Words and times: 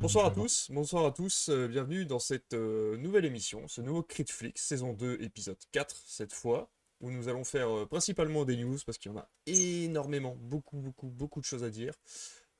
Bonsoir 0.00 0.24
à 0.24 0.30
tous, 0.30 0.70
bonsoir 0.70 1.04
à 1.04 1.10
tous, 1.10 1.50
euh, 1.50 1.68
bienvenue 1.68 2.06
dans 2.06 2.18
cette 2.18 2.54
euh, 2.54 2.96
nouvelle 2.96 3.26
émission, 3.26 3.68
ce 3.68 3.82
nouveau 3.82 4.02
Critflix, 4.02 4.62
saison 4.62 4.94
2, 4.94 5.18
épisode 5.20 5.58
4 5.72 5.94
cette 6.06 6.32
fois, 6.32 6.70
où 7.02 7.10
nous 7.10 7.28
allons 7.28 7.44
faire 7.44 7.68
euh, 7.68 7.84
principalement 7.84 8.46
des 8.46 8.56
news, 8.56 8.78
parce 8.86 8.96
qu'il 8.96 9.12
y 9.12 9.14
en 9.14 9.18
a 9.18 9.28
énormément, 9.44 10.38
beaucoup, 10.40 10.78
beaucoup, 10.78 11.08
beaucoup 11.08 11.40
de 11.40 11.44
choses 11.44 11.64
à 11.64 11.68
dire. 11.68 11.92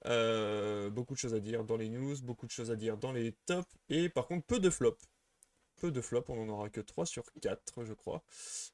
Beaucoup 0.04 1.14
de 1.14 1.18
choses 1.18 1.32
à 1.32 1.40
dire 1.40 1.64
dans 1.64 1.78
les 1.78 1.88
news, 1.88 2.14
beaucoup 2.22 2.44
de 2.44 2.50
choses 2.50 2.70
à 2.70 2.76
dire 2.76 2.98
dans 2.98 3.12
les 3.12 3.32
tops, 3.46 3.66
et 3.88 4.10
par 4.10 4.26
contre 4.26 4.44
peu 4.44 4.60
de 4.60 4.68
flops. 4.68 5.02
Peu 5.80 5.90
de 5.90 6.00
flops, 6.00 6.28
on 6.28 6.36
n'en 6.36 6.52
aura 6.52 6.70
que 6.70 6.80
3 6.80 7.06
sur 7.06 7.24
4, 7.40 7.84
je 7.84 7.94
crois. 7.94 8.22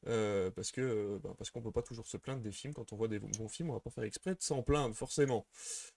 Euh, 0.08 0.50
parce 0.50 0.72
que 0.72 0.80
euh, 0.80 1.18
bah, 1.22 1.34
parce 1.38 1.50
qu'on 1.50 1.62
peut 1.62 1.70
pas 1.72 1.82
toujours 1.82 2.06
se 2.06 2.16
plaindre 2.16 2.42
des 2.42 2.52
films. 2.52 2.74
Quand 2.74 2.92
on 2.92 2.96
voit 2.96 3.08
des 3.08 3.20
bons 3.20 3.48
films, 3.48 3.70
on 3.70 3.74
va 3.74 3.80
pas 3.80 3.90
faire 3.90 4.04
exprès 4.04 4.34
de 4.34 4.42
s'en 4.42 4.62
plaindre, 4.62 4.94
forcément. 4.96 5.46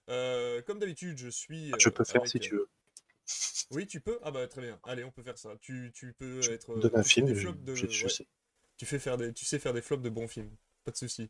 Euh, 0.09 0.61
comme 0.61 0.79
d'habitude, 0.79 1.17
je 1.17 1.29
suis. 1.29 1.71
Je 1.79 1.87
euh, 1.87 1.91
peux 1.91 2.03
faire 2.03 2.21
avec, 2.21 2.31
si 2.31 2.39
tu 2.39 2.55
veux. 2.55 2.69
Oui, 3.71 3.85
tu 3.87 4.01
peux? 4.01 4.19
Ah 4.23 4.31
bah 4.31 4.47
très 4.47 4.61
bien. 4.61 4.79
Allez, 4.83 5.03
on 5.03 5.11
peut 5.11 5.23
faire 5.23 5.37
ça. 5.37 5.55
Tu, 5.61 5.91
tu 5.93 6.13
peux 6.13 6.41
Je 6.41 6.51
être. 6.51 6.71
euh, 6.73 6.91
un 6.93 7.03
film, 7.03 7.27
des 7.27 7.35
je, 7.35 7.41
flops 7.41 7.63
de. 7.63 7.75
je- 7.75 7.87
je 7.87 8.03
ouais, 8.05 8.09
sais. 8.09 8.27
tu 8.77 8.85
fais 8.85 8.99
faire 8.99 9.17
des, 9.17 9.33
tu 9.33 9.45
sais 9.45 9.59
faire 9.59 9.73
des 9.73 9.81
flops 9.81 10.03
de 10.03 10.09
bons 10.09 10.27
films. 10.27 10.55
Pas 10.85 10.91
de 10.91 10.97
souci. 10.97 11.29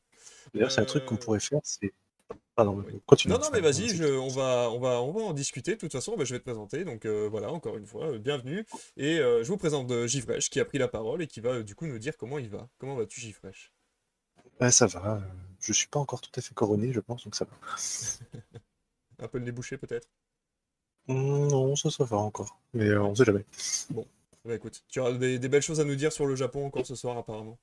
D'ailleurs, 0.53 0.71
c'est 0.71 0.81
un 0.81 0.85
truc 0.85 1.05
qu'on 1.05 1.17
pourrait 1.17 1.39
faire, 1.39 1.59
c'est... 1.63 1.91
Pardon, 2.55 2.83
continue. 3.05 3.33
Non, 3.33 3.39
non, 3.39 3.49
mais 3.53 3.61
vas-y, 3.61 3.89
je, 3.95 4.03
on 4.03 4.27
va, 4.27 4.69
on 4.71 4.79
va, 4.79 5.01
on 5.01 5.11
va 5.11 5.21
en 5.21 5.33
discuter. 5.33 5.75
De 5.75 5.77
toute 5.77 5.93
façon, 5.93 6.17
bah, 6.17 6.25
je 6.25 6.33
vais 6.33 6.39
te 6.39 6.43
présenter. 6.43 6.83
Donc 6.83 7.05
euh, 7.05 7.29
voilà, 7.29 7.51
encore 7.51 7.77
une 7.77 7.85
fois, 7.85 8.07
euh, 8.07 8.19
bienvenue. 8.19 8.65
Et 8.97 9.19
euh, 9.19 9.43
je 9.43 9.47
vous 9.47 9.57
présente 9.57 9.91
Givresh 10.07 10.49
qui 10.49 10.59
a 10.59 10.65
pris 10.65 10.77
la 10.77 10.89
parole 10.89 11.21
et 11.21 11.27
qui 11.27 11.39
va 11.39 11.63
du 11.63 11.73
coup 11.73 11.87
nous 11.87 11.99
dire 11.99 12.17
comment 12.17 12.37
il 12.37 12.49
va. 12.49 12.67
Comment 12.77 12.95
vas-tu, 12.95 13.21
Givresh? 13.21 13.71
Ça 14.71 14.87
va. 14.87 15.21
Je 15.61 15.71
suis 15.71 15.87
pas 15.87 15.99
encore 15.99 16.19
tout 16.19 16.31
à 16.35 16.41
fait 16.41 16.53
couronné, 16.53 16.91
je 16.91 16.99
pense, 16.99 17.23
donc 17.23 17.35
ça 17.35 17.45
va. 17.45 17.55
Un 19.23 19.27
peu 19.27 19.37
le 19.37 19.45
nez 19.45 19.51
bouché 19.51 19.77
peut-être? 19.77 20.09
Non, 21.07 21.75
ça, 21.75 21.89
ça 21.89 22.03
va 22.03 22.17
encore. 22.17 22.59
Mais 22.73 22.93
on 22.97 23.15
sait 23.15 23.25
jamais. 23.25 23.45
Bah 24.45 24.55
écoute, 24.55 24.83
tu 24.89 24.99
auras 24.99 25.13
des, 25.13 25.39
des 25.39 25.49
belles 25.49 25.61
choses 25.61 25.79
à 25.79 25.85
nous 25.85 25.95
dire 25.95 26.11
sur 26.11 26.25
le 26.25 26.35
Japon 26.35 26.65
encore 26.65 26.85
ce 26.85 26.95
soir 26.95 27.17
apparemment. 27.17 27.57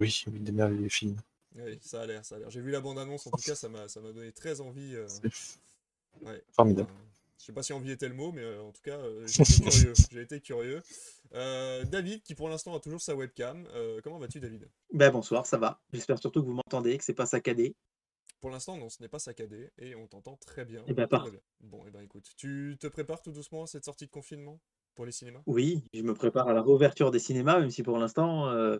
Oui, 0.00 0.24
oui, 0.26 0.40
des 0.40 0.52
merveilleux 0.52 0.88
films. 0.88 1.16
Oui, 1.64 1.78
ça 1.82 2.02
a 2.02 2.06
l'air, 2.06 2.24
ça 2.24 2.36
a 2.36 2.38
l'air. 2.38 2.50
J'ai 2.50 2.60
vu 2.60 2.70
la 2.70 2.80
bande-annonce, 2.80 3.26
en 3.26 3.30
tout 3.30 3.42
cas, 3.44 3.54
ça 3.54 3.68
m'a, 3.68 3.88
ça 3.88 4.00
m'a 4.00 4.12
donné 4.12 4.32
très 4.32 4.60
envie. 4.60 4.94
euh, 4.94 5.06
ouais. 6.22 6.42
formidable. 6.52 6.90
Euh, 6.90 7.04
je 7.38 7.44
sais 7.44 7.52
pas 7.52 7.62
si 7.62 7.72
envie 7.72 7.92
était 7.92 8.08
le 8.08 8.14
mot, 8.14 8.32
mais 8.32 8.42
euh, 8.42 8.62
en 8.62 8.72
tout 8.72 8.82
cas, 8.82 8.98
euh, 8.98 9.26
j'ai 9.26 9.42
été 9.42 9.70
curieux. 9.70 9.92
J'ai 10.12 10.22
été 10.22 10.40
curieux. 10.40 10.82
Euh, 11.34 11.84
David, 11.84 12.22
qui 12.22 12.34
pour 12.34 12.48
l'instant 12.48 12.74
a 12.74 12.80
toujours 12.80 13.00
sa 13.00 13.14
webcam. 13.14 13.66
Euh, 13.74 14.00
comment 14.02 14.18
vas-tu, 14.18 14.40
David? 14.40 14.68
Ben 14.92 15.10
bonsoir, 15.10 15.46
ça 15.46 15.56
va. 15.56 15.80
J'espère 15.92 16.18
surtout 16.18 16.40
que 16.42 16.46
vous 16.46 16.54
m'entendez, 16.54 16.98
que 16.98 17.04
c'est 17.04 17.14
pas 17.14 17.26
saccadé. 17.26 17.76
Pour 18.40 18.50
l'instant, 18.50 18.76
non, 18.76 18.88
ce 18.88 19.02
n'est 19.02 19.08
pas 19.08 19.18
saccadé 19.18 19.70
et 19.78 19.94
on 19.94 20.06
t'entend 20.06 20.36
très 20.36 20.64
bien. 20.64 20.84
Eh 20.86 20.94
ben. 20.94 21.08
Bon, 21.60 21.86
et 21.86 21.90
ben 21.90 22.02
écoute, 22.02 22.28
tu 22.36 22.76
te 22.80 22.86
prépares 22.86 23.22
tout 23.22 23.32
doucement 23.32 23.64
à 23.64 23.66
cette 23.66 23.84
sortie 23.84 24.06
de 24.06 24.10
confinement 24.10 24.60
pour 24.94 25.06
les 25.06 25.12
cinémas? 25.12 25.42
Oui, 25.46 25.84
je 25.92 26.02
me 26.02 26.14
prépare 26.14 26.48
à 26.48 26.52
la 26.52 26.62
réouverture 26.62 27.10
des 27.10 27.18
cinémas, 27.18 27.60
même 27.60 27.70
si 27.70 27.82
pour 27.82 27.98
l'instant, 27.98 28.48
euh, 28.48 28.78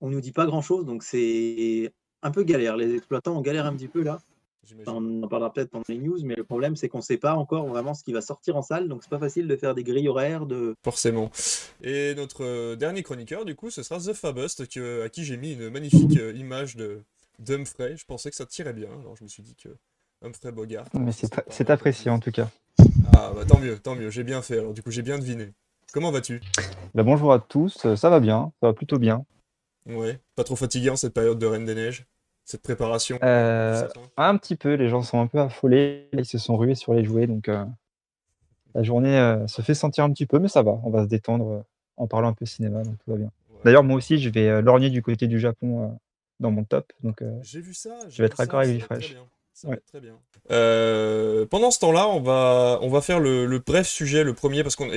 on 0.00 0.08
nous 0.10 0.20
dit 0.20 0.32
pas 0.32 0.46
grand-chose, 0.46 0.86
donc 0.86 1.02
c'est 1.02 1.92
un 2.22 2.30
peu 2.30 2.42
galère. 2.42 2.76
Les 2.76 2.94
exploitants, 2.94 3.36
on 3.36 3.40
galère 3.40 3.66
un 3.66 3.74
petit 3.74 3.88
peu 3.88 4.02
là. 4.02 4.18
On 4.86 5.22
en 5.22 5.28
parlera 5.28 5.50
peut-être 5.50 5.70
pendant 5.70 5.84
les 5.88 5.96
news, 5.96 6.18
mais 6.24 6.34
le 6.36 6.44
problème, 6.44 6.76
c'est 6.76 6.90
qu'on 6.90 7.00
sait 7.00 7.16
pas 7.16 7.34
encore 7.34 7.66
vraiment 7.66 7.94
ce 7.94 8.04
qui 8.04 8.12
va 8.12 8.20
sortir 8.20 8.54
en 8.54 8.60
salle, 8.60 8.86
donc 8.88 9.02
c'est 9.02 9.08
pas 9.08 9.18
facile 9.18 9.48
de 9.48 9.56
faire 9.56 9.74
des 9.74 9.82
grilles 9.82 10.08
horaires 10.08 10.44
de. 10.44 10.74
Forcément. 10.84 11.30
Et 11.82 12.14
notre 12.14 12.44
euh, 12.44 12.76
dernier 12.76 13.02
chroniqueur, 13.02 13.46
du 13.46 13.54
coup, 13.54 13.70
ce 13.70 13.82
sera 13.82 13.98
The 13.98 14.12
Fabust, 14.12 14.68
que- 14.68 15.04
à 15.04 15.08
qui 15.08 15.24
j'ai 15.24 15.38
mis 15.38 15.54
une 15.54 15.70
magnifique 15.70 16.18
euh, 16.18 16.34
image 16.34 16.76
de 16.76 17.00
d'Humphrey. 17.38 17.96
Je 17.96 18.04
pensais 18.04 18.28
que 18.28 18.36
ça 18.36 18.44
tirait 18.44 18.74
bien, 18.74 18.88
alors 19.00 19.16
je 19.16 19.24
me 19.24 19.28
suis 19.28 19.42
dit 19.42 19.54
que 19.54 19.70
Humphrey 20.22 20.52
Bogart. 20.52 20.84
Mais 20.92 21.12
ce 21.12 21.26
c'est 21.48 21.70
apprécié 21.70 22.10
en 22.10 22.18
tout 22.18 22.32
cas. 22.32 22.50
Ah 23.14 23.32
bah 23.34 23.46
tant 23.46 23.58
mieux, 23.58 23.78
tant 23.78 23.94
mieux, 23.94 24.10
j'ai 24.10 24.24
bien 24.24 24.42
fait. 24.42 24.58
Alors 24.58 24.74
du 24.74 24.82
coup, 24.82 24.90
j'ai 24.90 25.02
bien 25.02 25.18
deviné. 25.18 25.52
Comment 25.94 26.10
vas-tu? 26.10 26.42
Bah, 26.94 27.04
bonjour 27.04 27.32
à 27.32 27.38
tous, 27.38 27.86
euh, 27.86 27.96
ça 27.96 28.10
va 28.10 28.20
bien, 28.20 28.52
ça 28.60 28.66
va 28.66 28.72
plutôt 28.74 28.98
bien. 28.98 29.24
Ouais, 29.88 30.18
pas 30.36 30.44
trop 30.44 30.56
fatigué 30.56 30.90
en 30.90 30.96
cette 30.96 31.14
période 31.14 31.38
de 31.38 31.46
Reine 31.46 31.64
des 31.64 31.74
Neiges? 31.74 32.06
Cette 32.44 32.62
préparation? 32.62 33.18
Euh, 33.22 33.74
ça 33.74 33.88
un 34.16 34.36
petit 34.36 34.56
peu, 34.56 34.74
les 34.74 34.88
gens 34.88 35.02
sont 35.02 35.20
un 35.20 35.26
peu 35.26 35.38
affolés, 35.38 36.08
ils 36.12 36.24
se 36.24 36.38
sont 36.38 36.56
rués 36.56 36.74
sur 36.74 36.94
les 36.94 37.04
jouets, 37.04 37.26
donc 37.26 37.48
euh, 37.48 37.64
la 38.74 38.82
journée 38.82 39.18
euh, 39.18 39.46
se 39.46 39.60
fait 39.62 39.74
sentir 39.74 40.04
un 40.04 40.12
petit 40.12 40.26
peu, 40.26 40.38
mais 40.38 40.48
ça 40.48 40.62
va, 40.62 40.78
on 40.84 40.90
va 40.90 41.02
se 41.02 41.08
détendre 41.08 41.64
en 41.96 42.06
parlant 42.06 42.28
un 42.28 42.32
peu 42.32 42.46
cinéma, 42.46 42.82
donc 42.82 42.94
tout 43.04 43.10
va 43.10 43.16
bien. 43.16 43.30
Ouais. 43.50 43.60
D'ailleurs, 43.64 43.84
moi 43.84 43.96
aussi, 43.96 44.18
je 44.18 44.30
vais 44.30 44.62
lorgner 44.62 44.88
du 44.90 45.02
côté 45.02 45.26
du 45.26 45.38
Japon 45.38 45.98
dans 46.40 46.50
mon 46.50 46.64
top, 46.64 46.92
donc 47.02 47.22
J'ai 47.42 47.60
vu 47.60 47.74
ça, 47.74 47.98
j'ai 48.08 48.22
vais 48.22 48.26
être 48.28 48.36
d'accord 48.38 48.60
avec 48.60 48.70
ça 48.70 48.74
lui, 48.74 48.78
va 48.80 48.84
être 48.84 48.88
très 48.88 49.00
Fresh. 49.00 49.12
bien. 49.14 49.24
Ça 49.52 49.68
Ouais. 49.68 49.80
très 49.88 50.00
bien. 50.00 50.14
Euh, 50.52 51.44
pendant 51.46 51.72
ce 51.72 51.80
temps-là, 51.80 52.06
on 52.08 52.20
va, 52.20 52.78
on 52.80 52.88
va 52.88 53.00
faire 53.00 53.18
le, 53.18 53.44
le 53.44 53.58
bref 53.58 53.88
sujet, 53.88 54.22
le 54.22 54.32
premier, 54.32 54.62
parce 54.62 54.76
qu'on, 54.76 54.88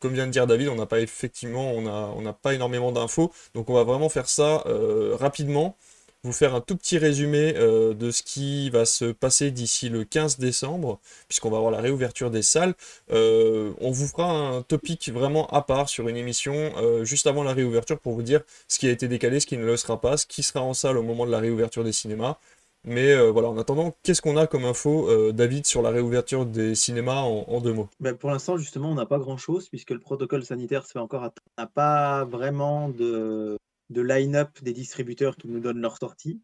comme 0.00 0.14
vient 0.14 0.26
de 0.26 0.32
dire 0.32 0.46
David, 0.46 0.68
on 0.68 0.76
n'a 0.76 0.86
pas 0.86 1.00
effectivement, 1.00 1.72
on 1.72 2.22
n'a 2.22 2.32
pas 2.32 2.54
énormément 2.54 2.92
d'infos, 2.92 3.32
donc 3.54 3.70
on 3.70 3.74
va 3.74 3.84
vraiment 3.84 4.08
faire 4.08 4.28
ça 4.28 4.62
euh, 4.66 5.16
rapidement, 5.18 5.76
vous 6.24 6.32
faire 6.32 6.54
un 6.54 6.60
tout 6.60 6.76
petit 6.76 6.98
résumé 6.98 7.54
euh, 7.56 7.94
de 7.94 8.10
ce 8.10 8.22
qui 8.22 8.70
va 8.70 8.84
se 8.84 9.06
passer 9.06 9.50
d'ici 9.50 9.88
le 9.88 10.04
15 10.04 10.38
décembre, 10.38 10.98
puisqu'on 11.28 11.50
va 11.50 11.58
avoir 11.58 11.72
la 11.72 11.80
réouverture 11.80 12.30
des 12.30 12.42
salles. 12.42 12.74
Euh, 13.12 13.72
on 13.80 13.92
vous 13.92 14.06
fera 14.06 14.30
un 14.30 14.62
topic 14.62 15.10
vraiment 15.12 15.46
à 15.48 15.62
part 15.62 15.88
sur 15.88 16.08
une 16.08 16.16
émission 16.16 16.72
juste 17.04 17.26
avant 17.26 17.44
la 17.44 17.52
réouverture 17.52 17.98
pour 17.98 18.14
vous 18.14 18.22
dire 18.22 18.42
ce 18.66 18.78
qui 18.78 18.88
a 18.88 18.90
été 18.90 19.08
décalé, 19.08 19.40
ce 19.40 19.46
qui 19.46 19.56
ne 19.56 19.64
le 19.64 19.76
sera 19.76 20.00
pas, 20.00 20.16
ce 20.16 20.26
qui 20.26 20.42
sera 20.42 20.60
en 20.62 20.74
salle 20.74 20.98
au 20.98 21.02
moment 21.02 21.26
de 21.26 21.30
la 21.30 21.38
réouverture 21.38 21.84
des 21.84 21.92
cinémas. 21.92 22.38
Mais 22.84 23.12
euh, 23.12 23.30
voilà, 23.30 23.48
en 23.48 23.58
attendant, 23.58 23.96
qu'est-ce 24.02 24.22
qu'on 24.22 24.36
a 24.36 24.46
comme 24.46 24.64
info, 24.64 25.08
euh, 25.10 25.32
David, 25.32 25.66
sur 25.66 25.82
la 25.82 25.90
réouverture 25.90 26.46
des 26.46 26.74
cinémas 26.74 27.20
en, 27.20 27.60
deux 27.60 27.72
mots? 27.72 27.88
Ben, 28.00 28.16
pour 28.16 28.30
l'instant, 28.30 28.56
justement, 28.56 28.90
on 28.90 28.94
n'a 28.94 29.06
pas 29.06 29.18
grand-chose, 29.18 29.68
puisque 29.68 29.90
le 29.90 29.98
protocole 29.98 30.44
sanitaire 30.44 30.86
se 30.86 30.92
fait 30.92 30.98
encore 30.98 31.24
attendre. 31.24 31.46
On 31.58 31.62
n'a 31.62 31.66
pas 31.66 32.24
vraiment 32.24 32.88
de, 32.88 33.58
de 33.90 34.00
line-up 34.00 34.50
des 34.62 34.72
distributeurs 34.72 35.36
qui 35.36 35.48
nous 35.48 35.60
donnent 35.60 35.80
leur 35.80 35.98
sortie. 35.98 36.40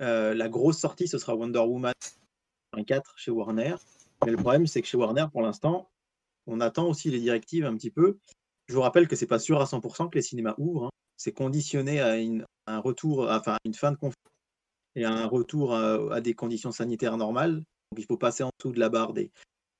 Euh, 0.00 0.34
la 0.34 0.48
grosse 0.48 0.78
sortie, 0.78 1.08
ce 1.08 1.18
sera 1.18 1.34
Wonder 1.34 1.60
Woman 1.60 1.92
4 2.86 3.14
chez 3.16 3.30
Warner. 3.30 3.76
Mais 4.24 4.32
le 4.32 4.36
problème, 4.36 4.66
c'est 4.66 4.82
que 4.82 4.88
chez 4.88 4.96
Warner, 4.96 5.26
pour 5.30 5.42
l'instant, 5.42 5.90
on 6.46 6.60
attend 6.60 6.88
aussi 6.88 7.10
les 7.10 7.20
directives 7.20 7.66
un 7.66 7.76
petit 7.76 7.90
peu. 7.90 8.18
Je 8.68 8.74
vous 8.74 8.80
rappelle 8.80 9.06
que 9.06 9.16
c'est 9.16 9.26
pas 9.26 9.38
sûr 9.38 9.60
à 9.60 9.64
100% 9.64 10.08
que 10.08 10.16
les 10.16 10.22
cinémas 10.22 10.54
ouvrent. 10.58 10.86
hein. 10.86 10.90
C'est 11.16 11.32
conditionné 11.32 12.00
à 12.00 12.16
une, 12.16 12.44
un 12.66 12.78
retour, 12.78 13.28
enfin, 13.30 13.54
à 13.54 13.58
une 13.64 13.74
fin 13.74 13.90
de 13.90 13.96
confinement 13.96 14.28
et 14.98 15.04
un 15.04 15.26
retour 15.26 15.74
à, 15.74 16.20
des 16.20 16.34
conditions 16.34 16.72
sanitaires 16.72 17.16
normales. 17.16 17.54
Donc, 17.54 17.98
il 17.98 18.04
faut 18.04 18.16
passer 18.16 18.42
en 18.42 18.50
dessous 18.58 18.72
de 18.72 18.80
la 18.80 18.88
barre 18.88 19.12
des 19.12 19.30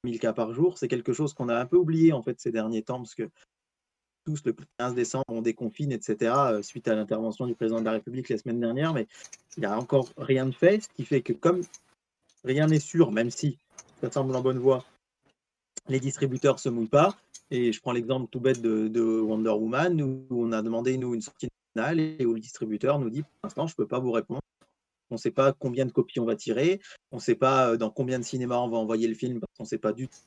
1000 0.05 0.21
cas 0.21 0.33
par 0.33 0.53
jour. 0.53 0.79
C'est 0.79 0.89
quelque 0.89 1.12
chose 1.12 1.34
qu'on 1.34 1.49
a 1.49 1.59
un 1.59 1.67
peu 1.67 1.77
oublié 1.77 2.12
en 2.12 2.23
fait 2.23 2.41
ces 2.41 2.53
derniers 2.53 2.83
temps 2.83 2.99
parce 2.99 3.15
que 3.15 3.28
tous 4.25 4.43
le 4.45 4.55
15 4.78 4.95
décembre 4.95 5.25
on 5.28 5.43
déconfine, 5.43 5.91
etc. 5.91 6.33
euh, 6.37 6.62
suite 6.62 6.87
à 6.87 6.95
l'intervention 6.95 7.47
du 7.47 7.55
président 7.55 7.81
de 7.81 7.84
la 7.84 7.93
République 7.93 8.28
la 8.28 8.39
semaine 8.39 8.61
dernière, 8.61 8.93
mais 8.93 9.09
il 9.57 9.61
n'y 9.61 9.67
a 9.67 9.77
encore 9.77 10.11
rien 10.17 10.47
de 10.47 10.53
fait, 10.53 10.83
ce 10.83 10.89
qui 10.91 11.05
fait 11.05 11.23
que 11.23 11.33
comme 11.33 11.62
rien 12.45 12.67
n'est 12.67 12.78
sûr, 12.78 13.11
même 13.11 13.31
si 13.31 13.59
ça 14.01 14.11
semble 14.11 14.37
en 14.37 14.43
bonne 14.43 14.59
voie, 14.59 14.84
les 15.89 15.99
distributeurs 15.99 16.61
se 16.61 16.69
mouillent 16.69 16.87
pas. 16.87 17.17
Et 17.51 17.73
je 17.73 17.81
prends 17.81 17.93
l'exemple 17.93 18.28
tout 18.31 18.41
bête 18.41 18.61
de, 18.61 18.89
de 18.89 19.01
Wonder 19.01 19.51
Woman 19.51 20.03
où 20.03 20.27
on 20.31 20.53
a 20.53 20.61
demandé 20.61 20.99
nous 20.99 21.15
une 21.15 21.23
sortie 21.23 21.49
nationale 21.75 21.99
et 21.99 22.27
où 22.27 22.34
le 22.34 22.41
distributeur 22.41 22.99
nous 22.99 23.09
dit 23.09 23.23
pour 23.23 23.31
l'instant 23.45 23.67
je 23.67 23.75
peux 23.75 23.87
pas 23.87 23.99
vous 23.99 24.12
répondre. 24.12 24.43
On 25.11 25.15
ne 25.15 25.19
sait 25.19 25.31
pas 25.31 25.53
combien 25.53 25.87
de 25.87 25.93
copies 25.93 26.21
on 26.21 26.25
va 26.25 26.37
tirer, 26.37 26.81
on 27.13 27.17
ne 27.17 27.21
sait 27.23 27.35
pas 27.35 27.71
euh, 27.71 27.77
dans 27.77 27.91
combien 27.91 28.19
de 28.19 28.25
cinémas 28.25 28.59
on 28.59 28.69
va 28.69 28.77
envoyer 28.77 29.09
le 29.09 29.15
film 29.15 29.41
parce 29.41 29.53
qu'on 29.57 29.65
ne 29.65 29.69
sait 29.69 29.79
pas 29.79 29.93
du 29.93 30.09
tout 30.09 30.19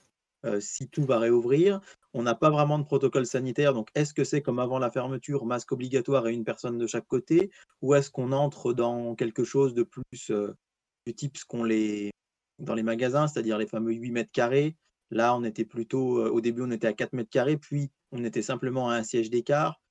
euh, 0.46 0.60
si 0.60 0.88
tout 0.90 1.06
va 1.06 1.20
réouvrir. 1.20 1.82
On 2.14 2.24
n'a 2.24 2.36
pas 2.36 2.50
vraiment 2.50 2.80
de 2.80 2.84
protocole 2.84 3.26
sanitaire, 3.26 3.74
donc 3.74 3.90
est-ce 3.96 4.14
que 4.14 4.24
c'est 4.24 4.42
comme 4.42 4.60
avant 4.60 4.80
la 4.80 4.90
fermeture, 4.90 5.46
masque 5.46 5.72
obligatoire 5.72 6.28
et 6.28 6.34
une 6.34 6.44
personne 6.44 6.78
de 6.78 6.88
chaque 6.88 7.08
côté, 7.08 7.52
ou 7.82 7.94
est-ce 7.94 8.10
qu'on 8.10 8.32
entre 8.32 8.74
dans 8.74 9.16
quelque 9.16 9.44
chose 9.44 9.74
de 9.74 9.84
plus 9.84 10.32
euh, 10.32 10.56
du 11.06 11.14
type 11.14 11.38
ce 11.38 11.46
qu'on 11.46 11.64
les 11.64 12.12
dans 12.60 12.76
les 12.76 12.84
magasins, 12.84 13.28
c'est-à-dire 13.28 13.58
les 13.58 13.68
fameux 13.68 13.94
8 13.94 14.12
mètres 14.12 14.32
carrés? 14.32 14.76
Là, 15.10 15.36
on 15.36 15.44
était 15.44 15.66
plutôt, 15.66 16.24
au 16.26 16.40
début, 16.42 16.62
on 16.62 16.72
était 16.72 16.88
à 16.88 16.94
4 16.94 17.14
mètres 17.14 17.30
carrés, 17.30 17.58
puis 17.58 17.92
on 18.12 18.24
était 18.24 18.42
simplement 18.42 18.90
à 18.90 18.96
un 18.96 19.04
siège 19.04 19.30
d'écart. 19.30 19.82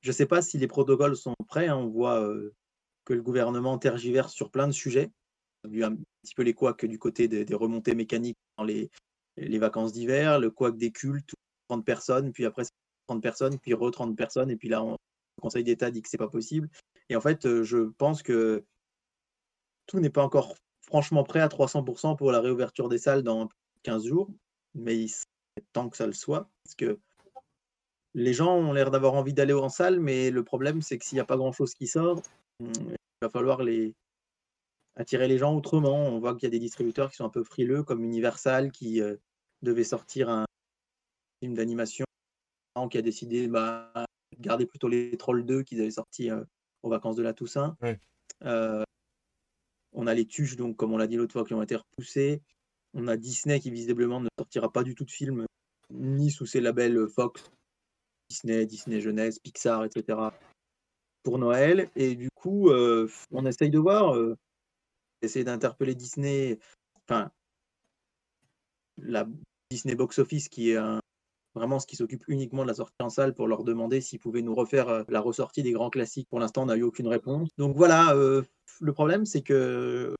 Je 0.00 0.10
ne 0.10 0.14
sais 0.14 0.26
pas 0.26 0.42
si 0.42 0.58
les 0.58 0.66
protocoles 0.66 1.16
sont 1.16 1.34
prêts. 1.46 1.68
hein, 1.68 1.76
On 1.76 1.86
voit 1.86 2.28
que 3.08 3.14
le 3.14 3.22
gouvernement 3.22 3.78
tergiverse 3.78 4.34
sur 4.34 4.50
plein 4.50 4.66
de 4.66 4.72
sujets. 4.72 5.10
On 5.64 5.68
a 5.68 5.72
vu 5.72 5.82
un 5.82 5.96
petit 5.96 6.34
peu 6.36 6.42
les 6.42 6.52
couacs 6.52 6.84
du 6.84 6.98
côté 6.98 7.26
des, 7.26 7.54
remontées 7.54 7.94
mécaniques 7.94 8.36
dans 8.58 8.64
les, 8.64 8.90
les 9.38 9.58
vacances 9.58 9.94
d'hiver, 9.94 10.38
le 10.38 10.50
couac 10.50 10.76
des 10.76 10.92
cultes, 10.92 11.32
30 11.70 11.86
personnes, 11.86 12.32
puis 12.32 12.44
après 12.44 12.64
30 13.06 13.22
personnes, 13.22 13.58
puis 13.58 13.72
re 13.72 13.90
30 13.90 14.14
personnes, 14.14 14.50
et 14.50 14.56
puis 14.56 14.68
là, 14.68 14.84
le 14.84 15.40
Conseil 15.40 15.64
d'État 15.64 15.90
dit 15.90 16.02
que 16.02 16.08
c'est 16.10 16.18
pas 16.18 16.28
possible. 16.28 16.68
Et 17.08 17.16
en 17.16 17.22
fait, 17.22 17.46
euh, 17.46 17.62
je 17.62 17.78
pense 17.96 18.22
que 18.22 18.62
tout 19.86 20.00
n'est 20.00 20.10
pas 20.10 20.22
encore 20.22 20.54
franchement 20.82 21.24
prêt 21.24 21.40
à 21.40 21.48
300% 21.48 22.14
pour 22.14 22.30
la 22.30 22.42
réouverture 22.42 22.90
des 22.90 22.98
salles 22.98 23.22
dans 23.22 23.48
15 23.84 24.04
jours, 24.04 24.28
mais 24.74 24.98
il 24.98 25.10
temps 25.72 25.88
que 25.88 25.96
ça 25.96 26.06
le 26.06 26.12
soit, 26.12 26.50
parce 26.62 26.74
que 26.76 26.98
les 28.12 28.34
gens 28.34 28.54
ont 28.54 28.74
l'air 28.74 28.90
d'avoir 28.90 29.14
envie 29.14 29.32
d'aller 29.32 29.54
en 29.54 29.70
salle, 29.70 29.98
mais 29.98 30.30
le 30.30 30.44
problème, 30.44 30.82
c'est 30.82 30.98
que 30.98 31.06
s'il 31.06 31.16
n'y 31.16 31.20
a 31.20 31.24
pas 31.24 31.38
grand-chose 31.38 31.72
qui 31.72 31.86
sort, 31.86 32.22
hum, 32.60 32.97
il 33.20 33.26
va 33.26 33.30
falloir 33.30 33.62
les 33.62 33.94
attirer 34.96 35.28
les 35.28 35.38
gens 35.38 35.54
autrement. 35.54 35.96
On 35.96 36.18
voit 36.18 36.34
qu'il 36.34 36.44
y 36.44 36.46
a 36.46 36.50
des 36.50 36.58
distributeurs 36.58 37.10
qui 37.10 37.16
sont 37.16 37.24
un 37.24 37.30
peu 37.30 37.44
frileux, 37.44 37.82
comme 37.82 38.04
Universal, 38.04 38.70
qui, 38.72 39.00
euh, 39.00 39.16
devait 39.62 39.84
sortir 39.84 40.28
un 40.28 40.44
film 41.42 41.54
d'animation 41.54 42.04
qui 42.90 42.98
a 42.98 43.02
décidé 43.02 43.48
bah, 43.48 43.92
de 44.36 44.40
garder 44.40 44.64
plutôt 44.64 44.86
les 44.86 45.16
Trolls 45.16 45.44
2 45.44 45.64
qu'ils 45.64 45.80
avaient 45.80 45.90
sortis 45.90 46.30
euh, 46.30 46.44
aux 46.84 46.90
vacances 46.90 47.16
de 47.16 47.22
la 47.22 47.32
Toussaint. 47.32 47.76
Ouais. 47.82 47.98
Euh, 48.44 48.84
on 49.92 50.06
a 50.06 50.14
les 50.14 50.26
Tuches, 50.26 50.54
donc, 50.54 50.76
comme 50.76 50.92
on 50.92 50.96
l'a 50.96 51.08
dit 51.08 51.16
l'autre 51.16 51.32
fois, 51.32 51.44
qui 51.44 51.54
ont 51.54 51.62
été 51.62 51.74
repoussés. 51.74 52.40
On 52.94 53.08
a 53.08 53.16
Disney 53.16 53.58
qui 53.58 53.72
visiblement 53.72 54.20
ne 54.20 54.28
sortira 54.38 54.70
pas 54.70 54.84
du 54.84 54.94
tout 54.94 55.04
de 55.04 55.10
film, 55.10 55.44
ni 55.90 56.30
sous 56.30 56.46
ses 56.46 56.60
labels 56.60 57.08
Fox, 57.08 57.50
Disney, 58.30 58.64
Disney 58.64 59.00
Jeunesse, 59.00 59.40
Pixar, 59.40 59.84
etc. 59.84 60.18
pour 61.22 61.38
Noël. 61.38 61.90
Et 61.96 62.14
du 62.14 62.28
coup, 62.34 62.70
euh, 62.70 63.08
on 63.30 63.46
essaye 63.46 63.70
de 63.70 63.78
voir, 63.78 64.14
euh, 64.16 64.36
essayer 65.22 65.44
d'interpeller 65.44 65.94
Disney, 65.94 66.58
enfin, 67.08 67.30
la 69.00 69.26
Disney 69.70 69.94
Box 69.94 70.18
Office 70.18 70.48
qui 70.48 70.70
est 70.70 70.76
un- 70.76 71.00
vraiment 71.54 71.78
ce 71.80 71.86
qui 71.86 71.96
s'occupe 71.96 72.24
uniquement 72.28 72.62
de 72.62 72.68
la 72.68 72.74
sortie 72.74 72.94
en 73.00 73.10
salle 73.10 73.34
pour 73.34 73.48
leur 73.48 73.64
demander 73.64 74.00
s'ils 74.00 74.18
pouvaient 74.20 74.42
nous 74.42 74.54
refaire 74.54 74.88
euh, 74.88 75.02
la 75.08 75.20
ressortie 75.20 75.62
des 75.62 75.72
grands 75.72 75.90
classiques. 75.90 76.28
Pour 76.30 76.40
l'instant, 76.40 76.62
on 76.62 76.66
n'a 76.66 76.76
eu 76.76 76.82
aucune 76.82 77.08
réponse. 77.08 77.48
Donc 77.58 77.76
voilà, 77.76 78.14
euh, 78.14 78.42
le 78.80 78.92
problème, 78.92 79.24
c'est 79.26 79.42
que 79.42 80.14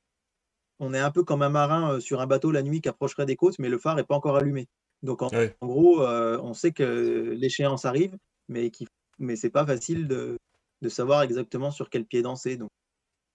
on 0.79 0.93
est 0.93 0.99
un 0.99 1.11
peu 1.11 1.23
comme 1.23 1.41
un 1.41 1.49
marin 1.49 1.99
sur 1.99 2.21
un 2.21 2.27
bateau 2.27 2.51
la 2.51 2.61
nuit 2.63 2.81
qui 2.81 2.89
approcherait 2.89 3.25
des 3.25 3.35
côtes, 3.35 3.59
mais 3.59 3.69
le 3.69 3.77
phare 3.77 3.95
n'est 3.95 4.03
pas 4.03 4.15
encore 4.15 4.37
allumé. 4.37 4.67
Donc 5.03 5.21
en, 5.21 5.27
Ouais. 5.29 5.55
en 5.61 5.67
gros, 5.67 6.01
euh, 6.03 6.39
on 6.41 6.53
sait 6.53 6.71
que 6.71 7.33
l'échéance 7.37 7.85
arrive, 7.85 8.17
mais 8.47 8.69
qu'il 8.71 8.87
mais 9.21 9.35
c'est 9.35 9.49
pas 9.49 9.65
facile 9.65 10.07
de, 10.07 10.37
de 10.81 10.89
savoir 10.89 11.21
exactement 11.23 11.71
sur 11.71 11.89
quel 11.89 12.05
pied 12.05 12.21
danser. 12.21 12.57
Donc 12.57 12.69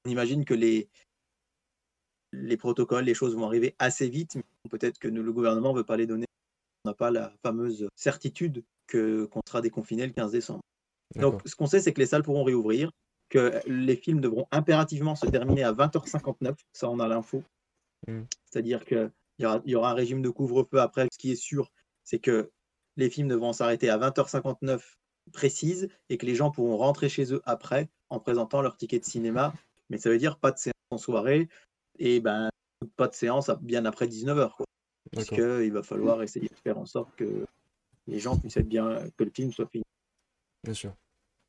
on 0.05 0.11
imagine 0.11 0.45
que 0.45 0.55
les 0.55 0.89
les 2.33 2.57
protocoles, 2.57 3.05
les 3.05 3.15
choses 3.15 3.37
vont 3.37 3.47
arriver 3.47 3.75
assez 3.79 4.09
vite, 4.09 4.35
mais 4.35 4.43
peut-être 4.71 4.99
que 4.99 5.09
nous- 5.09 5.23
le 5.23 5.33
gouvernement 5.33 5.73
ne 5.73 5.79
veut 5.79 5.85
pas 5.85 5.97
les 5.97 6.07
donner. 6.07 6.27
On 6.85 6.91
n'a 6.91 6.95
pas 6.95 7.11
la 7.11 7.33
fameuse 7.43 7.89
certitude 7.95 8.65
qu'on 8.91 9.41
sera 9.47 9.61
déconfiné 9.61 10.07
le 10.07 10.13
15 10.13 10.33
décembre. 10.33 10.61
Donc, 11.17 11.43
ce 11.47 11.55
qu'on 11.55 11.67
sait, 11.67 11.81
c'est 11.81 11.93
que 11.93 12.01
les 12.01 12.07
salles 12.07 12.25
pourront 12.25 12.43
réouvrir, 12.43 12.91
que 13.29 13.61
les 13.67 13.97
films 13.97 14.21
devront 14.21 14.47
impérativement 14.51 15.15
se 15.15 15.27
terminer 15.27 15.63
à 15.63 15.73
20h59. 15.73 16.57
Ça, 16.73 16.91
on 16.91 16.99
a 16.99 17.07
l'info. 17.07 17.45
Mm. 18.09 18.23
C'est-à-dire 18.51 18.85
qu'il 18.85 19.11
y 19.39 19.47
aura, 19.47 19.63
y 19.65 19.75
aura 19.77 19.91
un 19.93 19.95
régime 19.95 20.23
de 20.23 20.29
couvre-feu 20.29 20.81
après. 20.81 21.07
Ce 21.13 21.19
qui 21.19 21.31
est 21.31 21.37
sûr, 21.37 21.71
c'est 22.03 22.19
que 22.19 22.51
les 22.97 23.11
films 23.11 23.29
devront 23.29 23.53
s'arrêter 23.53 23.89
à 23.89 23.99
20h59 23.99 24.99
précise 25.33 25.89
et 26.09 26.19
que 26.19 26.27
les 26.27 26.35
gens 26.35 26.51
pourront 26.51 26.77
rentrer 26.77 27.09
chez 27.09 27.33
eux 27.33 27.43
après 27.45 27.89
en 28.11 28.21
présentant 28.21 28.63
leur 28.63 28.77
ticket 28.77 28.99
de 28.99 29.05
cinéma. 29.05 29.53
Mais 29.91 29.99
ça 29.99 30.11
veut 30.11 30.19
dire 30.19 30.39
pas 30.39 30.51
de 30.51 30.59
séance 30.59 30.75
en 30.91 30.99
soirée 30.99 31.49
et 31.99 32.21
ben, 32.21 32.49
pas 32.97 33.09
de 33.09 33.15
séance 33.15 33.51
bien 33.61 33.85
après 33.85 34.07
19h. 34.07 34.53
Quoi 34.57 34.67
D'accord. 35.13 35.37
puisqu'il 35.37 35.73
va 35.73 35.83
falloir 35.83 36.23
essayer 36.23 36.49
de 36.49 36.57
faire 36.63 36.79
en 36.79 36.87
sorte 36.87 37.15
que 37.17 37.47
les 38.07 38.19
gens 38.19 38.37
puissent 38.37 38.57
être 38.57 38.69
bien, 38.69 38.99
que 39.17 39.25
le 39.25 39.31
film 39.31 39.53
soit 39.53 39.67
fini. 39.67 39.85
Bien 40.65 40.75
sûr. 40.75 40.95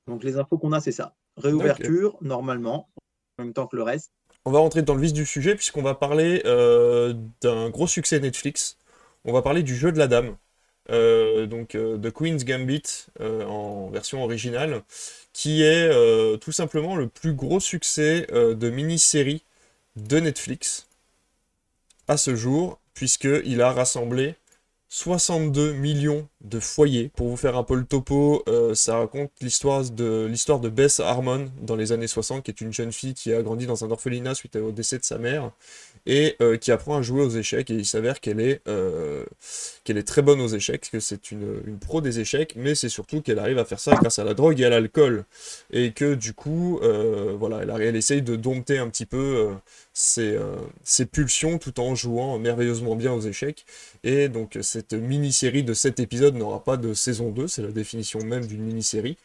Donc 0.07 0.23
les 0.23 0.37
infos 0.37 0.57
qu'on 0.57 0.71
a, 0.71 0.81
c'est 0.81 0.91
ça. 0.91 1.15
Réouverture, 1.37 2.17
normalement, 2.21 2.89
en 3.37 3.43
même 3.43 3.53
temps 3.53 3.67
que 3.67 3.75
le 3.75 3.83
reste. 3.83 4.11
On 4.45 4.51
va 4.51 4.59
rentrer 4.59 4.83
dans 4.83 4.93
le 4.93 5.01
vif 5.01 5.13
du 5.13 5.25
sujet 5.25 5.55
puisqu'on 5.55 5.81
va 5.81 5.95
parler 5.95 6.41
euh, 6.45 7.13
d'un 7.41 7.69
gros 7.69 7.87
succès 7.87 8.19
Netflix. 8.19 8.77
On 9.23 9.33
va 9.33 9.41
parler 9.41 9.63
du 9.63 9.75
jeu 9.75 9.91
de 9.91 9.97
la 9.97 10.07
dame, 10.07 10.37
euh, 10.91 11.45
donc 11.45 11.75
euh, 11.75 11.97
The 11.97 12.11
Queen's 12.11 12.45
Gambit 12.45 13.07
euh, 13.19 13.43
en 13.45 13.89
version 13.89 14.23
originale, 14.23 14.83
qui 15.33 15.63
est 15.63 15.89
tout 16.39 16.53
simplement 16.53 16.95
le 16.95 17.07
plus 17.07 17.33
gros 17.33 17.59
succès 17.59 18.25
de 18.31 18.69
mini-série 18.69 19.43
de 19.97 20.19
Netflix 20.21 20.87
à 22.07 22.15
ce 22.15 22.35
jour, 22.35 22.79
puisqu'il 22.93 23.61
a 23.61 23.73
rassemblé 23.73 24.35
62 24.89 25.73
millions 25.73 26.27
de 26.41 26.59
foyers. 26.59 27.11
Pour 27.15 27.27
vous 27.27 27.37
faire 27.37 27.57
un 27.57 27.63
peu 27.63 27.75
le 27.75 27.85
topo, 27.85 28.43
euh, 28.47 28.75
ça 28.75 28.97
raconte 28.97 29.31
l'histoire 29.41 29.83
de, 29.83 30.27
l'histoire 30.29 30.59
de 30.59 30.69
Bess 30.69 30.99
Harmon 30.99 31.51
dans 31.61 31.75
les 31.75 31.91
années 31.91 32.07
60, 32.07 32.43
qui 32.43 32.51
est 32.51 32.61
une 32.61 32.71
jeune 32.71 32.91
fille 32.91 33.13
qui 33.13 33.33
a 33.33 33.41
grandi 33.41 33.65
dans 33.65 33.83
un 33.83 33.91
orphelinat 33.91 34.35
suite 34.35 34.55
au 34.55 34.71
décès 34.71 34.99
de 34.99 35.03
sa 35.03 35.17
mère, 35.17 35.51
et 36.05 36.35
euh, 36.39 36.57
qui 36.57 36.71
apprend 36.71 36.97
à 36.97 37.01
jouer 37.01 37.23
aux 37.23 37.29
échecs, 37.29 37.71
et 37.71 37.73
il 37.73 37.85
s'avère 37.85 38.19
qu'elle 38.19 38.39
est, 38.39 38.61
euh, 38.67 39.25
qu'elle 39.83 39.97
est 39.97 40.07
très 40.07 40.21
bonne 40.21 40.39
aux 40.39 40.47
échecs, 40.47 40.89
que 40.91 40.99
c'est 40.99 41.31
une, 41.31 41.61
une 41.65 41.79
pro 41.79 41.99
des 41.99 42.19
échecs, 42.19 42.53
mais 42.55 42.75
c'est 42.75 42.89
surtout 42.89 43.21
qu'elle 43.21 43.39
arrive 43.39 43.57
à 43.57 43.65
faire 43.65 43.79
ça 43.79 43.95
grâce 43.95 44.19
à 44.19 44.23
la 44.23 44.35
drogue 44.35 44.61
et 44.61 44.65
à 44.65 44.69
l'alcool, 44.69 45.25
et 45.71 45.93
que 45.93 46.13
du 46.13 46.33
coup, 46.33 46.79
voilà, 47.39 47.63
elle, 47.63 47.81
elle 47.81 47.95
essaye 47.95 48.21
de 48.21 48.35
dompter 48.35 48.77
un 48.77 48.89
petit 48.89 49.07
peu 49.07 49.49
ses, 49.95 50.35
euh, 50.35 50.57
ses 50.83 51.05
pulsions 51.05 51.57
tout 51.57 51.79
en 51.79 51.95
jouant 51.95 52.37
merveilleusement 52.37 52.95
bien 52.95 53.13
aux 53.13 53.21
échecs. 53.21 53.65
Et 54.03 54.29
donc 54.29 54.59
cette 54.61 54.93
mini-série 54.93 55.63
de 55.63 55.73
7 55.73 55.99
épisodes 55.99 56.35
n'aura 56.35 56.63
pas 56.63 56.77
de 56.77 56.93
saison 56.93 57.31
2, 57.31 57.47
c'est 57.47 57.63
la 57.63 57.71
définition 57.71 58.19
même 58.23 58.45
d'une 58.45 58.61
mini-série. 58.61 59.17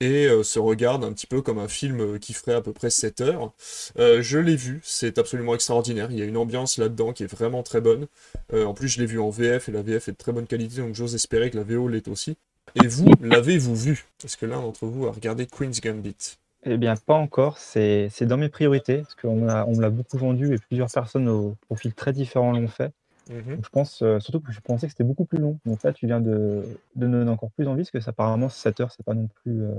Et 0.00 0.26
euh, 0.26 0.42
se 0.42 0.58
regarde 0.58 1.04
un 1.04 1.12
petit 1.12 1.26
peu 1.26 1.40
comme 1.40 1.58
un 1.58 1.68
film 1.68 2.18
qui 2.18 2.34
ferait 2.34 2.54
à 2.54 2.60
peu 2.60 2.72
près 2.72 2.90
7 2.90 3.20
heures. 3.22 3.52
Euh, 3.98 4.20
je 4.22 4.38
l'ai 4.38 4.56
vu, 4.56 4.80
c'est 4.84 5.18
absolument 5.18 5.54
extraordinaire. 5.54 6.10
Il 6.10 6.18
y 6.18 6.22
a 6.22 6.26
une 6.26 6.36
ambiance 6.36 6.76
là-dedans 6.78 7.12
qui 7.14 7.22
est 7.22 7.32
vraiment 7.32 7.62
très 7.62 7.80
bonne. 7.80 8.06
En 8.52 8.74
plus, 8.74 8.88
je 8.88 9.00
l'ai 9.00 9.06
vu 9.06 9.20
en 9.20 9.30
VF 9.30 9.68
et 9.68 9.72
la 9.72 9.82
VF 9.82 10.08
est 10.08 10.12
de 10.12 10.16
très 10.16 10.32
bonne 10.32 10.46
qualité, 10.46 10.80
donc 10.82 10.94
j'ose 10.94 11.14
espérer 11.14 11.50
que 11.50 11.56
la 11.56 11.64
VO 11.64 11.88
l'est 11.88 12.08
aussi. 12.08 12.36
Et 12.74 12.86
vous, 12.88 13.10
l'avez-vous 13.22 13.76
vu? 13.76 14.04
Est-ce 14.24 14.36
que 14.36 14.46
l'un 14.46 14.60
d'entre 14.60 14.86
vous 14.86 15.06
a 15.06 15.12
regardé 15.12 15.46
Queen's 15.46 15.80
Gambit 15.80 16.36
Eh 16.68 16.76
bien, 16.78 16.96
pas 16.96 17.14
encore. 17.14 17.58
C'est 17.58 18.08
c'est 18.10 18.26
dans 18.26 18.36
mes 18.36 18.48
priorités, 18.48 18.98
parce 18.98 19.14
qu'on 19.14 19.36
me 19.36 19.46
l'a 19.46 19.66
on 19.68 19.76
me 19.76 19.80
l'a 19.80 19.90
beaucoup 19.90 20.18
vendu 20.18 20.52
et 20.54 20.58
plusieurs 20.58 20.90
personnes 20.90 21.28
au 21.28 21.54
profil 21.66 21.94
très 21.94 22.12
différents 22.12 22.52
l'ont 22.52 22.68
fait. 22.68 22.92
Mhm. 23.30 23.56
Donc, 23.56 23.64
je 23.64 23.70
pense, 23.70 24.02
euh, 24.02 24.20
surtout 24.20 24.40
que 24.40 24.52
je 24.52 24.60
pensais 24.60 24.86
que 24.86 24.92
c'était 24.92 25.04
beaucoup 25.04 25.24
plus 25.24 25.38
long. 25.38 25.58
Donc 25.66 25.82
là, 25.82 25.92
tu 25.92 26.06
viens 26.06 26.20
de, 26.20 26.64
de 26.96 27.06
me 27.06 27.18
donner 27.18 27.30
encore 27.30 27.50
plus 27.52 27.66
envie, 27.68 27.82
parce 27.82 27.90
que 27.92 28.00
ça, 28.00 28.10
apparemment, 28.10 28.48
7 28.48 28.80
heures, 28.80 28.92
c'est 28.92 29.04
pas 29.04 29.14
non 29.14 29.28
plus. 29.42 29.62
euh, 29.62 29.72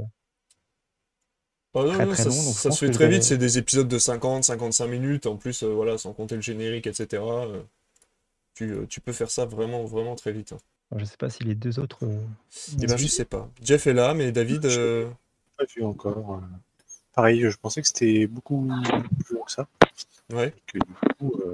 Ah 1.76 1.80
non, 1.84 1.92
Très, 1.94 2.06
non, 2.06 2.14
très 2.14 2.24
ça, 2.24 2.30
long, 2.30 2.36
donc 2.44 2.56
je 2.56 2.62
ça 2.62 2.72
se 2.72 2.80
fait 2.80 2.88
je 2.88 2.92
très 2.94 3.08
vite, 3.10 3.24
c'est 3.24 3.38
des 3.38 3.58
épisodes 3.58 3.88
de 3.88 4.00
50, 4.00 4.44
55 4.46 4.88
minutes, 4.88 5.26
en 5.28 5.38
plus, 5.38 5.64
euh, 5.64 5.68
voilà, 5.74 5.98
sans 5.98 6.14
compter 6.14 6.36
le 6.36 6.42
générique, 6.42 6.88
etc. 6.88 7.46
euh, 7.48 7.62
tu, 8.56 8.72
euh, 8.72 8.86
tu 8.88 9.02
peux 9.02 9.14
faire 9.14 9.30
ça 9.30 9.46
vraiment, 9.46 9.84
vraiment 9.86 10.16
très 10.16 10.32
vite. 10.32 10.54
hein. 10.54 10.58
alors, 10.92 11.00
je 11.02 11.06
sais 11.06 11.18
pas 11.18 11.30
si 11.30 11.44
les 11.44 11.56
deux 11.56 11.80
autres. 11.80 12.06
euh, 12.06 12.20
Eh 12.82 12.88
ben, 12.88 12.98
je 12.98 13.08
sais 13.08 13.26
pas. 13.26 13.50
Jeff 13.62 13.88
est 13.88 13.94
là, 13.94 14.14
mais 14.14 14.32
David, 14.32 14.66
euh, 14.66 15.10
pas 15.58 15.66
vu 15.76 15.84
encore. 15.84 16.42
Pareil, 17.18 17.42
je 17.50 17.58
pensais 17.58 17.82
que 17.82 17.88
c'était 17.90 18.28
beaucoup 18.28 18.68
plus 19.26 19.36
long 19.36 19.44
que 19.44 19.52
ça. 19.52 19.68
ouais, 20.34 20.54
que 20.68 20.80
du 20.80 20.94
coup, 21.20 21.34
euh, 21.42 21.54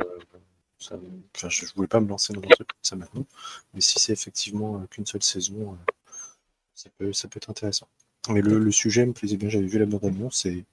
ça- 0.79 0.99
enfin, 1.35 1.49
je 1.49 1.65
ne 1.65 1.71
voulais 1.75 1.87
pas 1.89 2.01
me 2.01 2.07
lancer 2.09 2.33
dans 2.33 2.41
un 2.41 2.49
truc 2.49 2.67
comme 2.69 2.77
ça 2.83 2.95
maintenant. 2.97 3.25
Mais 3.73 3.81
si 3.81 3.99
c'est 3.99 4.13
effectivement 4.13 4.77
euh, 4.81 4.87
qu'une 4.87 5.05
seule 5.07 5.23
saison, 5.23 5.73
euh, 5.73 5.77
ça, 6.75 6.89
peut, 6.97 7.13
ça 7.13 7.27
peut 7.29 7.37
être 7.37 7.49
intéressant. 7.51 7.87
Mais 8.29 8.41
le, 8.41 8.59
le 8.59 8.71
sujet 8.71 9.05
me 9.05 9.13
plaisait 9.13 9.37
bien, 9.37 9.49
j'avais 9.49 9.67
vu 9.67 9.79
la 9.79 9.87
bande-annonce 9.87 10.45
et, 10.47 10.65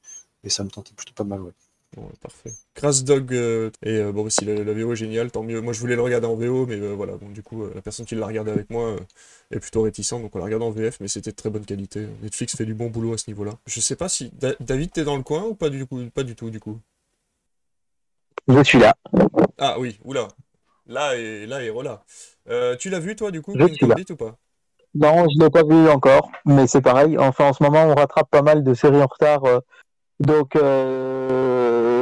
et 0.44 0.50
ça 0.50 0.64
me 0.64 0.70
tentait 0.70 0.94
plutôt 0.94 1.14
pas 1.14 1.24
mal. 1.24 1.42
Ouais. 1.42 1.52
Bon, 1.96 2.08
parfait. 2.20 2.52
Crash 2.74 3.02
Dog, 3.04 3.32
euh, 3.34 3.70
et 3.82 3.96
euh, 3.96 4.12
bon, 4.12 4.28
si 4.30 4.44
la, 4.44 4.54
la 4.64 4.72
VO 4.72 4.92
est 4.92 4.96
géniale, 4.96 5.30
tant 5.30 5.42
mieux. 5.42 5.60
Moi, 5.60 5.72
je 5.72 5.80
voulais 5.80 5.96
le 5.96 6.02
regarder 6.02 6.26
en 6.26 6.34
VO, 6.36 6.66
mais 6.66 6.76
euh, 6.76 6.94
voilà, 6.94 7.16
bon, 7.16 7.28
du 7.30 7.42
coup, 7.42 7.66
la 7.74 7.82
personne 7.82 8.06
qui 8.06 8.14
l'a 8.14 8.26
regardé 8.26 8.50
avec 8.50 8.70
moi 8.70 8.96
est 9.50 9.60
plutôt 9.60 9.82
réticente, 9.82 10.22
donc 10.22 10.34
on 10.34 10.38
l'a 10.38 10.44
regardé 10.44 10.64
en 10.66 10.70
VF, 10.70 11.00
mais 11.00 11.08
c'était 11.08 11.30
de 11.30 11.36
très 11.36 11.50
bonne 11.50 11.64
qualité. 11.64 12.06
Netflix 12.22 12.56
fait 12.56 12.64
du 12.66 12.74
bon 12.74 12.88
boulot 12.90 13.14
à 13.14 13.18
ce 13.18 13.28
niveau-là. 13.28 13.52
Je 13.66 13.80
sais 13.80 13.96
pas 13.96 14.08
si. 14.08 14.30
Da- 14.38 14.54
David, 14.60 14.92
t'es 14.92 15.04
dans 15.04 15.16
le 15.16 15.22
coin 15.22 15.44
ou 15.44 15.54
pas 15.54 15.70
du 15.70 15.84
coup 15.86 16.00
Pas 16.14 16.22
du 16.22 16.34
tout, 16.34 16.50
du 16.50 16.60
coup? 16.60 16.78
Je 18.48 18.62
suis 18.64 18.78
là. 18.78 18.94
Ah 19.58 19.78
oui, 19.78 19.98
oula. 20.04 20.28
Là 20.86 21.14
et 21.16 21.46
là 21.46 21.62
et 21.62 21.70
voilà. 21.70 22.02
Tu 22.78 22.90
l'as 22.90 22.98
vu 23.00 23.14
toi 23.16 23.30
du 23.30 23.42
coup, 23.42 23.54
Je 23.58 23.66
suis 23.74 23.86
là. 23.86 23.96
Ou 24.10 24.16
pas? 24.16 24.36
Non, 24.94 25.26
je 25.28 25.38
l'ai 25.44 25.50
pas 25.50 25.62
vu 25.62 25.88
encore, 25.88 26.32
mais 26.44 26.66
c'est 26.66 26.80
pareil. 26.80 27.16
Enfin, 27.18 27.48
en 27.50 27.52
ce 27.52 27.62
moment, 27.62 27.84
on 27.84 27.94
rattrape 27.94 28.28
pas 28.30 28.42
mal 28.42 28.64
de 28.64 28.74
séries 28.74 29.00
en 29.02 29.06
retard. 29.06 29.42
donc 30.20 30.56
euh, 30.56 31.59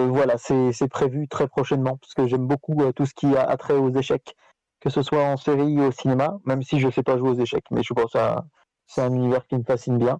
voilà, 0.08 0.36
c'est 0.38 0.88
prévu 0.88 1.28
très 1.28 1.48
prochainement, 1.48 1.96
parce 1.96 2.14
que 2.14 2.26
j'aime 2.26 2.46
beaucoup 2.46 2.80
euh, 2.82 2.92
tout 2.92 3.06
ce 3.06 3.14
qui 3.14 3.36
a 3.36 3.42
attrait 3.42 3.74
aux 3.74 3.94
échecs, 3.94 4.36
que 4.80 4.90
ce 4.90 5.02
soit 5.02 5.22
en 5.22 5.36
série 5.36 5.78
ou 5.78 5.84
au 5.84 5.92
cinéma, 5.92 6.38
même 6.44 6.62
si 6.62 6.80
je 6.80 6.90
sais 6.90 7.02
pas 7.02 7.18
jouer 7.18 7.30
aux 7.30 7.40
échecs, 7.40 7.66
mais 7.70 7.82
je 7.82 7.92
pense 7.94 8.14
à 8.14 8.44
c'est 8.86 9.02
un 9.02 9.12
univers 9.12 9.46
qui 9.46 9.56
me 9.56 9.64
fascine 9.64 9.98
bien. 9.98 10.18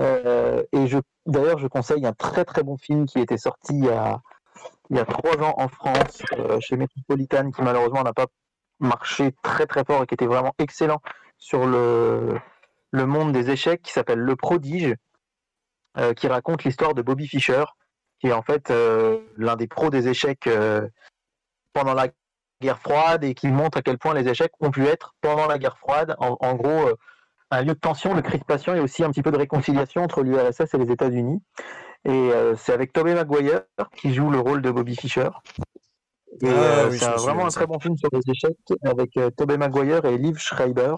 Euh, 0.00 0.62
et 0.72 0.86
d'ailleurs, 1.26 1.58
je 1.58 1.66
conseille 1.66 2.06
un 2.06 2.14
très 2.14 2.46
très 2.46 2.62
bon 2.62 2.78
film 2.78 3.04
qui 3.04 3.18
était 3.18 3.36
sorti 3.36 3.74
il 3.74 3.84
y 3.84 3.90
a, 3.90 4.22
a 4.94 5.04
trois 5.04 5.36
ans 5.42 5.54
en 5.58 5.68
France, 5.68 6.22
euh, 6.38 6.58
chez 6.60 6.76
Metropolitan, 6.78 7.50
qui 7.50 7.60
malheureusement 7.60 8.02
n'a 8.04 8.14
pas 8.14 8.26
marché 8.80 9.34
très 9.42 9.66
très 9.66 9.84
fort 9.84 10.02
et 10.02 10.06
qui 10.06 10.14
était 10.14 10.26
vraiment 10.26 10.54
excellent 10.58 11.02
sur 11.36 11.66
le, 11.66 12.40
monde 12.92 13.32
des 13.32 13.50
échecs 13.50 13.82
qui 13.82 13.92
s'appelle 13.92 14.20
Le 14.20 14.36
Prodige, 14.36 14.94
qui 16.16 16.28
raconte 16.28 16.64
l'histoire 16.64 16.94
de 16.94 17.02
Bobby 17.02 17.26
Fischer, 17.26 17.64
qui 18.20 18.28
est 18.28 18.32
en 18.32 18.42
fait 18.42 18.70
euh, 18.70 19.18
l'un 19.36 19.56
des 19.56 19.66
pros 19.66 19.90
des 19.90 20.08
échecs 20.08 20.46
euh, 20.46 20.86
pendant 21.72 21.94
la 21.94 22.08
guerre 22.62 22.78
froide 22.78 23.24
et 23.24 23.34
qui 23.34 23.48
montre 23.48 23.78
à 23.78 23.82
quel 23.82 23.98
point 23.98 24.14
les 24.14 24.28
échecs 24.28 24.52
ont 24.60 24.70
pu 24.70 24.86
être 24.86 25.14
pendant 25.20 25.46
la 25.46 25.58
guerre 25.58 25.78
froide, 25.78 26.16
en, 26.18 26.36
en 26.40 26.54
gros, 26.54 26.88
euh, 26.88 26.94
un 27.50 27.62
lieu 27.62 27.74
de 27.74 27.78
tension, 27.78 28.14
de 28.14 28.20
crispation 28.20 28.74
et 28.74 28.80
aussi 28.80 29.04
un 29.04 29.10
petit 29.10 29.22
peu 29.22 29.30
de 29.30 29.36
réconciliation 29.36 30.02
entre 30.02 30.22
l'URSS 30.22 30.74
et 30.74 30.78
les 30.78 30.90
États-Unis. 30.90 31.42
Et 32.04 32.10
euh, 32.10 32.54
c'est 32.56 32.72
avec 32.72 32.92
Tobey 32.92 33.14
Maguire 33.14 33.62
qui 33.96 34.14
joue 34.14 34.30
le 34.30 34.38
rôle 34.38 34.62
de 34.62 34.70
Bobby 34.70 34.96
Fischer. 34.96 35.28
Et 36.42 36.48
Ah 36.48 36.52
euh, 36.52 36.90
oui, 36.90 36.98
c'est 36.98 37.10
vraiment 37.10 37.46
un 37.46 37.50
très 37.50 37.66
bon 37.66 37.78
film 37.78 37.96
sur 37.96 38.08
les 38.12 38.20
échecs 38.30 38.80
avec 38.84 39.16
euh, 39.16 39.30
Tobey 39.30 39.56
Maguire 39.56 40.04
et 40.04 40.18
Liv 40.18 40.38
Schreiber. 40.38 40.94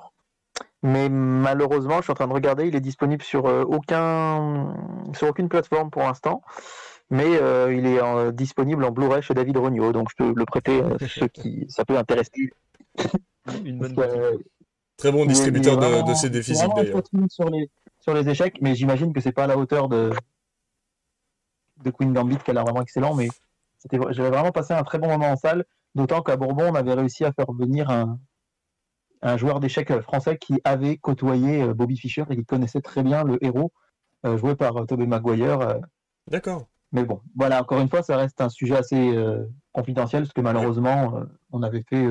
Mais 0.83 1.09
malheureusement, 1.09 1.99
je 1.99 2.03
suis 2.03 2.13
en 2.13 2.15
train 2.15 2.29
de 2.29 2.33
regarder, 2.33 2.67
il 2.67 2.77
est 2.77 2.81
disponible 2.81 3.23
sur 3.23 3.45
aucun 3.45 4.75
sur 5.13 5.29
aucune 5.29 5.49
plateforme 5.49 5.91
pour 5.91 6.03
l'instant. 6.03 6.43
Mais 7.11 7.37
euh, 7.41 7.73
il 7.75 7.87
est 7.87 8.00
en- 8.00 8.31
disponible 8.33 8.85
en 8.85 8.91
Blu-ray 8.91 9.23
chez 9.23 9.33
David 9.35 9.57
Regnault, 9.57 9.93
donc 9.93 10.09
je 10.11 10.17
peux 10.17 10.33
le 10.37 10.45
prêter 10.45 10.81
à 10.83 10.99
ceux 11.09 11.29
qui 11.29 11.65
ça 11.69 11.85
peut 11.85 11.97
intéresser. 11.97 12.50
Une 13.65 13.79
Parce 13.79 13.93
bonne 13.93 13.97
que, 13.97 14.00
euh, 14.17 14.38
Très 14.99 15.12
bon 15.12 15.19
il 15.19 15.21
est- 15.23 15.25
il 15.25 15.29
est 15.29 15.29
distributeur 15.35 15.79
de, 15.79 15.87
vraiment- 15.87 16.09
de 16.09 16.15
ces 16.15 16.27
c'est 16.27 16.31
défis 16.31 16.53
vraiment 16.55 16.77
un 16.79 16.83
d'ailleurs. 16.83 17.03
sur 17.31 17.49
les 17.50 17.71
sur 18.00 18.15
les 18.15 18.29
échecs, 18.29 18.59
mais 18.61 18.75
j'imagine 18.75 19.12
que 19.12 19.21
c'est 19.21 19.33
pas 19.33 19.45
à 19.45 19.47
la 19.47 19.57
hauteur 19.57 19.88
de 19.88 20.12
de 21.85 21.91
Queen 21.91 22.12
Gambit 22.12 22.38
qui 22.38 22.50
a 22.50 22.55
l'air 22.55 22.65
vraiment 22.65 22.83
excellent, 22.83 23.15
mais 23.15 23.29
j'avais 24.11 24.31
vraiment 24.31 24.50
passé 24.50 24.75
un 24.75 24.83
très 24.83 24.99
bon 24.99 25.09
moment 25.09 25.31
en 25.31 25.37
salle, 25.37 25.65
d'autant 25.95 26.23
qu'à 26.23 26.37
Bourbon 26.37 26.71
on 26.71 26.75
avait 26.75 26.95
réussi 26.95 27.25
à 27.25 27.33
faire 27.33 27.53
venir 27.53 27.91
un 27.91 28.19
un 29.23 29.37
joueur 29.37 29.59
d'échecs 29.61 29.91
euh, 29.91 30.00
français 30.03 30.38
qui 30.38 30.61
avait 30.65 30.97
côtoyé 30.97 31.62
euh, 31.62 31.75
Bobby 31.75 31.97
Fischer 31.97 32.25
et 32.31 32.37
qui 32.37 32.45
connaissait 32.45 32.81
très 32.81 33.03
bien 33.03 33.25
le 33.25 33.43
héros 33.45 33.73
euh, 34.27 34.37
joué 34.37 34.55
par 34.55 34.77
euh, 34.77 34.85
Tobey 34.85 35.07
Maguire. 35.07 35.61
euh, 35.61 35.79
D'accord. 36.29 36.69
Mais 36.92 37.04
bon, 37.04 37.21
voilà, 37.37 37.61
encore 37.61 37.80
une 37.80 37.88
fois, 37.88 38.02
ça 38.02 38.16
reste 38.16 38.40
un 38.40 38.49
sujet 38.49 38.76
assez 38.76 38.97
euh, 38.97 39.45
confidentiel 39.73 40.23
parce 40.23 40.33
que 40.33 40.40
malheureusement, 40.40 41.16
euh, 41.16 41.25
on 41.52 41.62
avait 41.62 41.85
fait 41.88 42.07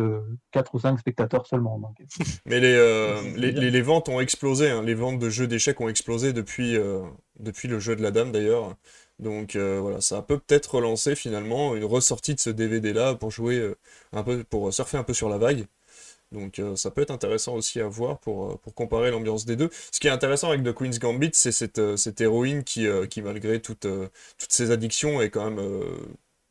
4 0.51 0.75
ou 0.75 0.79
5 0.79 0.99
spectateurs 0.99 1.47
seulement. 1.47 1.81
Mais 2.45 2.59
les, 2.59 2.75
euh, 2.75 3.21
les, 3.35 3.81
ventes 3.81 4.09
ont 4.09 4.19
explosé, 4.19 4.69
hein. 4.69 4.83
Les 4.83 4.93
ventes 4.93 5.19
de 5.19 5.29
jeux 5.29 5.47
d'échecs 5.47 5.81
ont 5.81 5.89
explosé 5.89 6.31
depuis, 6.31 6.77
euh, 6.77 7.01
depuis 7.39 7.67
le 7.67 7.79
jeu 7.79 7.95
de 7.95 8.03
la 8.03 8.11
dame 8.11 8.31
d'ailleurs. 8.31 8.75
Donc 9.19 9.55
euh, 9.55 9.79
voilà, 9.81 9.99
ça 9.99 10.21
peut 10.21 10.37
peut-être 10.37 10.75
relancer 10.75 11.15
finalement 11.15 11.75
une 11.75 11.85
ressortie 11.85 12.35
de 12.35 12.39
ce 12.39 12.51
DVD-là 12.51 13.15
pour 13.15 13.31
jouer 13.31 13.57
euh, 13.57 13.75
un 14.13 14.23
peu, 14.23 14.43
pour 14.43 14.71
surfer 14.71 14.97
un 14.97 15.03
peu 15.03 15.13
sur 15.13 15.29
la 15.29 15.39
vague. 15.39 15.65
Donc 16.31 16.59
euh, 16.59 16.75
ça 16.75 16.91
peut 16.91 17.01
être 17.01 17.11
intéressant 17.11 17.55
aussi 17.55 17.79
à 17.79 17.87
voir 17.87 18.19
pour, 18.19 18.51
euh, 18.51 18.59
pour 18.61 18.73
comparer 18.73 19.11
l'ambiance 19.11 19.45
des 19.45 19.55
deux. 19.55 19.69
Ce 19.91 19.99
qui 19.99 20.07
est 20.07 20.11
intéressant 20.11 20.49
avec 20.49 20.63
The 20.63 20.73
Queen's 20.73 20.99
Gambit, 20.99 21.31
c'est 21.33 21.51
cette, 21.51 21.79
euh, 21.79 21.97
cette 21.97 22.19
héroïne 22.21 22.63
qui, 22.63 22.87
qui 23.09 23.21
malgré 23.21 23.61
toutes, 23.61 23.87
ses 24.49 24.71
addictions, 24.71 25.21
est 25.21 25.29
quand 25.29 25.49
même 25.49 25.61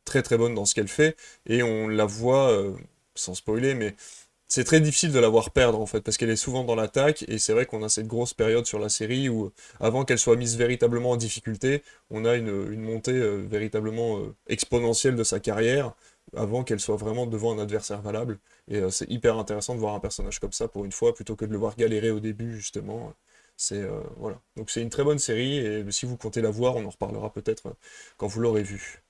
très 0.05 0.23
très 0.23 0.39
bonne 0.39 0.55
dans 0.55 0.65
ce 0.65 0.75
qu'elle 0.75 0.89
fait. 0.89 1.17
Et 1.47 1.63
on 1.63 1.89
la 1.89 2.07
voit, 2.07 2.57
sans 3.15 3.35
spoiler, 3.35 3.75
mais 3.75 3.95
c'est 4.49 4.65
très 4.65 4.81
difficile 4.81 5.13
de 5.13 5.19
la 5.19 5.29
voir 5.29 5.51
perdre 5.51 5.81
en 5.81 5.87
fait, 5.87 6.01
parce 6.01 6.17
qu'elle 6.17 6.31
est 6.31 6.37
souvent 6.37 6.65
dans 6.65 6.75
l'attaque, 6.75 7.25
et 7.29 7.39
c'est 7.39 7.53
vrai 7.53 7.67
qu'on 7.67 7.83
a 7.83 7.89
cette 7.89 8.07
grosse 8.07 8.35
période 8.35 8.67
sur 8.67 8.79
la 8.79 8.89
série 8.89 9.29
où, 9.29 9.53
avant 9.81 10.05
qu'elle 10.05 10.19
soit 10.19 10.37
mise 10.37 10.57
véritablement 10.57 11.11
en 11.13 11.17
difficulté, 11.17 11.83
on 12.11 12.25
a 12.25 12.37
une, 12.37 12.73
une 12.73 12.83
montée 12.83 13.19
véritablement 13.47 14.21
exponentielle 14.49 15.17
de 15.17 15.25
sa 15.25 15.41
carrière, 15.41 15.95
avant 16.37 16.65
qu'elle 16.65 16.81
soit 16.81 16.97
vraiment 16.97 17.27
devant 17.27 17.57
un 17.57 17.63
adversaire 17.63 18.01
valable. 18.03 18.39
Et 18.69 18.77
euh, 18.77 18.91
c'est 18.91 19.11
hyper 19.11 19.39
intéressant 19.39 19.75
de 19.75 19.81
voir 19.81 19.95
un 19.95 20.01
personnage 20.01 20.39
comme 20.39 20.53
ça 20.53 20.69
pour 20.69 20.85
une 20.85 20.93
fois, 20.93 21.15
plutôt 21.15 21.37
que 21.37 21.45
de 21.45 21.53
le 21.53 21.59
voir 21.59 21.77
galérer 21.77 22.11
au 22.11 22.21
début, 22.21 22.57
justement. 22.57 23.13
C'est 23.57 23.81
euh, 23.83 24.01
voilà. 24.19 24.41
Donc 24.57 24.71
c'est 24.71 24.83
une 24.83 24.91
très 24.91 25.05
bonne 25.05 25.19
série, 25.19 25.59
et 25.59 25.85
si 25.91 26.07
vous 26.07 26.17
comptez 26.17 26.43
la 26.43 26.51
voir, 26.51 26.77
on 26.77 26.85
en 26.85 26.91
reparlera 26.91 27.33
peut-être 27.33 27.69
euh, 27.69 27.75
quand 28.19 28.27
vous 28.27 28.41
l'aurez 28.41 28.63
vue. 28.63 29.03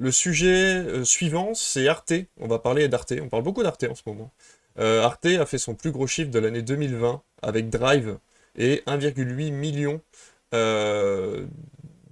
Le 0.00 0.12
sujet 0.12 1.04
suivant, 1.04 1.54
c'est 1.54 1.88
Arte. 1.88 2.12
On 2.38 2.46
va 2.46 2.58
parler 2.58 2.88
d'Arte. 2.88 3.14
On 3.20 3.28
parle 3.28 3.42
beaucoup 3.42 3.62
d'Arte 3.62 3.84
en 3.84 3.94
ce 3.94 4.02
moment. 4.06 4.30
Arte 4.76 5.26
a 5.26 5.46
fait 5.46 5.58
son 5.58 5.74
plus 5.74 5.90
gros 5.90 6.06
chiffre 6.06 6.30
de 6.30 6.38
l'année 6.38 6.62
2020 6.62 7.22
avec 7.42 7.68
Drive 7.68 8.18
et 8.56 8.82
1,8 8.86 9.50
million 9.52 10.00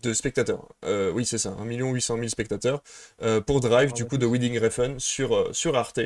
de 0.06 0.14
spectateurs. 0.14 0.68
Euh, 0.84 1.10
oui, 1.12 1.24
c'est 1.26 1.38
ça, 1.38 1.50
1 1.58 1.64
800 1.64 2.16
000 2.16 2.28
spectateurs 2.28 2.82
euh, 3.22 3.40
pour 3.40 3.60
Drive, 3.60 3.92
du 3.92 4.04
coup, 4.06 4.18
de 4.18 4.26
Wedding 4.26 4.58
Refn 4.58 4.98
sur, 4.98 5.34
euh, 5.36 5.52
sur 5.52 5.76
Arte. 5.76 6.00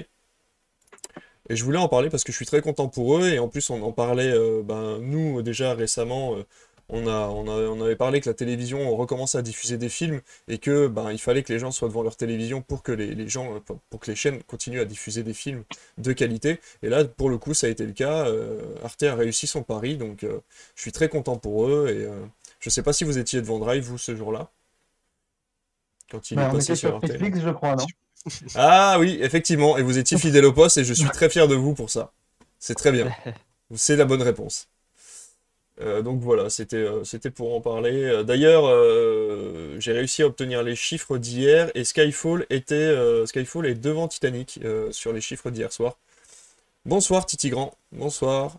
Et 1.49 1.57
je 1.57 1.64
voulais 1.64 1.78
en 1.78 1.88
parler 1.88 2.11
parce 2.11 2.25
que 2.25 2.33
je 2.33 2.37
suis 2.37 2.47
très 2.47 2.61
content 2.62 2.88
pour 2.88 3.19
eux. 3.19 3.28
Et 3.30 3.38
en 3.38 3.49
plus, 3.49 3.71
on 3.71 3.83
en 3.83 3.92
parlait, 3.92 4.33
ben, 4.62 4.99
nous, 5.00 5.42
déjà 5.42 5.75
récemment, 5.75 6.37
on, 6.88 7.07
a, 7.07 7.28
on, 7.28 7.49
a- 7.49 7.69
on 7.69 7.80
avait 7.80 7.97
parlé 7.97 8.21
que 8.21 8.28
la 8.28 8.35
télévision 8.35 8.95
recommençait 8.97 9.38
à 9.38 9.42
diffuser 9.42 9.76
des 9.78 9.88
films 9.88 10.21
et 10.49 10.59
que 10.59 10.87
ben, 10.87 11.11
il 11.12 11.19
fallait 11.19 11.42
que 11.42 11.52
les 11.52 11.59
gens 11.59 11.71
soient 11.73 11.88
devant 11.88 12.02
leur 12.02 12.16
télévision 12.16 12.62
pour 12.62 12.83
que 12.83 12.92
les, 12.92 13.14
les 13.14 13.28
gens, 13.28 13.61
pour 13.90 14.00
que 14.00 14.11
les 14.11 14.16
chaînes 14.16 14.42
continuent 14.45 14.80
à 14.80 14.85
diffuser 14.85 15.23
des 15.23 15.35
films 15.35 15.64
de 15.99 16.12
qualité. 16.12 16.61
Et 16.83 16.88
là, 16.88 17.04
pour 17.04 17.30
le 17.30 17.38
coup, 17.38 17.54
ça 17.54 17.66
a 17.66 17.71
été 17.71 17.85
le 17.87 17.92
cas. 17.92 18.26
Euh, 18.28 18.61
Arte 18.85 19.02
a 19.04 19.14
réussi 19.16 19.47
son 19.47 19.62
pari, 19.62 19.97
donc 19.97 20.25
euh, 20.25 20.38
je 20.76 20.83
suis 20.83 20.92
très 20.92 21.09
content 21.09 21.37
pour 21.37 21.66
eux. 21.66 21.88
Et 21.88 22.04
euh, 22.04 22.12
je 22.60 22.70
sais 22.70 22.82
pas 22.82 22.92
si 22.92 23.04
vous 23.04 23.18
étiez 23.18 23.40
devant 23.40 23.58
Drive, 23.58 23.84
vous, 23.84 23.98
ce 23.98 24.14
jour-là. 24.16 24.50
Quand 26.10 26.30
il 26.30 26.36
Ouais, 26.36 26.42
est 26.42 26.46
passé 26.46 26.74
sur 26.74 26.76
sur 26.76 26.94
Arte. 26.96 27.02
Netflix, 27.02 27.38
je 27.40 27.50
crois, 27.50 27.76
non 27.76 27.86
Ah 28.54 28.96
oui, 28.98 29.18
effectivement, 29.22 29.76
et 29.78 29.82
vous 29.82 29.98
étiez 29.98 30.16
fidèle 30.18 30.44
au 30.44 30.52
poste 30.52 30.76
et 30.78 30.84
je 30.84 30.94
suis 30.94 31.10
très 31.10 31.28
fier 31.30 31.48
de 31.48 31.54
vous 31.54 31.74
pour 31.74 31.90
ça. 31.90 32.12
C'est 32.58 32.74
très 32.74 32.92
bien. 32.92 33.12
C'est 33.74 33.96
la 33.96 34.04
bonne 34.04 34.22
réponse. 34.22 34.68
Euh, 35.80 36.02
donc 36.02 36.20
voilà, 36.20 36.50
c'était 36.50 36.76
euh, 36.76 37.04
c'était 37.04 37.30
pour 37.30 37.54
en 37.54 37.60
parler. 37.62 38.04
Euh, 38.04 38.22
D'ailleurs, 38.22 38.64
euh, 38.66 39.76
j'ai 39.78 39.92
réussi 39.92 40.22
à 40.22 40.26
obtenir 40.26 40.62
les 40.62 40.76
chiffres 40.76 41.16
d'hier 41.16 41.70
et 41.74 41.84
Skyfall 41.84 42.44
était 42.50 42.74
euh, 42.74 43.24
Skyfall 43.24 43.66
est 43.66 43.74
devant 43.76 44.06
Titanic 44.06 44.60
euh, 44.64 44.92
sur 44.92 45.12
les 45.14 45.22
chiffres 45.22 45.50
d'hier 45.50 45.72
soir. 45.72 45.96
Bonsoir 46.86 47.26
Titi 47.26 47.50
Grand, 47.50 47.74
bonsoir. 47.92 48.58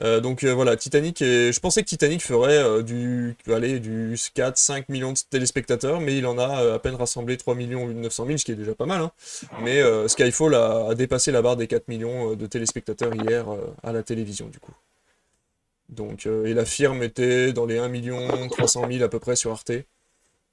Euh, 0.00 0.20
donc 0.20 0.44
euh, 0.44 0.54
voilà, 0.54 0.76
Titanic, 0.76 1.18
je 1.20 1.60
pensais 1.60 1.82
que 1.82 1.88
Titanic 1.88 2.22
ferait 2.22 2.58
euh, 2.58 2.82
du, 2.82 3.36
du 3.46 4.14
4-5 4.14 4.84
millions 4.88 5.12
de 5.12 5.18
téléspectateurs, 5.30 6.00
mais 6.00 6.16
il 6.16 6.26
en 6.26 6.38
a 6.38 6.74
à 6.74 6.78
peine 6.78 6.94
rassemblé 6.94 7.36
3 7.36 7.54
millions 7.54 7.86
900 7.86 8.26
000, 8.26 8.38
ce 8.38 8.44
qui 8.44 8.52
est 8.52 8.56
déjà 8.56 8.74
pas 8.74 8.86
mal. 8.86 9.02
hein. 9.02 9.12
Mais 9.62 9.82
Skyfall 10.08 10.54
a, 10.54 10.94
dépassé 10.94 11.32
la 11.32 11.42
barre 11.42 11.56
des 11.56 11.66
4 11.66 11.88
millions 11.88 12.34
de 12.34 12.46
téléspectateurs 12.46 13.14
hier 13.14 13.46
à 13.82 13.92
la 13.92 14.02
télévision, 14.02 14.48
du 14.48 14.58
coup. 14.58 14.74
Donc, 15.88 16.26
et 16.26 16.54
la 16.54 16.64
firme 16.64 17.02
était 17.02 17.52
dans 17.52 17.66
les 17.66 17.78
1 17.78 17.88
million 17.88 18.48
300 18.48 18.88
000 18.90 19.04
à 19.04 19.08
peu 19.08 19.18
près 19.18 19.36
sur 19.36 19.50
Arte. 19.50 19.72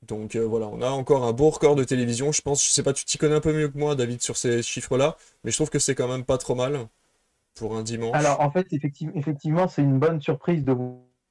Donc 0.07 0.35
voilà, 0.35 0.67
on 0.67 0.81
a 0.81 0.89
encore 0.89 1.25
un 1.25 1.33
beau 1.33 1.49
record 1.49 1.75
de 1.75 1.83
télévision. 1.83 2.31
Je 2.31 2.41
pense, 2.41 2.65
je 2.65 2.71
sais 2.71 2.83
pas, 2.83 2.93
tu 2.93 3.05
t'y 3.05 3.17
connais 3.17 3.35
un 3.35 3.41
peu 3.41 3.53
mieux 3.53 3.69
que 3.69 3.77
moi, 3.77 3.95
David, 3.95 4.21
sur 4.21 4.37
ces 4.37 4.61
chiffres-là, 4.61 5.17
mais 5.43 5.51
je 5.51 5.57
trouve 5.57 5.69
que 5.69 5.79
c'est 5.79 5.95
quand 5.95 6.07
même 6.07 6.23
pas 6.25 6.37
trop 6.37 6.55
mal 6.55 6.87
un 7.75 7.83
dimanche. 7.83 8.15
Alors, 8.15 8.41
en 8.41 8.51
fait, 8.51 8.67
effectivement, 8.71 9.67
c'est 9.67 9.81
une 9.81 9.99
bonne 9.99 10.21
surprise 10.21 10.63
de 10.63 10.75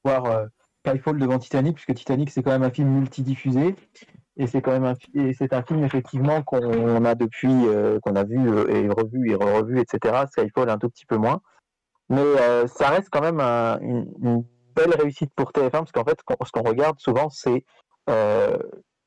voir 0.03 0.25
euh, 0.25 0.45
devant 0.85 1.39
Titanic, 1.39 1.75
puisque 1.75 1.93
Titanic, 1.93 2.29
c'est 2.29 2.41
quand 2.43 2.51
même 2.51 2.63
un 2.63 2.71
film 2.71 2.89
multidiffusé. 2.89 3.75
Et 4.37 4.47
c'est 4.47 4.61
quand 4.61 4.71
même 4.71 4.85
un, 4.85 4.93
c'est 5.37 5.51
un 5.53 5.63
film, 5.63 5.83
effectivement, 5.83 6.41
qu'on 6.43 7.03
a 7.03 7.15
depuis, 7.15 7.49
euh, 7.67 7.99
qu'on 7.99 8.15
a 8.15 8.23
vu 8.23 8.37
euh, 8.49 8.69
et 8.69 8.87
revu 8.87 9.31
et 9.31 9.35
revu, 9.35 9.79
etc. 9.81 10.23
Skyfall, 10.31 10.69
un 10.69 10.77
tout 10.77 10.89
petit 10.89 11.05
peu 11.05 11.17
moins. 11.17 11.41
Mais 12.09 12.21
euh, 12.21 12.65
ça 12.67 12.89
reste 12.89 13.09
quand 13.11 13.21
même 13.21 13.39
un- 13.41 13.79
une, 13.81 14.07
une 14.23 14.45
belle 14.75 14.95
réussite 14.95 15.31
pour 15.35 15.51
TF1, 15.51 15.71
parce 15.71 15.91
qu'en 15.91 16.05
fait, 16.05 16.17
ce 16.45 16.51
qu'on 16.51 16.63
regarde 16.63 16.99
souvent, 16.99 17.29
c'est 17.29 17.65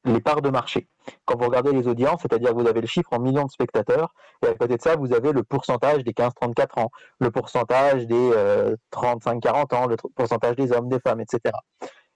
les 0.05 0.21
parts 0.21 0.43
de 0.43 0.51
marché. 0.51 0.89
Quand 1.25 1.37
vous 1.39 1.47
regardez 1.47 1.73
les 1.73 1.87
audiences, 1.89 2.23
c'est-à-dire 2.23 2.51
que 2.51 2.61
vous 2.61 2.69
avez 2.69 2.81
le 2.81 2.87
chiffre 2.87 3.13
en 3.13 3.21
millions 3.21 3.45
de 3.45 3.51
spectateurs, 3.51 4.15
et 4.45 4.49
à 4.49 4.55
côté 4.55 4.77
de 4.77 4.83
ça, 4.83 4.97
vous 4.97 5.13
avez 5.13 5.33
le 5.33 5.43
pourcentage 5.43 6.05
des 6.05 6.13
15-34 6.13 6.81
ans, 6.81 6.91
le 7.21 7.31
pourcentage 7.31 8.07
des 8.07 8.31
euh, 8.35 8.77
35-40 8.93 9.75
ans, 9.75 9.87
le 9.87 9.97
pourcentage 10.17 10.57
des 10.57 10.73
hommes, 10.73 10.89
des 10.89 11.01
femmes, 11.01 11.21
etc. 11.21 11.55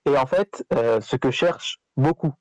Et 0.06 0.16
en 0.16 0.26
fait, 0.26 0.64
euh, 0.74 1.00
ce 1.00 1.16
que 1.16 1.30
cherche 1.30 1.78
beaucoup, 1.96 2.32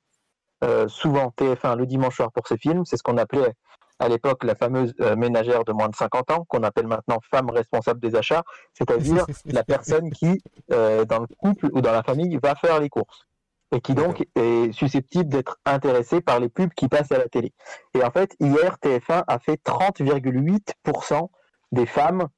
euh, 0.64 0.88
souvent 0.88 1.32
TF1 1.36 1.76
le 1.76 1.86
dimanche 1.86 2.16
soir 2.16 2.32
pour 2.32 2.46
ces 2.46 2.56
films, 2.56 2.84
c'est 2.84 2.96
ce 2.96 3.02
qu'on 3.02 3.18
appelait 3.18 3.52
à 3.98 4.08
l'époque 4.08 4.44
la 4.44 4.54
fameuse 4.54 4.94
euh, 5.00 5.16
ménagère 5.16 5.64
de 5.64 5.72
moins 5.72 5.88
de 5.88 5.94
50 5.96 6.30
ans, 6.30 6.44
qu'on 6.48 6.62
appelle 6.62 6.86
maintenant 6.86 7.18
femme 7.30 7.50
responsable 7.50 8.00
des 8.00 8.14
achats, 8.14 8.42
c'est-à-dire 8.74 9.26
la 9.46 9.64
personne 9.64 10.10
qui, 10.10 10.40
euh, 10.72 11.04
dans 11.04 11.20
le 11.20 11.26
couple 11.38 11.68
ou 11.72 11.80
dans 11.80 11.92
la 11.92 12.02
famille, 12.02 12.38
va 12.42 12.54
faire 12.54 12.80
les 12.80 12.88
courses 12.88 13.26
et 13.72 13.80
qui 13.80 13.94
donc 13.94 14.24
est 14.36 14.72
susceptible 14.72 15.28
d'être 15.28 15.58
intéressée 15.64 16.20
par 16.20 16.40
les 16.40 16.48
pubs 16.48 16.72
qui 16.74 16.88
passent 16.88 17.12
à 17.12 17.18
la 17.18 17.28
télé. 17.28 17.52
Et 17.94 18.04
en 18.04 18.10
fait, 18.10 18.36
hier, 18.40 18.76
TF1 18.82 19.24
a 19.26 19.38
fait 19.38 19.60
30,8% 19.64 21.28
des 21.72 21.86
femmes 21.86 22.28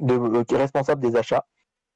de, 0.00 0.14
euh, 0.14 0.44
responsables 0.56 1.02
des 1.02 1.16
achats. 1.16 1.44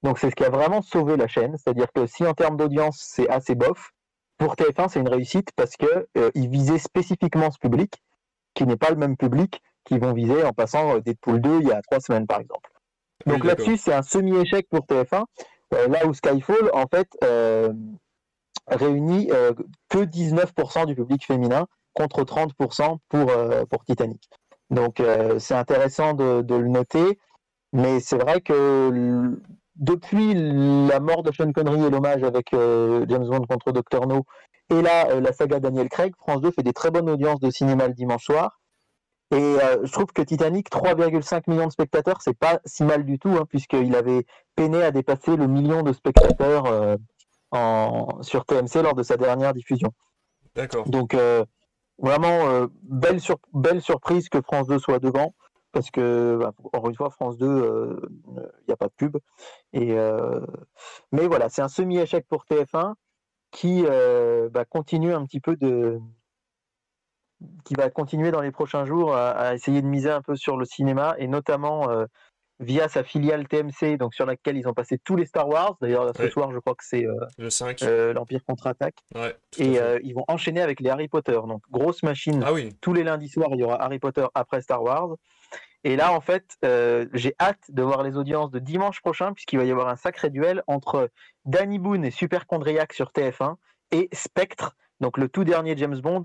Donc 0.03 0.19
c'est 0.19 0.31
ce 0.31 0.35
qui 0.35 0.45
a 0.45 0.51
vraiment 0.51 0.83
sauvé 0.83 1.17
la 1.17 1.29
chaîne. 1.29 1.57
C'est-à-dire 1.57 1.87
que 1.95 2.07
si 2.07 2.27
en 2.27 2.35
termes 2.35 2.57
d'audience, 2.57 2.99
c'est 3.01 3.29
assez 3.29 3.55
bof, 3.55 3.93
pour 4.37 4.57
TF1, 4.57 4.89
c'est 4.89 5.01
une 5.01 5.09
réussite 5.09 5.51
parce 5.57 5.77
que 5.77 6.09
euh, 6.19 6.31
ils 6.35 6.49
visaient 6.49 6.79
spécifiquement 6.79 7.51
ce 7.51 7.59
public, 7.59 8.03
qui 8.55 8.67
n'est 8.67 8.77
pas 8.77 8.91
le 8.91 8.97
même 8.97 9.17
public 9.17 9.63
qu'ils 9.85 10.01
vont 10.01 10.13
viser 10.13 10.45
en 10.45 10.53
passant 10.53 10.97
euh, 10.97 11.01
Deadpool 11.01 11.41
2 11.41 11.61
il 11.61 11.69
y 11.69 11.73
a 11.73 11.81
trois 11.83 12.01
semaines, 12.01 12.27
par 12.27 12.41
exemple. 12.41 12.71
Donc 13.27 13.45
là-dessus, 13.45 13.77
c'est 13.77 13.93
un 13.93 14.03
semi-échec 14.03 14.67
pour 14.69 14.81
TF1, 14.81 15.25
euh, 15.75 15.89
là 15.89 16.07
où 16.07 16.15
Skyfall, 16.15 16.71
en 16.73 16.87
fait, 16.87 17.09
euh, 17.23 17.73
réunit 18.67 19.31
euh, 19.33 19.53
que 19.89 19.99
19% 19.99 20.87
du 20.87 20.95
public 20.95 21.25
féminin 21.27 21.67
contre 21.95 22.23
30% 22.23 22.99
pour, 23.09 23.31
euh, 23.31 23.65
pour 23.71 23.85
Titanic. 23.85 24.29
Donc 24.71 25.01
euh, 25.01 25.39
c'est 25.39 25.55
intéressant 25.55 26.15
de, 26.15 26.45
le 26.49 26.69
noter, 26.69 27.19
mais 27.73 28.01
c'est 28.01 28.17
vrai 28.17 28.41
que 28.41 29.39
depuis 29.77 30.35
la 30.35 31.01
mort 31.01 31.23
de 31.23 31.33
Sean 31.33 31.53
Connery 31.53 31.85
et 31.85 31.91
l'hommage 31.91 32.23
avec 32.23 32.51
James 32.53 33.27
Bond 33.27 33.47
contre 33.47 33.73
Dr 33.73 34.07
No 34.07 34.25
Et 34.71 34.81
là, 34.81 35.19
la 35.21 35.33
saga 35.33 35.61
Daniel 35.61 35.89
Craig, 35.89 36.15
France 36.17 36.41
2 36.41 36.51
fait 36.51 36.63
des 36.63 36.73
très 36.73 36.91
bonnes 36.91 37.09
audiences 37.09 37.41
de 37.41 37.51
cinéma 37.51 37.89
le 37.89 37.95
dimanche 37.95 38.25
soir. 38.25 38.61
Et 39.35 39.57
je 39.83 39.91
trouve 39.91 40.13
que 40.13 40.21
Titanic, 40.21 40.71
3,5 40.71 41.45
millions 41.49 41.67
de 41.67 41.73
spectateurs, 41.73 42.21
c'est 42.21 42.37
pas 42.37 42.61
si 42.67 42.85
mal 42.85 43.05
du 43.05 43.19
tout, 43.19 43.31
hein, 43.31 43.47
puisqu'il 43.49 43.97
avait 43.97 44.27
peiné 44.55 44.83
à 44.83 44.91
dépasser 44.91 45.37
le 45.37 45.47
million 45.47 45.83
de 45.83 45.95
spectateurs 45.95 46.99
en, 47.53 48.23
sur 48.23 48.45
TMC 48.45 48.83
lors 48.83 48.95
de 48.95 49.03
sa 49.03 49.17
dernière 49.17 49.53
diffusion. 49.55 49.93
D'accord. 50.55 50.89
Donc, 50.89 51.15
euh, 51.15 51.45
vraiment, 51.99 52.49
euh, 52.49 52.67
belle, 52.83 53.21
sur- 53.21 53.39
belle 53.53 53.81
surprise 53.81 54.29
que 54.29 54.41
France 54.41 54.67
2 54.67 54.79
soit 54.79 54.99
devant, 54.99 55.35
parce 55.73 55.91
que, 55.91 56.37
bah, 56.41 56.53
encore 56.65 56.89
une 56.89 56.97
fois, 56.97 57.11
France 57.11 57.39
2, 57.39 57.47
euh, 57.47 58.01
il 58.27 58.65
n'y 58.69 58.75
a 58.75 58.77
pas 58.77 58.89
de 58.89 58.95
pub. 58.97 59.17
Et, 59.73 59.93
euh, 59.93 60.41
mais 61.13 61.27
voilà, 61.27 61.49
c'est 61.49 61.63
un 61.63 61.69
semi-échec 61.69 62.27
pour 62.29 62.45
TF1 62.45 62.95
qui 63.51 63.85
euh, 63.87 64.49
bah, 64.51 64.65
continue 64.65 65.15
un 65.15 65.25
petit 65.25 65.41
peu 65.41 65.57
de 65.57 66.01
qui 67.65 67.75
va 67.75 67.91
continuer 67.91 68.31
dans 68.31 68.41
les 68.41 68.53
prochains 68.53 68.85
jours 68.85 69.15
à, 69.15 69.31
à 69.31 69.55
essayer 69.55 69.83
de 69.83 69.87
miser 69.87 70.11
un 70.11 70.23
peu 70.23 70.37
sur 70.37 70.57
le 70.57 70.65
cinéma 70.65 71.17
et 71.19 71.27
notamment 71.27 71.91
euh, 71.91 72.07
via 72.63 72.89
sa 72.89 73.03
filiale 73.05 73.47
TMC, 73.49 73.97
donc 73.99 74.15
sur 74.15 74.25
laquelle 74.25 74.57
ils 74.57 74.67
ont 74.69 74.73
passé 74.73 74.97
tous 74.99 75.17
les 75.17 75.27
Star 75.27 75.49
Wars. 75.49 75.77
D'ailleurs, 75.81 76.15
ce 76.17 76.23
Ouais. 76.23 76.31
soir, 76.31 76.51
je 76.53 76.59
crois 76.59 76.75
que 76.75 76.85
c'est 76.85 77.05
euh, 77.07 77.15
Le 77.39 77.51
5. 77.51 77.83
euh, 77.83 78.13
l'Empire 78.13 78.45
contre-attaque. 78.47 78.97
Ouais, 79.15 79.37
Et 79.59 79.79
euh, 79.81 79.99
ils 80.03 80.15
vont 80.15 80.25
enchaîner 80.29 80.61
avec 80.63 80.81
les 80.81 80.89
Harry 80.89 81.09
Potter. 81.09 81.39
Donc, 81.47 81.63
grosse 81.71 82.03
machine. 82.03 82.43
Ah 82.47 82.53
oui, 82.53 82.71
Tous 82.81 82.95
les 82.95 83.03
lundis 83.03 83.29
soirs, 83.29 83.51
il 83.53 83.59
y 83.61 83.65
aura 83.65 83.83
Harry 83.83 83.99
Potter 83.99 84.25
après 84.35 84.63
Star 84.63 84.83
Wars. 84.83 85.17
Et 85.85 85.97
là, 85.97 86.13
en 86.13 86.21
fait, 86.21 86.45
j'ai 87.13 87.35
hâte 87.41 87.65
de 87.69 87.83
voir 87.83 88.05
les 88.05 88.17
audiences 88.17 88.53
de 88.53 88.61
dimanche 88.61 89.01
prochain, 89.01 89.33
puisqu'il 89.33 89.59
va 89.59 89.65
y 89.65 89.71
avoir 89.73 89.89
un 89.89 89.97
sacré 89.97 90.31
duel 90.31 90.63
entre 90.69 91.11
Danny 91.45 91.81
Boone 91.81 92.05
et 92.05 92.13
Superchondriac 92.13 92.93
sur 92.93 93.11
TF1 93.11 93.57
et 93.91 94.09
Spectre, 94.13 94.77
donc 95.01 95.19
le 95.19 95.29
tout 95.29 95.43
dernier 95.43 95.77
James 95.77 95.99
Bond 96.01 96.23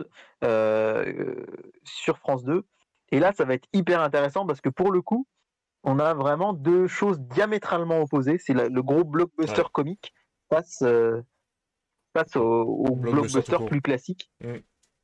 sur 1.84 2.18
France 2.20 2.44
2. 2.44 2.64
Et 3.12 3.20
là, 3.20 3.32
ça 3.34 3.46
va 3.46 3.54
être 3.56 3.68
hyper 3.74 4.02
intéressant 4.02 4.46
parce 4.46 4.62
que 4.62 4.70
pour 4.70 4.92
le 4.92 5.02
coup, 5.02 5.26
on 5.84 6.00
a 6.00 6.14
vraiment 6.14 6.54
deux 6.54 6.88
choses 6.88 7.20
diamétralement 7.20 8.02
opposées. 8.02 8.38
C'est 8.38 8.54
le 8.54 8.82
gros 8.82 9.04
blockbuster 9.04 9.62
Ouais. 9.62 9.68
comique 9.72 10.14
face, 10.50 10.82
euh, 10.82 11.22
face 12.16 12.36
au, 12.36 12.44
au 12.64 12.96
Blockbuster 12.96 13.58
plus 13.68 13.82
classique. 13.82 14.32
Mm. 14.44 14.56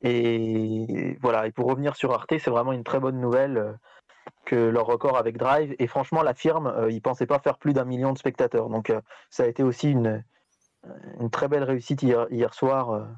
Et 0.02 1.16
voilà, 1.22 1.46
et 1.46 1.52
pour 1.52 1.66
revenir 1.66 1.96
sur 1.96 2.12
Arte, 2.12 2.34
c'est 2.38 2.50
vraiment 2.50 2.72
une 2.72 2.84
très 2.84 3.00
bonne 3.00 3.20
nouvelle 3.20 3.56
euh, 3.56 3.72
que 4.44 4.54
leur 4.56 4.86
record 4.86 5.16
avec 5.16 5.36
Drive. 5.38 5.74
Et 5.78 5.86
franchement, 5.86 6.22
la 6.22 6.34
firme, 6.34 6.66
euh, 6.66 6.90
ils 6.90 7.00
pensaient 7.00 7.26
pas 7.26 7.38
faire 7.38 7.56
plus 7.58 7.72
d'un 7.72 7.84
million 7.84 8.12
de 8.12 8.18
spectateurs. 8.18 8.68
Donc 8.68 8.90
euh, 8.90 9.00
ça 9.30 9.44
a 9.44 9.46
été 9.46 9.62
aussi 9.62 9.90
une, 9.90 10.22
une 11.20 11.30
très 11.30 11.48
belle 11.48 11.64
réussite 11.64 12.02
hier, 12.02 12.26
hier 12.30 12.52
soir. 12.52 13.08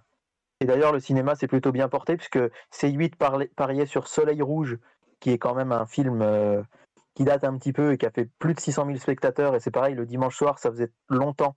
Et 0.60 0.64
d'ailleurs, 0.64 0.92
le 0.92 1.00
cinéma 1.00 1.34
s'est 1.34 1.48
plutôt 1.48 1.72
bien 1.72 1.88
porté 1.88 2.16
puisque 2.16 2.38
C8 2.72 3.16
parlait- 3.16 3.50
pariait 3.56 3.86
sur 3.86 4.06
Soleil 4.06 4.40
Rouge, 4.40 4.78
qui 5.20 5.30
est 5.30 5.38
quand 5.38 5.54
même 5.54 5.72
un 5.72 5.86
film 5.86 6.22
qui 7.16 7.24
date 7.24 7.44
un 7.44 7.56
petit 7.56 7.72
peu 7.72 7.92
et 7.92 7.98
qui 7.98 8.04
a 8.06 8.10
fait 8.10 8.28
plus 8.38 8.54
de 8.54 8.60
600 8.60 8.84
000 8.86 8.98
spectateurs. 8.98 9.54
Et 9.56 9.60
c'est 9.60 9.70
pareil, 9.70 9.94
le 9.94 10.04
dimanche 10.04 10.36
soir, 10.36 10.58
ça 10.58 10.70
faisait 10.70 10.92
longtemps 11.08 11.56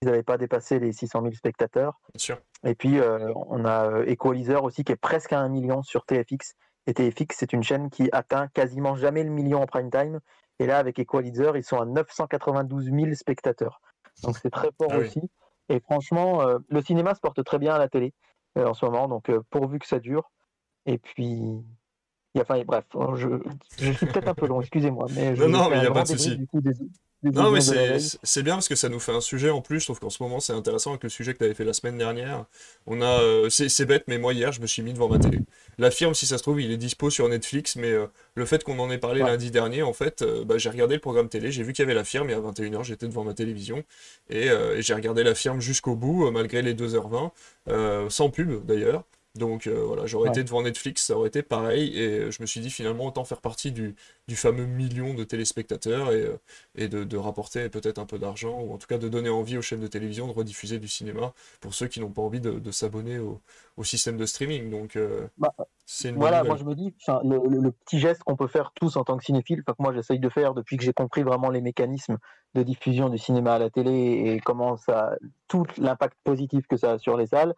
qu'ils 0.00 0.10
n'avaient 0.10 0.24
pas 0.24 0.36
dépassé 0.36 0.80
les 0.80 0.92
600 0.92 1.22
000 1.22 1.32
spectateurs. 1.34 2.00
bien 2.12 2.18
sûr. 2.18 2.38
Et 2.64 2.74
puis, 2.74 2.98
euh, 2.98 3.32
on 3.48 3.64
a 3.64 3.88
euh, 3.88 4.04
Equalizer 4.06 4.62
aussi 4.64 4.82
qui 4.82 4.92
est 4.92 4.96
presque 4.96 5.32
à 5.32 5.38
un 5.38 5.48
million 5.48 5.82
sur 5.82 6.04
TFX. 6.04 6.54
Et 6.88 6.94
TFX, 6.94 7.36
c'est 7.38 7.52
une 7.52 7.62
chaîne 7.62 7.88
qui 7.88 8.08
atteint 8.12 8.48
quasiment 8.48 8.96
jamais 8.96 9.22
le 9.22 9.30
million 9.30 9.62
en 9.62 9.66
prime 9.66 9.90
time. 9.90 10.20
Et 10.58 10.66
là, 10.66 10.78
avec 10.78 10.98
Equalizer, 10.98 11.56
ils 11.56 11.64
sont 11.64 11.80
à 11.80 11.84
992 11.84 12.90
000 12.90 13.14
spectateurs. 13.14 13.80
Donc, 14.24 14.36
c'est 14.38 14.50
très 14.50 14.70
fort 14.76 14.88
Ah 14.90 14.98
oui. 14.98 15.06
aussi. 15.06 15.30
Et 15.68 15.78
franchement, 15.80 16.42
euh, 16.42 16.58
le 16.68 16.82
cinéma 16.82 17.14
se 17.14 17.20
porte 17.20 17.42
très 17.44 17.58
bien 17.58 17.74
à 17.74 17.78
la 17.78 17.88
télé 17.88 18.12
euh, 18.58 18.66
en 18.66 18.74
ce 18.74 18.84
moment. 18.84 19.06
Donc, 19.06 19.30
pourvu 19.50 19.78
que 19.78 19.86
ça 19.86 20.00
dure. 20.00 20.30
Et 20.84 20.98
puis. 20.98 21.64
Il 22.36 22.42
Enfin, 22.42 22.62
bref, 22.64 22.84
je, 23.16 23.28
je 23.78 23.92
suis 23.92 24.06
peut-être 24.06 24.28
un 24.28 24.34
peu 24.34 24.46
long, 24.46 24.60
excusez-moi. 24.60 25.06
Mais 25.14 25.34
je 25.34 25.42
Non, 25.44 25.48
non, 25.64 25.70
mais 25.70 25.76
un 25.76 25.84
y 25.84 25.86
a 25.86 25.90
pas 25.90 26.02
de 26.02 26.08
souci. 26.08 26.38
Non, 27.22 27.50
mais 27.50 27.60
c'est 27.60 28.42
bien 28.42 28.54
parce 28.54 28.68
que 28.68 28.76
ça 28.76 28.88
nous 28.88 29.00
fait 29.00 29.12
un 29.12 29.20
sujet 29.22 29.50
en 29.50 29.60
plus. 29.62 29.80
Je 29.80 29.86
trouve 29.86 29.98
qu'en 29.98 30.10
ce 30.10 30.22
moment, 30.22 30.38
c'est 30.38 30.52
intéressant 30.52 30.90
avec 30.90 31.02
le 31.02 31.08
sujet 31.08 31.32
que 31.32 31.38
tu 31.38 31.44
avais 31.44 31.54
fait 31.54 31.64
la 31.64 31.72
semaine 31.72 31.98
dernière. 31.98 32.44
On 32.86 33.00
a, 33.00 33.20
euh, 33.20 33.48
c'est 33.48 33.68
c'est 33.68 33.86
bête, 33.86 34.04
mais 34.06 34.18
moi 34.18 34.32
hier, 34.34 34.52
je 34.52 34.60
me 34.60 34.66
suis 34.66 34.82
mis 34.82 34.92
devant 34.92 35.08
ma 35.08 35.18
télé. 35.18 35.40
La 35.78 35.90
firme, 35.90 36.14
si 36.14 36.26
ça 36.26 36.38
se 36.38 36.42
trouve, 36.42 36.60
il 36.60 36.70
est 36.70 36.76
dispo 36.76 37.10
sur 37.10 37.28
Netflix, 37.28 37.74
mais 37.76 37.90
euh, 37.90 38.06
le 38.34 38.44
fait 38.44 38.62
qu'on 38.62 38.78
en 38.78 38.90
ait 38.90 38.98
parlé 38.98 39.22
Ouais. 39.22 39.30
lundi 39.30 39.50
dernier, 39.50 39.82
en 39.82 39.94
fait, 39.94 40.22
euh, 40.22 40.44
bah, 40.44 40.58
j'ai 40.58 40.70
regardé 40.70 40.94
le 40.94 41.00
programme 41.00 41.28
télé, 41.28 41.50
j'ai 41.50 41.62
vu 41.64 41.72
qu'il 41.72 41.82
y 41.82 41.86
avait 41.86 41.94
la 41.94 42.04
firme, 42.04 42.30
et 42.30 42.34
à 42.34 42.38
21h, 42.40 42.84
j'étais 42.84 43.08
devant 43.08 43.24
ma 43.24 43.34
télévision, 43.34 43.82
et, 44.30 44.46
et 44.48 44.82
j'ai 44.82 44.94
regardé 44.94 45.24
la 45.24 45.34
firme 45.34 45.60
jusqu'au 45.60 45.96
bout, 45.96 46.30
malgré 46.30 46.62
les 46.62 46.74
2h20, 46.74 47.32
euh, 47.68 48.08
sans 48.10 48.30
pub 48.30 48.64
d'ailleurs. 48.66 49.04
Donc 49.38 49.66
euh, 49.66 49.84
voilà, 49.84 50.06
j'aurais 50.06 50.28
Ouais. 50.28 50.30
été 50.30 50.44
devant 50.44 50.62
Netflix, 50.62 51.04
ça 51.06 51.16
aurait 51.16 51.28
été 51.28 51.42
pareil, 51.42 51.96
et 51.98 52.18
euh, 52.20 52.30
je 52.30 52.40
me 52.42 52.46
suis 52.46 52.60
dit 52.60 52.70
finalement, 52.70 53.06
autant 53.06 53.24
faire 53.24 53.40
partie 53.40 53.72
du, 53.72 53.94
du 54.28 54.36
fameux 54.36 54.66
million 54.66 55.14
de 55.14 55.24
téléspectateurs, 55.24 56.12
et, 56.12 56.22
euh, 56.22 56.36
et 56.74 56.88
de, 56.88 57.04
de 57.04 57.16
rapporter 57.16 57.68
peut-être 57.68 57.98
un 57.98 58.06
peu 58.06 58.18
d'argent, 58.18 58.60
ou 58.60 58.72
en 58.72 58.78
tout 58.78 58.86
cas 58.86 58.98
de 58.98 59.08
donner 59.08 59.28
envie 59.28 59.58
aux 59.58 59.62
chaînes 59.62 59.80
de 59.80 59.86
télévision 59.86 60.26
de 60.26 60.32
rediffuser 60.32 60.78
du 60.78 60.88
cinéma 60.88 61.34
pour 61.60 61.74
ceux 61.74 61.88
qui 61.88 62.00
n'ont 62.00 62.10
pas 62.10 62.22
envie 62.22 62.40
de, 62.40 62.52
de 62.58 62.70
s'abonner 62.70 63.18
au, 63.18 63.40
au 63.76 63.84
système 63.84 64.16
de 64.16 64.26
streaming. 64.26 64.70
Donc 64.70 64.96
euh, 64.96 65.26
Bah, 65.38 65.52
c'est 65.84 66.08
une 66.08 66.16
Voilà, 66.16 66.38
nouvelle. 66.38 66.46
moi 66.48 66.56
je 66.56 66.64
me 66.64 66.74
dis, 66.74 66.94
le, 67.24 67.48
le- 67.48 67.60
le 67.60 67.72
petit 67.72 67.98
geste 67.98 68.22
qu'on 68.24 68.36
peut 68.36 68.46
faire 68.46 68.72
tous 68.74 68.96
en 68.96 69.04
tant 69.04 69.16
que 69.18 69.24
cinéphile, 69.24 69.62
enfin, 69.66 69.74
que 69.76 69.82
moi 69.82 69.92
j'essaye 69.92 70.18
de 70.18 70.28
faire 70.30 70.54
depuis 70.54 70.76
que 70.78 70.82
j'ai 70.84 70.94
compris 70.94 71.22
vraiment 71.22 71.50
les 71.50 71.60
mécanismes 71.60 72.16
de 72.54 72.62
diffusion 72.62 73.10
du 73.10 73.18
cinéma 73.18 73.54
à 73.54 73.58
la 73.58 73.68
télé 73.68 73.92
et 73.92 74.40
comment 74.40 74.76
ça, 74.78 75.14
tout 75.46 75.64
l'impact 75.76 76.16
positif 76.24 76.66
que 76.68 76.78
ça 76.78 76.92
a 76.92 76.98
sur 76.98 77.18
les 77.18 77.26
salles, 77.26 77.54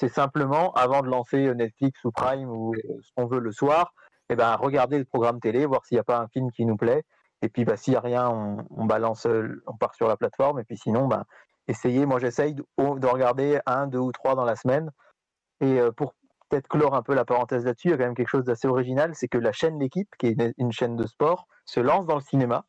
c'est 0.00 0.08
simplement 0.08 0.72
avant 0.72 1.02
de 1.02 1.08
lancer 1.08 1.46
euh, 1.46 1.54
Netflix 1.54 2.02
ou 2.04 2.10
Prime 2.10 2.48
ou 2.48 2.74
euh, 2.74 2.78
ce 3.02 3.10
qu'on 3.14 3.26
veut 3.26 3.38
le 3.38 3.52
soir, 3.52 3.92
et 4.30 4.34
ben 4.34 4.56
regarder 4.56 4.98
le 4.98 5.04
programme 5.04 5.40
télé, 5.40 5.66
voir 5.66 5.84
s'il 5.84 5.96
n'y 5.96 6.00
a 6.00 6.04
pas 6.04 6.18
un 6.18 6.28
film 6.28 6.50
qui 6.52 6.64
nous 6.64 6.78
plaît, 6.78 7.02
et 7.42 7.50
puis 7.50 7.66
bah, 7.66 7.76
s'il 7.76 7.92
n'y 7.92 7.98
a 7.98 8.00
rien, 8.00 8.30
on, 8.70 8.86
balance, 8.86 9.26
euh, 9.26 9.62
on 9.66 9.76
part 9.76 9.94
sur 9.94 10.08
la 10.08 10.16
plateforme, 10.16 10.58
et 10.58 10.64
puis 10.64 10.78
sinon, 10.78 11.06
bah, 11.06 11.24
essayer, 11.68 12.06
moi 12.06 12.18
j'essaye 12.18 12.54
de, 12.54 12.64
de 12.78 13.06
regarder 13.06 13.60
un, 13.66 13.86
deux 13.86 13.98
ou 13.98 14.10
trois 14.10 14.34
dans 14.34 14.44
la 14.46 14.56
semaine, 14.56 14.90
et 15.60 15.78
pour 15.96 16.14
peut-être 16.48 16.68
clore 16.68 16.94
un 16.94 17.02
peu 17.02 17.14
la 17.14 17.26
parenthèse 17.26 17.66
là-dessus, 17.66 17.88
il 17.88 17.90
y 17.90 17.94
a 17.94 17.96
quand 17.98 18.04
même 18.04 18.14
quelque 18.14 18.28
chose 18.28 18.44
d'assez 18.44 18.66
original, 18.66 19.14
c'est 19.14 19.28
que 19.28 19.38
la 19.38 19.52
chaîne 19.52 19.78
L'équipe, 19.78 20.08
qui 20.18 20.28
est 20.28 20.54
une- 20.56 20.72
chaîne 20.72 20.96
de 20.96 21.06
sport, 21.06 21.46
se 21.66 21.80
lance 21.80 22.06
dans 22.06 22.16
le 22.16 22.22
cinéma 22.22 22.64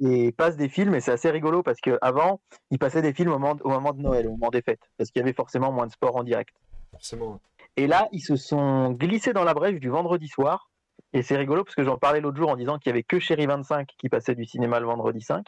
et 0.00 0.32
passe 0.32 0.56
des 0.56 0.68
films, 0.68 0.94
et 0.94 1.00
c'est 1.00 1.12
assez 1.12 1.30
rigolo 1.30 1.62
parce 1.62 1.80
qu'avant, 1.80 2.40
ils 2.70 2.78
passaient 2.78 3.02
des 3.02 3.12
films 3.12 3.32
au 3.32 3.38
moment, 3.38 3.56
au 3.62 3.70
moment 3.70 3.92
de 3.92 4.00
Noël, 4.00 4.26
au 4.26 4.32
moment 4.32 4.50
des 4.50 4.62
fêtes, 4.62 4.90
parce 4.96 5.10
qu'il 5.10 5.20
y 5.20 5.22
avait 5.22 5.32
forcément 5.32 5.72
moins 5.72 5.86
de 5.86 5.92
sport 5.92 6.16
en 6.16 6.22
direct. 6.24 6.54
forcément. 6.90 7.40
Et 7.76 7.86
là, 7.86 8.08
ils 8.12 8.20
se 8.20 8.36
sont 8.36 8.90
glissés 8.92 9.32
dans 9.32 9.44
la 9.44 9.54
brèche 9.54 9.78
du 9.80 9.88
vendredi 9.88 10.28
soir, 10.28 10.70
et 11.12 11.22
c'est 11.22 11.36
rigolo 11.36 11.64
parce 11.64 11.74
que 11.74 11.84
j'en 11.84 11.96
parlais 11.96 12.20
l'autre 12.20 12.36
jour 12.36 12.50
en 12.50 12.56
disant 12.56 12.78
qu'il 12.78 12.90
y 12.90 12.92
avait 12.92 13.02
que 13.02 13.18
Chéri 13.18 13.46
25 13.46 13.88
qui 13.96 14.08
passait 14.08 14.34
du 14.34 14.44
cinéma 14.44 14.80
le 14.80 14.86
vendredi 14.86 15.20
5. 15.20 15.44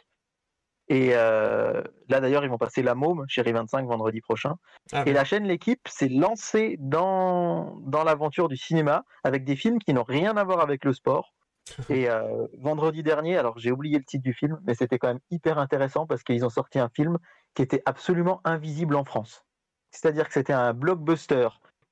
Et 0.87 1.11
euh, 1.13 1.83
là 2.09 2.19
d'ailleurs, 2.19 2.43
ils 2.43 2.49
vont 2.49 2.57
passer 2.57 2.83
La 2.83 2.95
Môme, 2.95 3.23
Chéri 3.27 3.53
25, 3.53 3.85
vendredi 3.85 4.19
prochain. 4.19 4.55
Ah, 4.91 5.03
Et 5.05 5.13
la 5.13 5.23
chaîne 5.23 5.45
L'équipe 5.45 5.87
s'est 5.87 6.09
lancée 6.09 6.75
dans, 6.79 7.77
dans 7.81 8.03
l'aventure 8.03 8.49
du 8.49 8.57
cinéma 8.57 9.03
avec 9.23 9.45
des 9.45 9.55
films 9.55 9.79
qui 9.79 9.93
n'ont 9.93 10.03
rien 10.03 10.35
à 10.35 10.43
voir 10.43 10.59
avec 10.59 10.83
le 10.83 10.93
sport. 10.93 11.33
Et 11.89 12.09
euh, 12.09 12.47
vendredi 12.59 13.03
dernier, 13.03 13.37
alors 13.37 13.57
j'ai 13.59 13.71
oublié 13.71 13.97
le 13.97 14.03
titre 14.03 14.23
du 14.23 14.33
film, 14.33 14.59
mais 14.65 14.73
c'était 14.73 14.99
quand 14.99 15.07
même 15.07 15.19
hyper 15.29 15.57
intéressant 15.57 16.05
parce 16.05 16.23
qu'ils 16.23 16.45
ont 16.45 16.49
sorti 16.49 16.79
un 16.79 16.89
film 16.89 17.17
qui 17.53 17.61
était 17.61 17.83
absolument 17.85 18.41
invisible 18.43 18.95
en 18.95 19.03
France. 19.03 19.45
C'est-à-dire 19.91 20.27
que 20.27 20.33
c'était 20.33 20.53
un 20.53 20.73
blockbuster 20.73 21.49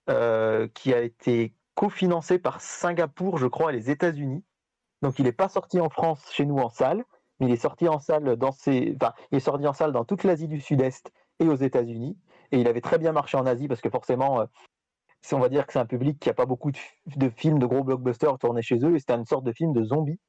euh, 0.10 0.68
qui 0.74 0.94
a 0.94 1.02
été 1.02 1.54
cofinancé 1.76 2.40
par 2.40 2.62
Singapour, 2.62 3.38
je 3.38 3.48
crois, 3.48 3.72
et 3.72 3.76
les 3.76 3.90
États-Unis. 3.90 4.44
Donc 5.02 5.20
il 5.20 5.26
n'est 5.26 5.32
pas 5.32 5.50
sorti 5.50 5.80
en 5.80 5.90
France 5.90 6.30
chez 6.32 6.46
nous 6.46 6.58
en 6.58 6.70
salle, 6.70 7.06
mais 7.40 7.48
il 7.48 7.54
est 7.54 7.58
sorti 7.58 7.88
en 7.88 8.00
salle 8.00 8.36
dans 8.36 8.50
enfin, 8.50 8.72
il 9.32 9.38
est 9.38 9.40
sorti 9.40 9.66
en 9.68 9.74
salle 9.74 9.92
dans 9.92 10.04
toute 10.04 10.24
l'Asie 10.24 10.48
du 10.48 10.60
Sud-Est 10.60 11.12
et 11.40 11.48
aux 11.48 11.56
États-Unis. 11.56 12.18
Et 12.52 12.60
il 12.60 12.68
avait 12.68 12.82
très 12.82 12.98
bien 12.98 13.12
marché 13.12 13.38
en 13.38 13.46
Asie 13.46 13.68
parce 13.68 13.82
que 13.82 13.90
forcément, 13.90 14.42
euh, 14.42 14.46
on 15.32 15.40
va 15.40 15.50
dire 15.50 15.66
que 15.66 15.74
c'est 15.74 15.80
un 15.80 15.86
public 15.86 16.20
qui 16.20 16.30
n'a 16.30 16.34
pas 16.34 16.46
beaucoup 16.46 16.72
de, 16.72 17.30
films 17.30 17.60
de 17.60 17.66
gros 17.66 17.84
blockbusters 17.84 18.38
tournés 18.40 18.62
chez 18.62 18.80
eux 18.84 18.96
et 18.96 19.00
c'était 19.00 19.16
une 19.16 19.26
sorte 19.26 19.44
de 19.44 19.52
film 19.52 19.74
de 19.74 19.84
zombies. 19.84 20.20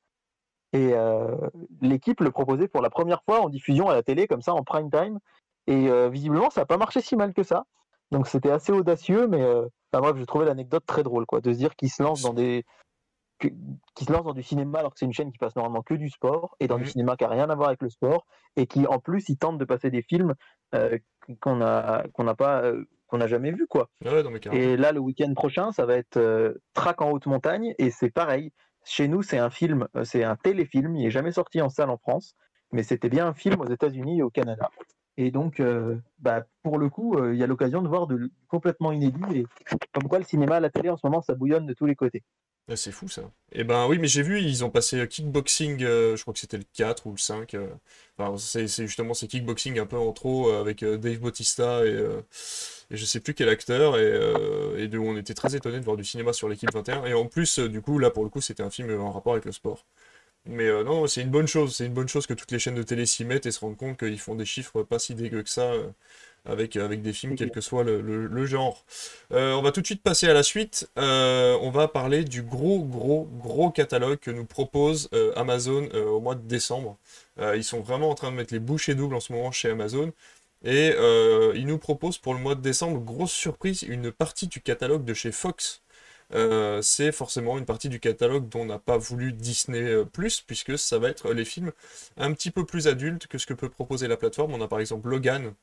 Et 0.73 0.93
euh, 0.93 1.37
l'équipe 1.81 2.21
le 2.21 2.31
proposait 2.31 2.69
pour 2.69 2.81
la 2.83 2.91
première 2.91 3.23
fois 3.25 3.41
en 3.41 3.49
diffusion 3.49 3.89
à 3.89 3.95
la 3.95 4.03
télé, 4.03 4.27
comme 4.29 4.43
ça, 4.43 4.55
en 4.55 4.63
prime 4.63 4.91
time. 4.91 5.19
Et 5.67 5.89
euh, 5.89 6.09
visiblement, 6.09 6.51
ça 6.51 6.63
n'a 6.63 6.67
pas 6.67 6.77
marché 6.77 7.01
si 7.01 7.17
mal 7.17 7.35
que 7.35 7.43
ça. 7.43 7.65
Donc 8.11 8.27
c'était 8.27 8.51
assez 8.51 8.73
audacieux, 8.73 9.27
mais 9.27 9.43
euh, 9.43 9.67
enfin, 9.93 10.03
bref, 10.03 10.17
j'ai 10.17 10.27
trouvé 10.27 10.45
l'anecdote 10.45 10.85
très 10.87 11.03
drôle, 11.03 11.27
quoi, 11.27 11.41
de 11.41 11.53
se 11.53 11.59
dire 11.59 11.77
qu'ils 11.77 11.91
se 11.91 12.03
lancent 12.03 12.23
dans 12.23 12.35
des 12.35 12.65
qui 13.95 14.05
se 14.05 14.13
lance 14.13 14.25
dans 14.25 14.35
du 14.35 14.43
cinéma 14.43 14.81
alors 14.81 14.93
que 14.93 14.99
c'est 14.99 15.07
une 15.07 15.13
chaîne 15.13 15.33
qui 15.33 15.39
passe 15.39 15.57
normalement 15.57 15.83
que 15.83 15.95
du 15.95 16.11
sport 16.11 16.57
et 16.61 16.69
dans 16.69 16.79
du 16.79 16.87
cinéma 16.87 17.17
qui 17.17 17.25
a 17.25 17.29
rien 17.29 17.49
à 17.49 17.55
voir 17.55 17.69
avec 17.69 17.83
le 17.83 17.89
sport 17.89 18.27
et 18.57 18.67
qui 18.67 18.87
en 18.87 18.99
plus 18.99 19.29
ils 19.29 19.39
tentent 19.39 19.59
de 19.59 19.65
passer 19.65 19.91
des 19.91 20.03
films 20.03 20.35
euh, 20.75 20.99
qu'on 21.41 21.63
a 21.63 22.07
qu'on 22.13 22.25
n'a 22.25 22.35
pas 22.35 22.63
euh, 22.63 22.85
qu'on 23.11 23.19
n'a 23.19 23.27
jamais 23.27 23.51
vu 23.51 23.67
quoi. 23.67 23.91
Ah 24.05 24.15
ouais, 24.15 24.23
non, 24.23 24.31
mais 24.31 24.41
carrément. 24.41 24.63
Et 24.63 24.77
là, 24.77 24.93
le 24.93 25.01
week-end 25.01 25.33
prochain, 25.35 25.73
ça 25.73 25.85
va 25.85 25.97
être 25.97 26.17
euh, 26.17 26.55
Track 26.75 27.03
en 27.03 27.11
haute 27.11 27.27
montagne. 27.27 27.75
Et 27.79 27.91
c'est 27.91 28.11
pareil. 28.11 28.53
Chez 28.85 29.09
nous, 29.09 29.23
c'est 29.23 29.39
un 29.39 29.51
film, 29.51 29.89
euh, 29.97 30.05
c'est 30.05 30.25
un 30.25 30.37
téléfilm. 30.37 30.97
Il 30.97 31.05
n'est 31.05 31.11
jamais 31.11 31.33
sorti 31.33 31.61
en 31.61 31.69
salle 31.69 31.91
en 31.91 31.99
France. 31.99 32.35
Mais 32.73 32.83
c'était 32.83 33.09
bien 33.09 33.27
un 33.27 33.35
film 33.35 33.61
aux 33.61 33.69
États-Unis 33.69 34.21
et 34.21 34.23
au 34.23 34.31
Canada. 34.31 34.71
Et 35.17 35.31
donc, 35.31 35.61
euh, 35.61 35.97
bah, 36.21 36.45
pour 36.63 36.79
le 36.79 36.89
coup, 36.89 37.23
il 37.27 37.37
y 37.37 37.43
a 37.43 37.47
l'occasion 37.47 37.83
de 37.83 37.89
voir 37.89 38.07
de 38.07 38.31
complètement 38.49 38.93
inédit. 38.93 39.21
Et 39.35 39.47
comme 39.93 40.09
quoi, 40.09 40.19
le 40.19 40.25
cinéma, 40.25 40.61
la 40.61 40.71
télé, 40.71 40.89
en 40.89 40.97
ce 40.97 41.05
moment, 41.05 41.21
ça 41.21 41.35
bouillonne 41.35 41.67
de 41.67 41.75
tous 41.75 41.87
les 41.87 41.97
côtés. 41.97 42.23
Ah, 42.69 42.77
c'est 42.77 42.93
fou 42.93 43.09
ça. 43.09 43.33
Et 43.51 43.65
ben 43.65 43.89
oui, 43.89 43.99
mais 43.99 44.07
j'ai 44.07 44.23
vu, 44.23 44.41
ils 44.41 44.65
ont 44.65 44.71
passé 44.71 45.01
euh, 45.01 45.07
kickboxing, 45.07 45.83
euh, 45.83 46.15
je 46.17 46.23
crois 46.23 46.33
que 46.33 46.39
c'était 46.39 46.57
le 46.57 46.63
4 46.73 47.07
ou 47.09 47.11
le 47.13 47.19
5. 47.19 47.55
euh, 47.55 47.69
c'est 48.39 48.69
justement 48.87 49.13
c'est 49.13 49.27
kickboxing 49.27 49.79
un 49.81 49.87
peu 49.87 49.97
en 49.99 50.13
trop 50.13 50.51
avec 50.53 50.85
Dave 50.85 51.19
Bautista 51.19 51.85
et, 51.85 51.89
euh, 51.91 52.21
et 52.91 52.97
je 52.97 53.05
sais 53.05 53.19
plus 53.21 53.35
quel 53.35 53.49
acteur. 53.49 53.99
Et, 53.99 54.89
on 54.97 55.17
était 55.17 55.35
très 55.35 55.57
étonnés 55.57 55.81
de 55.81 55.85
voir 55.85 55.97
du 55.97 56.05
cinéma 56.05 56.33
sur 56.33 56.49
l'équipe 56.49 56.73
21. 56.73 57.05
Et 57.07 57.15
en 57.15 57.27
plus, 57.27 57.59
du 57.59 57.81
coup, 57.83 57.99
là 57.99 58.11
pour 58.11 58.23
le 58.25 58.31
coup, 58.31 58.41
c'était 58.41 58.63
un 58.63 58.71
film 58.71 58.91
en 59.01 59.11
rapport 59.11 59.33
avec 59.33 59.45
le 59.47 59.53
sport. 59.53 59.85
Mais 60.47 60.69
non, 60.85 61.07
c'est 61.09 61.23
une 61.23 61.31
bonne 61.31 61.47
chose. 61.49 61.77
C'est 61.77 61.87
une 61.87 61.95
bonne 61.95 62.09
chose 62.09 62.27
que 62.27 62.35
toutes 62.35 62.53
les 62.53 62.59
chaînes 62.61 62.75
de 62.77 62.83
télé 62.85 63.07
s'y 63.07 63.25
mettent 63.25 63.47
et 63.47 63.53
se 63.53 63.61
rendent 63.61 63.77
compte 63.79 63.99
qu'ils 63.99 64.19
font 64.21 64.35
des 64.37 64.45
chiffres 64.47 64.83
pas 64.85 64.99
si 65.01 65.15
dégueux 65.15 65.43
que 65.43 65.51
ça. 65.51 65.73
Avec, 66.45 66.77
avec 66.77 67.03
des 67.03 67.13
films, 67.13 67.37
quel 67.37 67.51
que 67.51 67.61
soit 67.61 67.85
le, 67.85 68.01
le- 68.01 68.27
le 68.27 68.47
genre. 68.47 68.85
Euh, 69.33 69.53
on 69.55 69.63
va 69.63 69.73
tout 69.73 69.81
de 69.81 69.87
suite 69.87 70.03
passer 70.03 70.29
à 70.29 70.35
la 70.35 70.43
suite. 70.43 70.89
Euh, 70.99 71.57
on 71.61 71.71
va 71.71 71.89
parler 71.89 72.25
du 72.25 72.43
gros, 72.43 72.81
gros, 72.85 73.29
gros 73.39 73.71
catalogue 73.71 74.19
que 74.19 74.31
nous 74.31 74.45
propose 74.45 75.09
euh, 75.15 75.33
Amazon 75.37 75.89
euh, 75.95 76.05
au 76.07 76.21
mois 76.21 76.35
de 76.35 76.47
décembre. 76.47 76.97
Euh, 77.39 77.57
ils 77.57 77.65
sont 77.65 77.81
vraiment 77.81 78.11
en 78.11 78.15
train 78.15 78.31
de 78.31 78.37
mettre 78.37 78.53
les 78.55 78.61
bouchées 78.61 78.95
doubles 78.95 79.15
en 79.15 79.21
ce 79.21 79.33
moment 79.33 79.53
chez 79.53 79.71
Amazon. 79.71 80.13
Et 80.65 80.93
euh, 80.97 81.53
ils 81.55 81.67
nous 81.67 81.79
proposent 81.79 82.19
pour 82.19 82.35
le 82.35 82.41
mois 82.41 82.55
de 82.55 82.61
décembre, 82.61 82.99
grosse 83.01 83.33
surprise, 83.33 83.83
une 83.83 84.13
partie 84.13 84.47
du 84.47 84.61
catalogue 84.61 85.05
de 85.05 85.15
chez 85.15 85.33
Fox. 85.33 85.83
Euh, 86.33 86.81
c'est 86.83 87.11
forcément 87.13 87.59
une 87.59 87.65
partie 87.65 87.89
du 87.89 87.99
catalogue 87.99 88.49
dont 88.49 88.65
n'a 88.65 88.79
pas 88.79 88.97
voulu 88.99 89.33
Disney 89.33 89.81
euh, 89.83 90.05
Plus, 90.05 90.41
puisque 90.43 90.79
ça 90.79 90.99
va 90.99 91.09
être 91.09 91.33
les 91.33 91.45
films 91.45 91.73
un 92.17 92.33
petit 92.33 92.51
peu 92.51 92.65
plus 92.65 92.87
adultes 92.89 93.27
que 93.27 93.39
ce 93.39 93.47
que 93.47 93.55
peut 93.55 93.69
proposer 93.71 94.07
la 94.07 94.17
plateforme. 94.17 94.53
On 94.55 94.61
a 94.61 94.69
par 94.69 94.81
exemple 94.81 95.09
Logan, 95.09 95.55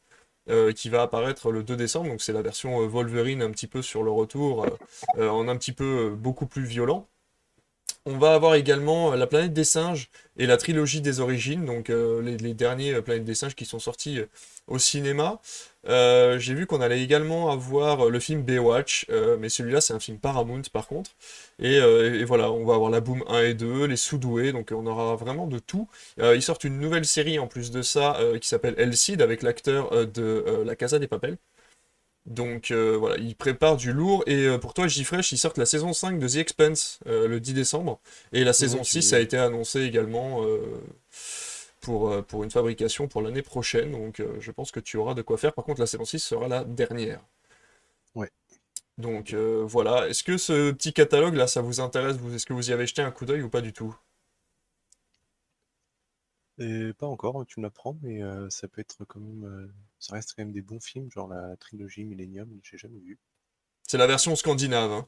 euh, 0.50 0.72
qui 0.72 0.90
va 0.90 1.02
apparaître 1.02 1.52
le 1.52 1.64
2 1.64 1.76
décembre, 1.76 2.10
donc 2.10 2.22
c'est 2.22 2.34
la 2.34 2.42
version 2.42 2.82
euh, 2.82 2.88
Wolverine 2.88 3.42
un 3.42 3.52
petit 3.52 3.68
peu 3.68 3.82
sur 3.82 4.04
le 4.04 4.12
retour, 4.12 4.66
euh, 5.18 5.30
en 5.30 5.48
un 5.48 5.58
petit 5.58 5.74
peu 5.74 6.16
beaucoup 6.18 6.48
plus 6.48 6.64
violent. 6.64 7.10
On 8.10 8.18
va 8.18 8.36
avoir 8.36 8.56
également 8.56 9.12
euh, 9.12 9.18
La 9.18 9.28
planète 9.28 9.52
des 9.52 9.66
singes 9.66 10.10
et 10.38 10.46
la 10.46 10.56
trilogie 10.56 11.02
des 11.02 11.20
origines, 11.20 11.66
donc 11.66 11.90
euh, 11.90 12.22
les, 12.22 12.54
derniers 12.54 12.94
euh, 12.94 13.02
Planètes 13.02 13.26
des 13.26 13.36
singes 13.36 13.54
qui 13.54 13.66
sont 13.66 13.80
sortis 13.80 14.22
au 14.68 14.80
cinéma. 14.80 15.42
J'ai 15.86 16.54
vu 16.54 16.68
qu'on 16.68 16.80
allait 16.80 17.02
également 17.02 17.52
avoir 17.52 18.10
le 18.10 18.20
film 18.20 18.44
Baywatch, 18.44 19.08
mais 19.40 19.50
celui-là 19.50 19.82
c'est 19.82 19.94
un 19.94 20.00
film 20.00 20.20
Paramount 20.20 20.62
par 20.72 20.88
contre. 20.88 21.12
Et, 21.60 21.80
voilà, 22.26 22.52
on 22.52 22.66
va 22.66 22.76
avoir 22.76 22.90
la 22.90 23.00
Boom 23.00 23.24
1 23.28 23.42
et 23.44 23.54
2, 23.54 23.86
les 23.86 23.96
Soudoués, 23.96 24.52
donc 24.52 24.74
on 24.76 24.86
aura 24.86 25.16
vraiment 25.16 25.48
de 25.48 25.60
tout. 25.60 25.88
Ils 26.22 26.42
sortent 26.42 26.66
une 26.66 26.80
nouvelle 26.80 27.06
série 27.06 27.40
en 27.40 27.48
plus 27.48 27.72
de 27.72 27.82
ça 27.82 28.20
qui 28.42 28.50
s'appelle 28.50 28.76
El 28.78 28.98
Cid 28.98 29.22
avec 29.22 29.44
l'acteur 29.44 30.08
de 30.08 30.64
La 30.66 30.76
Casa 30.76 31.00
des 31.00 31.08
Papel. 31.08 31.38
Donc 32.28 32.72
euh, 32.72 32.98
voilà, 32.98 33.18
ils 33.18 33.36
préparent 33.36 33.78
du 33.78 33.94
lourd. 33.94 34.24
Et 34.28 34.46
euh, 34.48 34.58
pour 34.58 34.74
toi, 34.74 34.88
J-Fresh, 34.88 35.32
ils 35.32 35.38
sortent 35.38 35.58
la 35.58 35.66
saison 35.66 35.94
5 35.94 36.20
de 36.20 36.28
The 36.28 36.36
Expanse 36.36 37.00
euh, 37.08 37.28
le 37.28 37.40
10 37.40 37.54
décembre. 37.54 38.00
Et 38.34 38.44
la 38.44 38.54
saison 38.54 38.80
tu- 38.82 39.02
6 39.02 39.14
a 39.14 39.20
été 39.20 39.38
annoncée 39.38 39.82
également 39.82 40.44
pour, 41.82 42.24
pour 42.26 42.44
une 42.44 42.52
fabrication 42.52 43.08
pour 43.08 43.22
l'année 43.22 43.42
prochaine. 43.42 43.92
Donc 43.92 44.22
je 44.40 44.52
pense 44.52 44.72
que 44.72 44.80
tu 44.80 44.98
auras 44.98 45.14
de 45.14 45.22
quoi 45.22 45.38
faire. 45.38 45.54
Par 45.54 45.64
contre, 45.66 45.80
la 45.80 45.88
saison 45.88 46.06
6 46.06 46.20
sera 46.20 46.48
la 46.48 46.64
dernière. 46.64 47.22
Ouais. 48.16 48.32
Donc 48.98 49.34
voilà, 49.34 50.08
est-ce 50.10 50.24
que 50.24 50.38
ce 50.38 50.72
petit 50.72 50.94
catalogue 50.94 51.36
là, 51.36 51.48
ça 51.48 51.62
vous 51.62 51.80
intéresse? 51.80 52.18
Vous, 52.18 52.34
Est-ce 52.36 52.46
que 52.46 52.54
vous 52.54 52.70
y 52.70 52.74
avez 52.74 52.88
jeté 52.88 53.02
un 53.02 53.12
coup 53.12 53.26
d'œil 53.26 53.42
ou 53.42 53.50
pas 53.50 53.62
du 53.62 53.74
tout? 53.74 53.96
Et 56.60 56.94
pas 56.94 57.08
encore, 57.08 57.46
tu 57.48 57.60
me 57.60 57.66
l'apprends, 57.66 57.98
mais 58.04 58.22
ça 58.50 58.68
peut 58.68 58.82
être 58.82 59.06
quand 59.06 59.20
même. 59.20 59.72
Ça 60.00 60.16
reste 60.16 60.34
quand 60.36 60.44
même 60.44 60.54
des 60.54 60.62
bons 60.62 60.80
films, 60.82 61.12
genre 61.12 61.28
la 61.28 61.56
trilogie 61.58 62.06
Millennium, 62.06 62.60
j'ai 62.64 62.78
jamais 62.78 63.00
vu. 63.00 63.20
C'est 63.88 63.98
la 63.98 64.06
version 64.06 64.36
scandinave, 64.36 64.92
hein. 64.92 65.08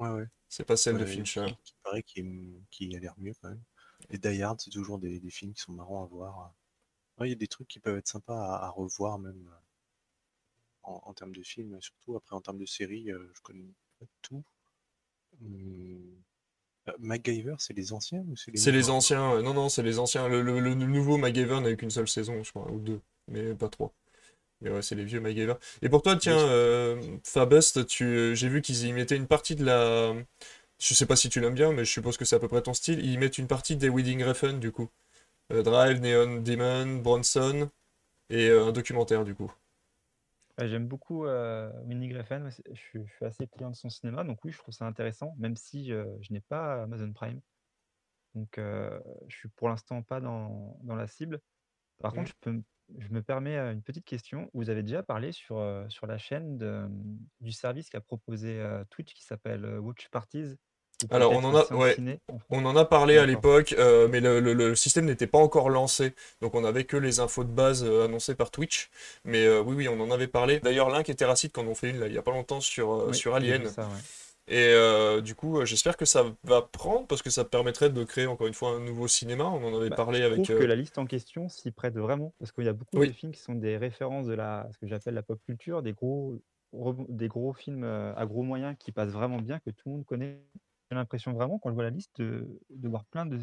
Ouais, 0.00 0.08
ouais. 0.10 0.26
c'est 0.50 0.64
pas 0.66 0.76
celle 0.76 0.98
de 0.98 1.06
Fincher. 1.06 1.46
Qui, 1.46 1.56
qui 1.64 1.74
paraît 1.82 2.02
qui, 2.02 2.96
a 2.96 3.00
l'air 3.00 3.14
mieux 3.18 3.34
quand 3.40 3.48
même. 3.50 3.62
Et 4.10 4.18
Die 4.18 4.42
Hard, 4.42 4.60
c'est 4.60 4.70
toujours 4.70 4.98
des, 4.98 5.20
des 5.20 5.30
films 5.30 5.54
qui 5.54 5.62
sont 5.62 5.72
marrants 5.72 6.04
à 6.04 6.06
voir. 6.06 6.54
Ouais, 7.18 7.28
Il 7.28 7.30
y 7.30 7.34
a 7.34 7.36
des 7.36 7.48
trucs 7.48 7.68
qui 7.68 7.80
peuvent 7.80 7.98
être 7.98 8.08
sympas 8.08 8.56
à, 8.56 8.66
à 8.66 8.70
revoir, 8.70 9.18
même 9.18 9.48
euh, 9.48 9.56
en, 10.82 11.00
en 11.06 11.14
termes 11.14 11.34
de 11.34 11.42
films, 11.42 11.80
surtout. 11.80 12.16
Après, 12.16 12.36
en 12.36 12.40
termes 12.42 12.58
de 12.58 12.66
séries, 12.66 13.10
euh, 13.10 13.30
je 13.34 13.40
connais 13.42 13.72
pas 13.98 14.06
tout. 14.22 14.44
Hum, 15.42 16.22
MacGyver, 17.00 17.56
c'est 17.58 17.74
les 17.74 17.92
anciens 17.92 18.24
ou 18.28 18.36
c'est 18.36 18.52
les 18.52 18.60
C'est 18.60 18.70
les 18.70 18.90
anciens, 18.90 19.42
non, 19.42 19.54
non, 19.54 19.68
c'est 19.68 19.82
les 19.82 19.98
anciens. 19.98 20.28
Le, 20.28 20.40
le- 20.42 20.60
le 20.60 20.74
nouveau 20.76 21.16
MacGyver 21.16 21.60
n'a 21.60 21.70
eu 21.70 21.76
qu'une 21.76 21.90
seule 21.90 22.06
saison, 22.08 22.44
je 22.44 22.50
crois, 22.50 22.70
ou 22.70 22.78
deux, 22.78 23.00
mais 23.26 23.54
pas 23.56 23.68
trois. 23.68 23.92
Mais 24.60 24.70
ouais, 24.70 24.82
c'est 24.82 24.94
les 24.94 25.04
vieux 25.04 25.20
MacGyver. 25.20 25.54
Et 25.82 25.88
pour 25.88 26.02
toi, 26.02 26.16
tiens, 26.16 26.36
euh, 26.38 27.00
Fabust, 27.24 27.86
tu, 27.86 28.04
euh, 28.04 28.34
j'ai 28.34 28.48
vu 28.48 28.60
qu'ils 28.62 28.84
y 28.86 28.92
mettaient 28.92 29.16
une 29.16 29.26
partie 29.26 29.56
de 29.56 29.64
la. 29.64 30.14
Je 30.80 30.94
sais 30.94 31.06
pas 31.06 31.16
si 31.16 31.28
tu 31.30 31.40
l'aimes 31.40 31.54
bien, 31.54 31.72
mais 31.72 31.84
je 31.84 31.90
suppose 31.92 32.16
que 32.18 32.24
c'est 32.24 32.36
à 32.36 32.40
peu 32.40 32.48
près 32.48 32.62
ton 32.62 32.74
style. 32.74 33.00
Ils 33.00 33.12
y 33.12 33.18
mettent 33.18 33.38
une 33.38 33.48
partie 33.48 33.76
des 33.76 33.88
Wedding 33.90 34.24
Refn, 34.24 34.58
du 34.60 34.72
coup. 34.72 34.90
Euh, 35.52 35.62
Drive, 35.62 36.00
Neon 36.00 36.42
Demon, 36.42 36.98
Bronson, 37.02 37.70
et 38.30 38.48
euh, 38.50 38.66
un 38.66 38.72
documentaire, 38.72 39.24
du 39.24 39.34
coup. 39.34 39.52
Ouais, 40.58 40.68
J'aime 40.68 40.86
beaucoup 40.88 41.24
euh, 41.26 41.70
Winnie 41.84 42.08
Griffin. 42.08 42.48
Je 42.50 42.74
suis, 42.74 43.00
je 43.06 43.12
suis 43.14 43.24
assez 43.24 43.46
client 43.46 43.70
de 43.70 43.76
son 43.76 43.88
cinéma, 43.90 44.24
donc 44.24 44.44
oui, 44.44 44.52
je 44.52 44.58
trouve 44.58 44.74
ça 44.74 44.86
intéressant, 44.86 45.34
même 45.38 45.56
si 45.56 45.92
euh, 45.92 46.04
je 46.20 46.32
n'ai 46.32 46.40
pas 46.40 46.82
Amazon 46.82 47.12
Prime. 47.12 47.40
Donc, 48.34 48.58
euh, 48.58 49.00
je 49.28 49.36
suis 49.36 49.48
pour 49.50 49.68
l'instant 49.68 50.02
pas 50.02 50.20
dans, 50.20 50.78
dans 50.82 50.96
la 50.96 51.06
cible. 51.08 51.40
Par 52.02 52.12
Mhm. 52.12 52.14
contre, 52.14 52.30
je, 52.30 52.34
peux, 52.40 52.62
je 52.98 53.08
me 53.12 53.22
permets 53.22 53.56
euh, 53.56 53.72
une 53.72 53.82
petite 53.82 54.04
question. 54.04 54.50
Vous 54.54 54.70
avez 54.70 54.82
déjà 54.82 55.02
parlé 55.02 55.32
sur, 55.32 55.58
euh, 55.58 55.84
sur 55.88 56.06
la 56.06 56.18
chaîne 56.18 56.58
de, 56.58 56.82
du 57.40 57.52
service 57.52 57.88
qu'a 57.90 58.00
proposé 58.00 58.58
euh, 58.60 58.84
Twitch 58.90 59.14
qui 59.14 59.24
s'appelle 59.24 59.64
Watch 59.78 60.08
Parties? 60.10 60.56
Ou 61.02 61.06
Alors, 61.14 61.32
on 61.32 61.42
en 61.44 61.54
a- 61.56 61.72
ouais. 61.74 61.94
Ciné 61.94 62.20
en 62.28 62.38
France 62.38 62.48
On 62.50 62.64
en 62.66 62.76
a 62.76 62.84
parlé 62.84 63.16
à 63.16 63.24
D'accord. 63.24 63.54
l'époque, 63.56 63.74
euh, 63.78 64.06
mais 64.08 64.20
le, 64.20 64.38
le- 64.40 64.52
le 64.52 64.74
système 64.74 65.06
n'était 65.06 65.26
pas 65.26 65.38
encore 65.38 65.70
lancé, 65.70 66.14
donc 66.42 66.54
on 66.54 66.60
n'avait 66.60 66.84
que 66.84 66.98
les 66.98 67.20
infos 67.20 67.42
de 67.44 67.50
base 67.50 67.84
euh, 67.84 68.04
annoncées 68.04 68.34
par 68.34 68.50
Twitch. 68.50 68.90
Mais 69.24 69.46
euh, 69.46 69.62
oui, 69.62 69.74
oui, 69.76 69.88
on 69.88 69.98
en 70.00 70.10
avait 70.10 70.26
parlé. 70.26 70.60
D'ailleurs, 70.60 70.90
Link 70.90 71.08
et 71.08 71.14
Terracid 71.14 71.52
qu'on 71.52 71.66
en 71.70 71.74
fait 71.74 71.88
une 71.88 72.00
là, 72.00 72.06
il 72.06 72.12
y 72.12 72.18
a 72.18 72.22
pas 72.22 72.32
longtemps 72.32 72.60
sur, 72.60 72.92
euh, 72.92 73.06
Oui, 73.08 73.16
sur 73.16 73.34
j'ai 73.40 73.46
vu 73.46 73.54
Alien. 73.54 73.66
ça, 73.68 73.82
ouais. 73.88 73.94
Et 74.50 74.74
euh, 74.74 75.20
du 75.20 75.36
coup, 75.36 75.58
euh, 75.60 75.64
j'espère 75.64 75.96
que 75.96 76.04
ça 76.04 76.24
va 76.42 76.60
prendre 76.62 77.06
parce 77.06 77.22
que 77.22 77.30
ça 77.30 77.44
permettrait 77.44 77.88
de 77.88 78.02
créer 78.02 78.26
encore 78.26 78.48
une 78.48 78.54
fois 78.54 78.70
un 78.70 78.80
nouveau 78.80 79.06
cinéma. 79.06 79.44
On 79.44 79.62
en 79.64 79.76
avait 79.80 79.90
Bah, 79.90 79.96
parlé 79.96 80.18
je 80.20 80.24
avec. 80.24 80.44
trouve 80.44 80.58
que 80.58 80.64
euh, 80.64 80.66
la 80.66 80.74
liste 80.76 80.98
en 80.98 81.06
question 81.06 81.48
s'y 81.48 81.70
prête 81.70 81.96
vraiment, 81.96 82.34
parce 82.40 82.50
qu'il 82.50 82.64
y 82.64 82.68
a 82.68 82.72
beaucoup 82.72 82.98
Oui. 82.98 83.06
de 83.08 83.12
films 83.12 83.32
qui 83.32 83.40
sont 83.40 83.54
des 83.54 83.76
références 83.76 84.26
de 84.26 84.34
la, 84.34 84.66
ce 84.72 84.78
que 84.78 84.88
j'appelle 84.88 85.14
la 85.14 85.22
pop 85.22 85.40
culture, 85.46 85.82
des 85.82 85.92
gros, 85.92 86.36
des 87.08 87.28
gros 87.28 87.52
films 87.52 87.84
à 87.84 88.26
gros 88.26 88.42
moyens 88.42 88.74
qui 88.78 88.90
passent 88.90 89.12
vraiment 89.12 89.38
bien, 89.38 89.60
que 89.60 89.70
tout 89.70 89.88
le 89.88 89.92
monde 89.92 90.04
connaît. 90.04 90.40
J'ai 90.90 90.96
l'impression 90.96 91.32
vraiment, 91.32 91.60
quand 91.60 91.70
je 91.70 91.74
vois 91.74 91.84
la 91.84 91.90
liste, 91.90 92.20
de, 92.20 92.48
de 92.70 92.88
voir 92.88 93.04
plein 93.04 93.24
de 93.24 93.38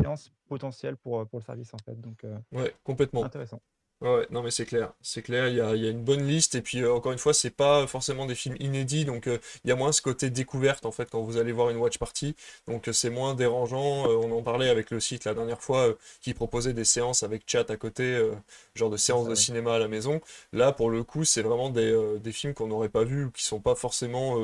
séances 0.00 0.32
potentielles 0.48 0.96
pour, 0.96 1.24
pour 1.28 1.38
le 1.38 1.44
service, 1.44 1.72
en 1.72 1.78
fait. 1.84 2.00
Donc, 2.00 2.24
euh, 2.24 2.36
Ouais, 2.50 2.74
complètement. 2.82 3.22
intéressant. 3.24 3.62
Ouais, 4.00 4.08
ouais, 4.14 4.26
non 4.30 4.42
mais 4.42 4.50
c'est 4.50 4.64
clair, 4.64 4.94
c'est 5.02 5.20
clair, 5.20 5.48
il 5.48 5.56
y 5.56 5.60
a, 5.60 5.74
il 5.76 5.82
y 5.84 5.86
a 5.86 5.90
une 5.90 6.02
bonne 6.02 6.26
liste. 6.26 6.54
Et 6.54 6.62
puis 6.62 6.80
euh, 6.82 6.90
encore 6.94 7.12
une 7.12 7.18
fois 7.18 7.34
c'est 7.34 7.50
pas 7.50 7.86
forcément 7.86 8.24
des 8.24 8.34
films 8.34 8.56
inédits. 8.58 9.04
Donc 9.04 9.26
euh, 9.26 9.36
il 9.62 9.68
y 9.68 9.72
a 9.72 9.76
moins 9.76 9.92
ce 9.92 10.00
côté 10.00 10.30
découverte 10.30 10.86
en 10.86 10.90
fait 10.90 11.10
quand 11.10 11.20
vous 11.20 11.36
allez 11.36 11.52
voir 11.52 11.68
une 11.68 11.76
watch 11.76 11.98
party. 11.98 12.34
Donc 12.66 12.88
euh, 12.88 12.94
c'est 12.94 13.10
moins 13.10 13.34
dérangeant, 13.34 14.06
on 14.08 14.32
en 14.32 14.42
parlait 14.42 14.70
avec 14.70 14.90
le 14.90 15.00
site 15.00 15.24
la 15.26 15.34
dernière 15.34 15.60
fois 15.60 15.94
qui 16.22 16.32
proposait 16.32 16.72
des 16.72 16.84
séances 16.86 17.22
avec 17.22 17.42
chat 17.46 17.70
à 17.70 17.76
côté, 17.76 18.26
genre 18.74 18.88
de 18.88 18.96
séances 18.96 19.28
de 19.28 19.34
cinéma 19.34 19.74
à 19.74 19.78
la 19.78 19.88
maison, 19.88 20.20
là 20.54 20.72
pour 20.72 20.88
le 20.90 21.02
coup 21.04 21.24
c'est 21.24 21.42
vraiment 21.42 21.68
des, 21.70 21.94
des 22.20 22.32
films 22.32 22.54
qu'on 22.54 22.68
n'aurait 22.68 22.88
pas 22.88 23.04
vus 23.04 23.26
ou 23.26 23.30
qui 23.30 23.44
sont 23.44 23.60
pas 23.60 23.74
forcément, 23.74 24.34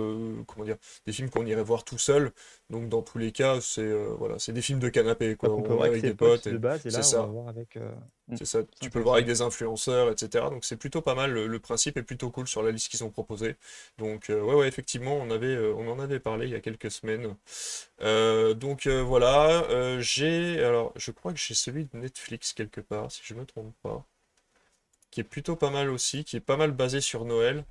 comment 0.46 0.64
dire, 0.66 0.76
des 1.06 1.12
films 1.12 1.30
qu'on 1.30 1.46
irait 1.46 1.62
voir 1.62 1.84
tout 1.84 1.98
seul 1.98 2.30
donc 2.70 2.88
dans 2.88 3.02
tous 3.02 3.18
les 3.18 3.33
cas 3.33 3.61
c'est 3.61 3.83
euh, 3.83 4.14
voilà, 4.18 4.38
c'est 4.38 4.52
des 4.52 4.62
films 4.62 4.79
de 4.81 4.88
canapé 4.88 5.37
quoi, 5.37 5.52
on 5.55 5.62
peut 5.62 5.72
voir 5.74 5.88
avec 5.88 5.92
avec 5.92 6.00
ses 6.00 6.11
des 6.11 6.14
potes 6.14 6.42
potes 6.42 6.46
et- 6.46 6.52
de 6.52 6.59
base, 6.59 6.87
et 6.87 6.90
c'est 6.90 6.98
là, 6.98 7.02
ça. 7.02 7.22
on 7.22 7.26
va 7.26 7.33
voir 7.33 7.48
avec... 7.48 7.76
euh, 7.76 7.90
c'est 8.35 8.44
ça, 8.44 8.61
tu 8.81 8.90
peux 8.90 8.98
le 8.98 9.05
voir 9.05 9.14
avec 9.16 9.26
des 9.26 9.40
influenceurs, 9.40 10.11
etc. 10.11 10.50
Donc 10.50 10.64
c'est 10.64 10.76
plutôt 10.76 11.00
pas 11.00 11.14
mal, 11.14 11.33
le, 11.33 11.46
le 11.46 11.59
principe 11.61 11.96
est 11.96 12.02
plutôt 12.02 12.31
cool 12.31 12.46
sur 12.46 12.62
la 12.62 12.70
liste 12.70 12.88
qu'ils 12.90 13.02
ont 13.05 13.11
proposée. 13.11 13.57
Donc 13.98 14.29
euh, 14.31 14.42
ouais, 14.42 14.55
ouais, 14.55 14.68
effectivement, 14.68 15.16
on 15.16 15.31
avait, 15.31 15.46
euh, 15.57 15.72
on 15.74 15.88
en 15.90 15.98
avait 15.98 16.20
parlé 16.20 16.46
il 16.46 16.52
y 16.52 16.55
a 16.55 16.61
quelques 16.61 16.90
semaines. 16.90 17.35
Euh, 18.02 18.55
donc 18.55 18.87
voilà, 18.88 19.64
euh, 19.70 20.00
j'ai, 20.00 20.62
alors 20.62 20.92
je 20.96 21.11
crois 21.12 21.33
que 21.33 21.38
j'ai 21.38 21.55
celui 21.55 21.87
de 21.87 21.96
Netflix 21.98 22.52
quelque 22.52 22.81
part, 22.81 23.11
si 23.11 23.22
je 23.24 23.35
me 23.35 23.44
trompe 23.46 23.74
pas, 23.83 24.05
qui 25.16 25.20
est 25.22 25.24
plutôt 25.24 25.57
pas 25.57 25.70
mal 25.70 25.90
aussi, 25.90 26.24
qui 26.24 26.37
est 26.37 26.40
pas 26.40 26.59
mal 26.59 26.72
basé 26.72 27.00
sur 27.00 27.24
Noël. 27.24 27.64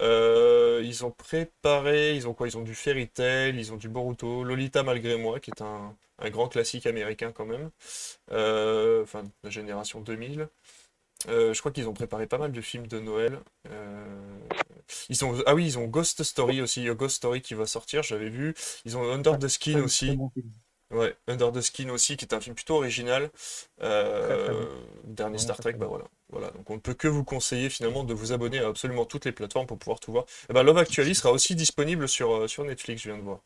Euh, 0.00 0.82
ils 0.84 1.04
ont 1.04 1.10
préparé, 1.12 2.14
ils 2.16 2.28
ont 2.28 2.34
quoi? 2.34 2.48
Ils 2.48 2.56
ont 2.58 2.62
du 2.62 2.74
Fairy 2.74 3.08
Tail, 3.08 3.56
ils 3.58 3.72
ont 3.72 3.76
du 3.76 3.88
Boruto, 3.88 4.44
Lolita 4.44 4.82
malgré 4.84 5.16
moi, 5.18 5.40
qui 5.40 5.50
est 5.50 5.62
un, 5.62 5.96
un 6.20 6.30
grand 6.30 6.48
classique 6.48 6.86
américain 6.86 7.32
quand 7.32 7.46
même, 7.46 7.70
Euh, 8.32 9.02
enfin 9.04 9.24
la 9.44 9.50
génération 9.50 10.00
2000. 10.00 10.48
Euh, 11.28 11.54
je 11.54 11.60
crois 11.60 11.72
qu'ils 11.72 11.88
ont 11.88 11.94
préparé 11.94 12.26
pas 12.28 12.38
mal 12.38 12.52
de 12.52 12.60
films 12.62 12.86
de 12.88 13.00
Noël. 13.00 13.40
Ils 15.08 15.24
ont, 15.24 15.34
ah 15.46 15.54
oui, 15.54 15.66
ils 15.66 15.78
ont 15.78 15.86
Ghost 15.86 16.22
Story 16.22 16.60
aussi, 16.62 16.80
il 16.82 16.86
y 16.86 16.90
a 16.90 16.94
Ghost 16.94 17.16
Story 17.16 17.40
qui 17.42 17.54
va 17.54 17.66
sortir, 17.66 18.02
j'avais 18.02 18.28
vu. 18.28 18.54
Ils 18.84 18.96
ont 18.96 19.10
Under 19.10 19.38
the 19.38 19.48
Skin 19.48 19.80
aussi. 19.80 20.20
Ouais, 20.90 21.16
Under 21.28 21.52
the 21.52 21.60
Skin 21.62 21.90
aussi, 21.90 22.16
qui 22.16 22.24
est 22.26 22.34
un 22.34 22.40
film 22.40 22.54
plutôt 22.56 22.76
original. 22.76 23.30
Très, 24.20 24.36
très 24.36 24.54
bon. 24.54 24.68
dernier 25.04 25.38
Star 25.38 25.58
Trek, 25.60 25.74
bah 25.74 25.86
voilà. 25.86 26.04
Voilà, 26.34 26.50
donc 26.50 26.68
on 26.68 26.74
ne 26.74 26.80
peut 26.80 26.94
que 26.94 27.06
vous 27.06 27.22
conseiller 27.22 27.70
finalement 27.70 28.02
de 28.02 28.12
vous 28.12 28.32
abonner 28.32 28.58
à 28.58 28.66
absolument 28.66 29.04
toutes 29.04 29.24
les 29.24 29.30
plateformes 29.30 29.68
pour 29.68 29.78
pouvoir 29.78 30.00
tout 30.00 30.10
voir. 30.10 30.24
Et 30.50 30.52
ben, 30.52 30.64
Love 30.64 30.78
Actually 30.78 31.14
sera 31.14 31.32
aussi 31.32 31.54
disponible 31.54 32.08
sur, 32.08 32.34
euh, 32.34 32.48
sur 32.48 32.64
Netflix, 32.64 33.02
je 33.02 33.10
viens 33.10 33.18
de 33.18 33.22
voir. 33.22 33.38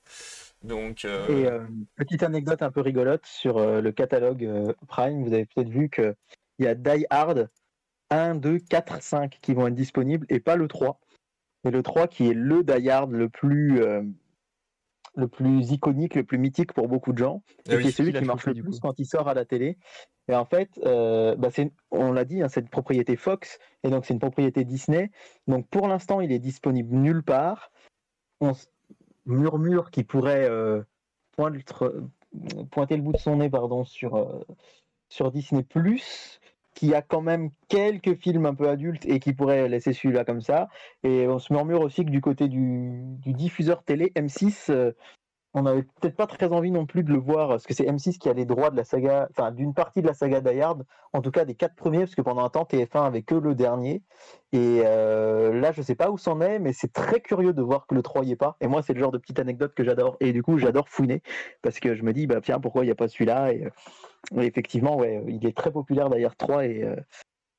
Donc, 0.63 1.05
euh, 1.05 1.29
Et 1.29 1.47
euh, 1.47 1.67
petite 1.97 2.23
anecdote 2.23 2.63
un 2.63 2.71
peu 2.71 2.81
rigolote 2.81 3.27
sur 3.27 3.61
le 3.61 3.93
catalogue 3.93 4.75
Prime, 4.87 5.23
vous 5.23 5.35
avez 5.35 5.45
peut-être 5.45 5.69
vu 5.69 5.91
qu'il 5.91 6.15
y 6.61 6.67
a 6.67 6.75
Die 6.75 7.05
Hard 7.11 7.51
1, 8.09 8.37
2, 8.37 8.59
4, 8.59 9.03
5 9.03 9.39
qui 9.43 9.53
vont 9.53 9.67
être 9.67 9.75
disponibles 9.75 10.25
et 10.31 10.41
pas 10.41 10.57
le 10.57 10.67
3. 10.67 10.99
Et 11.67 11.71
le 11.71 11.83
3 11.83 12.09
qui 12.09 12.31
est 12.31 12.35
le 12.35 12.65
Die 12.65 12.89
Hard 12.89 13.13
le 13.13 13.29
plus, 13.29 13.83
le 15.19 15.27
plus 15.27 15.73
iconique, 15.73 16.15
le 16.15 16.25
plus 16.25 16.39
mythique 16.39 16.73
pour 16.73 16.87
beaucoup 16.87 17.13
de 17.13 17.19
gens, 17.19 17.43
Ah 17.69 17.73
et 17.73 17.77
oui. 17.77 17.83
qui 17.83 17.89
est 17.89 17.93
celui 17.93 18.13
Qui 18.13 18.25
marche 18.25 18.47
le 18.47 18.55
plus 18.55 18.79
quand 18.79 18.99
il 18.99 19.05
sort 19.05 19.29
à 19.29 19.35
la 19.35 19.45
télé. 19.45 19.77
Et 20.29 20.35
en 20.35 20.45
fait, 20.45 20.71
euh, 20.87 21.35
bah, 21.35 21.49
on 21.91 22.13
l'a 22.13 22.25
dit, 22.25 22.41
hein, 22.43 22.49
c'est 22.49 22.61
une 22.61 22.69
propriété 22.69 23.17
Fox, 23.17 23.59
et 23.83 23.91
donc 23.91 24.07
c'est 24.07 24.15
une 24.15 24.21
propriété 24.21 24.65
Disney. 24.65 25.11
Donc 25.49 25.67
pour 25.69 25.89
l'instant, 25.89 26.21
il 26.21 26.31
est 26.31 26.39
disponible 26.39 26.95
nulle 26.95 27.25
part. 27.25 27.73
On 28.41 28.53
murmure 29.27 29.91
qu'il 29.91 30.07
pourrait 30.07 30.49
euh, 30.49 30.83
pointer 31.33 32.97
le 32.97 33.03
bout 33.03 33.13
de 33.13 33.19
son 33.19 33.37
nez 33.37 33.51
pardon, 33.51 33.85
sur, 33.85 34.15
euh, 34.15 34.45
sur 35.09 35.33
Disney 35.33 35.65
qui 36.79 36.95
a 36.95 37.03
quand 37.03 37.23
même 37.23 37.51
quelques 37.67 38.15
films 38.15 38.47
un 38.47 38.55
peu 38.55 38.69
adultes 38.69 39.05
et 39.05 39.19
qui 39.19 39.33
pourrait 39.33 39.69
laisser 39.69 39.93
celui-là 39.93 40.25
comme 40.25 40.41
ça. 40.41 40.69
Et 41.03 41.27
on 41.27 41.41
se 41.41 41.53
murmure 41.53 41.81
aussi 41.81 42.05
que 42.05 42.11
du 42.11 42.21
côté 42.21 42.47
du, 42.47 43.17
diffuseur 43.27 43.83
télé, 43.83 44.13
M6, 44.15 44.71
euh, 44.71 44.93
on 45.55 45.63
n'avait 45.63 45.83
peut-être 45.83 46.17
pas 46.17 46.27
très 46.27 46.53
envie 46.53 46.71
non 46.71 46.87
plus 46.87 47.03
de 47.03 47.11
le 47.11 47.19
voir, 47.19 47.49
parce 47.49 47.67
que 47.67 47.75
c'est 47.75 47.85
M6 47.85 48.19
qui 48.19 48.29
a 48.29 48.33
les 48.35 48.45
droits 48.45 48.71
de 48.71 48.77
la 48.77 48.85
saga, 48.85 49.29
enfin 49.31 49.51
d'une 49.51 49.75
partie 49.75 50.03
de 50.03 50.07
la 50.07 50.15
saga 50.15 50.41
Die 50.41 50.61
Hard, 50.61 50.85
en 51.13 51.23
tout 51.23 51.31
cas 51.31 51.45
des 51.45 51.55
quatre 51.55 51.75
premiers, 51.75 52.01
parce 52.01 52.15
que 52.15 52.23
pendant 52.23 52.45
un 52.45 52.51
temps 52.51 52.65
TF1 52.65 53.07
avait 53.07 53.23
que 53.23 53.35
le 53.35 53.55
dernier. 53.55 54.03
Et 54.53 54.83
euh, 54.85 55.59
là, 55.59 55.73
je 55.73 55.83
sais 55.83 55.95
pas 55.95 56.11
où 56.11 56.19
c'en 56.19 56.41
est, 56.41 56.59
mais 56.59 56.73
c'est 56.73 56.93
très 56.93 57.21
curieux 57.21 57.53
de 57.53 57.63
voir 57.63 57.87
que 57.87 57.95
le 57.95 58.03
3 58.03 58.25
y 58.25 58.33
est 58.33 58.37
pas. 58.37 58.57
Et 58.61 58.67
moi, 58.67 58.83
c'est 58.83 58.93
le 58.93 59.01
genre 59.01 59.13
de 59.13 59.19
petite 59.19 59.39
anecdote 59.39 59.75
que 59.75 59.85
j'adore. 59.85 60.17
Et 60.21 60.33
du 60.33 60.43
coup, 60.43 60.59
j'adore 60.59 60.89
fouiner, 60.89 61.23
parce 61.63 61.81
que 61.81 61.95
je 61.95 62.03
me 62.03 62.13
dis, 62.13 62.27
bah 62.27 62.41
tiens, 62.43 62.61
pourquoi 62.61 62.83
il 62.85 62.87
n'y 62.87 62.93
a 62.93 62.97
pas 62.97 63.09
celui-là? 63.09 63.53
Et, 63.53 63.65
euh, 63.65 63.71
et 64.43 64.47
effectivement, 64.47 64.97
ouais, 64.99 65.25
il 65.29 65.47
est 65.47 65.57
très 65.57 65.71
populaire 65.73 66.11
d'ailleurs 66.11 66.37
3 66.37 66.65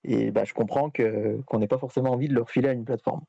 et, 0.04 0.32
bah, 0.32 0.45
je 0.45 0.54
comprends 0.54 0.89
qu'on 0.89 1.60
n'ait 1.60 1.67
pas 1.67 1.78
forcément 1.78 2.12
envie 2.12 2.28
de 2.28 2.34
le 2.34 2.41
refiler 2.41 2.69
à 2.69 2.73
une 2.73 2.86
plateforme. 2.86 3.21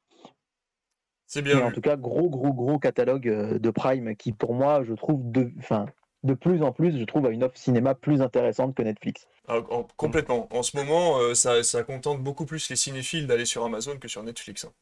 C'est 1.31 1.43
Mais 1.43 1.55
bien 1.55 1.64
en 1.64 1.71
tout 1.71 1.81
cas, 1.81 1.97
gros, 1.97 2.29
gros, 2.29 2.53
gros 2.53 2.79
catalogue 2.79 3.29
euh, 3.29 3.59
de 3.59 3.71
Prime 3.71 4.16
qui, 4.16 4.33
pour 4.33 4.53
moi, 4.53 4.83
je 4.85 4.93
trouve 4.95 5.31
de, 5.31 5.51
enfin, 5.61 5.87
de 6.25 6.35
plus 6.35 6.62
en 6.62 6.73
plus, 6.73 6.99
je 6.99 7.05
trouve 7.05 7.25
à 7.27 7.31
une 7.31 7.45
offre 7.45 7.57
cinéma 7.57 7.95
plus 7.95 8.21
intéressante 8.21 8.75
que 8.75 8.83
Netflix. 8.83 9.27
Ah, 9.47 9.59
en- 9.71 9.87
complètement. 9.97 10.49
En 10.51 10.62
ce 10.62 10.77
moment, 10.77 11.19
euh, 11.21 11.35
ça, 11.35 11.62
ça 11.62 11.83
contente 11.85 12.21
beaucoup 12.23 12.47
plus 12.47 12.69
les 12.69 12.77
cinéphiles 12.77 13.27
d'aller 13.29 13.47
sur 13.47 13.64
Amazon 13.64 13.97
que 13.99 14.09
sur 14.09 14.23
Netflix. 14.25 14.64
hein. 14.64 14.73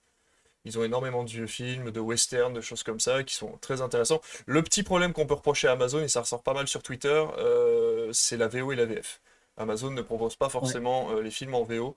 Ils 0.64 0.78
ont 0.78 0.84
énormément 0.84 1.22
de 1.22 1.30
vieux 1.30 1.46
films, 1.46 1.90
de 1.90 2.00
westerns, 2.00 2.52
de 2.54 2.60
choses 2.60 2.82
comme 2.82 2.98
ça 3.00 3.22
qui 3.24 3.34
sont 3.34 3.52
très 3.60 3.80
intéressants. 3.80 4.20
Le 4.46 4.62
petit 4.62 4.82
problème 4.82 5.12
qu'on 5.12 5.26
peut 5.26 5.34
reprocher 5.34 5.68
à 5.68 5.72
Amazon, 5.72 6.00
et 6.00 6.08
ça 6.08 6.20
ressort 6.22 6.42
pas 6.42 6.54
mal 6.54 6.66
sur 6.66 6.82
Twitter, 6.82 7.24
euh, 7.38 8.10
c'est 8.12 8.36
la 8.36 8.48
VO 8.48 8.72
et 8.72 8.76
la 8.76 8.86
VF. 8.86 9.20
Amazon 9.58 9.90
ne 9.90 10.02
propose 10.02 10.36
pas 10.36 10.48
forcément 10.48 11.10
euh, 11.10 11.20
les 11.20 11.30
films 11.30 11.54
en 11.54 11.64
VO 11.64 11.96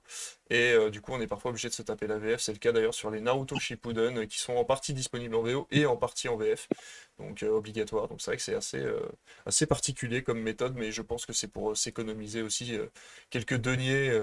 et 0.50 0.72
euh, 0.72 0.90
du 0.90 1.00
coup 1.00 1.12
on 1.12 1.20
est 1.20 1.26
parfois 1.26 1.50
obligé 1.50 1.68
de 1.68 1.74
se 1.74 1.82
taper 1.82 2.06
la 2.06 2.18
VF. 2.18 2.40
C'est 2.40 2.52
le 2.52 2.58
cas 2.58 2.72
d'ailleurs 2.72 2.94
sur 2.94 3.10
les 3.10 3.20
Naruto 3.20 3.58
Shippuden 3.58 4.18
euh, 4.18 4.26
qui 4.26 4.38
sont 4.38 4.54
en 4.54 4.64
partie 4.64 4.92
disponibles 4.92 5.34
en 5.34 5.42
VO 5.42 5.68
et 5.70 5.86
en 5.86 5.96
partie 5.96 6.28
en 6.28 6.36
VF, 6.36 6.68
donc 7.18 7.42
obligatoire. 7.42 8.08
Donc 8.08 8.20
c'est 8.20 8.32
vrai 8.32 8.36
que 8.36 8.42
c'est 8.42 8.54
assez, 8.54 8.84
assez 9.46 9.66
particulier 9.66 10.22
comme 10.22 10.40
méthode, 10.40 10.74
mais 10.76 10.92
je 10.92 11.02
pense 11.02 11.24
que 11.24 11.32
c'est 11.32 11.48
pour 11.48 11.76
s'économiser 11.76 12.42
aussi 12.42 12.76
quelques 13.30 13.56
deniers 13.56 14.20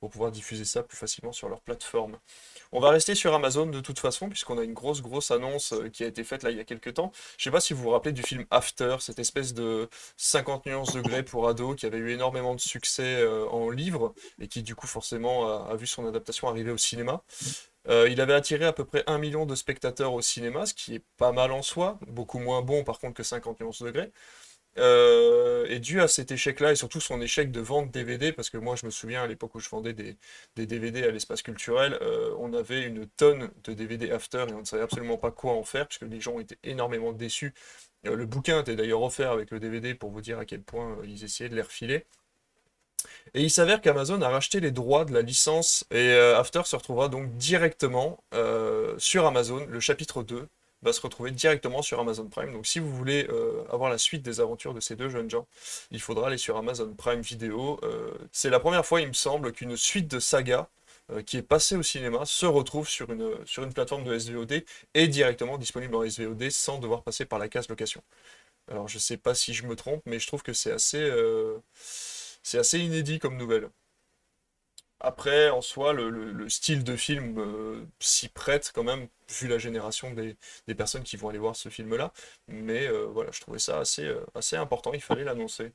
pour 0.00 0.10
pouvoir 0.10 0.30
diffuser 0.30 0.64
ça 0.64 0.82
plus 0.82 0.96
facilement 0.96 1.32
sur 1.32 1.48
leur 1.48 1.60
plateforme. 1.60 2.18
On 2.72 2.80
va 2.80 2.90
rester 2.90 3.14
sur 3.14 3.34
Amazon 3.34 3.66
de 3.66 3.80
toute 3.80 3.98
façon, 3.98 4.28
puisqu'on 4.28 4.58
a 4.58 4.64
une 4.64 4.74
grosse, 4.74 5.02
grosse 5.02 5.30
annonce 5.30 5.72
euh, 5.72 5.88
qui 5.88 6.04
a 6.04 6.06
été 6.06 6.24
faite 6.24 6.42
là 6.42 6.50
il 6.50 6.56
y 6.56 6.60
a 6.60 6.64
quelques 6.64 6.94
temps. 6.94 7.12
Je 7.38 7.44
sais 7.44 7.50
pas 7.50 7.60
si 7.60 7.74
vous 7.74 7.82
vous 7.82 7.90
rappelez 7.90 8.12
du 8.12 8.22
film 8.22 8.46
After, 8.50 8.96
cette 9.00 9.18
espèce 9.18 9.54
de 9.54 9.88
50 10.16 10.66
nuances 10.66 10.94
degrés 10.94 11.22
pour 11.22 11.48
ados 11.48 11.76
qui 11.76 11.86
avait 11.86 11.98
eu 11.98 12.10
énormément 12.12 12.54
de 12.54 12.60
succès 12.60 13.16
euh, 13.16 13.46
en 13.48 13.70
livre 13.70 14.14
et 14.40 14.48
qui 14.48 14.62
du 14.62 14.74
coup 14.74 14.86
forcément 14.86 15.48
a, 15.48 15.70
a 15.72 15.76
vu 15.76 15.86
son 15.86 16.06
adaptation 16.06 16.48
arriver 16.48 16.70
au 16.70 16.78
cinéma. 16.78 17.22
Euh, 17.88 18.08
il 18.08 18.20
avait 18.20 18.34
attiré 18.34 18.64
à 18.64 18.72
peu 18.72 18.84
près 18.84 19.02
1 19.06 19.18
million 19.18 19.44
de 19.44 19.54
spectateurs 19.56 20.12
au 20.12 20.22
cinéma, 20.22 20.66
ce 20.66 20.74
qui 20.74 20.94
est 20.96 21.04
pas 21.16 21.32
mal 21.32 21.50
en 21.50 21.62
soi, 21.62 21.98
beaucoup 22.06 22.38
moins 22.38 22.62
bon 22.62 22.84
par 22.84 22.98
contre 23.00 23.14
que 23.14 23.22
50 23.24 23.60
nuances 23.60 23.82
degrés. 23.82 24.12
Euh, 24.78 25.66
et 25.68 25.80
dû 25.80 26.00
à 26.00 26.08
cet 26.08 26.32
échec-là 26.32 26.72
et 26.72 26.76
surtout 26.76 27.00
son 27.00 27.20
échec 27.20 27.50
de 27.52 27.60
vente 27.60 27.90
DVD, 27.90 28.32
parce 28.32 28.48
que 28.48 28.56
moi 28.56 28.74
je 28.74 28.86
me 28.86 28.90
souviens 28.90 29.22
à 29.22 29.26
l'époque 29.26 29.54
où 29.54 29.60
je 29.60 29.68
vendais 29.68 29.92
des, 29.92 30.16
DVD 30.56 31.04
à 31.04 31.10
l'espace 31.10 31.42
culturel, 31.42 31.98
euh, 32.00 32.34
on 32.38 32.54
avait 32.54 32.82
une 32.82 33.06
tonne 33.06 33.50
de 33.64 33.74
DVD 33.74 34.10
After 34.10 34.46
et 34.48 34.54
on 34.54 34.60
ne 34.60 34.64
savait 34.64 34.82
absolument 34.82 35.18
pas 35.18 35.30
quoi 35.30 35.52
en 35.52 35.62
faire, 35.62 35.86
puisque 35.86 36.10
les 36.10 36.20
gens 36.20 36.38
étaient 36.38 36.58
énormément 36.64 37.12
déçus. 37.12 37.52
Euh, 38.06 38.16
le 38.16 38.24
bouquin 38.26 38.60
était 38.60 38.76
d'ailleurs 38.76 39.02
offert 39.02 39.30
avec 39.32 39.50
le 39.50 39.60
DVD 39.60 39.94
pour 39.94 40.10
vous 40.10 40.22
dire 40.22 40.38
à 40.38 40.46
quel 40.46 40.62
point 40.62 40.96
ils 41.04 41.22
essayaient 41.24 41.50
de 41.50 41.56
les 41.56 41.62
refiler. 41.62 42.06
Et 43.34 43.42
il 43.42 43.50
s'avère 43.50 43.80
qu'Amazon 43.80 44.22
a 44.22 44.28
racheté 44.28 44.60
les 44.60 44.70
droits 44.70 45.04
de 45.04 45.12
la 45.12 45.22
licence 45.22 45.84
et 45.90 46.12
After 46.12 46.62
se 46.64 46.76
retrouvera 46.76 47.08
donc 47.08 47.36
directement 47.36 48.22
sur 48.98 49.26
Amazon. 49.26 49.66
Le 49.68 49.80
chapitre 49.80 50.22
2 50.22 50.48
va 50.82 50.92
se 50.92 51.00
retrouver 51.00 51.30
directement 51.30 51.82
sur 51.82 52.00
Amazon 52.00 52.26
Prime. 52.26 52.52
Donc 52.52 52.66
si 52.66 52.78
vous 52.78 52.94
voulez 52.94 53.26
euh, 53.30 53.64
avoir 53.70 53.90
la 53.90 53.98
suite 53.98 54.22
des 54.22 54.40
aventures 54.40 54.74
de 54.74 54.80
ces 54.80 54.96
deux 54.96 55.08
jeunes 55.08 55.30
gens, 55.30 55.46
il 55.90 56.00
faudra 56.00 56.26
aller 56.26 56.38
sur 56.38 56.56
Amazon 56.56 56.92
Prime 56.94 57.20
Video. 57.20 57.80
Euh, 57.82 58.12
c'est 58.32 58.50
la 58.50 58.60
première 58.60 58.84
fois, 58.84 59.00
il 59.00 59.08
me 59.08 59.12
semble, 59.12 59.52
qu'une 59.52 59.76
suite 59.76 60.08
de 60.08 60.18
saga 60.18 60.68
euh, 61.10 61.22
qui 61.22 61.36
est 61.36 61.42
passée 61.42 61.76
au 61.76 61.82
cinéma 61.82 62.24
se 62.24 62.46
retrouve 62.46 62.88
sur 62.88 63.10
une, 63.12 63.32
sur 63.46 63.62
une 63.64 63.72
plateforme 63.72 64.04
de 64.04 64.18
SVOD 64.18 64.64
et 64.94 65.08
directement 65.08 65.58
disponible 65.58 65.94
en 65.94 66.08
SVOD 66.08 66.50
sans 66.50 66.78
devoir 66.78 67.02
passer 67.02 67.24
par 67.24 67.38
la 67.38 67.48
case 67.48 67.68
location. 67.68 68.02
Alors 68.70 68.88
je 68.88 68.98
sais 68.98 69.16
pas 69.16 69.34
si 69.34 69.54
je 69.54 69.66
me 69.66 69.76
trompe, 69.76 70.02
mais 70.06 70.18
je 70.18 70.26
trouve 70.26 70.42
que 70.42 70.52
c'est 70.52 70.72
assez, 70.72 71.10
c'est 72.42 72.58
assez 72.58 72.78
inédit 72.78 73.18
comme 73.18 73.36
nouvelle. 73.36 73.68
Après, 75.04 75.50
en 75.50 75.60
soi, 75.60 75.92
le, 75.92 76.10
le- 76.10 76.30
le 76.32 76.48
style 76.48 76.84
de 76.84 76.94
film 76.94 77.36
euh, 77.38 77.84
s'y 77.98 78.28
prête 78.28 78.70
quand 78.72 78.84
même, 78.84 79.08
vu 79.28 79.48
la 79.48 79.58
génération 79.58 80.12
des, 80.12 80.36
personnes 80.76 81.02
qui 81.02 81.16
vont 81.16 81.28
aller 81.28 81.38
voir 81.40 81.56
ce 81.56 81.68
film-là. 81.68 82.12
Mais 82.46 82.86
euh, 82.86 83.06
voilà, 83.12 83.32
je 83.32 83.40
trouvais 83.40 83.58
ça 83.58 83.80
assez, 83.80 84.06
euh, 84.06 84.24
assez 84.36 84.56
important, 84.56 84.92
il 84.92 85.00
fallait 85.00 85.24
l'annoncer. 85.24 85.72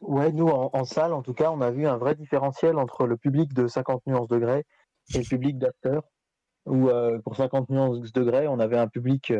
Ouais, 0.00 0.30
nous, 0.30 0.46
en, 0.48 0.84
salle, 0.84 1.12
en 1.12 1.22
tout 1.22 1.34
cas, 1.34 1.50
on 1.50 1.60
a 1.60 1.72
vu 1.72 1.88
un 1.88 1.96
vrai 1.96 2.14
différentiel 2.14 2.78
entre 2.78 3.06
le 3.08 3.16
public 3.16 3.52
de 3.52 3.66
50 3.66 4.06
nuances 4.06 4.28
degrés 4.28 4.64
et 5.12 5.18
le 5.18 5.24
public 5.24 5.56
euh, 6.68 7.18
pour 7.18 7.34
50 7.34 7.68
nuances 7.68 8.12
degrés, 8.12 8.46
on 8.46 8.60
avait 8.60 8.78
un 8.78 8.86
public, 8.86 9.32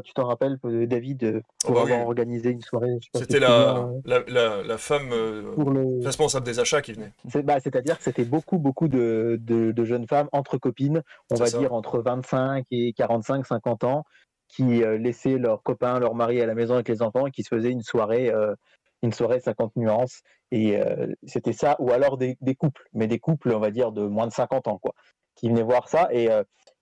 tu 0.00 0.12
t'en 0.14 0.26
rappelles, 0.26 0.58
euh, 0.64 0.86
David, 0.86 1.24
euh, 1.24 1.40
Oh 1.64 1.68
pour 1.68 1.80
avoir 1.80 2.00
oui. 2.00 2.06
organisé 2.06 2.50
une 2.50 2.60
soirée, 2.60 2.98
C'était 3.14 3.38
la, 3.40 3.88
la, 4.04 4.22
la, 4.28 4.62
la 4.62 4.78
femme 4.78 5.10
euh, 5.12 5.52
pour 5.54 5.70
le... 5.70 6.04
responsable 6.04 6.44
des 6.46 6.58
achats 6.60 6.82
qui 6.82 6.92
venait. 6.92 7.12
Bah, 7.42 7.60
C'est-à-dire 7.60 7.98
que 7.98 8.04
c'était 8.04 8.24
beaucoup, 8.24 8.58
beaucoup 8.58 8.88
de, 8.88 9.38
de- 9.40 9.72
de 9.72 9.84
jeunes 9.84 10.06
femmes 10.06 10.28
entre 10.32 10.58
copines, 10.58 11.02
on 11.30 11.36
va 11.36 11.46
ça. 11.46 11.58
dire 11.58 11.72
entre 11.72 12.00
25 12.00 12.64
et 12.70 12.92
45, 12.92 13.46
50 13.46 13.84
ans, 13.84 14.04
qui 14.48 14.82
euh, 14.84 14.98
laissaient 14.98 15.38
leurs 15.38 15.62
copains, 15.62 15.98
leurs 15.98 16.14
maris 16.14 16.40
à 16.40 16.46
la 16.46 16.54
maison 16.54 16.74
avec 16.74 16.88
les 16.88 17.02
enfants 17.02 17.26
et 17.26 17.30
qui 17.30 17.42
se 17.42 17.48
faisaient 17.48 17.70
une 17.70 17.82
soirée, 17.82 18.30
euh, 18.30 18.54
une 19.02 19.12
soirée 19.12 19.40
50 19.40 19.74
nuances. 19.76 20.20
Et 20.50 20.78
euh, 20.80 21.08
c'était 21.24 21.52
ça, 21.52 21.76
ou 21.80 21.90
alors 21.90 22.16
des, 22.18 22.36
des 22.40 22.54
couples, 22.54 22.82
mais 22.92 23.06
des 23.08 23.18
couples, 23.18 23.52
on 23.52 23.58
va 23.58 23.70
dire, 23.70 23.90
de 23.90 24.06
moins 24.06 24.26
de 24.26 24.32
50 24.32 24.68
ans, 24.68 24.78
quoi, 24.78 24.92
qui 25.34 25.48
venaient 25.48 25.62
voir 25.62 25.88
ça. 25.88 26.08
Et 26.12 26.30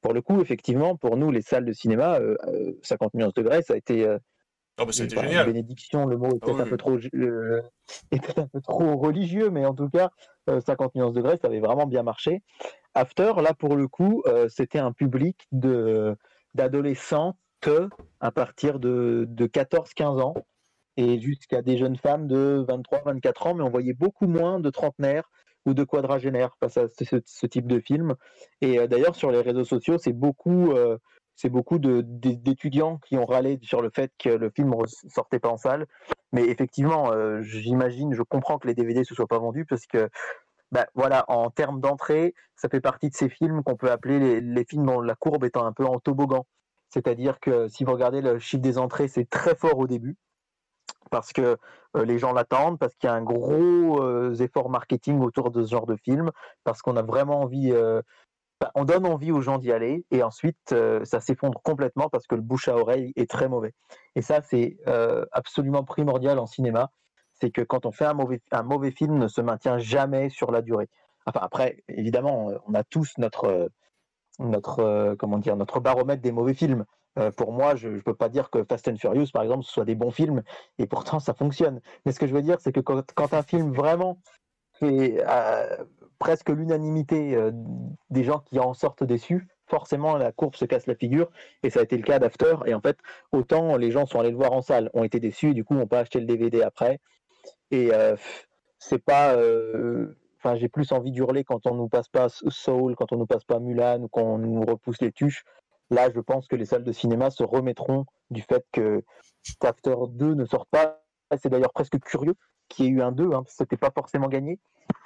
pour 0.03 0.13
le 0.13 0.21
coup, 0.23 0.41
effectivement, 0.41 0.97
pour 0.97 1.17
nous, 1.17 1.31
les 1.31 1.43
salles 1.43 1.65
de 1.65 1.73
cinéma, 1.73 2.19
euh, 2.21 2.37
euh, 2.49 2.73
50 2.83 3.15
nuances 3.15 3.35
degrés, 3.35 3.63
ça 3.63 3.75
a 3.75 3.77
été 3.77 4.07
euh, 4.07 4.19
Ah 4.79 4.85
bah 4.85 4.93
ça 4.93 5.03
a 5.03 5.07
été 5.07 5.17
génial. 5.17 5.47
bénédiction, 5.47 6.07
le 6.07 6.17
mot 6.19 6.29
est 6.35 6.41
Ah 6.43 6.49
oui, 6.49 6.61
un 6.61 6.67
peu 6.67 6.77
trop 6.77 6.99
euh, 7.15 7.63
est 8.11 8.21
peut-être 8.21 8.39
un 8.41 8.49
peu 8.49 8.61
trop 8.61 8.97
religieux, 8.97 9.51
mais 9.51 9.65
en 9.67 9.75
tout 9.75 9.89
cas, 9.89 10.11
euh, 10.51 10.61
50 10.61 10.95
nuances 10.95 11.15
degrés, 11.15 11.39
ça 11.41 11.49
avait 11.49 11.61
vraiment 11.61 11.87
bien 11.87 12.03
marché. 12.03 12.43
After, 12.95 13.33
là 13.43 13.55
pour 13.55 13.77
le 13.77 13.89
coup, 13.89 14.23
euh, 14.27 14.49
c'était 14.49 14.79
un 14.79 14.93
public 14.93 15.47
d'adolescentes 16.55 17.37
à 18.21 18.33
partir 18.33 18.81
de, 18.81 19.25
de 19.29 19.47
14-15 19.47 20.21
ans 20.21 20.35
et 20.97 21.21
jusqu'à 21.21 21.63
des 21.63 21.79
jeunes 21.79 21.97
femmes 21.97 22.27
de 22.27 22.65
23-24 22.69 23.49
ans, 23.49 23.55
mais 23.55 23.63
on 23.63 23.71
voyait 23.71 23.95
beaucoup 23.95 24.27
moins 24.27 24.61
de 24.61 24.69
trentenaires 24.69 25.31
ou 25.67 25.75
de 25.75 25.85
quadragénaires 25.85 26.57
face 26.61 26.77
à 26.77 26.87
ce, 26.89 27.47
type 27.47 27.67
de 27.67 27.81
film. 27.81 28.15
Et 28.61 28.79
euh, 28.79 28.87
d'ailleurs, 28.87 29.15
sur 29.15 29.31
les 29.31 29.41
réseaux 29.41 29.65
sociaux, 29.65 29.99
c'est 29.99 30.13
beaucoup, 30.13 30.73
euh, 30.73 30.99
beaucoup 31.45 31.79
d'étudiants 31.79 32.99
qui 32.99 33.17
ont 33.17 33.27
râlé 33.27 33.59
sur 33.63 33.83
le 33.83 33.91
fait 33.95 34.13
que 34.19 34.29
le 34.29 34.51
film 34.51 34.71
ne 34.71 35.11
sortait 35.11 35.39
pas 35.39 35.49
en 35.49 35.57
salle. 35.57 35.87
Mais 36.33 36.45
effectivement, 36.45 37.13
euh, 37.13 37.43
j'imagine, 37.43 38.15
je 38.15 38.23
comprends 38.23 38.59
que 38.59 38.67
les 38.67 38.75
DVD 38.75 39.01
ne 39.01 39.05
se 39.05 39.15
soient 39.15 39.27
pas 39.27 39.39
vendus 39.39 39.67
parce 39.67 39.87
que, 39.87 40.09
bah, 40.71 40.87
voilà, 40.95 41.25
en 41.29 41.51
termes 41.51 41.81
d'entrée, 41.81 42.35
ça 42.57 42.69
fait 42.69 42.81
partie 42.81 43.11
de 43.11 43.15
ces 43.15 43.29
films 43.29 43.63
qu'on 43.63 43.77
peut 43.77 43.91
appeler 43.91 44.19
les, 44.19 44.41
les 44.41 44.65
films 44.65 44.87
dont 44.87 45.01
la 45.01 45.15
courbe 45.15 45.45
étant 45.45 45.67
un 45.67 45.73
peu 45.73 45.85
en 45.85 45.99
toboggan. 46.01 46.47
C'est-à-dire 46.89 47.41
que 47.41 47.69
si 47.69 47.85
vous 47.85 47.93
regardez 47.93 48.21
le 48.21 48.39
chiffre 48.39 48.63
des 48.63 48.79
entrées, 48.79 49.09
c'est 49.09 49.29
très 49.29 49.55
fort 49.55 49.79
au 49.79 49.87
début. 49.87 50.17
Parce 51.11 51.33
que 51.33 51.57
les 51.95 52.19
gens 52.19 52.33
l'attendent, 52.33 52.79
parce 52.79 52.95
qu'il 52.95 53.09
y 53.09 53.11
a 53.11 53.15
un 53.15 53.23
gros 53.23 54.33
effort 54.41 54.71
marketing 54.71 55.21
autour 55.21 55.51
de 55.51 55.63
ce 55.63 55.71
genre 55.71 55.87
de 55.87 55.97
film, 55.97 56.31
parce 56.65 56.83
qu'on 56.83 56.97
a 56.97 57.03
vraiment 57.03 57.41
envie, 57.41 57.75
on 58.75 58.85
donne 58.85 59.07
envie 59.07 59.31
aux 59.33 59.43
gens 59.43 59.59
d'y 59.59 59.73
aller, 59.73 60.05
et 60.11 60.23
ensuite 60.23 60.75
ça 61.05 61.21
s'effondre 61.21 61.61
complètement 61.63 62.09
parce 62.09 62.27
que 62.27 62.35
le 62.35 62.41
bouche 62.41 62.69
à 62.69 62.77
oreille 62.77 63.13
est 63.17 63.29
très 63.29 63.49
mauvais. 63.49 63.75
Et 64.15 64.23
ça, 64.23 64.41
c'est 64.41 64.79
absolument 65.33 65.85
primordial 65.85 66.39
en 66.39 66.47
cinéma, 66.47 66.91
c'est 67.33 67.51
que 67.51 67.63
quand 67.63 67.87
on 67.87 67.93
fait 67.93 68.07
un 68.07 68.15
mauvais, 68.15 68.41
un 68.53 68.63
mauvais 68.63 68.91
film, 68.91 69.19
ne 69.19 69.29
se 69.29 69.41
maintient 69.41 69.79
jamais 69.79 70.31
sur 70.31 70.51
la 70.51 70.63
durée. 70.63 70.89
Enfin, 71.27 71.41
après, 71.43 71.85
évidemment, 71.89 72.53
on 72.67 72.75
a 72.75 72.85
tous 72.85 73.13
notre, 73.19 73.69
notre, 74.39 75.15
comment 75.19 75.39
dire, 75.39 75.57
notre 75.57 75.81
baromètre 75.81 76.23
des 76.23 76.33
mauvais 76.33 76.55
films. 76.55 76.85
Euh, 77.19 77.31
pour 77.31 77.53
moi, 77.53 77.77
je 77.77 77.89
ne 77.89 78.01
peux 78.01 78.15
pas 78.15 78.29
dire 78.29 78.51
que 78.51 78.65
Fast 78.65 78.89
and 78.89 78.97
Furious, 78.97 79.29
par 79.33 79.43
exemple, 79.43 79.65
ce 79.65 79.73
soit 79.73 79.85
des 79.85 79.95
bons 79.95 80.11
films, 80.11 80.43
et 80.79 80.87
pourtant 80.87 81.21
ça 81.21 81.35
fonctionne. 81.35 81.81
Mais 82.05 82.13
ce 82.13 82.19
que 82.19 82.27
je 82.27 82.35
veux 82.35 82.43
dire, 82.43 82.61
c'est 82.61 82.73
que 82.73 82.81
quand, 82.81 83.35
un 83.35 83.43
film 83.43 83.73
vraiment 83.73 84.19
fait 84.75 85.23
euh, 85.27 85.77
presque 86.19 86.49
l'unanimité 86.49 87.37
euh, 87.37 87.51
des 88.11 88.25
gens 88.25 88.39
qui 88.41 88.59
en 88.59 88.73
sortent 88.73 89.05
déçus, 89.05 89.49
forcément 89.67 90.17
la 90.17 90.33
courbe 90.33 90.55
se 90.55 90.65
casse 90.65 90.87
la 90.87 90.95
figure, 90.95 91.31
et 91.63 91.71
ça 91.71 91.81
a 91.81 91.83
été 91.83 91.97
le 91.97 92.03
cas 92.03 92.19
d'After. 92.19 92.57
Et 92.67 92.75
en 92.75 92.81
fait, 92.81 92.99
autant 93.33 93.77
les 93.77 93.91
gens 93.91 94.07
sont 94.07 94.21
allés 94.21 94.31
le 94.31 94.37
voir 94.37 94.53
en 94.53 94.63
salle, 94.63 94.91
ont 94.95 95.05
été 95.05 95.21
déçus, 95.21 95.51
et 95.51 95.55
du 95.55 95.65
coup 95.65 95.75
n'ont 95.75 95.87
pas 95.87 96.01
acheté 96.01 96.19
le 96.21 96.27
DVD 96.27 96.63
après. 96.63 97.01
Et 97.71 97.91
c'est 98.79 99.03
pas 99.03 99.35
enfin 100.39 100.57
j'ai 100.57 100.69
plus 100.69 100.93
envie 100.93 101.11
d'hurler 101.11 101.43
quand 101.45 101.67
on 101.67 101.75
nous 101.75 101.89
passe 101.89 102.09
pas 102.09 102.29
Soul, 102.29 102.97
quand 102.97 103.13
on 103.13 103.17
nous 103.17 103.27
passe 103.27 103.45
pas 103.45 103.61
Mulan 103.61 104.03
ou 104.03 104.09
qu'on 104.09 104.39
nous 104.39 104.61
repousse 104.61 105.01
les 105.01 105.13
tuches 105.13 105.45
Là, 105.93 106.11
je 106.13 106.21
pense 106.21 106.49
que 106.49 106.57
les 106.57 106.65
salles 106.65 106.85
de 106.85 106.93
cinéma 106.93 107.31
se 107.31 107.45
remettront 107.45 108.07
du 108.31 108.41
fait 108.43 108.65
que 108.73 109.05
After 109.61 109.95
2 110.09 110.35
ne 110.35 110.47
sorte 110.47 110.69
pas. 110.71 110.99
C'est 111.41 111.51
d'ailleurs 111.51 111.73
presque 111.73 111.99
curieux 112.01 112.35
qu'il 112.69 112.87
y 112.87 112.89
ait 112.89 112.93
eu 112.93 113.03
un 113.03 113.13
2, 113.13 113.33
hein, 113.33 113.45
c'était 113.47 113.77
pas 113.77 113.91
forcément 113.91 114.29
gagné. 114.29 114.59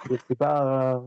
Je 0.09 0.17
sais 0.29 0.35
pas. 0.37 0.95
Euh, 0.97 1.01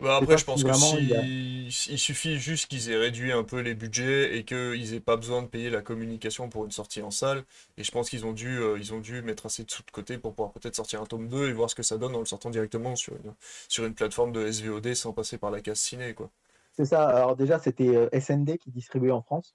bah 0.00 0.16
après, 0.16 0.38
je 0.38 0.44
pense 0.44 0.62
que 0.62 0.72
si 0.72 1.90
il, 1.90 1.98
suffit 1.98 2.38
juste 2.38 2.66
qu'ils 2.66 2.90
aient 2.90 2.96
réduit 2.96 3.32
un 3.32 3.42
peu 3.42 3.58
les 3.58 3.74
budgets 3.74 4.36
et 4.36 4.44
qu'ils 4.44 4.94
aient 4.94 5.00
pas 5.00 5.16
besoin 5.16 5.42
de 5.42 5.48
payer 5.48 5.70
la 5.70 5.82
communication 5.82 6.48
pour 6.48 6.64
une 6.64 6.70
sortie 6.70 7.02
en 7.02 7.10
salle. 7.10 7.42
Et 7.76 7.82
je 7.82 7.90
pense 7.90 8.08
qu'ils 8.08 8.24
ont 8.24 8.32
dû, 8.32 8.58
euh, 8.58 8.78
ils 8.78 8.94
ont 8.94 9.00
dû 9.00 9.22
mettre 9.22 9.46
assez 9.46 9.64
de 9.64 9.70
sous 9.70 9.82
de 9.82 9.90
côté 9.90 10.16
pour 10.16 10.34
pouvoir 10.34 10.52
peut-être 10.52 10.76
sortir 10.76 11.02
un 11.02 11.06
tome 11.06 11.26
2 11.26 11.48
et 11.48 11.52
voir 11.52 11.68
ce 11.68 11.74
que 11.74 11.82
ça 11.82 11.98
donne 11.98 12.14
en 12.14 12.20
le 12.20 12.26
sortant 12.26 12.50
directement 12.50 12.94
sur 12.94 13.14
une, 13.14 13.34
sur 13.68 13.84
une 13.84 13.94
plateforme 13.94 14.30
de 14.30 14.48
SVOD 14.48 14.94
sans 14.94 15.12
passer 15.12 15.36
par 15.36 15.50
la 15.50 15.60
case 15.60 15.80
ciné, 15.80 16.14
quoi. 16.14 16.30
C'est 16.78 16.84
ça. 16.84 17.08
Alors 17.08 17.34
déjà, 17.34 17.58
c'était 17.58 17.88
euh, 17.88 18.08
SND 18.12 18.56
qui 18.56 18.70
distribuait 18.70 19.10
en 19.10 19.20
France. 19.20 19.52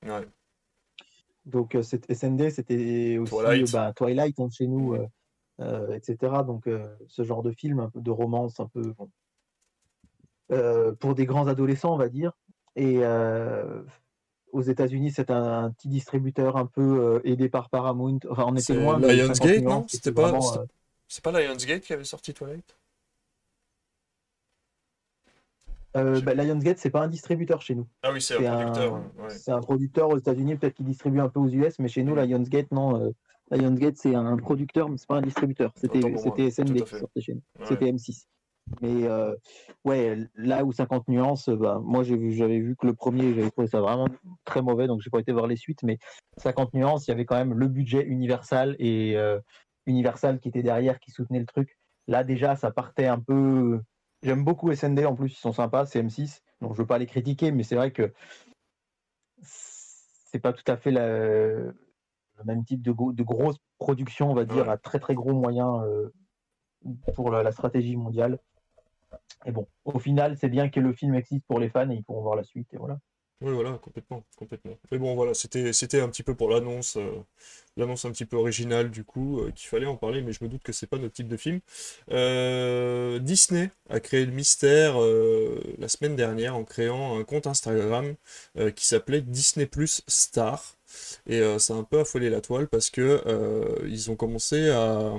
Donc 1.45 1.73
euh, 1.73 1.81
SND, 1.81 2.49
c'était 2.49 3.17
aussi 3.17 3.31
Twilight, 3.31 3.71
bah, 3.71 3.93
Twilight 3.95 4.37
hein, 4.41 4.49
chez 4.51 4.67
nous, 4.67 4.97
euh, 5.61 5.93
etc. 5.95 6.17
Donc 6.45 6.67
ce 7.07 7.23
genre 7.23 7.41
de 7.41 7.51
film, 7.51 7.79
un 7.79 7.89
peu 7.89 8.01
de 8.01 8.11
romance, 8.11 8.59
un 8.59 8.67
peu 8.67 8.93
pour 10.99 11.15
des 11.15 11.25
grands 11.25 11.47
adolescents, 11.47 11.93
on 11.93 11.97
va 11.97 12.09
dire. 12.09 12.33
Et 12.75 13.01
aux 14.51 14.61
États-Unis, 14.61 15.13
c'est 15.15 15.31
un, 15.31 15.71
petit 15.71 15.87
distributeur 15.87 16.57
un 16.57 16.65
peu 16.65 17.21
aidé 17.23 17.47
par 17.47 17.69
Paramount. 17.69 18.19
Enfin, 18.29 18.47
on 18.49 18.55
était 18.57 18.73
loin. 18.73 18.99
Lionsgate, 18.99 19.63
non? 19.63 19.85
C'était 19.87 20.11
pas, 20.11 20.41
c'est 21.07 21.23
pas 21.23 21.31
Lionsgate 21.31 21.83
qui 21.83 21.93
avait 21.93 22.03
sorti 22.03 22.33
Twilight? 22.33 22.75
Euh, 25.95 26.21
bah, 26.21 26.33
Lionsgate, 26.33 26.79
c'est 26.79 26.89
pas 26.89 27.01
un 27.01 27.07
distributeur 27.07 27.61
chez 27.61 27.75
nous. 27.75 27.87
Ah 28.01 28.11
oui, 28.11 28.21
c'est 28.21 28.45
un 28.45 28.55
producteur. 28.55 29.01
C'est 29.29 29.51
un 29.51 29.59
producteur 29.59 30.09
aux 30.09 30.17
États-Unis, 30.17 30.55
peut-être 30.55 30.75
qu'il 30.75 30.85
distribue 30.85 31.19
un 31.19 31.29
peu 31.29 31.39
aux 31.39 31.49
US, 31.49 31.79
mais 31.79 31.87
chez 31.87 32.03
nous, 32.03 32.15
Lionsgate, 32.15 32.71
non. 32.71 32.99
Euh, 32.99 33.11
Lionsgate, 33.51 33.97
c'est 33.97 34.15
un 34.15 34.37
producteur, 34.37 34.89
mais 34.89 34.97
c'est 34.97 35.07
pas 35.07 35.17
un 35.17 35.21
distributeur. 35.21 35.71
C'était 35.75 36.01
SND 36.49 36.83
qui 36.83 36.97
sortait 36.97 37.21
chez 37.21 37.35
nous. 37.35 37.41
C'était 37.65 37.91
M6. 37.91 38.25
Mais 38.81 39.03
euh, 39.03 39.35
ouais, 39.83 40.17
là 40.35 40.63
où 40.63 40.71
50 40.71 41.09
nuances, 41.09 41.49
bah, 41.49 41.81
moi 41.83 42.03
j'avais 42.03 42.59
vu 42.59 42.77
que 42.77 42.87
le 42.87 42.93
premier, 42.93 43.33
j'avais 43.33 43.51
trouvé 43.51 43.67
ça 43.67 43.81
vraiment 43.81 44.07
très 44.45 44.61
mauvais, 44.61 44.87
donc 44.87 45.01
j'ai 45.01 45.09
pas 45.09 45.19
été 45.19 45.33
voir 45.33 45.47
les 45.47 45.57
suites. 45.57 45.83
Mais 45.83 45.99
50 46.37 46.73
nuances, 46.73 47.05
il 47.05 47.11
y 47.11 47.13
avait 47.13 47.25
quand 47.25 47.35
même 47.35 47.53
le 47.53 47.67
budget 47.67 48.05
Universal 48.05 48.77
et 48.79 49.17
Universal 49.85 50.39
qui 50.39 50.47
était 50.47 50.63
derrière, 50.63 50.99
qui 50.99 51.11
soutenait 51.11 51.41
le 51.41 51.45
truc. 51.45 51.77
Là 52.07 52.23
déjà, 52.23 52.55
ça 52.55 52.71
partait 52.71 53.07
un 53.07 53.19
peu 53.19 53.81
J'aime 54.23 54.43
beaucoup 54.43 54.73
SND 54.73 55.05
en 55.05 55.15
plus, 55.15 55.33
ils 55.33 55.41
sont 55.41 55.51
sympas, 55.51 55.85
c'est 55.85 56.01
M6. 56.01 56.41
Donc 56.61 56.73
je 56.73 56.77
veux 56.77 56.87
pas 56.87 56.97
les 56.97 57.05
critiquer, 57.05 57.51
mais 57.51 57.63
c'est 57.63 57.75
vrai 57.75 57.91
que 57.91 58.13
c'est 59.41 60.39
pas 60.39 60.53
tout 60.53 60.63
à 60.71 60.77
fait 60.77 60.91
le 60.91 61.75
même 62.45 62.63
type 62.65 62.81
de, 62.81 62.91
de 62.91 63.23
grosse 63.23 63.57
production, 63.77 64.31
on 64.31 64.33
va 64.33 64.45
dire, 64.45 64.69
à 64.69 64.77
très 64.77 64.99
très 64.99 65.13
gros 65.13 65.33
moyens 65.33 65.83
euh, 65.83 66.13
pour 67.15 67.31
la, 67.31 67.51
stratégie 67.51 67.95
mondiale. 67.95 68.39
Et 69.45 69.51
bon, 69.51 69.67
au 69.85 69.99
final, 69.99 70.37
c'est 70.37 70.49
bien 70.49 70.69
que 70.69 70.79
le 70.79 70.93
film 70.93 71.15
existe 71.15 71.45
pour 71.47 71.59
les 71.59 71.69
fans 71.69 71.89
et 71.89 71.95
ils 71.95 72.03
pourront 72.03 72.21
voir 72.21 72.35
la 72.35 72.43
suite. 72.43 72.73
Et 72.73 72.77
voilà. 72.77 72.99
Oui, 73.41 73.51
voilà, 73.51 73.77
complètement, 73.81 74.23
complètement. 74.37 74.77
Mais 74.89 74.97
bon, 74.97 75.15
voilà, 75.15 75.33
c'était, 75.33 75.99
un 75.99 76.07
petit 76.09 76.23
peu 76.23 76.33
pour 76.33 76.49
l'annonce, 76.49 76.95
euh, 76.95 77.11
l'annonce 77.75 78.05
un 78.05 78.11
petit 78.11 78.25
peu 78.25 78.37
originale 78.37 78.89
du 78.89 79.03
coup, 79.03 79.41
euh, 79.41 79.51
qu'il 79.51 79.67
fallait 79.67 79.85
en 79.85 79.97
parler, 79.97 80.21
mais 80.21 80.31
je 80.31 80.41
me 80.43 80.49
doute 80.49 80.63
que 80.63 80.71
c'est 80.71 80.87
pas 80.87 80.97
notre 80.97 81.13
type 81.13 81.27
de 81.27 81.35
film. 81.35 81.59
Euh, 82.11 83.19
Disney 83.19 83.69
a 83.89 83.99
créé 83.99 84.25
le 84.25 84.31
mystère 84.31 84.95
la 85.77 85.89
semaine 85.89 86.15
dernière 86.15 86.55
en 86.55 86.63
créant 86.63 87.19
un 87.19 87.23
compte 87.25 87.45
Instagram 87.47 88.15
qui 88.75 88.85
s'appelait 88.85 89.21
Disney 89.21 89.65
Plus 89.65 90.03
Star, 90.07 90.77
et 91.27 91.41
ça 91.59 91.73
a 91.73 91.77
un 91.77 91.83
peu 91.83 91.99
affolé 91.99 92.29
la 92.29 92.39
toile 92.41 92.67
parce 92.67 92.89
que 92.89 93.21
ils 93.85 94.09
ont 94.09 94.15
commencé 94.15 94.69
à 94.69 95.13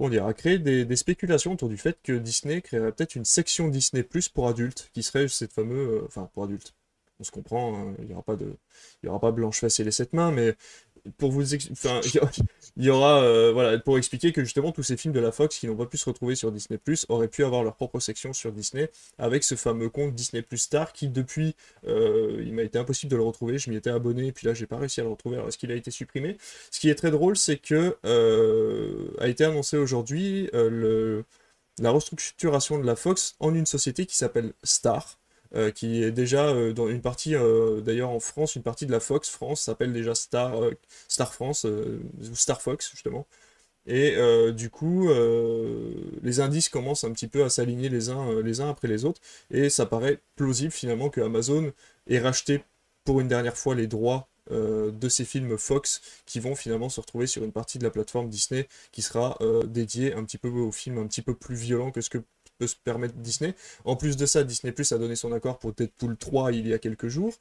on 0.00 0.08
dire, 0.08 0.26
à 0.26 0.34
créer 0.34 0.58
des, 0.58 0.96
spéculations 0.96 1.52
autour 1.52 1.68
du 1.68 1.76
fait 1.76 1.98
que 2.02 2.12
Disney 2.12 2.62
créerait 2.62 2.92
peut-être 2.92 3.14
une 3.16 3.24
section 3.24 3.68
Disney 3.68 4.02
Plus 4.02 4.28
pour 4.28 4.48
adultes, 4.48 4.90
qui 4.94 5.02
serait 5.02 5.28
cette 5.28 5.52
fameuse, 5.52 6.02
euh, 6.02 6.04
enfin 6.06 6.30
pour 6.32 6.44
adultes. 6.44 6.74
On 7.20 7.24
se 7.24 7.30
comprend, 7.30 7.76
hein, 7.78 7.94
il 7.98 8.06
n'y 8.06 8.14
aura 8.14 8.22
pas 8.22 8.36
de, 8.36 8.56
il 9.02 9.06
y 9.06 9.08
aura 9.10 9.20
pas 9.20 9.30
blanche 9.30 9.60
face 9.60 9.78
et 9.78 9.84
les 9.84 9.90
sept 9.90 10.14
mains, 10.14 10.32
mais 10.32 10.56
pour 11.18 11.32
il 12.76 12.84
y 12.84 12.90
aura 12.90 13.22
euh, 13.22 13.52
voilà 13.52 13.78
pour 13.78 13.98
expliquer 13.98 14.32
que 14.32 14.42
justement 14.42 14.72
tous 14.72 14.82
ces 14.82 14.96
films 14.96 15.14
de 15.14 15.20
la 15.20 15.32
Fox 15.32 15.58
qui 15.58 15.66
n'ont 15.66 15.76
pas 15.76 15.86
pu 15.86 15.96
se 15.96 16.04
retrouver 16.04 16.34
sur 16.34 16.50
Disney 16.52 16.78
Plus 16.78 17.06
auraient 17.08 17.28
pu 17.28 17.44
avoir 17.44 17.62
leur 17.62 17.76
propre 17.76 18.00
section 18.00 18.32
sur 18.32 18.52
Disney 18.52 18.90
avec 19.18 19.44
ce 19.44 19.54
fameux 19.54 19.88
compte 19.88 20.14
Disney 20.14 20.42
Plus 20.42 20.58
Star 20.58 20.92
qui 20.92 21.08
depuis 21.08 21.54
euh, 21.86 22.42
il 22.44 22.52
m'a 22.54 22.62
été 22.62 22.78
impossible 22.78 23.10
de 23.10 23.16
le 23.16 23.22
retrouver. 23.22 23.58
Je 23.58 23.70
m'y 23.70 23.76
étais 23.76 23.90
abonné 23.90 24.28
et 24.28 24.32
puis 24.32 24.46
là 24.46 24.54
j'ai 24.54 24.66
pas 24.66 24.78
réussi 24.78 25.00
à 25.00 25.04
le 25.04 25.10
retrouver. 25.10 25.36
Alors 25.36 25.48
est-ce 25.48 25.58
qu'il 25.58 25.72
a 25.72 25.76
été 25.76 25.90
supprimé? 25.90 26.36
Ce 26.70 26.80
qui 26.80 26.90
est 26.90 26.94
très 26.94 27.10
drôle 27.10 27.36
c'est 27.36 27.58
que 27.58 27.96
euh, 28.04 29.10
a 29.18 29.28
été 29.28 29.44
annoncé 29.44 29.76
aujourd'hui 29.76 30.50
la 30.52 31.90
restructuration 31.90 32.78
de 32.78 32.86
la 32.86 32.96
Fox 32.96 33.36
en 33.40 33.54
une 33.54 33.66
société 33.66 34.06
qui 34.06 34.16
s'appelle 34.16 34.52
Star 34.64 35.19
euh, 35.56 35.72
qui 35.72 36.04
est 36.04 36.12
déjà 36.12 36.46
euh, 36.50 36.72
dans 36.72 36.88
une 36.88 37.00
partie, 37.00 37.34
euh, 37.34 37.80
d'ailleurs 37.80 38.10
en 38.10 38.20
France, 38.20 38.54
une 38.54 38.62
partie 38.62 38.86
de 38.86 38.92
la 38.92 39.00
Fox 39.00 39.28
France 39.28 39.62
s'appelle 39.62 39.92
déjà 39.92 40.14
Star, 40.14 40.52
Star 41.08 41.34
France, 41.34 41.64
ou 41.64 42.34
Star 42.36 42.62
Fox 42.62 42.90
justement. 42.92 43.26
Et 43.86 44.16
du 44.52 44.70
coup, 44.70 45.08
les 46.22 46.40
indices 46.40 46.68
commencent 46.68 47.04
un 47.04 47.12
petit 47.12 47.26
peu 47.28 47.42
à 47.44 47.50
s'aligner 47.50 47.88
les 47.88 48.10
uns, 48.10 48.40
les 48.42 48.60
uns 48.60 48.70
après 48.70 48.88
les 48.88 49.04
autres, 49.04 49.20
et 49.50 49.70
ça 49.70 49.86
paraît 49.86 50.20
plausible 50.36 50.70
finalement 50.70 51.08
que 51.10 51.20
Amazon 51.20 51.72
ait 52.08 52.18
racheté 52.20 52.62
pour 53.04 53.20
une 53.20 53.28
dernière 53.28 53.56
fois 53.56 53.74
les 53.74 53.86
droits 53.86 54.28
de 54.50 55.08
ces 55.08 55.24
films 55.24 55.56
Fox 55.58 56.02
qui 56.26 56.40
vont 56.40 56.54
finalement 56.54 56.88
se 56.88 57.00
retrouver 57.00 57.26
sur 57.26 57.42
une 57.42 57.52
partie 57.52 57.78
de 57.78 57.84
la 57.84 57.90
plateforme 57.90 58.28
Disney 58.28 58.68
qui 58.92 59.02
sera 59.02 59.38
dédiée 59.66 60.12
un 60.14 60.24
petit 60.24 60.38
peu 60.38 60.48
aux 60.48 60.72
films 60.72 60.98
un 60.98 61.06
petit 61.06 61.22
peu 61.22 61.34
plus 61.34 61.56
violents 61.56 61.90
que 61.90 62.02
ce 62.02 62.10
que 62.10 62.18
se 62.66 62.76
permettre 62.76 63.14
Disney. 63.14 63.54
En 63.84 63.96
plus 63.96 64.16
de 64.16 64.26
ça, 64.26 64.44
Disney 64.44 64.72
Plus 64.72 64.92
a 64.92 64.98
donné 64.98 65.16
son 65.16 65.32
accord 65.32 65.58
pour 65.58 65.72
Deadpool 65.72 66.16
3 66.16 66.52
il 66.52 66.68
y 66.68 66.74
a 66.74 66.78
quelques 66.78 67.08
jours. 67.08 67.34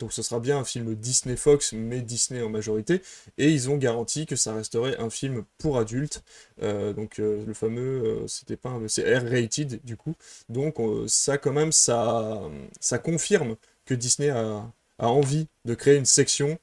Donc 0.00 0.12
ce 0.14 0.22
sera 0.22 0.40
bien 0.40 0.58
un 0.58 0.64
film 0.64 0.94
Disney 0.94 1.36
Fox, 1.36 1.72
mais 1.74 2.00
Disney 2.00 2.42
en 2.42 2.48
majorité. 2.48 3.02
Et 3.38 3.50
ils 3.50 3.68
ont 3.70 3.76
garanti 3.76 4.26
que 4.26 4.34
ça 4.34 4.54
resterait 4.54 4.96
un 4.98 5.10
film 5.10 5.44
pour 5.58 5.78
adultes. 5.78 6.22
Euh, 6.62 6.92
donc 6.92 7.20
euh, 7.20 7.44
le 7.46 7.54
fameux, 7.54 8.02
euh, 8.22 8.26
c'était 8.26 8.56
pas 8.56 8.76
c'est 8.88 9.18
R-rated 9.18 9.80
du 9.84 9.96
coup. 9.96 10.14
Donc 10.48 10.76
ça 11.06 11.38
quand 11.38 11.52
même, 11.52 11.70
ça, 11.70 12.40
ça 12.80 12.98
confirme 12.98 13.56
que 13.84 13.94
Disney 13.94 14.30
a, 14.30 14.72
a, 14.98 15.06
envie 15.08 15.46
de 15.66 15.74
créer 15.74 15.96
une 15.96 16.06
section 16.06 16.58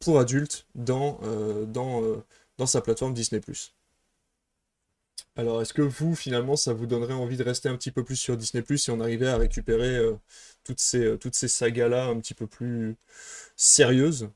pour 0.00 0.18
adultes 0.18 0.66
dans, 0.74 1.20
dans, 1.66 2.02
dans 2.58 2.66
sa 2.66 2.80
plateforme 2.80 3.12
Disney. 3.14 3.40
Alors, 5.36 5.62
est-ce 5.62 5.72
que 5.72 5.82
vous, 5.82 6.14
finalement, 6.14 6.56
ça 6.56 6.72
vous 6.72 6.86
donnerait 6.86 7.14
envie 7.14 7.36
de 7.36 7.44
rester 7.44 7.68
un 7.68 7.76
petit 7.76 7.92
peu 7.92 8.04
plus 8.04 8.16
sur 8.16 8.36
Disney 8.36 8.62
Plus 8.62 8.78
si 8.78 8.90
on 8.90 9.00
arrivait 9.00 9.28
à 9.28 9.36
récupérer 9.36 9.96
euh, 9.96 10.16
toutes 10.64 10.80
ces, 10.80 11.04
euh, 11.04 11.16
toutes 11.16 11.34
ces 11.34 11.48
sagas-là 11.48 12.06
un 12.06 12.18
petit 12.20 12.34
peu 12.34 12.46
plus 12.46 12.96
sérieuses? 13.56 14.30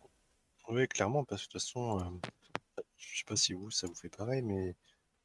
Oui, 0.68 0.88
clairement, 0.88 1.24
parce 1.24 1.42
que 1.42 1.49
de 1.49 1.53
toute 1.53 1.61
façon, 1.62 1.99
je 1.99 2.05
euh, 2.05 2.82
je 2.97 3.18
sais 3.18 3.24
pas 3.26 3.36
si 3.36 3.53
vous, 3.53 3.70
ça 3.70 3.86
vous 3.86 3.95
fait 3.95 4.09
pareil, 4.09 4.42
mais 4.42 4.76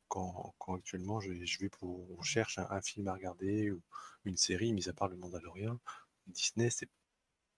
quand, 0.07 0.55
actuellement 0.76 1.20
je, 1.22 1.32
vais 1.59 1.70
pour, 1.70 2.05
on 2.17 2.22
cherche 2.24 2.59
un, 2.59 2.82
film 2.82 3.07
à 3.07 3.13
regarder 3.13 3.72
ou 3.72 3.82
une 4.26 4.38
série, 4.38 4.74
mis 4.74 4.89
à 4.89 4.93
part 4.93 5.07
Le 5.07 5.17
Mandalorian, 5.17 5.80
Disney, 6.28 6.70
c'est. 6.70 6.89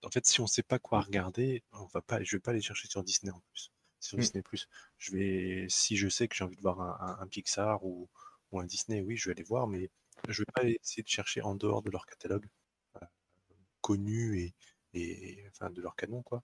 En 0.04 0.10
fait, 0.12 0.26
si 0.26 0.42
on 0.42 0.46
ne 0.46 0.50
sait 0.50 0.64
pas 0.64 0.80
quoi 0.80 1.02
regarder, 1.02 1.64
on 1.74 1.86
va 1.86 2.02
pas, 2.02 2.24
je 2.24 2.36
vais 2.36 2.40
pas 2.42 2.52
aller 2.52 2.62
chercher 2.62 2.88
sur 2.88 3.04
Disney 3.04 3.32
en 3.32 3.42
plus. 3.52 3.72
Sur 4.02 4.18
Mm. 4.18 4.22
Disney+. 4.22 4.44
Je 5.00 5.14
vais, 5.14 5.68
si 5.70 5.98
je 5.98 6.10
sais 6.10 6.28
que 6.30 6.36
j'ai 6.36 6.46
envie 6.46 6.58
de 6.58 6.62
voir 6.64 6.82
un, 6.82 6.98
un- 7.02 7.20
un 7.24 7.28
Pixar 7.28 7.86
ou, 7.86 8.10
ou 8.52 8.60
un 8.62 8.66
Disney, 8.66 9.02
oui, 9.02 9.18
je 9.18 9.30
vais 9.30 9.36
aller 9.36 9.44
voir, 9.46 9.68
mais 9.68 9.92
je 10.30 10.44
vais 10.44 10.52
pas 10.54 10.64
essayer 10.66 11.04
de 11.04 11.10
chercher 11.10 11.42
en 11.44 11.56
dehors 11.56 11.84
de 11.84 11.92
leur 11.92 12.06
catalogue 12.08 12.48
euh, 13.02 13.06
connu 13.82 14.40
et, 14.40 14.56
et 14.94 15.46
enfin 15.50 15.70
de 15.70 15.82
leur 15.82 15.96
canon, 15.96 16.22
quoi. 16.24 16.44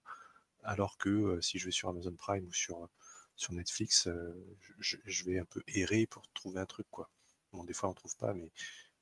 Alors 0.64 0.97
que 0.97 1.10
euh, 1.10 1.41
si 1.41 1.60
je 1.60 1.66
vais 1.68 1.72
sur 1.72 1.89
Amazon 1.89 2.16
Prime 2.16 2.45
ou 2.47 2.53
sur, 2.53 2.89
sur 3.36 3.53
Netflix, 3.53 4.08
euh, 4.08 4.34
je, 4.80 4.97
je 5.05 5.26
vais 5.26 5.39
un 5.39 5.45
peu 5.45 5.64
errer 5.68 6.08
pour 6.08 6.24
trouver 6.34 6.60
un 6.62 6.66
truc, 6.66 6.88
quoi. 6.91 7.10
Bon, 7.53 7.64
des 7.64 7.74
fois 7.74 7.89
on 7.89 7.93
trouve 7.93 8.16
pas, 8.18 8.34
mais 8.34 8.51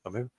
quand 0.04 0.12
même. 0.12 0.30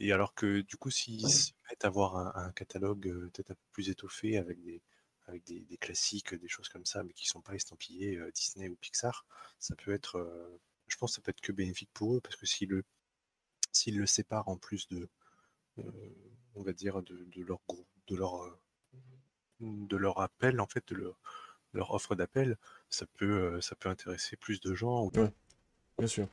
Et 0.00 0.12
alors 0.12 0.34
que 0.34 0.62
du 0.62 0.76
coup, 0.76 0.90
s'ils 0.90 1.28
se 1.30 1.52
mettent 1.70 1.84
à 1.84 1.88
avoir 1.88 2.16
un, 2.16 2.32
un 2.48 2.52
catalogue 2.52 3.02
peut-être 3.32 3.52
un 3.52 3.54
peu 3.54 3.66
plus 3.72 3.90
étoffé 3.90 4.38
avec 4.38 4.62
des, 4.62 4.82
avec 5.26 5.44
des, 5.44 5.76
classiques, 5.78 6.34
des 6.34 6.48
choses 6.48 6.68
comme 6.68 6.84
ça, 6.84 7.02
mais 7.02 7.12
qui 7.12 7.26
sont 7.26 7.40
pas 7.40 7.54
estampillés 7.54 8.16
euh, 8.16 8.30
Disney 8.32 8.68
ou 8.68 8.76
Pixar, 8.76 9.26
ça 9.58 9.74
peut 9.74 9.92
être, 9.92 10.16
euh, 10.16 10.60
je 10.88 10.96
pense 10.96 11.12
que 11.12 11.16
ça 11.16 11.22
peut 11.22 11.30
être 11.30 11.40
que 11.40 11.52
bénéfique 11.52 11.90
pour 11.92 12.14
eux, 12.14 12.20
parce 12.20 12.36
que 12.36 12.46
s'ils 12.46 12.68
le, 12.68 14.06
séparent 14.06 14.48
en 14.48 14.56
plus 14.56 14.88
de, 14.88 15.08
euh, 15.78 15.82
on 16.54 16.62
va 16.62 16.72
dire, 16.72 17.02
de, 17.02 17.42
leur 17.42 17.60
groupe, 17.68 17.88
de 18.08 18.16
leur, 18.16 18.58
de 19.60 19.96
leur 19.96 20.20
appel, 20.20 20.60
en 20.60 20.66
fait, 20.66 20.86
de 20.88 21.14
leur, 21.72 21.90
offre 21.90 22.14
d'appel, 22.14 22.56
ça 22.90 23.06
peut, 23.06 23.58
intéresser 23.84 24.36
plus 24.36 24.60
de 24.60 24.74
gens. 24.74 25.10
Bien 25.98 26.06
sûr. 26.06 26.28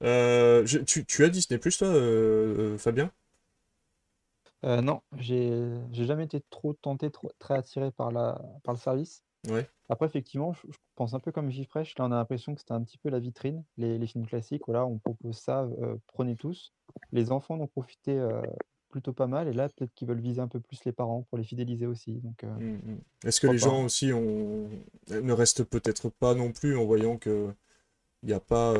Tu, 0.00 1.24
as 1.24 1.28
Disney 1.28 1.58
Plus, 1.58 1.78
toi, 1.78 2.78
Fabien? 2.78 3.12
Euh, 4.64 4.80
non, 4.80 5.02
j'ai 5.16 5.50
j'ai 5.92 6.04
jamais 6.04 6.24
été 6.24 6.40
trop 6.50 6.72
tenté, 6.74 7.10
trop, 7.10 7.30
très 7.38 7.54
attiré 7.54 7.90
par 7.92 8.10
la, 8.10 8.40
par 8.64 8.74
le 8.74 8.80
service. 8.80 9.22
Ouais. 9.48 9.68
Après, 9.88 10.06
effectivement, 10.06 10.52
je, 10.52 10.62
je 10.68 10.78
pense 10.96 11.14
un 11.14 11.20
peu 11.20 11.30
comme 11.30 11.50
Gifresh. 11.50 11.96
Là, 11.96 12.06
on 12.06 12.12
a 12.12 12.16
l'impression 12.16 12.54
que 12.54 12.60
c'était 12.60 12.72
un 12.72 12.82
petit 12.82 12.98
peu 12.98 13.08
la 13.08 13.20
vitrine, 13.20 13.64
les, 13.76 13.98
les 13.98 14.06
films 14.06 14.26
classiques. 14.26 14.62
Voilà, 14.66 14.84
on 14.84 14.98
propose 14.98 15.38
ça, 15.38 15.62
euh, 15.62 15.96
prenez 16.08 16.34
tous. 16.36 16.74
Les 17.12 17.30
enfants 17.30 17.54
en 17.54 17.60
ont 17.60 17.66
profité 17.68 18.18
euh, 18.18 18.42
plutôt 18.88 19.12
pas 19.12 19.28
mal. 19.28 19.46
Et 19.46 19.52
là, 19.52 19.68
peut-être 19.68 19.94
qu'ils 19.94 20.08
veulent 20.08 20.20
viser 20.20 20.40
un 20.40 20.48
peu 20.48 20.58
plus 20.58 20.84
les 20.84 20.92
parents 20.92 21.22
pour 21.30 21.38
les 21.38 21.44
fidéliser 21.44 21.86
aussi. 21.86 22.14
Donc, 22.14 22.42
euh, 22.42 22.48
Mm, 22.58 22.94
mm. 22.94 23.00
Est-ce 23.24 23.40
que 23.40 23.46
les 23.46 23.60
pas 23.60 23.64
gens 23.66 23.84
aussi 23.84 24.12
ont... 24.12 24.68
ne 25.08 25.32
restent 25.32 25.64
peut-être 25.64 26.08
pas 26.08 26.34
non 26.34 26.50
plus 26.52 26.76
en 26.76 26.84
voyant 26.84 27.16
que 27.16 27.54
il 28.24 28.26
n'y 28.26 28.34
a 28.34 28.40
pas. 28.40 28.74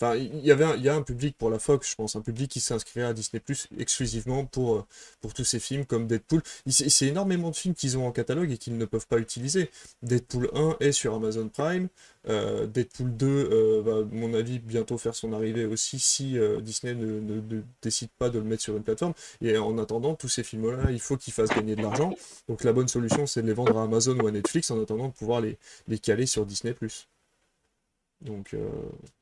Enfin, 0.00 0.14
il 0.14 0.46
y 0.46 0.52
avait 0.52 0.64
il 0.78 0.88
a 0.88 0.94
un 0.94 1.02
public 1.02 1.36
pour 1.36 1.50
la 1.50 1.58
Fox, 1.58 1.90
je 1.90 1.96
pense, 1.96 2.14
un 2.14 2.20
public 2.20 2.48
qui 2.50 2.60
s'inscrirait 2.60 3.06
à 3.06 3.12
Disney 3.12 3.40
Plus 3.40 3.66
exclusivement 3.78 4.44
pour, 4.44 4.76
euh, 4.76 4.84
tous 5.34 5.44
ces 5.44 5.58
films 5.58 5.84
comme 5.86 6.06
Deadpool. 6.06 6.40
C'est 6.68 7.06
énormément 7.06 7.50
de 7.50 7.56
films 7.56 7.74
qu'ils 7.74 7.98
ont 7.98 8.06
en 8.06 8.12
catalogue 8.12 8.52
et 8.52 8.58
qu'ils 8.58 8.76
ne 8.78 8.84
peuvent 8.84 9.06
pas 9.08 9.18
utiliser. 9.18 9.70
Deadpool 10.02 10.50
1 10.54 10.76
est 10.80 10.92
sur 10.92 11.14
Amazon 11.14 11.48
Prime. 11.48 11.88
euh, 12.28 12.66
Deadpool 12.66 13.16
2 13.16 13.26
euh, 13.26 13.82
va, 13.84 13.92
à 13.98 14.04
mon 14.12 14.34
avis, 14.34 14.58
bientôt 14.60 14.98
faire 14.98 15.14
son 15.14 15.32
arrivée 15.32 15.64
aussi 15.66 15.98
si 15.98 16.36
Disney 16.62 16.94
ne, 16.94 17.40
décide 17.82 18.10
pas 18.18 18.28
de 18.30 18.38
le 18.38 18.44
mettre 18.44 18.62
sur 18.62 18.76
une 18.76 18.82
plateforme. 18.84 19.14
Et 19.40 19.56
en 19.58 19.78
attendant, 19.78 20.14
tous 20.14 20.28
ces 20.28 20.44
films-là, 20.44 20.90
il 20.92 21.00
faut 21.00 21.16
qu'ils 21.16 21.32
fassent 21.32 21.50
gagner 21.50 21.74
de 21.76 21.82
l'argent. 21.82 22.14
Donc 22.48 22.62
la 22.64 22.72
bonne 22.72 22.88
solution, 22.88 23.26
c'est 23.26 23.42
de 23.42 23.46
les 23.48 23.52
vendre 23.54 23.76
à 23.78 23.82
Amazon 23.82 24.16
ou 24.20 24.26
à 24.28 24.30
Netflix 24.30 24.70
en 24.70 24.80
attendant 24.80 25.08
de 25.08 25.12
pouvoir 25.12 25.40
les, 25.40 25.58
les 25.88 25.98
caler 25.98 26.26
sur 26.26 26.46
Disney+. 26.46 26.74
Donc 28.20 28.54
euh, 28.54 28.68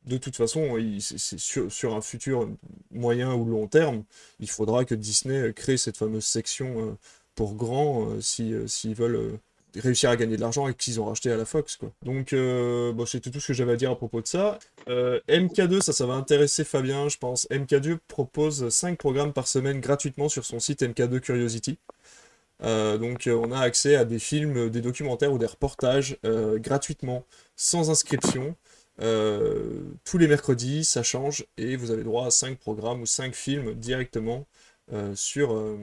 de 0.06 0.16
toute 0.16 0.36
façon, 0.36 0.76
c'est 1.00 1.38
sur, 1.38 1.94
un 1.94 2.00
futur 2.00 2.48
moyen 2.90 3.34
ou 3.34 3.44
long 3.44 3.66
terme, 3.66 4.04
il 4.40 4.48
faudra 4.48 4.84
que 4.84 4.94
Disney 4.94 5.52
crée 5.52 5.76
cette 5.76 5.98
fameuse 5.98 6.24
section 6.24 6.80
euh, 6.80 6.92
pour 7.34 7.54
grands 7.54 8.08
euh, 8.08 8.20
si, 8.20 8.54
s'ils 8.66 8.94
veulent 8.94 9.38
réussir 9.74 10.08
à 10.08 10.16
gagner 10.16 10.36
de 10.36 10.40
l'argent 10.40 10.68
et 10.68 10.74
qu'ils 10.74 10.98
ont 10.98 11.04
racheté 11.04 11.30
à 11.30 11.36
la 11.36 11.44
Fox. 11.44 11.78
Donc 12.02 12.34
c'était 13.06 13.30
tout 13.30 13.40
ce 13.40 13.48
que 13.48 13.52
j'avais 13.52 13.72
à 13.72 13.76
dire 13.76 13.90
à 13.90 13.96
propos 13.96 14.22
de 14.22 14.26
ça. 14.26 14.58
Euh, 14.88 15.20
MK2, 15.28 15.82
ça, 15.82 15.92
ça 15.92 16.06
va 16.06 16.14
intéresser 16.14 16.64
Fabien, 16.64 17.10
je 17.10 17.18
pense. 17.18 17.46
MK2 17.50 17.98
propose 18.08 18.70
5 18.70 18.96
programmes 18.96 19.34
par 19.34 19.46
semaine 19.46 19.80
gratuitement 19.80 20.30
sur 20.30 20.46
son 20.46 20.60
site 20.60 20.82
MK2 20.82 21.20
Curiosity. 21.20 21.78
Donc 22.62 23.28
on 23.30 23.52
a 23.52 23.60
accès 23.60 23.96
à 23.96 24.06
des 24.06 24.18
films, 24.18 24.70
des 24.70 24.80
documentaires 24.80 25.30
ou 25.30 25.36
des 25.36 25.44
reportages 25.44 26.16
gratuitement, 26.22 27.26
sans 27.54 27.90
inscription. 27.90 28.56
Euh, 29.00 29.82
tous 30.04 30.18
les 30.18 30.28
mercredis, 30.28 30.84
ça 30.84 31.02
change 31.02 31.46
et 31.58 31.76
vous 31.76 31.90
avez 31.90 32.04
droit 32.04 32.26
à 32.26 32.30
5 32.30 32.58
programmes 32.58 33.02
ou 33.02 33.06
5 33.06 33.34
films 33.34 33.74
directement 33.74 34.46
euh, 34.92 35.14
sur, 35.14 35.52
euh, 35.54 35.76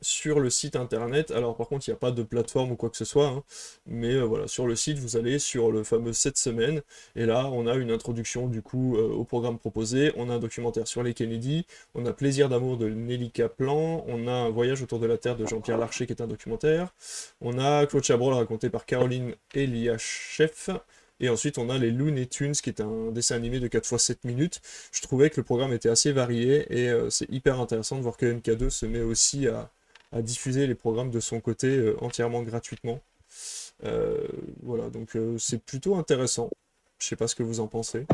sur 0.00 0.38
le 0.38 0.48
site 0.48 0.76
internet. 0.76 1.32
Alors 1.32 1.56
par 1.56 1.66
contre, 1.68 1.88
il 1.88 1.90
n'y 1.90 1.94
a 1.96 1.98
pas 1.98 2.12
de 2.12 2.22
plateforme 2.22 2.70
ou 2.72 2.76
quoi 2.76 2.88
que 2.90 2.96
ce 2.96 3.04
soit, 3.04 3.26
hein, 3.28 3.42
mais 3.86 4.20
voilà, 4.20 4.46
sur 4.46 4.66
le 4.68 4.76
site, 4.76 4.98
vous 4.98 5.16
allez 5.16 5.40
sur 5.40 5.72
le 5.72 5.82
fameux 5.82 6.12
7 6.12 6.36
semaines 6.36 6.82
et 7.16 7.26
là, 7.26 7.48
on 7.52 7.66
a 7.66 7.74
une 7.74 7.90
introduction 7.90 8.46
du 8.46 8.62
coup 8.62 8.96
au 8.96 9.24
programme 9.24 9.58
proposé. 9.58 10.12
On 10.16 10.30
a 10.30 10.34
un 10.34 10.38
documentaire 10.38 10.86
sur 10.86 11.02
les 11.02 11.14
Kennedy, 11.14 11.66
on 11.94 12.06
a 12.06 12.12
Plaisir 12.12 12.48
d'amour 12.48 12.76
de 12.76 12.88
Nelly 12.88 13.30
Kaplan, 13.32 14.04
on 14.06 14.28
a 14.28 14.32
un 14.32 14.50
voyage 14.50 14.82
autour 14.82 15.00
de 15.00 15.06
la 15.06 15.18
Terre 15.18 15.36
de 15.36 15.46
Jean-Pierre 15.46 15.78
Larcher 15.78 16.06
qui 16.06 16.12
est 16.12 16.22
un 16.22 16.28
documentaire, 16.28 16.94
on 17.40 17.58
a 17.58 17.86
Claude 17.86 18.04
Chabrol 18.04 18.34
raconté 18.34 18.70
par 18.70 18.86
Caroline 18.86 19.34
Eliachef, 19.54 20.70
et 21.20 21.28
ensuite 21.28 21.58
on 21.58 21.70
a 21.70 21.78
les 21.78 21.90
Looney 21.90 22.26
Tunes 22.26 22.52
qui 22.52 22.70
est 22.70 22.80
un 22.80 23.10
dessin 23.10 23.36
animé 23.36 23.60
de 23.60 23.68
4 23.68 23.86
fois 23.86 23.98
7 23.98 24.24
minutes. 24.24 24.60
Je 24.92 25.02
trouvais 25.02 25.30
que 25.30 25.36
le 25.38 25.44
programme 25.44 25.72
était 25.72 25.88
assez 25.88 26.12
varié 26.12 26.66
et 26.70 26.88
euh, 26.88 27.10
c'est 27.10 27.28
hyper 27.30 27.60
intéressant 27.60 27.96
de 27.96 28.02
voir 28.02 28.16
que 28.16 28.26
MK2 28.26 28.70
se 28.70 28.86
met 28.86 29.00
aussi 29.00 29.46
à, 29.48 29.70
diffuser 30.22 30.66
les 30.66 30.74
programmes 30.74 31.10
de 31.10 31.20
son 31.20 31.40
côté 31.40 31.76
euh, 31.76 32.02
entièrement 32.02 32.42
gratuitement. 32.42 33.00
Euh, 33.84 34.26
voilà, 34.62 34.88
donc 34.88 35.16
c'est 35.38 35.62
plutôt 35.62 35.96
intéressant. 35.96 36.50
Je 36.98 37.06
sais 37.06 37.16
pas 37.16 37.28
ce 37.28 37.34
que 37.34 37.42
vous 37.42 37.60
en 37.60 37.66
pensez. 37.66 38.06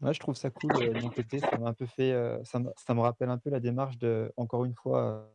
Ouais, 0.00 0.14
je 0.14 0.18
trouve 0.18 0.34
ça 0.34 0.48
cool 0.48 0.72
de 0.72 0.98
mon 0.98 1.10
côté. 1.10 1.40
Ça 1.40 1.50
un 1.62 1.74
peu 1.74 1.84
fait, 1.84 2.14
ça 2.44 2.58
me 2.58 3.00
rappelle 3.00 3.28
un 3.28 3.36
peu 3.36 3.50
la 3.50 3.60
démarche 3.60 3.98
de, 3.98 4.32
encore 4.38 4.64
une 4.64 4.74
fois, 4.74 5.30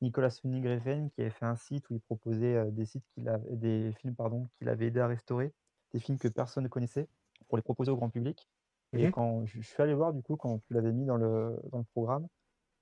Nicolas 0.00 0.38
Winding 0.44 1.10
qui 1.10 1.20
avait 1.20 1.30
fait 1.30 1.46
un 1.46 1.56
site 1.56 1.88
où 1.90 1.94
il 1.94 2.00
proposait 2.00 2.70
des 2.72 2.84
sites 2.84 3.04
qu'il 3.14 3.28
avait, 3.28 3.56
des 3.56 3.92
films 4.00 4.14
pardon, 4.14 4.48
qu'il 4.58 4.68
avait 4.68 4.86
aidé 4.86 5.00
à 5.00 5.06
restaurer, 5.06 5.52
des 5.92 6.00
films 6.00 6.18
que 6.18 6.28
personne 6.28 6.64
ne 6.64 6.68
connaissait, 6.68 7.08
pour 7.48 7.56
les 7.56 7.62
proposer 7.62 7.90
au 7.90 7.96
grand 7.96 8.10
public. 8.10 8.48
Et 8.92 9.04
Mhm. 9.04 9.12
quand 9.12 9.46
je, 9.46 9.60
suis 9.60 9.82
allé 9.82 9.94
voir 9.94 10.12
du 10.12 10.22
coup 10.22 10.36
quand 10.36 10.58
tu 10.66 10.74
l'avais 10.74 10.92
mis 10.92 11.04
dans 11.04 11.16
le, 11.16 11.58
dans 11.70 11.78
le 11.78 11.84
programme, 11.84 12.26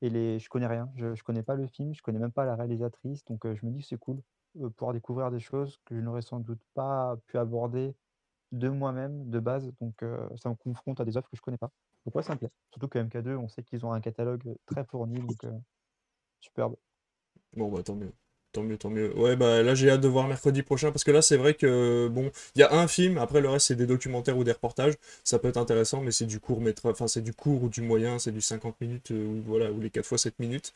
et 0.03 0.11
les, 0.11 0.39
je 0.39 0.49
connais 0.49 0.67
rien, 0.67 0.91
je, 0.97 1.15
je 1.15 1.23
connais 1.23 1.43
pas 1.43 1.55
le 1.55 1.67
film, 1.67 1.95
je 1.95 2.03
connais 2.03 2.19
même 2.19 2.33
pas 2.33 2.45
la 2.45 2.57
réalisatrice, 2.57 3.25
donc 3.25 3.47
euh, 3.47 3.55
je 3.55 3.65
me 3.65 3.71
dis 3.71 3.83
que 3.83 3.87
c'est 3.87 3.99
cool 3.99 4.21
euh, 4.61 4.69
pouvoir 4.71 4.93
découvrir 4.93 5.31
des 5.31 5.41
choses 5.41 5.79
que 5.85 5.95
je 5.95 6.01
n'aurais 6.01 6.23
sans 6.23 6.41
doute 6.41 6.61
pas 6.75 7.17
pu 7.27 7.39
aborder 7.39 7.95
de 8.51 8.69
moi-même 8.69 9.31
de 9.31 9.39
base, 9.39 9.73
donc 9.81 10.03
euh, 10.03 10.29
ça 10.37 10.51
me 10.51 10.55
confronte 10.57 11.01
à 11.01 11.05
des 11.05 11.17
offres 11.17 11.31
que 11.31 11.37
je 11.37 11.41
connais 11.41 11.57
pas. 11.57 11.71
Donc 12.05 12.15
ouais, 12.17 12.23
ça 12.23 12.35
me 12.35 12.39
plaît. 12.39 12.51
Surtout 12.71 12.89
que 12.89 12.99
MK2, 12.99 13.37
on 13.37 13.49
sait 13.49 13.63
qu'ils 13.63 13.87
ont 13.87 13.93
un 13.93 14.01
catalogue 14.01 14.43
très 14.67 14.85
fourni, 14.85 15.15
donc 15.21 15.47
superbe. 16.41 16.77
Bon, 17.55 17.71
bah 17.71 17.83
tant 17.83 17.95
mieux. 17.97 18.13
Tant 18.53 18.63
mieux, 18.63 18.77
tant 18.77 18.91
mieux. 18.91 19.17
Ouais, 19.17 19.35
bah 19.35 19.63
là 19.63 19.75
j'ai 19.75 19.89
hâte 19.89 20.03
de 20.03 20.09
voir 20.09 20.29
mercredi 20.29 20.63
prochain 20.63 20.93
parce 20.93 21.05
que 21.05 21.11
là 21.11 21.23
c'est 21.23 21.39
vrai 21.39 21.55
que 21.55 22.09
bon, 22.09 22.31
il 22.55 22.59
y 22.61 22.63
a 22.63 22.71
un 22.75 22.87
film, 22.87 23.17
après 23.17 23.41
le 23.41 23.49
reste 23.49 23.69
c'est 23.69 23.77
des 23.77 23.87
documentaires 23.87 24.37
ou 24.37 24.45
des 24.45 24.53
reportages. 24.53 24.93
Ça 25.25 25.39
peut 25.39 25.49
être 25.49 25.57
intéressant, 25.57 26.03
mais 26.03 26.11
c'est 26.11 26.27
du 26.27 26.39
court 26.39 26.61
métrage, 26.61 26.93
enfin 26.93 27.09
c'est 27.09 27.23
du 27.23 27.33
court 27.33 27.63
ou 27.63 27.71
du 27.71 27.81
moyen, 27.81 28.19
c'est 28.19 28.31
du 28.31 28.43
50 28.43 28.79
minutes 28.83 29.11
euh, 29.11 29.25
ou 29.25 29.43
voilà, 29.47 29.73
ou 29.73 29.81
les 29.81 29.89
4 29.89 30.05
fois 30.05 30.19
7 30.19 30.39
minutes. 30.39 30.75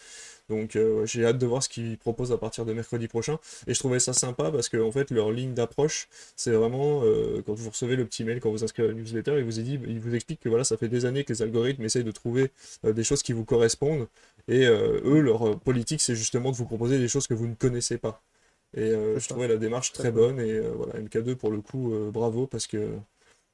Donc 0.49 0.75
euh, 0.75 1.05
j'ai 1.05 1.27
hâte 1.27 1.37
de 1.37 1.45
voir 1.45 1.63
ce 1.63 1.69
qu'ils 1.69 1.99
proposent 1.99 2.33
à 2.33 2.39
partir 2.39 2.65
de 2.65 2.73
mercredi 2.73 3.09
prochain. 3.09 3.39
Et 3.67 3.75
je 3.75 3.79
trouvais 3.79 4.01
ça 4.01 4.15
sympa 4.15 4.51
parce 4.51 4.71
que 4.71 4.79
en 4.79 4.91
fait 4.91 5.11
leur 5.11 5.31
ligne 5.31 5.53
d'approche, 5.53 6.09
c'est 6.35 6.53
vraiment 6.53 7.03
euh, 7.05 7.43
quand 7.45 7.53
vous 7.53 7.69
recevez 7.69 7.97
le 7.97 8.07
petit 8.07 8.25
mail, 8.25 8.41
quand 8.41 8.51
vous 8.51 8.65
inscrivez 8.65 8.89
à 8.89 8.93
la 8.93 8.99
newsletter, 8.99 9.35
il 9.37 9.45
vous, 9.45 9.61
dit, 9.61 9.79
il 9.87 10.01
vous 10.01 10.15
explique 10.15 10.41
que 10.41 10.49
voilà, 10.49 10.65
ça 10.65 10.79
fait 10.79 10.89
des 10.89 11.05
années 11.05 11.25
que 11.25 11.33
les 11.35 11.43
algorithmes 11.43 11.85
essayent 11.85 12.05
de 12.05 12.11
trouver 12.11 12.51
des 12.85 13.05
choses 13.05 13.23
qui 13.23 13.35
vous 13.35 13.45
correspondent. 13.45 14.07
Et 14.49 14.65
eux, 14.67 15.21
leur 15.21 15.59
politique, 15.59 16.01
c'est 16.01 16.15
justement 16.15 16.53
de 16.53 16.57
vous 16.57 16.67
proposer 16.67 16.99
des 16.99 17.09
choses 17.09 17.27
que 17.27 17.35
vous 17.35 17.49
ne 17.49 17.55
connaissez 17.55 17.66
pas. 17.99 18.23
Et 18.75 18.91
euh, 18.91 19.19
je 19.19 19.29
trouvais 19.29 19.49
la 19.49 19.57
démarche 19.57 19.93
très 19.93 20.11
bonne. 20.13 20.41
Et 20.41 20.53
euh, 20.53 20.73
voilà, 20.77 20.95
MK2, 21.01 21.37
pour 21.37 21.51
le 21.51 21.61
coup, 21.61 21.95
euh, 21.95 22.11
bravo, 22.11 22.47
parce 22.47 22.67
que 22.67 22.99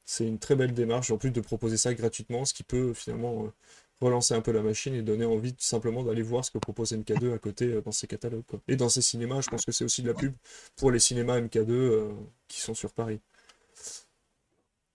c'est 0.05 0.27
une 0.27 0.39
très 0.39 0.57
belle 0.57 0.75
démarche, 0.75 1.11
en 1.11 1.19
plus 1.19 1.31
de 1.31 1.41
proposer 1.41 1.77
ça 1.77 1.95
gratuitement, 1.95 2.45
ce 2.45 2.55
qui 2.55 2.65
peut 2.65 2.93
finalement 2.95 3.53
relancer 4.01 4.35
un 4.35 4.41
peu 4.41 4.53
la 4.53 4.63
machine 4.63 4.95
et 4.95 5.03
donner 5.03 5.25
envie 5.25 5.55
tout 5.55 5.65
simplement 5.65 6.03
d'aller 6.03 6.23
voir 6.23 6.45
ce 6.45 6.51
que 6.51 6.59
propose 6.59 6.93
MK2 6.93 7.35
à 7.35 7.39
côté 7.39 7.81
dans 7.83 7.93
ses 7.93 8.07
catalogues. 8.07 8.45
quoi. 8.47 8.61
Et 8.69 8.77
dans 8.77 8.89
ses 8.89 9.03
cinémas, 9.03 9.41
je 9.43 9.49
pense 9.49 9.65
que 9.65 9.73
c'est 9.73 9.85
aussi 9.85 10.03
de 10.03 10.09
la 10.09 10.15
pub 10.15 10.35
pour 10.77 10.91
les 10.91 10.99
cinémas 10.99 11.41
MK2 11.41 11.71
euh, 11.71 12.13
qui 12.49 12.61
sont 12.61 12.75
sur 12.75 12.93
Paris. 12.93 13.21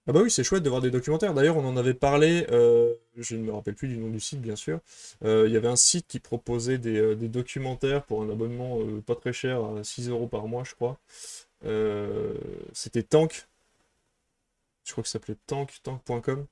Ah 0.08 0.14
bah 0.14 0.22
oui, 0.24 0.32
c'est 0.32 0.43
chouette 0.43 0.64
de 0.64 0.70
voir 0.70 0.82
des 0.82 0.89
documentaires. 0.91 1.34
D'ailleurs, 1.34 1.58
on 1.58 1.66
en 1.66 1.76
avait 1.76 1.93
parlé, 1.93 2.47
euh, 2.51 2.93
je 3.18 3.36
ne 3.36 3.43
me 3.43 3.51
rappelle 3.53 3.76
plus 3.76 3.89
du 3.89 3.97
nom 3.97 4.10
du 4.10 4.20
site, 4.22 4.41
bien 4.41 4.55
sûr. 4.55 4.80
Euh, 5.26 5.45
Il 5.47 5.53
y 5.53 5.58
avait 5.58 5.68
un 5.68 5.76
site 5.76 6.08
qui 6.08 6.20
proposait 6.20 6.78
des, 6.78 6.97
euh, 6.97 7.16
documentaires 7.16 8.03
pour 8.05 8.22
un 8.24 8.30
abonnement 8.30 8.80
pas 9.05 9.16
très 9.16 9.34
cher, 9.34 9.62
à 9.64 9.84
6 9.84 10.08
euros 10.10 10.28
par 10.28 10.47
mois, 10.47 10.64
je 10.64 10.76
crois. 10.76 10.97
C'était 12.74 13.03
Tank. 13.03 13.47
Je 14.86 14.91
crois 14.91 15.03
que 15.03 15.10
ça 15.10 15.14
s'appelait 15.14 15.38
Tank, 15.47 15.72
tank.com. 15.84 16.45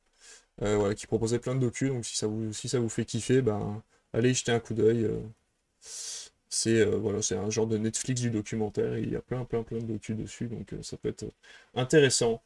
Voilà, 0.60 0.96
qui 0.96 1.08
proposait 1.08 1.40
plein 1.40 1.56
de 1.56 1.62
docus. 1.62 1.90
Donc 1.90 2.06
si 2.06 2.18
ça 2.18 2.28
vous, 2.28 2.54
si 2.54 2.70
ça 2.70 2.80
vous 2.80 2.90
fait 2.90 3.06
kiffer, 3.06 3.42
ben, 3.42 3.84
allez 4.14 4.32
y 4.32 4.36
jeter 4.36 4.52
un 4.54 4.60
coup 4.62 4.74
d'œil. 4.76 5.10
C'est 6.50 6.86
voilà, 6.86 7.22
c'est 7.22 7.36
un 7.36 7.50
genre 7.50 7.68
de 7.68 7.78
Netflix 7.78 8.22
du 8.22 8.30
documentaire. 8.30 8.98
Il 8.98 9.12
y 9.12 9.16
a 9.16 9.22
plein, 9.22 9.44
plein, 9.46 9.64
plein 9.64 9.80
de 9.80 9.84
docus 9.86 10.16
dessus, 10.16 10.48
donc 10.48 10.74
ça 10.82 10.98
peut 10.98 11.10
être 11.10 11.26
intéressant. 11.76 12.42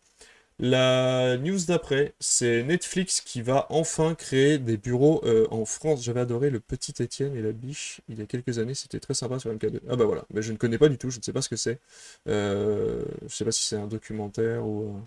La 0.60 1.38
news 1.38 1.60
d'après, 1.68 2.14
c'est 2.20 2.64
Netflix 2.64 3.22
qui 3.22 3.42
va 3.42 3.66
enfin 3.70 4.14
créer 4.14 4.58
des 4.60 4.76
bureaux 4.78 5.22
euh, 5.24 5.48
en 5.52 5.64
France. 5.66 6.04
J'avais 6.04 6.20
adoré 6.20 6.50
le 6.50 6.60
petit 6.60 7.02
Étienne 7.02 7.34
et 7.36 7.42
la 7.42 7.54
biche 7.54 8.02
il 8.10 8.20
y 8.20 8.22
a 8.22 8.26
quelques 8.26 8.60
années, 8.60 8.74
c'était 8.74 9.00
très 9.00 9.14
sympa 9.14 9.40
sur 9.40 9.52
MK2. 9.52 9.80
Ah 9.90 9.96
bah 9.96 10.04
voilà, 10.06 10.26
mais 10.34 10.42
je 10.42 10.52
ne 10.52 10.58
connais 10.58 10.78
pas 10.78 10.90
du 10.90 10.98
tout, 10.98 11.10
je 11.12 11.18
ne 11.20 11.24
sais 11.24 11.32
pas 11.34 11.42
ce 11.42 11.50
que 11.50 11.56
c'est. 11.56 11.80
Euh, 12.28 13.06
je 13.22 13.26
ne 13.26 13.30
sais 13.30 13.46
pas 13.46 13.52
si 13.54 13.64
c'est 13.64 13.78
un 13.78 13.88
documentaire 13.88 14.66
ou. 14.68 14.98
euh, 14.98 15.00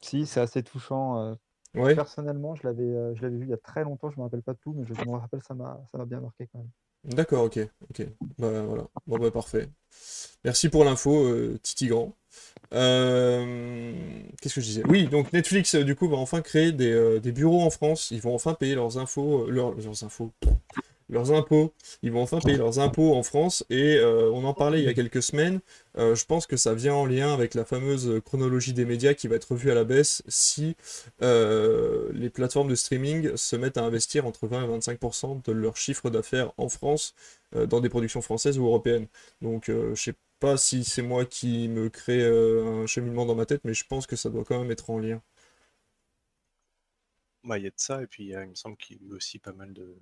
Si, 0.00 0.26
c'est 0.26 0.40
assez 0.40 0.62
touchant. 0.62 1.36
Ouais, 1.74 2.02
Personnellement, 2.04 2.54
je 2.56 2.64
l'avais 2.64 3.14
je 3.16 3.22
l'avais 3.22 3.36
vu 3.38 3.44
il 3.46 3.50
y 3.50 3.54
a 3.54 3.58
très 3.58 3.84
longtemps, 3.84 4.10
je 4.10 4.18
me 4.18 4.24
rappelle 4.24 4.42
pas 4.42 4.54
de 4.54 4.58
tout, 4.60 4.74
mais 4.74 4.84
je 4.86 4.94
me 4.94 5.12
rappelle, 5.16 5.42
ça 5.42 5.54
m'a 5.54 5.80
ça 5.92 5.98
m'a 5.98 6.06
bien 6.06 6.20
marqué 6.20 6.48
quand 6.48 6.58
même. 6.60 6.70
D'accord, 7.04 7.44
ok, 7.44 7.58
ok. 7.90 8.06
Bah 8.38 8.62
voilà, 8.62 8.86
bon 9.06 9.18
bah 9.18 9.30
parfait. 9.30 9.68
Merci 10.44 10.68
pour 10.68 10.84
l'info, 10.84 11.24
euh, 11.24 11.58
Titi 11.62 11.88
Grand. 11.88 12.14
Euh, 12.74 13.94
Qu'est-ce 14.40 14.54
que 14.56 14.60
je 14.60 14.66
disais? 14.66 14.82
Oui, 14.88 15.06
donc 15.08 15.32
Netflix, 15.32 15.74
euh, 15.74 15.84
du 15.84 15.94
coup, 15.96 16.08
va 16.08 16.16
enfin 16.16 16.42
créer 16.42 16.72
des, 16.72 16.92
euh, 16.92 17.18
des 17.18 17.32
bureaux 17.32 17.62
en 17.62 17.70
France. 17.70 18.10
Ils 18.10 18.20
vont 18.20 18.34
enfin 18.34 18.54
payer 18.54 18.74
leurs 18.74 18.98
infos, 18.98 19.50
leurs 19.50 20.04
infos, 20.04 20.32
leurs 21.08 21.32
impôts. 21.32 21.72
Ils 22.02 22.12
vont 22.12 22.22
enfin 22.22 22.38
payer 22.40 22.56
leurs 22.56 22.78
impôts 22.78 23.14
en 23.14 23.22
France. 23.22 23.64
Et 23.70 23.96
euh, 23.96 24.30
on 24.32 24.44
en 24.44 24.54
parlait 24.54 24.80
il 24.80 24.84
y 24.84 24.88
a 24.88 24.94
quelques 24.94 25.22
semaines. 25.22 25.60
Euh, 25.96 26.14
je 26.14 26.24
pense 26.24 26.46
que 26.46 26.56
ça 26.56 26.74
vient 26.74 26.94
en 26.94 27.06
lien 27.06 27.32
avec 27.32 27.54
la 27.54 27.64
fameuse 27.64 28.20
chronologie 28.24 28.72
des 28.72 28.84
médias 28.84 29.14
qui 29.14 29.28
va 29.28 29.36
être 29.36 29.52
revue 29.52 29.70
à 29.70 29.74
la 29.74 29.84
baisse 29.84 30.22
si 30.28 30.76
euh, 31.22 32.10
les 32.12 32.30
plateformes 32.30 32.68
de 32.68 32.74
streaming 32.74 33.36
se 33.36 33.56
mettent 33.56 33.78
à 33.78 33.84
investir 33.84 34.26
entre 34.26 34.46
20 34.46 34.64
et 34.64 34.78
25% 34.78 35.44
de 35.44 35.52
leur 35.52 35.76
chiffre 35.76 36.10
d'affaires 36.10 36.52
en 36.56 36.68
France 36.68 37.14
dans 37.52 37.80
des 37.80 37.88
productions 37.88 38.20
françaises 38.20 38.58
ou 38.58 38.66
européennes. 38.66 39.06
Donc, 39.40 39.70
je 39.70 39.94
sais 39.94 40.14
pas 40.38 40.58
si 40.58 40.84
c'est 40.84 41.00
moi 41.00 41.24
qui 41.24 41.68
me 41.68 41.88
crée 41.88 42.22
un 42.22 42.86
cheminement 42.86 43.24
dans 43.24 43.34
ma 43.34 43.46
tête, 43.46 43.62
mais 43.64 43.72
je 43.72 43.86
pense 43.86 44.06
que 44.06 44.16
ça 44.16 44.28
doit 44.28 44.44
quand 44.44 44.60
même 44.60 44.70
être 44.70 44.90
en 44.90 44.98
lien. 44.98 45.22
Bah, 47.44 47.56
il 47.56 47.64
y 47.64 47.66
a 47.66 47.70
de 47.70 47.74
ça, 47.78 48.02
et 48.02 48.06
puis 48.06 48.26
il 48.28 48.36
me 48.36 48.54
semble 48.54 48.76
qu'il 48.76 48.96
y 48.96 49.00
a 49.00 49.08
eu 49.08 49.12
aussi 49.14 49.38
pas 49.38 49.52
mal 49.52 49.72
de, 49.72 49.96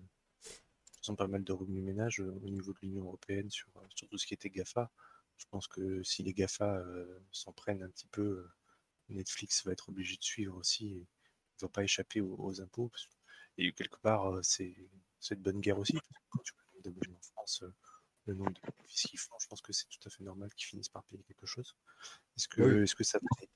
ont 1.11 1.17
pas 1.17 1.27
mal 1.27 1.45
de 1.45 1.53
remue-ménage 1.53 2.21
au 2.21 2.49
niveau 2.51 2.73
de 2.73 2.79
l'Union 2.83 3.05
européenne 3.05 3.51
sur, 3.51 3.69
sur 3.95 4.09
tout 4.09 4.19
ce 4.19 4.27
qui 4.27 4.35
était 4.35 4.51
GAFA. 4.51 4.91
Je 5.39 5.45
pense 5.51 5.69
que 5.69 6.03
si 6.03 6.23
les 6.23 6.33
GAFA 6.33 6.83
s'en 7.31 7.53
prennent 7.53 7.83
un 7.83 7.91
petit 7.91 8.09
peu, 8.09 8.47
Netflix 9.09 9.65
va 9.65 9.73
être 9.73 9.89
obligé 9.89 10.17
de 10.17 10.23
suivre 10.23 10.57
aussi 10.57 10.89
et 10.89 11.01
ne 11.01 11.67
va 11.67 11.69
pas 11.69 11.85
échapper 11.85 12.21
aux, 12.21 12.37
aux 12.39 12.61
impôts. 12.61 12.91
Et 13.59 13.73
quelque 13.73 13.99
part, 13.99 14.39
c'est 14.43 14.75
de 15.31 15.35
bonne 15.37 15.61
guerre 15.61 15.79
aussi. 15.79 15.95
parce 15.95 16.09
que 16.09 16.15
Quand 16.31 16.43
tu 16.43 17.11
en 17.11 17.21
France, 17.21 17.65
le 18.27 18.35
nombre 18.35 18.53
de 18.53 18.61
bénéfices 18.61 19.03
qu'ils 19.03 19.19
font, 19.19 19.37
je 19.41 19.47
pense 19.47 19.61
que 19.61 19.73
c'est 19.73 19.89
tout 19.89 20.01
à 20.07 20.11
fait 20.11 20.25
normal 20.25 20.53
qu'ils 20.55 20.67
finissent 20.67 20.89
par 20.89 21.05
payer 21.05 21.23
quelque 21.25 21.47
chose. 21.47 21.75
Est-ce 22.37 22.49
que, 22.49 22.63
Oui. 22.63 22.83
est-ce 22.83 22.95
que 22.95 23.05
ça 23.05 23.19
va 23.19 23.47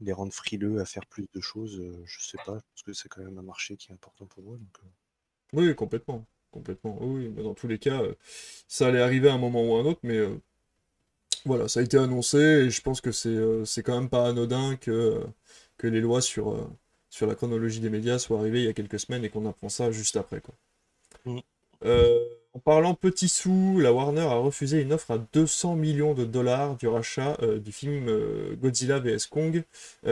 les 0.00 0.12
rendre 0.12 0.34
frileux 0.34 0.80
à 0.80 0.84
faire 0.84 1.06
plus 1.06 1.26
de 1.32 1.40
choses 1.40 1.82
Je 2.04 2.20
sais 2.20 2.36
pas. 2.44 2.58
Je 2.58 2.62
pense 2.68 2.82
que 2.84 2.92
c'est 2.92 3.08
quand 3.08 3.22
même 3.22 3.38
un 3.38 3.42
marché 3.42 3.78
qui 3.78 3.90
est 3.90 3.94
important 3.94 4.26
pour 4.26 4.52
eux. 4.52 4.58
Donc, 4.58 4.78
oui, 5.52 5.74
complètement. 5.74 6.26
Complètement. 6.52 6.98
Oui, 7.00 7.32
mais 7.34 7.42
dans 7.42 7.54
tous 7.54 7.66
les 7.66 7.78
cas, 7.78 8.02
euh, 8.02 8.14
ça 8.68 8.88
allait 8.88 9.00
arriver 9.00 9.28
à 9.28 9.34
un 9.34 9.38
moment 9.38 9.64
ou 9.64 9.76
à 9.76 9.80
un 9.80 9.84
autre, 9.84 10.00
mais 10.04 10.18
euh, 10.18 10.36
voilà, 11.44 11.68
ça 11.68 11.80
a 11.80 11.82
été 11.82 11.98
annoncé 11.98 12.38
et 12.38 12.70
je 12.70 12.80
pense 12.82 13.00
que 13.00 13.10
c'est 13.10 13.28
euh, 13.30 13.64
quand 13.84 13.98
même 13.98 14.10
pas 14.10 14.28
anodin 14.28 14.76
que, 14.76 15.24
que 15.78 15.86
les 15.88 16.00
lois 16.00 16.20
sur, 16.20 16.70
sur 17.10 17.26
la 17.26 17.34
chronologie 17.34 17.80
des 17.80 17.90
médias 17.90 18.18
soient 18.18 18.38
arrivées 18.38 18.60
il 18.60 18.66
y 18.66 18.68
a 18.68 18.74
quelques 18.74 19.00
semaines 19.00 19.24
et 19.24 19.30
qu'on 19.30 19.46
apprend 19.48 19.68
ça 19.68 19.90
juste 19.90 20.16
après, 20.16 20.40
quoi. 20.40 20.54
Mm. 21.24 21.40
Euh, 21.84 22.18
en 22.54 22.58
parlant 22.58 22.94
petits 22.94 23.28
sous, 23.28 23.80
la 23.80 23.92
Warner 23.92 24.20
a 24.20 24.34
refusé 24.34 24.82
une 24.82 24.92
offre 24.92 25.12
à 25.12 25.18
200 25.18 25.74
millions 25.74 26.14
de 26.14 26.24
dollars 26.24 26.76
du 26.76 26.86
rachat 26.86 27.36
euh, 27.42 27.58
du 27.58 27.72
film 27.72 28.08
euh, 28.08 28.54
Godzilla 28.56 28.98
vs 28.98 29.26
Kong 29.30 29.64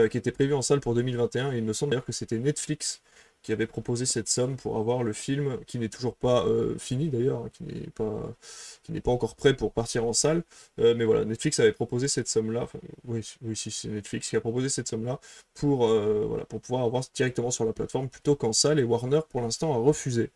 qui 0.09 0.17
était 0.17 0.31
prévu 0.31 0.53
en 0.53 0.61
salle 0.61 0.79
pour 0.79 0.95
2021 0.95 1.53
et 1.53 1.57
il 1.57 1.63
me 1.63 1.73
semble 1.73 1.91
d'ailleurs 1.91 2.05
que 2.05 2.11
c'était 2.11 2.39
Netflix 2.39 3.01
qui 3.41 3.51
avait 3.51 3.67
proposé 3.67 4.05
cette 4.05 4.27
somme 4.27 4.55
pour 4.55 4.77
avoir 4.77 5.03
le 5.03 5.13
film 5.13 5.63
qui 5.65 5.79
n'est 5.79 5.89
toujours 5.89 6.15
pas 6.15 6.45
euh, 6.45 6.77
fini 6.77 7.09
d'ailleurs, 7.09 7.45
hein, 7.45 7.49
qui 7.53 7.63
n'est 7.63 7.89
pas, 7.89 8.35
qui 8.83 8.91
n'est 8.91 9.01
pas 9.01 9.11
encore 9.11 9.35
prêt 9.35 9.55
pour 9.55 9.73
partir 9.73 10.05
en 10.05 10.13
salle. 10.13 10.43
Euh, 10.79 10.93
mais 10.95 11.05
voilà, 11.05 11.25
Netflix 11.25 11.59
avait 11.59 11.71
proposé 11.73 12.07
cette 12.07 12.27
somme-là. 12.27 12.67
Oui, 13.05 13.21
oui, 13.41 13.55
c'est 13.55 13.89
Netflix 13.89 14.29
qui 14.29 14.35
a 14.35 14.41
proposé 14.41 14.69
cette 14.69 14.87
somme-là 14.87 15.19
pour, 15.53 15.87
euh, 15.87 16.25
voilà, 16.27 16.45
pour 16.45 16.61
pouvoir 16.61 16.83
avoir 16.83 17.03
directement 17.13 17.51
sur 17.51 17.65
la 17.65 17.73
plateforme 17.73 18.09
plutôt 18.09 18.35
qu'en 18.35 18.53
salle. 18.53 18.79
Et 18.79 18.83
Warner, 18.83 19.21
pour 19.29 19.41
l'instant, 19.41 19.73
a 19.73 19.77
refusé. 19.77 20.31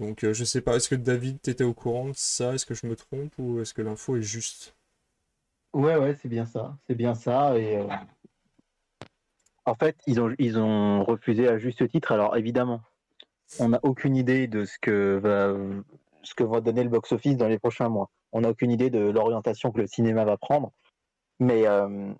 Donc, 0.00 0.26
je 0.30 0.44
sais 0.44 0.60
pas, 0.60 0.76
est-ce 0.76 0.88
que 0.88 0.96
David, 0.96 1.40
t'étais 1.40 1.64
au 1.64 1.74
courant 1.74 2.08
de 2.08 2.14
ça? 2.16 2.54
Est-ce 2.54 2.66
que 2.66 2.74
je 2.74 2.86
me 2.86 2.96
trompe 2.96 3.32
ou 3.38 3.60
est-ce 3.60 3.72
que 3.74 3.82
l'info 3.82 4.16
est 4.16 4.22
juste? 4.22 4.74
Ouais, 5.72 5.96
ouais, 5.96 6.16
c'est 6.20 6.28
bien 6.28 6.46
ça. 6.46 6.76
C'est 6.86 6.94
bien 6.94 7.14
ça. 7.14 7.56
Et 7.58 7.78
en 9.66 9.74
fait, 9.74 9.96
ils 10.06 10.20
ont, 10.20 11.04
refusé 11.04 11.48
à 11.48 11.58
juste 11.58 11.88
titre. 11.88 12.12
Alors 12.12 12.36
évidemment, 12.36 12.80
on 13.58 13.70
n'a 13.70 13.80
aucune 13.82 14.16
idée 14.16 14.46
de 14.46 14.64
ce 14.64 14.78
que 14.78 15.18
va, 15.18 16.60
donner 16.60 16.82
le 16.82 16.90
box-office 16.90 17.36
dans 17.36 17.48
les 17.48 17.58
prochains 17.58 17.88
mois. 17.88 18.10
On 18.32 18.42
n'a 18.42 18.50
aucune 18.50 18.70
idée 18.70 18.90
de 18.90 18.98
l'orientation 18.98 19.70
que 19.70 19.80
le 19.80 19.86
cinéma 19.86 20.24
va 20.24 20.36
prendre. 20.36 20.72
Mais 21.40 21.66
euh, 21.66 22.12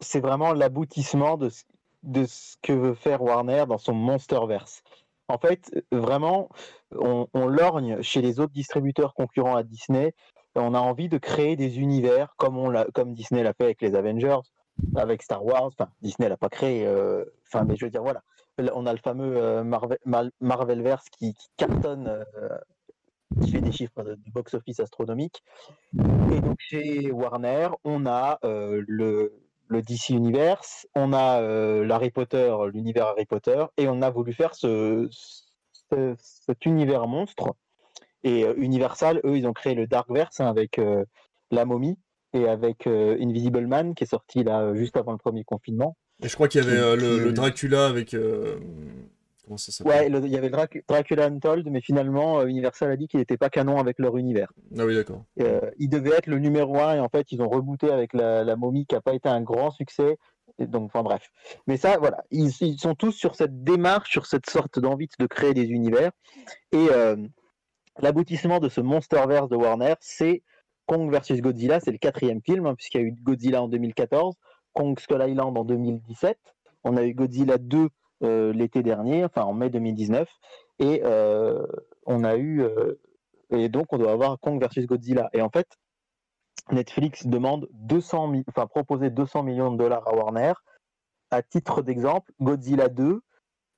c'est 0.00 0.20
vraiment 0.20 0.52
l'aboutissement 0.52 1.36
de, 1.36 1.48
ce- 1.48 2.56
que 2.62 2.72
veut 2.72 2.94
faire 2.94 3.22
Warner 3.22 3.64
dans 3.68 3.78
son 3.78 3.94
Monsterverse. 3.94 4.82
En 5.28 5.38
fait, 5.38 5.70
vraiment, 5.90 6.50
on, 6.92 7.46
lorgne 7.46 8.02
chez 8.02 8.20
les 8.20 8.40
autres 8.40 8.52
distributeurs 8.52 9.14
concurrents 9.14 9.56
à 9.56 9.62
Disney 9.62 10.14
on 10.56 10.74
a 10.74 10.78
envie 10.78 11.08
de 11.08 11.18
créer 11.18 11.56
des 11.56 11.80
univers 11.80 12.36
comme 12.36 13.12
Disney 13.12 13.42
l'a 13.42 13.54
fait 13.54 13.64
avec 13.64 13.82
les 13.82 13.96
Avengers, 13.96 14.38
avec 14.96 15.22
Star 15.22 15.44
Wars. 15.44 15.70
Disney 16.02 16.28
l'a 16.28 16.36
pas 16.36 16.48
créé. 16.48 16.86
euh, 16.86 17.24
Enfin, 17.46 17.64
mais 17.64 17.76
je 17.76 17.84
veux 17.84 17.90
dire, 17.90 18.02
voilà. 18.02 18.22
Là, 18.58 18.72
On 18.74 18.86
a 18.86 18.92
le 18.92 18.98
fameux 18.98 19.36
euh, 19.36 19.64
Marvel, 19.64 19.98
Marvelverse 20.40 21.08
qui, 21.10 21.34
cartonne, 21.56 22.06
euh, 22.08 22.58
qui 23.42 23.50
fait 23.50 23.60
des 23.60 23.72
chiffres 23.72 24.02
de, 24.02 24.16
box-office 24.32 24.80
astronomiques. 24.80 25.42
Et 26.32 26.40
donc 26.40 26.56
chez 26.58 27.10
Warner, 27.10 27.68
on 27.84 28.06
a 28.06 28.38
le, 28.42 29.32
DC 29.70 30.10
Universe, 30.10 30.86
on 30.94 31.12
a 31.12 31.40
euh, 31.40 31.84
l'Harry 31.84 32.10
Potter, 32.10 32.54
l'univers 32.72 33.06
Harry 33.08 33.26
Potter, 33.26 33.64
et 33.76 33.88
on 33.88 34.02
a 34.02 34.10
voulu 34.10 34.32
faire 34.32 34.54
ce, 34.54 35.08
ce- 35.10 36.14
cet 36.18 36.64
univers 36.66 37.06
monstre. 37.08 37.54
Et 38.22 38.46
Universal, 38.56 39.20
eux, 39.24 39.36
ils 39.36 39.46
ont 39.46 39.52
créé 39.52 39.74
le 39.74 39.86
Darkverse 39.86 40.40
hein, 40.40 40.46
avec 40.46 40.80
La 41.50 41.64
Momie 41.64 41.98
et 42.34 42.46
avec 42.48 42.86
euh, 42.86 43.16
Invisible 43.20 43.66
Man 43.66 43.94
qui 43.94 44.04
est 44.04 44.08
sorti 44.08 44.44
là 44.44 44.60
euh, 44.60 44.74
juste 44.74 44.96
avant 44.96 45.12
le 45.12 45.18
premier 45.18 45.44
confinement. 45.44 45.96
Et 46.22 46.28
je 46.28 46.34
crois 46.34 46.48
qu'il 46.48 46.62
y 46.62 46.66
avait 46.66 46.76
Qui- 46.76 46.82
euh, 46.82 46.96
le, 46.96 47.18
qui- 47.18 47.24
le 47.24 47.32
Dracula 47.32 47.86
avec. 47.86 48.16
Comment 49.44 49.58
ça 49.58 49.72
s'appelle? 49.72 50.14
Ouais, 50.14 50.20
il 50.24 50.32
y 50.32 50.36
avait 50.38 50.48
Dracula 50.50 51.26
Untold, 51.26 51.68
mais 51.70 51.82
finalement, 51.82 52.46
Universal 52.46 52.90
a 52.90 52.96
dit 52.96 53.08
qu'il 53.08 53.20
n'était 53.20 53.36
pas 53.36 53.50
canon 53.50 53.78
avec 53.78 53.98
leur 53.98 54.16
univers. 54.16 54.50
Ah 54.78 54.86
oui, 54.86 54.94
d'accord. 54.94 55.22
Euh, 55.40 55.60
il 55.78 55.90
devait 55.90 56.16
être 56.16 56.28
le 56.28 56.38
numéro 56.38 56.78
un 56.80 56.94
et 56.94 57.00
en 57.00 57.10
fait, 57.10 57.30
ils 57.30 57.42
ont 57.42 57.48
rebooté 57.50 57.90
avec 57.90 58.14
la, 58.14 58.42
la 58.42 58.56
momie 58.56 58.86
qui 58.86 58.94
n'a 58.94 59.02
pas 59.02 59.12
été 59.12 59.28
un 59.28 59.42
grand 59.42 59.70
succès. 59.70 60.16
Et 60.58 60.66
donc, 60.66 60.84
enfin 60.86 61.02
bref. 61.02 61.30
Mais 61.66 61.76
ça, 61.76 61.98
voilà, 61.98 62.24
ils, 62.30 62.50
ils 62.60 62.78
sont 62.78 62.94
tous 62.94 63.12
sur 63.12 63.34
cette 63.34 63.64
démarche, 63.64 64.10
sur 64.12 64.24
cette 64.24 64.48
sorte 64.48 64.78
d'envie 64.78 65.08
de 65.18 65.26
créer 65.26 65.52
des 65.52 65.64
univers. 65.64 66.12
Et 66.72 66.86
euh, 66.90 67.16
l'aboutissement 68.00 68.60
de 68.60 68.68
ce 68.70 68.80
Monsterverse 68.80 69.48
de 69.50 69.56
Warner, 69.56 69.94
c'est 70.00 70.42
Kong 70.86 71.10
versus 71.10 71.40
Godzilla, 71.40 71.80
c'est 71.80 71.92
le 71.92 71.98
quatrième 71.98 72.40
film, 72.42 72.66
hein, 72.66 72.74
puisqu'il 72.74 73.00
y 73.00 73.04
a 73.04 73.06
eu 73.06 73.12
Godzilla 73.12 73.62
en 73.62 73.68
2014, 73.68 74.34
Kong 74.72 74.98
Skull 74.98 75.22
Island 75.26 75.56
en 75.56 75.64
2017, 75.64 76.38
on 76.84 76.96
a 76.96 77.04
eu 77.04 77.14
Godzilla 77.14 77.58
2 77.58 77.88
euh, 78.22 78.52
l'été 78.52 78.82
dernier, 78.82 79.24
enfin 79.24 79.42
en 79.42 79.54
mai 79.54 79.70
2019, 79.70 80.28
et 80.80 81.02
euh, 81.04 81.66
on 82.06 82.24
a 82.24 82.36
eu 82.36 82.62
euh, 82.62 83.00
et 83.50 83.68
donc 83.68 83.92
on 83.92 83.98
doit 83.98 84.12
avoir 84.12 84.38
Kong 84.40 84.60
versus 84.60 84.86
Godzilla. 84.86 85.28
Et 85.32 85.40
en 85.42 85.50
fait, 85.50 85.66
Netflix 86.72 87.26
demande 87.26 87.68
200 87.72 88.28
mi- 88.28 88.44
enfin 88.48 88.66
proposer 88.66 89.10
200 89.10 89.42
millions 89.42 89.70
de 89.70 89.76
dollars 89.76 90.06
à 90.08 90.14
Warner. 90.14 90.52
À 91.30 91.42
titre 91.42 91.82
d'exemple, 91.82 92.32
Godzilla 92.40 92.88
2 92.88 93.20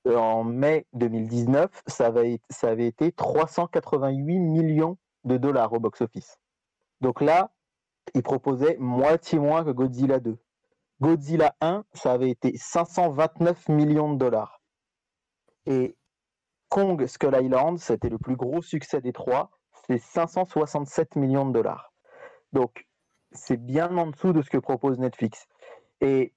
euh, 0.06 0.16
en 0.16 0.44
mai 0.44 0.86
2019, 0.92 1.82
ça 1.86 2.06
avait, 2.06 2.40
ça 2.50 2.68
avait 2.68 2.86
été 2.86 3.12
388 3.12 4.38
millions 4.38 4.98
de 5.24 5.36
dollars 5.36 5.72
au 5.72 5.80
box-office. 5.80 6.38
Donc 7.00 7.20
là, 7.20 7.52
ils 8.14 8.22
proposaient 8.22 8.76
moitié 8.78 9.38
moins 9.38 9.64
que 9.64 9.70
Godzilla 9.70 10.20
2. 10.20 10.38
Godzilla 11.00 11.54
1, 11.60 11.84
ça 11.92 12.12
avait 12.12 12.30
été 12.30 12.56
529 12.56 13.68
millions 13.68 14.12
de 14.12 14.18
dollars. 14.18 14.60
Et 15.66 15.96
Kong 16.68 17.06
Skull 17.06 17.36
Island, 17.40 17.78
c'était 17.78 18.08
le 18.08 18.18
plus 18.18 18.36
gros 18.36 18.62
succès 18.62 19.00
des 19.00 19.12
trois, 19.12 19.50
c'est 19.86 19.98
567 19.98 21.16
millions 21.16 21.46
de 21.46 21.52
dollars. 21.52 21.92
Donc, 22.52 22.86
c'est 23.32 23.56
bien 23.58 23.96
en 23.96 24.06
dessous 24.08 24.32
de 24.32 24.42
ce 24.42 24.50
que 24.50 24.58
propose 24.58 24.98
Netflix. 24.98 25.46
Et 26.00 26.34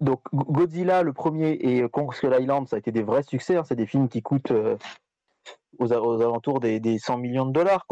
donc, 0.00 0.22
Go- 0.32 0.44
Godzilla, 0.52 1.02
le 1.02 1.12
premier, 1.12 1.52
et 1.52 1.88
Kong 1.88 2.12
Skull 2.12 2.36
Island, 2.38 2.68
ça 2.68 2.76
a 2.76 2.78
été 2.78 2.92
des 2.92 3.02
vrais 3.02 3.22
succès. 3.22 3.56
hein. 3.56 3.64
C'est 3.64 3.76
des 3.76 3.86
films 3.86 4.08
qui 4.08 4.22
coûtent, 4.22 4.50
euh, 4.50 4.76
aux, 5.78 5.92
alentours 5.92 6.60
des, 6.60 6.80
des 6.80 6.98
100 6.98 7.18
millions 7.18 7.46
de 7.46 7.52
dollars. 7.52 7.86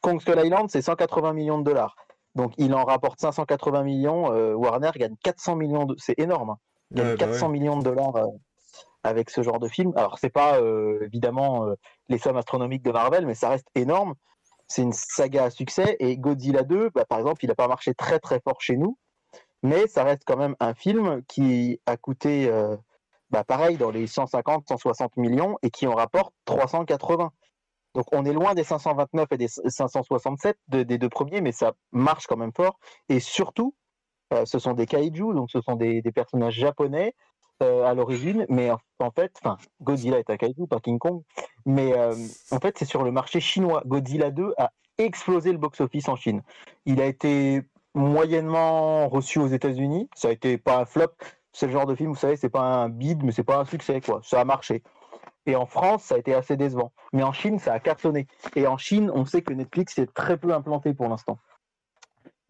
Kong 0.00 0.20
Skull 0.20 0.40
Island, 0.44 0.68
c'est 0.70 0.82
180 0.82 1.32
millions 1.32 1.58
de 1.58 1.64
dollars. 1.64 1.94
Donc 2.34 2.52
il 2.58 2.74
en 2.74 2.84
rapporte 2.84 3.20
580 3.20 3.82
millions. 3.82 4.32
euh, 4.32 4.54
Warner 4.54 4.90
gagne 4.96 5.16
400 5.22 5.56
millions 5.56 5.84
de. 5.84 5.94
C'est 5.98 6.18
énorme. 6.18 6.50
hein. 6.50 6.58
Il 6.90 6.96
gagne 6.98 7.06
Ouais, 7.08 7.16
bah 7.16 7.26
400 7.26 7.46
ouais. 7.46 7.52
millions 7.52 7.78
de 7.78 7.84
dollars 7.84 8.16
euh, 8.16 8.24
avec 9.02 9.30
ce 9.30 9.42
genre 9.42 9.58
de 9.58 9.68
film. 9.68 9.92
Alors 9.96 10.18
c'est 10.18 10.30
pas 10.30 10.60
euh, 10.60 10.98
évidemment 11.04 11.66
les 12.08 12.18
sommes 12.18 12.36
astronomiques 12.36 12.82
de 12.82 12.90
Marvel, 12.92 13.26
mais 13.26 13.34
ça 13.34 13.48
reste 13.48 13.68
énorme. 13.74 14.14
C'est 14.66 14.82
une 14.82 14.92
saga 14.92 15.44
à 15.44 15.50
succès 15.50 15.96
et 15.98 16.18
Godzilla 16.18 16.62
2, 16.62 16.90
bah, 16.94 17.04
par 17.06 17.18
exemple, 17.18 17.42
il 17.44 17.48
n'a 17.48 17.54
pas 17.54 17.68
marché 17.68 17.94
très 17.94 18.18
très 18.18 18.38
fort 18.40 18.60
chez 18.60 18.76
nous, 18.76 18.98
mais 19.62 19.86
ça 19.86 20.04
reste 20.04 20.22
quand 20.26 20.36
même 20.36 20.56
un 20.60 20.74
film 20.74 21.22
qui 21.26 21.80
a 21.86 21.96
coûté, 21.96 22.50
bah, 23.30 23.44
pareil, 23.44 23.78
dans 23.78 23.90
les 23.90 24.06
150, 24.06 24.68
160 24.68 25.16
millions 25.16 25.56
et 25.62 25.70
qui 25.70 25.86
en 25.86 25.94
rapporte 25.94 26.34
380. 26.44 27.30
Donc 27.98 28.06
on 28.12 28.24
est 28.24 28.32
loin 28.32 28.54
des 28.54 28.62
529 28.62 29.26
et 29.32 29.36
des 29.36 29.48
567 29.48 30.56
de- 30.68 30.84
des 30.84 30.98
deux 30.98 31.08
premiers, 31.08 31.40
mais 31.40 31.50
ça 31.50 31.72
marche 31.90 32.28
quand 32.28 32.36
même 32.36 32.52
fort. 32.56 32.78
Et 33.08 33.18
surtout, 33.18 33.74
euh, 34.32 34.44
ce 34.44 34.60
sont 34.60 34.74
des 34.74 34.86
kaiju, 34.86 35.34
donc 35.34 35.50
ce 35.50 35.60
sont 35.60 35.74
des, 35.74 36.00
personnages 36.14 36.54
japonais 36.54 37.16
euh, 37.60 37.82
à 37.84 37.94
l'origine, 37.94 38.46
mais 38.48 38.70
en, 38.70 38.78
en 39.00 39.10
fait, 39.10 39.32
enfin, 39.42 39.56
Godzilla 39.82 40.20
est 40.20 40.30
un 40.30 40.36
kaiju, 40.36 40.68
pas 40.68 40.78
King 40.78 41.00
Kong, 41.00 41.22
mais 41.66 41.92
euh, 41.98 42.14
en 42.52 42.60
fait, 42.60 42.78
c'est 42.78 42.84
sur 42.84 43.02
le 43.02 43.10
marché 43.10 43.40
chinois. 43.40 43.82
Godzilla 43.84 44.30
2 44.30 44.54
a 44.58 44.70
explosé 44.98 45.50
le 45.50 45.58
box-office 45.58 46.08
en 46.08 46.14
Chine. 46.14 46.42
Il 46.86 47.00
a 47.00 47.06
été 47.06 47.62
moyennement 47.96 49.08
reçu 49.08 49.40
aux 49.40 49.48
États-Unis. 49.48 50.08
Ça 50.14 50.28
a 50.28 50.30
été 50.30 50.56
pas 50.56 50.78
un 50.78 50.84
flop. 50.84 51.10
C'est 51.52 51.66
le 51.66 51.72
genre 51.72 51.86
de 51.86 51.96
film, 51.96 52.10
vous 52.10 52.16
savez, 52.16 52.36
c'est 52.36 52.48
pas 52.48 52.62
un 52.62 52.88
bid, 52.90 53.24
mais 53.24 53.32
c'est 53.32 53.42
pas 53.42 53.58
un 53.58 53.64
succès, 53.64 54.00
quoi. 54.00 54.20
Ça 54.22 54.40
a 54.40 54.44
marché. 54.44 54.84
Et 55.46 55.56
en 55.56 55.66
France, 55.66 56.04
ça 56.04 56.16
a 56.16 56.18
été 56.18 56.34
assez 56.34 56.56
décevant. 56.56 56.92
Mais 57.12 57.22
en 57.22 57.32
Chine, 57.32 57.58
ça 57.58 57.72
a 57.72 57.80
cartonné. 57.80 58.26
Et 58.56 58.66
en 58.66 58.76
Chine, 58.76 59.10
on 59.14 59.24
sait 59.24 59.42
que 59.42 59.52
Netflix 59.52 59.98
est 59.98 60.12
très 60.12 60.36
peu 60.36 60.52
implanté 60.52 60.94
pour 60.94 61.08
l'instant. 61.08 61.38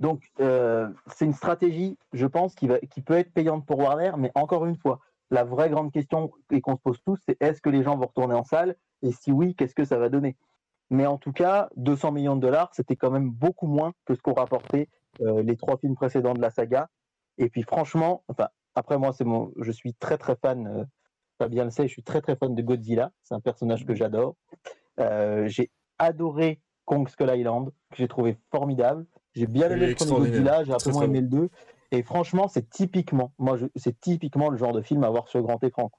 Donc, 0.00 0.22
euh, 0.40 0.88
c'est 1.08 1.24
une 1.24 1.32
stratégie, 1.32 1.98
je 2.12 2.26
pense, 2.26 2.54
qui, 2.54 2.68
peut 2.68 3.14
être 3.14 3.32
payante 3.32 3.66
pour 3.66 3.80
Warner, 3.80 4.12
mais 4.16 4.30
encore 4.34 4.64
une 4.66 4.76
fois, 4.76 5.00
la 5.30 5.44
vraie 5.44 5.70
grande 5.70 5.92
question 5.92 6.30
et 6.50 6.60
qu'on 6.60 6.76
se 6.76 6.82
pose 6.82 7.00
tous, 7.04 7.18
c'est 7.26 7.36
est-ce 7.42 7.60
que 7.60 7.70
les 7.70 7.82
gens 7.82 7.96
vont 7.96 8.06
retourner 8.06 8.34
en 8.34 8.44
salle? 8.44 8.76
Et 9.02 9.12
si 9.12 9.32
oui, 9.32 9.54
qu'est-ce 9.54 9.74
que 9.74 9.84
ça 9.84 9.98
va 9.98 10.08
donner? 10.08 10.36
Mais 10.90 11.06
en 11.06 11.18
tout 11.18 11.32
cas, 11.32 11.68
200 11.76 12.12
millions 12.12 12.36
de 12.36 12.40
dollars, 12.40 12.70
c'était 12.72 12.96
quand 12.96 13.10
même 13.10 13.30
beaucoup 13.30 13.66
moins 13.66 13.92
que 14.06 14.14
ce 14.14 14.22
qu'ont 14.22 14.34
rapporté 14.34 14.88
euh, 15.20 15.42
les 15.42 15.56
trois 15.56 15.76
films 15.76 15.96
précédents 15.96 16.34
de 16.34 16.40
la 16.40 16.50
saga. 16.50 16.88
Et 17.36 17.50
puis, 17.50 17.62
franchement, 17.62 18.24
enfin, 18.28 18.48
après, 18.74 18.98
moi, 18.98 19.12
c'est 19.12 19.24
mon, 19.24 19.52
je 19.58 19.70
suis 19.70 19.94
très, 19.94 20.16
très 20.16 20.36
fan, 20.36 20.66
euh, 20.66 20.84
Fabien 21.38 21.64
le 21.64 21.70
sait, 21.70 21.86
je 21.86 21.92
suis 21.92 22.02
très, 22.02 22.20
très 22.20 22.36
fan 22.36 22.54
de 22.54 22.62
Godzilla. 22.62 23.12
C'est 23.22 23.34
un 23.34 23.40
personnage 23.40 23.86
que 23.86 23.94
j'adore. 23.94 24.36
Euh, 25.00 25.46
j'ai 25.46 25.70
adoré 25.98 26.60
Kong 26.84 27.08
Skull 27.08 27.30
Island, 27.34 27.70
que 27.90 27.96
j'ai 27.96 28.08
trouvé 28.08 28.36
formidable. 28.50 29.06
J'ai 29.34 29.46
bien 29.46 29.70
aimé 29.70 29.86
le 29.86 29.94
premier. 29.94 30.30
Godzilla, 30.30 30.64
j'ai 30.64 30.72
un 30.72 30.78
peu 30.82 30.90
moins 30.90 31.04
aimé 31.04 31.20
le 31.20 31.28
2. 31.28 31.50
Et 31.90 32.02
franchement, 32.02 32.48
c'est 32.48 32.68
typiquement, 32.68 33.32
moi, 33.38 33.56
c'est 33.76 33.98
typiquement 34.00 34.50
le 34.50 34.58
genre 34.58 34.72
de 34.72 34.82
film 34.82 35.04
à 35.04 35.10
voir 35.10 35.28
sur 35.28 35.42
grand 35.42 35.62
écran. 35.64 35.90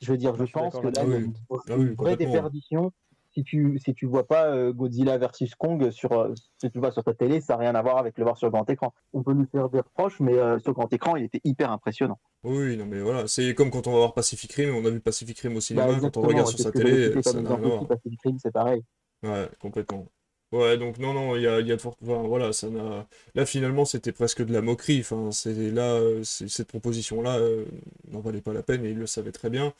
Je 0.00 0.10
veux 0.10 0.18
dire, 0.18 0.34
Moi, 0.34 0.46
je 0.46 0.52
pense 0.52 0.78
que 0.78 0.86
là, 0.86 1.02
il 1.04 1.10
y 1.10 1.14
a 1.14 1.18
une, 1.18 1.34
Ah 1.50 1.74
oui, 1.76 1.94
vraie 1.94 2.16
déperdition. 2.16 2.92
Si 3.32 3.44
tu 3.44 3.78
si 3.78 3.92
tu 3.92 4.06
vois 4.06 4.26
pas 4.26 4.46
euh, 4.46 4.72
Godzilla 4.72 5.18
versus 5.18 5.54
Kong 5.54 5.90
sur 5.90 6.12
euh, 6.12 6.32
si 6.58 6.70
tu 6.70 6.78
vois 6.78 6.90
sur 6.90 7.04
ta 7.04 7.12
télé, 7.12 7.42
ça 7.42 7.54
n'a 7.54 7.60
rien 7.60 7.74
à 7.74 7.82
voir 7.82 7.98
avec 7.98 8.16
le 8.16 8.24
voir 8.24 8.38
sur 8.38 8.50
grand 8.50 8.68
écran. 8.70 8.94
On 9.12 9.22
peut 9.22 9.34
lui 9.34 9.44
faire 9.46 9.68
des 9.68 9.80
reproches, 9.80 10.20
mais 10.20 10.38
euh, 10.38 10.58
sur 10.58 10.72
grand 10.72 10.90
écran, 10.90 11.16
il 11.16 11.24
était 11.24 11.42
hyper 11.44 11.70
impressionnant. 11.70 12.18
Oui, 12.44 12.76
non 12.76 12.86
mais 12.86 13.00
voilà, 13.00 13.26
c'est 13.26 13.54
comme 13.54 13.70
quand 13.70 13.86
on 13.88 13.92
va 13.92 13.98
voir 13.98 14.14
Pacific 14.14 14.52
Rim, 14.52 14.74
on 14.74 14.84
a 14.84 14.90
vu 14.90 15.00
Pacific 15.00 15.38
Rim 15.40 15.56
au 15.56 15.60
cinéma, 15.60 15.86
Bah, 15.88 15.98
quand 16.00 16.16
on 16.16 16.22
regarde 16.22 16.48
sur 16.48 16.60
sa 16.60 16.70
télé, 16.70 17.20
ça 17.22 17.40
n'a 17.40 17.56
rien 17.56 17.84
Pacific 17.84 18.20
Rim, 18.22 18.38
c'est 18.40 18.52
pareil. 18.52 18.82
Ouais, 19.22 19.48
complètement. 19.58 20.06
Ouais, 20.52 20.78
donc 20.78 20.98
non, 20.98 21.12
non, 21.12 21.36
il 21.36 21.42
y 21.42 21.46
a, 21.48 21.60
il 21.60 21.66
y 21.66 21.72
a 21.72 21.76
de 21.76 21.80
fortes... 21.80 21.98
enfin, 22.02 22.22
voilà, 22.22 22.52
ça 22.52 22.70
n'a... 22.70 23.06
Là, 23.34 23.46
finalement, 23.46 23.84
c'était 23.84 24.12
presque 24.12 24.44
de 24.44 24.52
la 24.52 24.62
moquerie. 24.62 25.00
Enfin, 25.00 25.32
c'est 25.32 25.52
là, 25.72 26.00
cette 26.22 26.68
proposition-là 26.68 27.38
euh, 27.38 27.64
n'en 28.08 28.20
valait 28.20 28.40
pas 28.40 28.52
la 28.52 28.62
peine 28.62 28.84
et 28.84 28.90
ils 28.90 28.98
le 28.98 29.06
savaient 29.06 29.32
très 29.32 29.50
bien. 29.50 29.74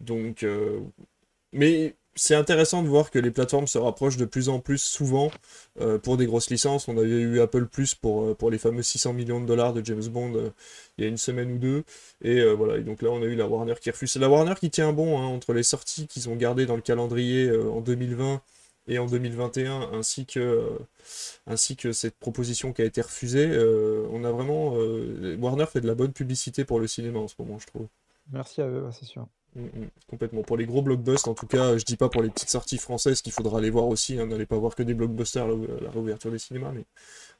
Donc, 0.00 0.42
euh, 0.44 0.80
mais 1.52 1.96
c'est 2.18 2.34
intéressant 2.34 2.82
de 2.82 2.88
voir 2.88 3.10
que 3.10 3.18
les 3.18 3.30
plateformes 3.30 3.68
se 3.68 3.78
rapprochent 3.78 4.16
de 4.16 4.24
plus 4.24 4.48
en 4.48 4.58
plus 4.58 4.78
souvent 4.78 5.30
euh, 5.80 5.98
pour 5.98 6.16
des 6.16 6.26
grosses 6.26 6.50
licences. 6.50 6.88
On 6.88 6.98
avait 6.98 7.08
eu 7.08 7.40
Apple 7.40 7.66
Plus 7.66 7.94
pour, 7.94 8.24
euh, 8.24 8.34
pour 8.34 8.50
les 8.50 8.58
fameux 8.58 8.82
600 8.82 9.12
millions 9.12 9.40
de 9.40 9.46
dollars 9.46 9.72
de 9.72 9.84
James 9.84 10.06
Bond 10.08 10.34
euh, 10.34 10.50
il 10.98 11.04
y 11.04 11.06
a 11.06 11.10
une 11.10 11.16
semaine 11.16 11.52
ou 11.52 11.58
deux. 11.58 11.84
Et 12.22 12.44
voilà, 12.54 12.78
et 12.78 12.82
donc 12.82 13.02
là, 13.02 13.10
on 13.10 13.22
a 13.22 13.24
eu 13.24 13.36
la 13.36 13.46
Warner 13.46 13.74
qui 13.80 13.90
refuse. 13.90 14.10
C'est 14.10 14.18
la 14.18 14.28
Warner 14.28 14.54
qui 14.58 14.68
tient 14.68 14.92
bon 14.92 15.18
hein, 15.18 15.26
entre 15.26 15.52
les 15.52 15.62
sorties 15.62 16.08
qu'ils 16.08 16.28
ont 16.28 16.34
gardées 16.34 16.66
dans 16.66 16.74
le 16.74 16.82
calendrier 16.82 17.50
en 17.56 17.80
2020 17.80 18.42
et 18.88 18.98
en 18.98 19.06
2021, 19.06 19.92
ainsi 19.92 20.26
que, 20.26 20.76
ainsi 21.46 21.76
que 21.76 21.92
cette 21.92 22.16
proposition 22.16 22.72
qui 22.72 22.82
a 22.82 22.84
été 22.84 23.00
refusée. 23.00 23.46
on 24.10 24.24
a 24.24 24.32
vraiment. 24.32 24.72
Warner 25.38 25.66
fait 25.66 25.80
de 25.80 25.86
la 25.86 25.94
bonne 25.94 26.12
publicité 26.12 26.64
pour 26.64 26.80
le 26.80 26.88
cinéma 26.88 27.20
en 27.20 27.28
ce 27.28 27.34
moment, 27.38 27.60
je 27.60 27.66
trouve. 27.66 27.86
Merci 28.32 28.60
à 28.60 28.66
eux, 28.66 28.88
c'est 28.90 29.06
sûr. 29.06 29.28
Mm, 29.56 29.62
mm, 29.64 29.88
complètement. 30.08 30.42
Pour 30.42 30.56
les 30.56 30.66
gros 30.66 30.82
blockbusters, 30.82 31.30
en 31.30 31.34
tout 31.34 31.46
cas, 31.46 31.76
je 31.78 31.84
dis 31.84 31.96
pas 31.96 32.08
pour 32.08 32.22
les 32.22 32.30
petites 32.30 32.50
sorties 32.50 32.78
françaises 32.78 33.22
qu'il 33.22 33.32
faudra 33.32 33.58
aller 33.58 33.70
voir 33.70 33.86
aussi. 33.88 34.18
hein, 34.18 34.26
N'allez 34.26 34.46
pas 34.46 34.56
voir 34.58 34.74
que 34.74 34.82
des 34.82 34.94
blockbusters 34.94 35.44
à 35.44 35.48
la, 35.48 35.90
réouverture 35.90 36.30
des 36.30 36.38
cinémas, 36.38 36.72
mais 36.72 36.84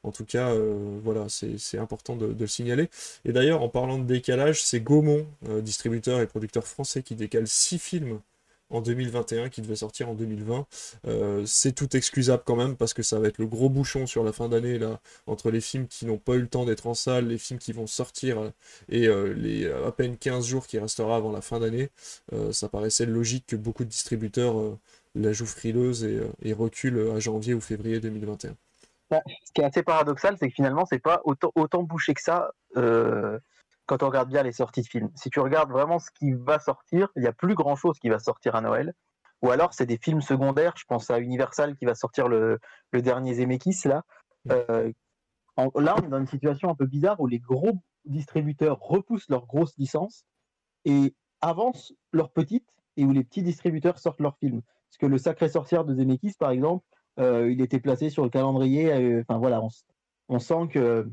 en 0.03 0.11
tout 0.11 0.25
cas, 0.25 0.49
euh, 0.51 0.99
voilà, 1.03 1.27
c'est 1.29 1.77
important 1.77 2.15
de, 2.15 2.27
de 2.33 2.41
le 2.41 2.47
signaler. 2.47 2.89
Et 3.25 3.33
d'ailleurs, 3.33 3.61
en 3.63 3.69
parlant 3.69 3.99
de 3.99 4.05
décalage, 4.05 4.63
c'est 4.63 4.81
Gaumont, 4.81 5.27
euh, 5.49 5.61
distributeur 5.61 6.21
et 6.21 6.27
producteur 6.27 6.65
français, 6.67 7.03
qui 7.03 7.15
décale 7.15 7.47
six 7.47 7.79
films 7.79 8.21
en 8.69 8.81
2021 8.81 9.49
qui 9.49 9.61
devaient 9.61 9.75
sortir 9.75 10.09
en 10.09 10.13
2020. 10.13 10.65
Euh, 11.07 11.43
c'est 11.45 11.71
tout 11.71 11.95
excusable 11.95 12.43
quand 12.45 12.55
même 12.55 12.75
parce 12.75 12.93
que 12.93 13.03
ça 13.03 13.19
va 13.19 13.27
être 13.27 13.37
le 13.37 13.47
gros 13.47 13.69
bouchon 13.69 14.05
sur 14.05 14.23
la 14.23 14.31
fin 14.31 14.49
d'année 14.49 14.77
là 14.77 14.99
entre 15.27 15.51
les 15.51 15.61
films 15.61 15.87
qui 15.87 16.05
n'ont 16.05 16.17
pas 16.17 16.33
eu 16.35 16.41
le 16.41 16.47
temps 16.47 16.65
d'être 16.65 16.87
en 16.87 16.93
salle, 16.93 17.27
les 17.27 17.37
films 17.37 17.59
qui 17.59 17.73
vont 17.73 17.87
sortir 17.87 18.39
euh, 18.39 18.49
et 18.89 19.07
euh, 19.07 19.33
les 19.33 19.69
à 19.69 19.91
peine 19.91 20.17
15 20.17 20.45
jours 20.45 20.67
qui 20.67 20.79
restera 20.79 21.15
avant 21.15 21.31
la 21.31 21.41
fin 21.41 21.59
d'année. 21.59 21.89
Ça 22.51 22.69
paraissait 22.69 23.05
logique 23.05 23.45
que 23.47 23.55
beaucoup 23.55 23.83
de 23.83 23.89
distributeurs 23.89 24.77
la 25.15 25.33
jouent 25.33 25.45
frileuse 25.45 26.03
et, 26.41 26.53
reculent 26.53 27.11
à 27.11 27.19
janvier 27.19 27.53
ou 27.53 27.61
février 27.61 27.99
2021. 27.99 28.55
Ce 29.11 29.17
qui 29.53 29.61
est 29.61 29.65
assez 29.65 29.83
paradoxal, 29.83 30.35
c'est 30.39 30.49
que 30.49 30.53
finalement, 30.53 30.85
c'est 30.85 30.99
pas 30.99 31.21
autant, 31.25 31.83
bouché 31.83 32.13
que 32.13 32.21
ça 32.21 32.51
quand 33.89 34.03
on 34.03 34.07
regarde 34.07 34.29
bien 34.29 34.43
les 34.43 34.51
sorties 34.51 34.83
de 34.83 34.87
films. 34.87 35.09
Si 35.15 35.29
tu 35.31 35.39
regardes 35.39 35.71
vraiment 35.71 35.97
ce 35.97 36.11
qui 36.11 36.31
va 36.31 36.59
sortir, 36.59 37.09
il 37.15 37.23
n'y 37.23 37.27
a 37.27 37.33
plus 37.33 37.55
grand 37.55 37.75
chose 37.75 37.97
qui 37.99 38.09
va 38.09 38.19
sortir 38.19 38.55
à 38.55 38.61
Noël. 38.61 38.93
Ou 39.41 39.49
alors, 39.49 39.73
c'est 39.73 39.85
des 39.87 39.97
films 39.97 40.21
secondaires. 40.21 40.73
Je 40.77 40.83
pense 40.87 41.09
à 41.09 41.19
Universal 41.19 41.75
qui 41.75 41.85
va 41.85 41.95
sortir 41.95 42.27
le, 42.27 42.59
le 42.91 43.01
dernier 43.01 43.33
Zemeckis, 43.33 43.81
là. 43.85 44.03
Euh, 44.51 44.91
en- 45.57 45.71
là, 45.79 45.95
on 45.97 46.05
est 46.05 46.09
dans 46.09 46.19
une 46.19 46.27
situation 46.27 46.69
un 46.69 46.75
peu 46.75 46.85
bizarre 46.85 47.19
où 47.19 47.25
les 47.25 47.39
gros 47.39 47.73
distributeurs 48.05 48.79
repoussent 48.79 49.29
leurs 49.29 49.47
grosses 49.47 49.75
licences 49.77 50.23
et 50.85 51.15
avancent 51.41 51.93
leurs 52.11 52.31
petites 52.31 52.69
et 52.97 53.05
où 53.05 53.11
les 53.11 53.23
petits 53.23 53.43
distributeurs 53.43 53.97
sortent 53.97 54.21
leurs 54.21 54.37
films. 54.37 54.61
Parce 54.89 54.97
que 54.99 55.05
le 55.07 55.17
Sacré 55.17 55.49
Sorcière 55.49 55.83
de 55.85 55.95
Zemeckis, 55.95 56.35
par 56.37 56.51
exemple, 56.51 56.85
euh, 57.19 57.51
il 57.51 57.61
était 57.61 57.79
placé 57.79 58.09
sur 58.09 58.23
le 58.23 58.29
calendrier. 58.29 58.93
euh, 58.93 59.21
Enfin 59.21 59.39
voilà, 59.39 59.61
on 60.27 60.39
sent 60.39 60.67
que 60.71 61.09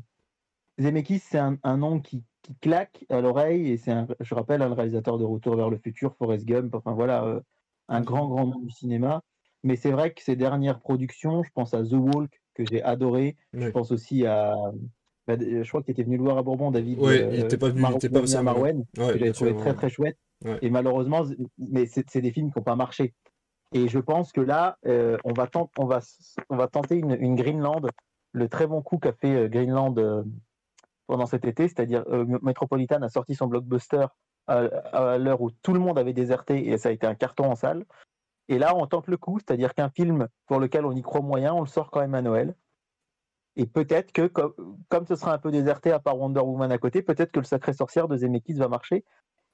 Zemeckis, 0.79 1.19
c'est 1.19 1.39
un, 1.39 1.57
un 1.63 1.77
nom 1.77 1.99
qui, 2.01 2.23
qui 2.47 2.55
claque 2.55 3.05
à 3.09 3.21
l'oreille. 3.21 3.69
Et 3.71 3.77
c'est, 3.77 3.91
un- 3.91 4.07
je 4.19 4.33
rappelle, 4.35 4.61
un 4.61 4.73
réalisateur 4.73 5.17
de 5.17 5.23
Retour 5.25 5.55
vers 5.55 5.69
le 5.69 5.77
futur, 5.77 6.15
Forrest 6.17 6.45
Gump. 6.45 6.73
Enfin 6.73 6.93
voilà, 6.93 7.23
euh, 7.25 7.39
un 7.89 8.01
grand, 8.01 8.27
grand 8.27 8.47
nom 8.47 8.59
du 8.59 8.71
cinéma. 8.71 9.21
Mais 9.63 9.75
c'est 9.75 9.91
vrai 9.91 10.11
que 10.13 10.21
ces 10.23 10.35
dernières 10.35 10.79
productions, 10.79 11.43
je 11.43 11.49
pense 11.53 11.73
à 11.73 11.83
The 11.83 11.93
Walk, 11.93 12.31
que 12.53 12.63
j'ai 12.69 12.81
adoré. 12.81 13.35
Je 13.53 13.69
pense 13.69 13.91
aussi 13.91 14.25
à. 14.25 14.55
bah, 15.27 15.35
je 15.39 15.67
crois 15.67 15.81
que 15.81 15.85
tu 15.87 15.91
étais 15.91 16.03
venu 16.03 16.17
le 16.17 16.23
voir 16.23 16.37
à 16.37 16.43
Bourbon, 16.43 16.71
David. 16.71 16.99
Ouais, 16.99 17.21
euh, 17.23 17.29
il 17.33 17.39
était 17.41 17.57
pas 17.57 17.69
venu, 17.69 17.83
il 17.89 17.95
était 17.95 18.09
pas 18.09 18.21
passé 18.21 18.35
à 18.35 18.43
Marouane 18.43 18.77
Ouais, 18.79 18.83
que 18.95 19.01
j'avais 19.03 19.19
bien 19.19 19.31
trouvé 19.33 19.55
très 19.55 19.73
très 19.73 19.89
chouette. 19.89 20.17
Ouais. 20.45 20.57
Et 20.61 20.69
malheureusement, 20.69 21.23
mais 21.57 21.85
c'est 21.87 22.21
des 22.21 22.31
films 22.31 22.51
qui 22.51 22.59
n'ont 22.59 22.63
pas 22.63 22.75
marché. 22.75 23.13
Et 23.73 23.87
je 23.89 23.99
pense 23.99 24.31
que 24.31 24.39
là, 24.39 24.77
euh, 24.85 25.17
on, 25.25 25.33
va 25.33 25.47
tent- 25.47 25.69
on, 25.77 25.85
va, 25.85 25.99
on 26.49 26.55
va 26.55 26.67
tenter 26.67 26.95
une, 26.95 27.17
une 27.19 27.35
Greenland, 27.35 27.81
le 28.31 28.47
très 28.47 28.65
bon 28.67 28.81
coup 28.81 28.97
qu'a 28.99 29.11
fait 29.13 29.49
Greenland 29.49 29.95
pendant 31.07 31.25
cet 31.25 31.45
été, 31.45 31.67
c'est-à-dire 31.67 32.03
euh, 32.09 32.25
Metropolitan 32.41 33.01
a 33.01 33.09
sorti 33.09 33.35
son 33.35 33.47
blockbuster 33.47 34.05
à, 34.47 35.17
l'heure 35.17 35.41
où 35.41 35.51
tout 35.51 35.73
le 35.73 35.79
monde 35.79 35.99
avait 35.99 36.13
déserté 36.13 36.69
et 36.69 36.77
ça 36.77 36.89
a 36.89 36.91
été 36.93 37.05
un 37.05 37.15
carton 37.15 37.51
en 37.51 37.55
salle. 37.55 37.85
Et 38.47 38.59
là, 38.59 38.75
on 38.75 38.87
tente 38.87 39.07
le 39.07 39.17
coup, 39.17 39.39
c'est-à-dire 39.39 39.73
qu'un 39.73 39.89
film 39.89 40.27
pour 40.45 40.59
lequel 40.59 40.85
on 40.85 40.93
y 40.93 41.01
croit 41.01 41.21
moyen, 41.21 41.53
on 41.53 41.61
le 41.61 41.67
sort 41.67 41.91
quand 41.91 41.99
même 41.99 42.15
à 42.15 42.21
Noël. 42.21 42.55
Et 43.57 43.65
peut-être 43.65 44.11
que, 44.11 44.27
comme, 44.27 45.05
ce 45.05 45.15
sera 45.15 45.33
un 45.33 45.37
peu 45.37 45.51
déserté 45.51 45.91
à 45.91 45.99
part 45.99 46.17
Wonder 46.17 46.41
Woman 46.41 46.71
à 46.71 46.77
côté, 46.77 47.01
peut-être 47.01 47.31
que 47.31 47.39
le 47.39 47.45
Sacré 47.45 47.73
Sorcière 47.73 48.07
de 48.07 48.15
Zemeckis 48.15 48.53
va 48.53 48.69
marcher. 48.69 49.03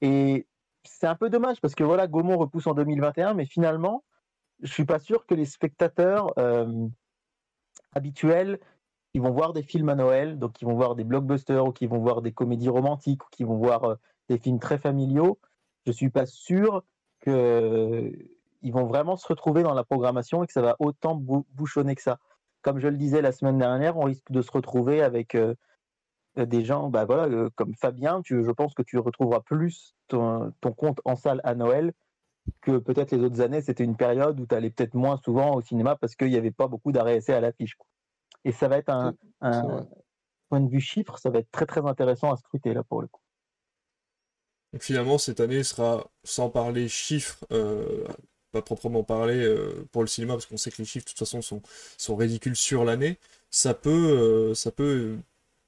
Et 0.01 0.45
c'est 0.83 1.07
un 1.07 1.15
peu 1.15 1.29
dommage 1.29 1.61
parce 1.61 1.73
que 1.73 1.83
voilà, 1.83 2.07
Gaumont 2.07 2.37
repousse 2.37 2.67
en 2.67 2.73
2021, 2.73 3.33
mais 3.33 3.45
finalement, 3.45 4.03
je 4.61 4.71
suis 4.71 4.85
pas 4.85 4.99
sûr 4.99 5.25
que 5.25 5.33
les 5.33 5.45
spectateurs 5.45 6.37
euh, 6.37 6.87
habituels, 7.93 8.59
ils 9.13 9.21
vont 9.21 9.31
voir 9.31 9.53
des 9.53 9.63
films 9.63 9.89
à 9.89 9.95
Noël, 9.95 10.39
donc 10.39 10.61
ils 10.61 10.65
vont 10.65 10.75
voir 10.75 10.95
des 10.95 11.03
blockbusters 11.03 11.65
ou 11.65 11.71
qui 11.71 11.87
vont 11.87 11.99
voir 11.99 12.21
des 12.21 12.31
comédies 12.31 12.69
romantiques 12.69 13.23
ou 13.25 13.27
qui 13.31 13.43
vont 13.43 13.57
voir 13.57 13.83
euh, 13.83 13.95
des 14.29 14.37
films 14.37 14.59
très 14.59 14.77
familiaux. 14.77 15.39
Je 15.85 15.91
suis 15.91 16.09
pas 16.09 16.25
sûr 16.25 16.83
que 17.19 18.11
ils 18.63 18.71
vont 18.71 18.85
vraiment 18.85 19.17
se 19.17 19.27
retrouver 19.27 19.61
dans 19.61 19.73
la 19.73 19.83
programmation 19.83 20.43
et 20.43 20.47
que 20.47 20.53
ça 20.53 20.61
va 20.61 20.77
autant 20.79 21.15
bouchonner 21.15 21.95
que 21.95 22.01
ça. 22.01 22.19
Comme 22.61 22.79
je 22.79 22.87
le 22.87 22.95
disais 22.95 23.21
la 23.21 23.33
semaine 23.33 23.57
dernière, 23.57 23.97
on 23.97 24.05
risque 24.05 24.31
de 24.31 24.41
se 24.41 24.51
retrouver 24.51 25.01
avec 25.03 25.35
euh, 25.35 25.53
des 26.37 26.63
gens 26.63 26.89
bah 26.89 27.05
voilà, 27.05 27.49
comme 27.55 27.75
Fabien. 27.75 28.21
Je 28.23 28.51
pense 28.51 28.73
que 28.73 28.81
tu 28.81 28.97
retrouveras 28.97 29.41
plus 29.41 29.95
ton, 30.07 30.53
compte 30.77 31.01
en 31.03 31.15
salle 31.17 31.41
à 31.43 31.55
Noël 31.55 31.91
que 32.61 32.77
peut-être 32.77 33.11
les 33.11 33.21
autres 33.21 33.41
années. 33.41 33.61
C'était 33.61 33.83
une 33.83 33.97
période 33.97 34.39
où 34.39 34.47
tu 34.47 34.55
allais 34.55 34.69
peut-être 34.69 34.95
moins 34.95 35.17
souvent 35.17 35.55
au 35.55 35.61
cinéma 35.61 35.97
parce 35.97 36.15
qu'il 36.15 36.29
n'y 36.29 36.37
avait 36.37 36.51
pas 36.51 36.67
beaucoup 36.67 36.91
essais 36.91 37.33
à 37.33 37.41
l'affiche. 37.41 37.77
Et 38.45 38.51
ça 38.51 38.67
va 38.67 38.77
être 38.77 38.89
un, 38.89 39.15
point 40.49 40.59
de 40.59 40.69
vue 40.69 40.81
chiffre, 40.81 41.17
ça 41.17 41.29
va 41.29 41.39
être 41.39 41.51
très 41.51 41.65
très 41.65 41.85
intéressant 41.85 42.31
à 42.31 42.37
scruter 42.37 42.73
là 42.73 42.83
pour 42.83 43.01
le 43.01 43.07
coup. 43.07 43.21
finalement, 44.79 45.17
cette 45.17 45.39
année 45.39 45.63
sera, 45.63 46.09
sans 46.23 46.49
parler 46.49 46.87
chiffres, 46.87 47.45
euh, 47.51 48.05
pas 48.51 48.61
proprement 48.61 49.03
parler 49.03 49.43
euh, 49.43 49.87
pour 49.91 50.01
le 50.03 50.07
cinéma, 50.07 50.33
parce 50.33 50.45
qu'on 50.45 50.57
sait 50.57 50.71
que 50.71 50.77
les 50.77 50.85
chiffres 50.85 51.05
de 51.05 51.09
toute 51.09 51.19
façon 51.19 51.41
sont, 51.41 51.61
sont 51.97 52.15
ridicules 52.15 52.55
sur 52.55 52.85
l'année, 52.85 53.17
ça 53.49 53.73
peut, 53.73 53.89
euh, 53.89 54.53
ça 54.53 54.71
peut 54.71 55.17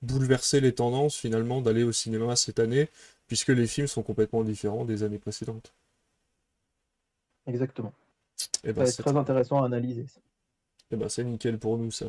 bouleverser 0.02 0.62
les 0.62 0.74
tendances 0.74 1.16
finalement 1.16 1.62
d'aller 1.62 1.84
au 1.84 1.92
cinéma 1.92 2.36
cette 2.36 2.60
année, 2.60 2.90
puisque 3.28 3.50
les 3.50 3.68
films 3.68 3.88
sont 3.88 4.04
complètement 4.04 4.44
différents 4.44 4.86
des 4.86 5.04
années 5.04 5.18
précédentes. 5.18 5.74
Exactement. 7.48 7.94
Et 8.64 8.70
eh 8.70 8.74
ben, 8.74 8.74
ça 8.74 8.82
va 8.84 8.90
être 8.90 9.02
très 9.02 9.18
intéressant 9.18 9.64
à 9.64 9.66
analyser. 9.66 10.06
Ça. 10.08 10.20
Eh 10.92 10.98
ben, 10.98 11.10
c'est 11.10 11.24
nickel 11.24 11.58
pour 11.58 11.78
nous 11.78 11.90
ça. 11.90 12.06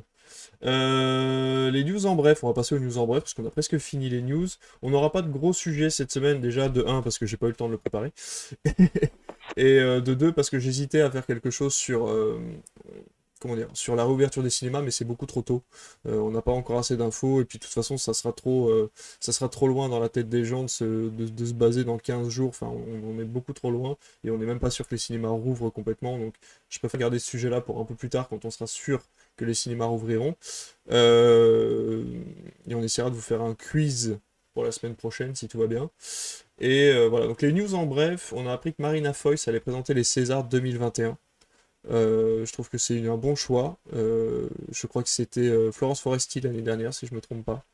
Euh, 0.65 1.71
les 1.71 1.83
news 1.85 2.07
en 2.07 2.15
bref, 2.15 2.45
on 2.45 2.49
va 2.49 2.53
passer 2.53 2.75
aux 2.75 2.79
news 2.79 2.99
en 2.99 3.07
bref 3.07 3.23
parce 3.23 3.35
qu'on 3.35 3.47
a 3.47 3.51
presque 3.51 3.79
fini 3.79 4.09
les 4.11 4.21
news. 4.21 4.47
On 4.83 4.91
n'aura 4.91 5.13
pas 5.13 5.23
de 5.23 5.31
gros 5.31 5.53
sujets 5.53 5.89
cette 5.89 6.13
semaine 6.13 6.41
déjà 6.41 6.69
de 6.69 6.85
1 6.85 7.03
parce 7.03 7.19
que 7.19 7.27
j'ai 7.27 7.39
pas 7.39 7.47
eu 7.47 7.51
le 7.51 7.57
temps 7.57 7.69
de 7.69 7.73
le 7.73 7.79
préparer. 7.79 8.13
et 9.57 9.79
euh, 9.79 10.01
de 10.01 10.15
2 10.15 10.33
parce 10.33 10.51
que 10.51 10.59
j'hésitais 10.59 11.01
à 11.01 11.11
faire 11.11 11.25
quelque 11.25 11.51
chose 11.51 11.75
sur 11.75 12.09
euh, 12.09 12.39
comment 13.41 13.57
dire, 13.57 13.69
sur 13.75 13.97
la 13.97 14.05
réouverture 14.05 14.43
des 14.43 14.51
cinémas, 14.51 14.83
mais 14.83 14.91
c'est 14.91 15.05
beaucoup 15.05 15.27
trop 15.27 15.43
tôt. 15.43 15.63
Euh, 16.07 16.19
on 16.19 16.31
n'a 16.31 16.43
pas 16.43 16.53
encore 16.53 16.79
assez 16.79 16.97
d'infos, 16.97 17.41
et 17.41 17.45
puis 17.45 17.59
de 17.59 17.65
toute 17.65 17.73
façon, 17.73 17.99
ça 17.99 18.15
sera 18.15 18.33
trop, 18.33 18.69
euh, 18.71 18.91
ça 19.21 19.33
sera 19.33 19.49
trop 19.49 19.69
loin 19.69 19.89
dans 19.89 20.01
la 20.01 20.09
tête 20.09 20.29
des 20.29 20.45
gens 20.45 20.63
de 20.63 20.69
se, 20.69 21.11
se 21.39 21.53
baser 21.53 21.85
dans 21.85 21.99
15 21.99 22.29
jours. 22.29 22.49
Enfin, 22.49 22.69
on, 22.69 23.19
est 23.21 23.25
beaucoup 23.25 23.53
trop 23.53 23.71
loin, 23.71 23.97
et 24.25 24.31
on 24.31 24.39
n'est 24.39 24.47
même 24.47 24.59
pas 24.59 24.71
sûr 24.71 24.87
que 24.87 24.95
les 24.95 24.99
cinémas 24.99 25.29
rouvrent 25.29 25.71
complètement. 25.71 26.19
Donc, 26.19 26.35
je 26.69 26.79
préfère 26.79 27.01
garder 27.01 27.19
ce 27.19 27.27
sujet-là 27.31 27.61
pour 27.61 27.81
un 27.81 27.85
peu 27.85 27.95
plus 27.95 28.09
tard, 28.09 28.29
quand 28.29 28.45
on 28.45 28.51
sera 28.51 28.67
sûr 28.67 29.03
que 29.37 29.45
les 29.45 29.55
cinémas 29.55 29.87
rouvriront. 29.87 30.35
Euh, 30.91 32.05
et 32.69 32.75
on 32.75 32.83
essaiera 32.83 33.11
de 33.11 33.15
vous 33.15 33.21
faire 33.21 33.43
un 33.43 33.55
quiz 33.55 34.19
pour 34.55 34.65
la 34.65 34.73
semaine 34.73 34.95
prochaine, 34.95 35.35
si 35.35 35.49
tout 35.49 35.59
va 35.59 35.67
bien. 35.67 35.91
Et 36.59 37.07
voilà, 37.09 37.27
donc 37.27 37.43
les 37.43 37.53
news 37.53 37.75
en 37.75 37.85
bref, 37.85 38.33
on 38.35 38.47
a 38.47 38.53
appris 38.53 38.73
que 38.73 38.81
Marina 38.81 39.13
Foyce 39.13 39.47
allait 39.49 39.61
présenter 39.61 39.93
les 39.93 40.05
Césars 40.05 40.45
2021. 40.45 41.19
Euh, 41.89 42.45
je 42.45 42.53
trouve 42.53 42.69
que 42.69 42.79
c'est 42.79 43.07
un 43.07 43.17
bon 43.17 43.35
choix. 43.35 43.79
Euh, 43.95 44.49
je 44.71 44.87
crois 44.87 45.03
que 45.03 45.09
c'était 45.09 45.49
euh, 45.49 45.71
Florence 45.73 46.01
Foresti 46.01 46.41
l'année 46.41 46.63
dernière, 46.63 46.93
si 46.95 47.07
je 47.07 47.15
me 47.15 47.21
trompe 47.21 47.45
pas. 47.45 47.65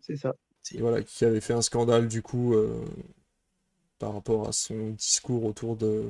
C'est 0.00 0.16
ça. 0.16 0.34
voilà, 0.78 1.02
qui 1.02 1.24
avait 1.24 1.40
fait 1.40 1.54
un 1.54 1.62
scandale 1.62 2.08
du 2.08 2.22
coup 2.22 2.54
par 3.98 4.14
rapport 4.14 4.48
à 4.48 4.52
son 4.52 4.90
discours 4.90 5.44
autour 5.44 5.76
de 5.76 6.04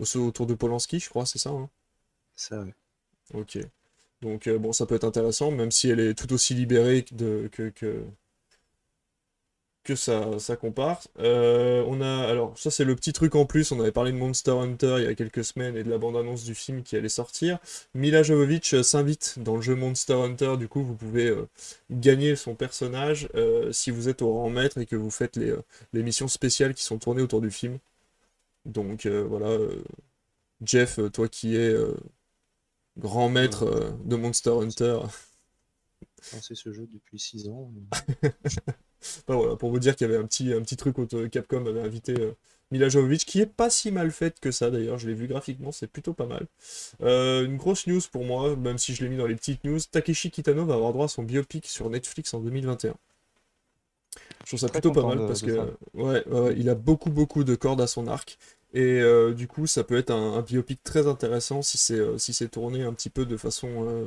autour 0.00 0.46
de 0.46 0.54
Polanski, 0.54 0.98
je 1.00 1.08
crois, 1.08 1.26
c'est 1.26 1.38
ça. 1.38 1.50
Hein? 1.50 1.68
Ça. 2.34 2.62
oui. 2.62 2.72
Ok. 3.34 3.58
Donc 4.22 4.48
bon, 4.48 4.72
ça 4.72 4.86
peut 4.86 4.94
être 4.94 5.04
intéressant, 5.04 5.50
même 5.50 5.70
si 5.70 5.88
elle 5.88 6.00
est 6.00 6.14
tout 6.14 6.32
aussi 6.32 6.54
libérée 6.54 7.04
que, 7.04 7.48
que, 7.48 8.04
que 9.86 9.94
ça, 9.94 10.38
ça 10.38 10.56
compare. 10.56 11.02
Euh, 11.20 11.84
on 11.86 12.00
a, 12.00 12.28
alors 12.28 12.58
ça 12.58 12.70
c'est 12.70 12.84
le 12.84 12.96
petit 12.96 13.12
truc 13.12 13.36
en 13.36 13.46
plus, 13.46 13.70
on 13.70 13.80
avait 13.80 13.92
parlé 13.92 14.12
de 14.12 14.16
Monster 14.16 14.50
Hunter 14.50 14.96
il 14.98 15.04
y 15.04 15.06
a 15.06 15.14
quelques 15.14 15.44
semaines 15.44 15.76
et 15.76 15.84
de 15.84 15.90
la 15.90 15.96
bande-annonce 15.96 16.44
du 16.44 16.54
film 16.54 16.82
qui 16.82 16.96
allait 16.96 17.08
sortir. 17.08 17.58
Mila 17.94 18.22
Jovovich 18.22 18.74
euh, 18.74 18.82
s'invite 18.82 19.38
dans 19.38 19.56
le 19.56 19.62
jeu 19.62 19.76
Monster 19.76 20.14
Hunter, 20.14 20.56
du 20.58 20.68
coup 20.68 20.82
vous 20.82 20.94
pouvez 20.94 21.28
euh, 21.28 21.48
gagner 21.90 22.36
son 22.36 22.54
personnage 22.54 23.28
si 23.70 23.90
vous 23.90 24.08
êtes 24.08 24.22
au 24.22 24.32
rang 24.32 24.50
maître 24.50 24.78
et 24.78 24.86
que 24.86 24.96
vous 24.96 25.10
faites 25.10 25.36
les, 25.36 25.54
les 25.92 26.02
missions 26.02 26.28
spéciales 26.28 26.74
qui 26.74 26.82
sont 26.82 26.98
tournées 26.98 27.22
autour 27.22 27.40
du 27.40 27.50
film. 27.50 27.78
Donc 28.64 29.06
voilà, 29.06 29.56
Jeff, 30.64 30.98
toi 31.12 31.28
qui 31.28 31.56
es 31.56 31.74
grand 32.98 33.28
maître 33.28 33.94
de 34.04 34.16
Monster 34.16 34.50
Hunter. 34.50 34.98
J'ai 36.42 36.54
ce 36.54 36.72
jeu 36.72 36.88
depuis 36.92 37.18
6 37.18 37.48
ans. 37.48 37.72
voilà, 39.26 39.56
pour 39.56 39.70
vous 39.70 39.78
dire 39.78 39.96
qu'il 39.96 40.06
y 40.06 40.10
avait 40.10 40.22
un 40.22 40.26
petit, 40.26 40.52
un 40.52 40.60
petit 40.60 40.76
truc 40.76 40.98
où 40.98 41.06
Capcom 41.06 41.66
avait 41.66 41.80
invité 41.80 42.14
euh, 42.18 42.32
Mila 42.70 42.88
Jovovich, 42.88 43.24
qui 43.24 43.40
est 43.40 43.46
pas 43.46 43.70
si 43.70 43.90
mal 43.90 44.10
faite 44.10 44.40
que 44.40 44.50
ça 44.50 44.70
d'ailleurs, 44.70 44.98
je 44.98 45.06
l'ai 45.06 45.14
vu 45.14 45.26
graphiquement, 45.26 45.72
c'est 45.72 45.86
plutôt 45.86 46.12
pas 46.12 46.26
mal. 46.26 46.46
Euh, 47.02 47.44
une 47.44 47.56
grosse 47.56 47.86
news 47.86 48.00
pour 48.10 48.24
moi, 48.24 48.56
même 48.56 48.78
si 48.78 48.94
je 48.94 49.04
l'ai 49.04 49.08
mis 49.08 49.16
dans 49.16 49.26
les 49.26 49.36
petites 49.36 49.62
news, 49.64 49.78
Takeshi 49.90 50.30
Kitano 50.30 50.64
va 50.64 50.74
avoir 50.74 50.92
droit 50.92 51.06
à 51.06 51.08
son 51.08 51.22
biopic 51.22 51.66
sur 51.66 51.88
Netflix 51.90 52.34
en 52.34 52.40
2021. 52.40 52.94
Je 54.44 54.50
trouve 54.50 54.60
ça 54.60 54.68
plutôt 54.68 54.92
pas 54.92 55.02
mal 55.02 55.26
parce 55.26 55.42
que 55.42 55.72
ouais, 55.94 56.24
il 56.56 56.68
a 56.70 56.74
beaucoup 56.74 57.10
beaucoup 57.10 57.44
de 57.44 57.54
cordes 57.54 57.80
à 57.80 57.86
son 57.86 58.06
arc 58.06 58.38
et 58.72 59.00
euh, 59.00 59.34
du 59.34 59.48
coup 59.48 59.66
ça 59.66 59.84
peut 59.84 59.96
être 59.96 60.10
un, 60.10 60.40
biopic 60.40 60.82
très 60.82 61.06
intéressant 61.06 61.62
si 61.62 61.76
c'est 61.78 62.00
si 62.18 62.32
c'est 62.32 62.48
tourné 62.48 62.84
un 62.84 62.92
petit 62.92 63.10
peu 63.10 63.26
de 63.26 63.36
façon 63.36 64.06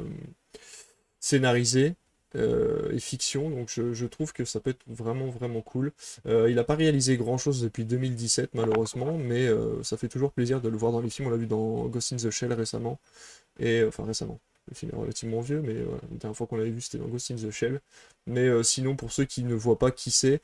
scénarisée 1.19 1.95
euh, 2.35 2.91
et 2.91 2.99
fiction, 2.99 3.49
donc 3.49 3.69
je, 3.69 4.05
trouve 4.05 4.33
que 4.33 4.45
ça 4.45 4.59
peut 4.59 4.69
être 4.71 4.83
vraiment 4.87 5.29
vraiment 5.29 5.61
cool. 5.61 5.91
Euh, 6.27 6.49
il 6.49 6.55
n'a 6.55 6.63
pas 6.63 6.75
réalisé 6.75 7.17
grand 7.17 7.37
chose 7.37 7.61
depuis 7.61 7.85
2017 7.85 8.51
malheureusement, 8.53 9.17
mais 9.17 9.47
euh, 9.47 9.81
ça 9.83 9.97
fait 9.97 10.07
toujours 10.07 10.31
plaisir 10.31 10.61
de 10.61 10.69
le 10.69 10.77
voir 10.77 10.91
dans 10.91 11.01
les 11.01 11.09
films. 11.09 11.27
On 11.27 11.31
l'a 11.31 11.37
vu 11.37 11.47
dans 11.47 11.85
Ghost 11.87 12.13
in 12.13 12.17
the 12.17 12.29
Shell 12.29 12.53
récemment, 12.53 12.99
et 13.59 13.83
enfin 13.83 14.05
récemment. 14.05 14.39
Le 14.67 14.75
film 14.75 14.91
est 14.93 14.99
relativement 14.99 15.41
vieux, 15.41 15.61
mais 15.61 15.73
la 15.73 16.17
dernière 16.19 16.37
fois 16.37 16.45
qu'on 16.45 16.57
l'avait 16.57 16.69
vu 16.69 16.81
c'était 16.81 16.99
dans 16.99 17.07
Ghost 17.07 17.31
in 17.31 17.35
the 17.35 17.49
Shell. 17.49 17.81
Mais 18.27 18.47
sinon, 18.63 18.95
pour 18.95 19.11
ceux 19.11 19.25
qui 19.25 19.43
ne 19.43 19.55
voient 19.55 19.79
pas 19.79 19.89
qui 19.89 20.11
c'est, 20.11 20.41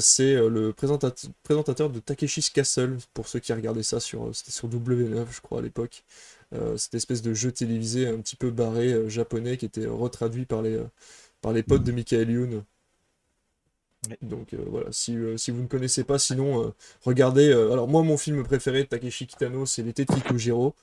c'est 0.00 0.34
le 0.34 0.72
présentateur 0.72 1.90
de 1.90 2.00
Takeshi's 2.00 2.50
Castle, 2.50 2.96
pour 3.14 3.28
ceux 3.28 3.38
qui 3.38 3.52
regardaient 3.52 3.84
ça 3.84 4.00
sur, 4.00 4.34
c'était 4.34 4.50
sur 4.50 4.68
W9 4.68 5.26
je 5.30 5.40
crois 5.40 5.60
à 5.60 5.62
l'époque. 5.62 6.02
Cette 6.76 6.94
espèce 6.94 7.22
de 7.22 7.34
jeu 7.34 7.52
télévisé 7.52 8.08
un 8.08 8.18
petit 8.18 8.36
peu 8.36 8.50
barré 8.50 9.08
japonais 9.08 9.56
qui 9.56 9.66
était 9.66 9.86
retraduit 9.86 10.46
par 10.46 10.62
les, 10.62 10.80
par 11.40 11.52
les 11.52 11.62
potes 11.62 11.84
de 11.84 11.92
Michael 11.92 12.30
Youn. 12.30 12.64
Donc 14.22 14.54
euh, 14.54 14.58
voilà, 14.66 14.86
si, 14.92 15.14
euh, 15.14 15.36
si, 15.36 15.50
vous 15.50 15.60
ne 15.60 15.66
connaissez 15.66 16.04
pas, 16.04 16.18
sinon 16.18 16.64
euh, 16.64 16.70
regardez. 17.02 17.52
alors 17.52 17.86
moi, 17.86 18.02
mon 18.02 18.16
film 18.16 18.42
préféré 18.44 18.84
de 18.84 18.88
Takeshi 18.88 19.26
Kitano, 19.26 19.66
c'est 19.66 19.82
L'été 19.82 20.06
de 20.06 20.12
Kikujiro. 20.12 20.74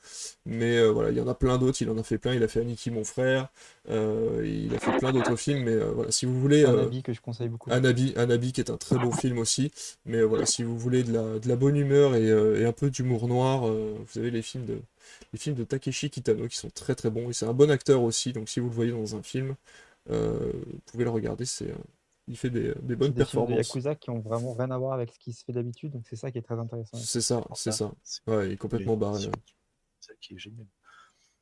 Mais 0.46 0.88
voilà, 0.88 1.10
il 1.10 1.18
y 1.18 1.22
en 1.22 1.28
a 1.28 1.34
plein 1.34 1.58
d'autres. 1.58 1.82
Il 1.82 1.90
en 1.90 1.98
a 1.98 2.04
fait 2.04 2.20
plein. 2.20 2.36
Il 2.36 2.44
a 2.44 2.48
fait 2.48 2.62
Aniki, 2.62 2.92
mon 2.92 3.04
frère. 3.04 3.50
il 3.90 4.72
a 4.76 4.80
fait 4.80 4.96
plein 5.00 5.12
d'autres 5.12 5.36
films. 5.36 5.64
Mais 5.64 5.76
voilà, 5.78 6.12
si 6.12 6.28
vous 6.28 6.40
voulez. 6.40 6.64
Anabi 6.64 7.02
que 7.02 7.12
je 7.12 7.20
conseille 7.20 7.50
beaucoup. 7.50 7.72
Anabi, 7.72 8.14
Anabi 8.18 8.54
qui 8.54 8.62
est 8.62 8.70
un 8.70 8.78
très 8.78 8.98
beau 8.98 9.12
film 9.12 9.40
aussi. 9.40 9.72
Mais 10.06 10.22
voilà, 10.22 10.46
si 10.46 10.62
vous 10.62 10.78
voulez 10.78 11.04
de 11.04 11.12
la, 11.12 11.40
de 11.40 11.48
la 11.48 11.56
bonne 11.56 11.76
humeur 11.76 12.16
et, 12.16 12.28
et 12.28 12.66
un 12.66 12.72
peu 12.72 12.92
d'humour 12.92 13.28
noir, 13.28 13.66
vous 13.66 14.20
avez 14.20 14.30
les 14.30 14.44
films 14.44 14.66
de 14.66 14.80
les 15.34 15.40
films 15.40 15.56
de 15.56 15.64
Takeshi 15.64 16.10
Kitano 16.10 16.48
qui 16.48 16.58
sont 16.58 16.70
très 16.70 16.96
très 16.96 17.10
bons. 17.10 17.30
Et 17.30 17.34
c'est 17.34 17.46
un 17.46 17.54
bon 17.54 17.70
acteur 17.72 18.02
aussi. 18.02 18.34
Donc 18.34 18.50
si 18.50 18.60
vous 18.60 18.70
le 18.70 18.76
voyez 18.76 18.92
dans 18.92 19.16
un 19.16 19.24
film, 19.24 19.56
euh, 20.10 20.52
vous 20.54 20.80
pouvez 20.86 21.04
le 21.04 21.10
regarder, 21.10 21.46
c'est, 21.46 21.72
euh, 21.72 21.76
il 22.28 22.38
fait 22.38 22.50
des, 22.50 22.74
des 22.82 22.96
bonnes 22.96 23.12
des 23.12 23.20
performances. 23.20 23.52
Des 23.52 23.64
Yakuza 23.64 23.96
qui 23.96 24.10
ont 24.10 24.20
vraiment 24.20 24.54
rien 24.54 24.72
à 24.72 24.78
voir 24.78 24.94
avec 24.94 25.14
ce 25.14 25.20
qui 25.20 25.34
se 25.34 25.44
fait 25.44 25.54
d'habitude, 25.54 25.92
donc 25.92 26.06
c'est 26.10 26.16
ça 26.16 26.32
qui 26.32 26.38
est 26.38 26.42
très 26.42 26.60
intéressant. 26.60 26.98
C'est 26.98 27.22
ça, 27.22 27.44
c'est 27.56 27.72
ça. 27.72 27.92
Ouais, 28.28 28.48
il 28.48 28.52
est 28.54 28.58
complètement 28.58 28.98
barré. 28.98 29.22
C'est 30.00 30.12
ça 30.12 30.14
qui 30.20 30.36
est 30.36 30.40
génial. 30.40 30.66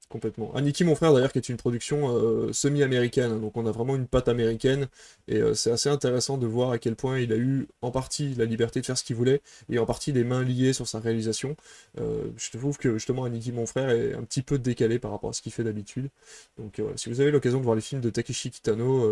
Complètement. 0.07 0.53
Aniki, 0.55 0.83
mon 0.83 0.93
frère, 0.95 1.13
d'ailleurs, 1.13 1.31
qui 1.31 1.39
est 1.39 1.49
une 1.49 1.57
production 1.57 2.15
euh, 2.15 2.53
semi-américaine, 2.53 3.31
hein, 3.31 3.37
donc 3.39 3.57
on 3.57 3.65
a 3.65 3.71
vraiment 3.71 3.95
une 3.95 4.05
patte 4.07 4.27
américaine, 4.27 4.87
et 5.27 5.37
euh, 5.37 5.55
c'est 5.55 5.71
assez 5.71 5.89
intéressant 5.89 6.37
de 6.37 6.45
voir 6.45 6.69
à 6.71 6.77
quel 6.77 6.95
point 6.95 7.19
il 7.19 7.33
a 7.33 7.37
eu 7.37 7.67
en 7.81 7.89
partie 7.89 8.35
la 8.35 8.45
liberté 8.45 8.79
de 8.79 8.85
faire 8.85 8.97
ce 8.97 9.03
qu'il 9.03 9.15
voulait, 9.15 9.41
et 9.67 9.79
en 9.79 9.85
partie 9.87 10.11
les 10.11 10.23
mains 10.23 10.43
liées 10.43 10.73
sur 10.73 10.87
sa 10.87 10.99
réalisation. 10.99 11.55
Euh, 11.99 12.27
je 12.37 12.55
trouve 12.55 12.77
que 12.77 12.93
justement 12.93 13.23
Aniki, 13.25 13.51
mon 13.51 13.65
frère, 13.65 13.89
est 13.89 14.13
un 14.13 14.23
petit 14.23 14.43
peu 14.43 14.59
décalé 14.59 14.99
par 14.99 15.09
rapport 15.09 15.31
à 15.31 15.33
ce 15.33 15.41
qu'il 15.41 15.51
fait 15.51 15.63
d'habitude. 15.63 16.09
Donc 16.57 16.79
voilà, 16.79 16.95
si 16.97 17.09
vous 17.09 17.19
avez 17.19 17.31
l'occasion 17.31 17.57
de 17.59 17.63
voir 17.63 17.75
les 17.75 17.81
films 17.81 18.01
de 18.01 18.09
Takeshi 18.11 18.51
Kitano, 18.51 19.11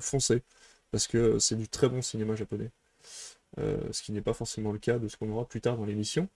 foncez, 0.00 0.42
parce 0.92 1.06
que 1.06 1.38
c'est 1.38 1.56
du 1.56 1.68
très 1.68 1.88
bon 1.90 2.00
cinéma 2.02 2.34
japonais. 2.36 2.70
ce 3.58 4.02
qui 4.02 4.12
n'est 4.12 4.22
pas 4.22 4.34
forcément 4.34 4.72
le 4.72 4.78
cas 4.78 4.98
de 4.98 5.08
ce 5.08 5.16
qu'on 5.16 5.30
aura 5.30 5.44
plus 5.46 5.60
tard 5.60 5.76
dans 5.76 5.84
l'émission. 5.86 6.28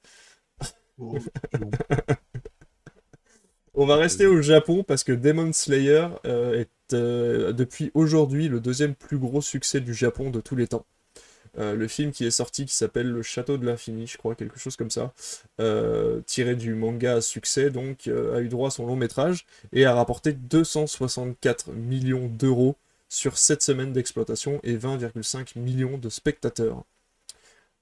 Oh, 0.98 1.16
On 3.74 3.86
va 3.86 3.96
rester 3.96 4.26
au 4.26 4.42
Japon 4.42 4.82
parce 4.82 5.04
que 5.04 5.12
Demon 5.12 5.52
Slayer 5.52 6.08
euh, 6.26 6.60
est 6.60 6.92
euh, 6.92 7.52
depuis 7.52 7.92
aujourd'hui 7.94 8.48
le 8.48 8.58
deuxième 8.58 8.96
plus 8.96 9.16
gros 9.18 9.40
succès 9.40 9.80
du 9.80 9.94
Japon 9.94 10.30
de 10.30 10.40
tous 10.40 10.56
les 10.56 10.66
temps. 10.66 10.84
Euh, 11.58 11.74
le 11.74 11.86
film 11.86 12.10
qui 12.10 12.24
est 12.26 12.32
sorti 12.32 12.66
qui 12.66 12.74
s'appelle 12.74 13.08
Le 13.08 13.22
Château 13.22 13.58
de 13.58 13.66
l'Infini, 13.66 14.08
je 14.08 14.18
crois, 14.18 14.34
quelque 14.34 14.58
chose 14.58 14.76
comme 14.76 14.90
ça, 14.90 15.12
tiré 16.26 16.56
du 16.56 16.74
manga 16.74 17.14
à 17.14 17.20
succès, 17.20 17.70
donc 17.70 18.08
a 18.08 18.40
eu 18.40 18.48
droit 18.48 18.68
à 18.68 18.70
son 18.70 18.86
long 18.86 18.96
métrage 18.96 19.46
et 19.72 19.84
a 19.84 19.94
rapporté 19.94 20.32
264 20.32 21.70
millions 21.70 22.26
d'euros 22.26 22.76
sur 23.08 23.38
7 23.38 23.62
semaines 23.62 23.92
d'exploitation 23.92 24.60
et 24.64 24.76
20,5 24.76 25.58
millions 25.58 25.96
de 25.96 26.08
spectateurs. 26.08 26.84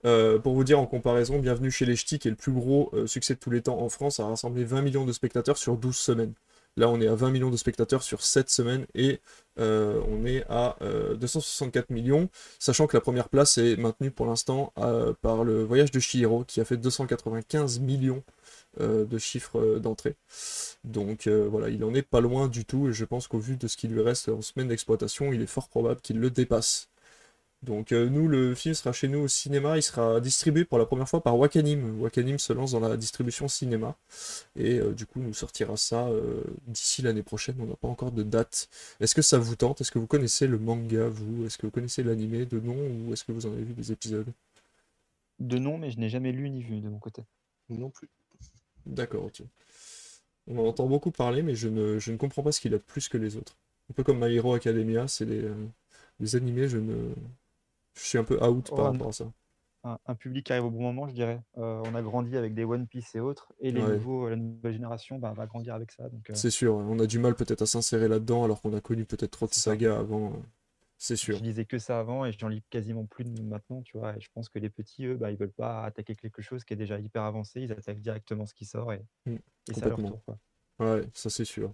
Euh, 0.05 0.39
pour 0.39 0.55
vous 0.55 0.65
dire 0.65 0.79
en 0.79 0.87
comparaison, 0.87 1.39
Bienvenue 1.39 1.71
chez 1.71 1.85
les 1.85 1.97
Ch'tis, 1.97 2.19
qui 2.19 2.29
est 2.29 2.31
le 2.31 2.37
plus 2.37 2.53
gros 2.53 2.91
euh, 2.93 3.07
succès 3.07 3.35
de 3.35 3.41
tous 3.41 3.51
les 3.51 3.63
temps 3.63 3.81
en 3.81 3.89
France, 3.89 4.21
a 4.21 4.27
rassemblé 4.27 4.65
20 4.65 4.83
millions 4.83 5.05
de 5.05 5.13
spectateurs 5.13 5.57
sur 5.59 5.77
12 5.77 5.97
semaines. 5.97 6.35
Là, 6.77 6.89
on 6.89 7.01
est 7.01 7.09
à 7.09 7.17
20 7.17 7.31
millions 7.31 7.51
de 7.51 7.57
spectateurs 7.57 8.05
sur 8.05 8.23
7 8.23 8.49
semaines 8.49 8.87
et 8.95 9.21
euh, 9.59 10.01
on 10.09 10.25
est 10.25 10.45
à 10.49 10.77
264 11.19 11.91
millions, 11.91 12.29
sachant 12.61 12.87
que 12.87 12.97
la 12.97 13.01
première 13.01 13.29
place 13.29 13.59
est 13.59 13.77
maintenue 13.77 14.13
pour 14.13 14.27
l'instant 14.27 14.73
par 15.21 15.43
le 15.43 15.65
voyage 15.65 15.91
de 15.91 15.99
Chihiro 15.99 16.45
qui 16.45 16.61
a 16.61 16.65
fait 16.65 16.77
295 16.77 17.81
millions 17.81 18.23
de 18.79 19.19
chiffres 19.19 19.79
d'entrée. 19.81 20.15
Donc 20.85 21.27
voilà, 21.27 21.69
il 21.69 21.83
en 21.83 21.95
est 21.95 22.03
pas 22.03 22.21
loin 22.21 22.47
du 22.47 22.65
tout 22.65 22.89
et 22.89 22.93
je 22.93 23.05
pense 23.05 23.27
qu'au 23.27 23.41
vu 23.41 23.57
de 23.57 23.67
ce 23.67 23.77
qui 23.77 23.89
lui 23.89 24.01
reste 24.01 24.29
en 24.29 24.43
semaine 24.43 24.69
d'exploitation, 24.69 25.33
il 25.33 25.43
est 25.43 25.47
fort 25.47 25.69
probable 25.69 26.01
qu'il 26.01 26.21
le 26.21 26.31
dépasse. 26.31 26.89
Donc 27.63 27.91
euh, 27.91 28.09
nous, 28.09 28.29
le 28.29 28.55
film 28.55 28.73
sera 28.75 28.93
chez 28.93 29.09
nous 29.09 29.19
au 29.19 29.29
cinéma, 29.29 29.77
il 29.77 29.83
sera 29.83 30.21
distribué 30.21 30.65
pour 30.65 30.79
la 30.79 30.87
première 30.87 31.09
fois 31.09 31.23
par 31.23 31.37
Wakanim. 31.37 32.01
Wakanim 32.01 32.39
se 32.39 32.53
lance 32.53 32.71
dans 32.73 32.81
la 32.81 32.97
distribution 32.97 33.49
cinéma. 33.49 33.97
Et 34.55 34.79
euh, 34.79 34.93
du 34.93 35.07
coup, 35.07 35.21
nous 35.21 35.35
sortira 35.35 35.77
ça 35.77 36.07
euh, 36.07 36.45
d'ici 36.69 37.03
l'année 37.03 37.25
prochaine, 37.25 37.57
on 37.59 37.67
n'a 37.67 37.75
pas 37.75 37.89
encore 37.89 38.13
de 38.13 38.23
date. 38.23 38.69
Est-ce 39.01 39.15
que 39.15 39.23
ça 39.23 39.39
vous 39.39 39.57
tente? 39.57 39.81
Est-ce 39.81 39.91
que 39.91 39.99
vous 39.99 40.07
connaissez 40.07 40.47
le 40.47 40.59
manga, 40.59 41.09
vous? 41.09 41.47
Est-ce 41.47 41.59
que 41.59 41.67
vous 41.67 41.73
connaissez 41.73 42.05
l'animé 42.05 42.47
de 42.47 42.61
nom? 42.61 42.77
Ou 42.77 43.13
est-ce 43.13 43.25
que 43.25 43.33
vous 43.33 43.47
en 43.47 43.53
avez 43.53 43.65
vu 43.65 43.75
des 43.75 43.91
épisodes? 43.91 44.29
De 45.41 45.59
nom, 45.59 45.79
mais 45.79 45.91
je 45.91 45.99
n'ai 45.99 46.09
jamais 46.09 46.31
lu 46.31 46.49
ni 46.51 46.63
vu 46.63 46.79
de 46.79 46.89
mon 46.89 46.99
côté. 46.99 47.23
Non 47.71 47.91
plus. 47.91 48.09
D'accord, 48.87 49.25
ok. 49.25 49.43
On 50.47 50.59
en 50.59 50.67
entend 50.69 50.87
beaucoup 50.87 51.11
parler, 51.11 51.43
mais 51.43 51.57
je 51.57 51.69
ne, 51.69 51.99
je 51.99 52.13
ne 52.13 52.17
comprends 52.17 52.43
pas 52.43 52.53
ce 52.53 52.61
qu'il 52.61 52.73
a 52.75 52.79
de 52.79 52.83
plus 52.83 53.09
que 53.09 53.19
les 53.19 53.37
autres. 53.37 53.57
Un 53.91 53.95
peu 53.95 54.05
comme 54.05 54.25
My 54.25 54.33
Hero 54.35 54.55
Academia, 54.55 55.09
c'est 55.09 55.27
des, 55.27 55.45
des 56.21 56.37
animés, 56.37 56.69
je 56.69 56.79
ne, 56.79 56.95
je 57.99 58.05
suis 58.05 58.19
un 58.19 58.25
peu 58.25 58.43
out 58.43 58.71
par 58.71 58.93
rapport 58.93 59.09
à 59.09 59.13
ça. 59.13 59.33
Un, 59.85 60.15
public 60.17 60.45
qui 60.45 60.53
arrive 60.53 60.67
au 60.67 60.71
bon 60.71 60.83
moment, 60.83 61.09
je 61.09 61.15
dirais. 61.15 61.41
Euh, 61.57 61.83
on 61.87 61.95
a 61.95 62.03
grandi 62.03 62.37
avec 62.37 62.53
des 62.53 62.65
One 62.65 62.87
Piece 62.87 63.15
et 63.15 63.21
autres, 63.21 63.53
et 63.61 63.71
les 63.71 63.81
nouveaux, 63.81 64.29
la 64.29 64.37
nouvelle 64.37 64.73
génération 64.73 65.19
bah, 65.19 65.33
va 65.33 65.47
grandir 65.47 65.75
avec 65.75 65.93
ça. 65.93 66.05
Euh. 66.05 66.35
C'est 66.35 66.51
sûr, 66.51 66.75
on 66.75 66.99
a 66.99 67.07
du 67.07 67.19
mal 67.19 67.35
peut-être 67.35 67.63
à 67.63 67.67
s'insérer 67.67 68.09
là-dedans 68.09 68.45
alors 68.45 68.61
qu'on 68.61 68.75
a 68.75 68.81
connu 68.81 69.07
peut-être 69.07 69.31
trop 69.31 69.47
de 69.47 69.55
sagas 69.55 69.99
avant. 69.99 70.33
Euh, 70.33 70.37
c'est 70.99 71.17
sûr. 71.17 71.39
Je 71.39 71.45
lisais 71.45 71.65
que 71.65 71.79
ça 71.79 72.01
avant 72.01 72.27
et 72.27 72.33
j'en 72.33 72.49
lis 72.49 72.63
quasiment 72.71 73.07
plus 73.07 73.25
maintenant, 73.41 73.83
tu 73.83 73.97
vois. 73.97 74.17
Et 74.17 74.21
je 74.21 74.29
pense 74.35 74.49
que 74.49 74.59
les 74.59 74.69
petits, 74.69 75.07
eux, 75.07 75.17
bah, 75.17 75.31
ils 75.31 75.39
veulent 75.39 75.53
pas 75.53 75.85
attaquer 75.85 76.17
quelque 76.17 76.43
chose 76.43 76.65
qui 76.65 76.75
est 76.75 76.77
déjà 76.77 76.99
hyper 76.99 77.23
avancé. 77.23 77.61
Ils 77.61 77.73
attaquent 77.73 78.01
directement 78.01 78.47
ce 78.47 78.55
qui 78.55 78.65
sort 78.67 78.93
et, 78.93 79.01
mmh, 79.27 79.37
c'est 79.73 79.85
à 79.85 79.89
leur 79.89 79.99
tour. 79.99 80.21
Ouais, 80.81 81.03
ça 81.15 81.31
c'est 81.31 81.45
sûr. 81.45 81.73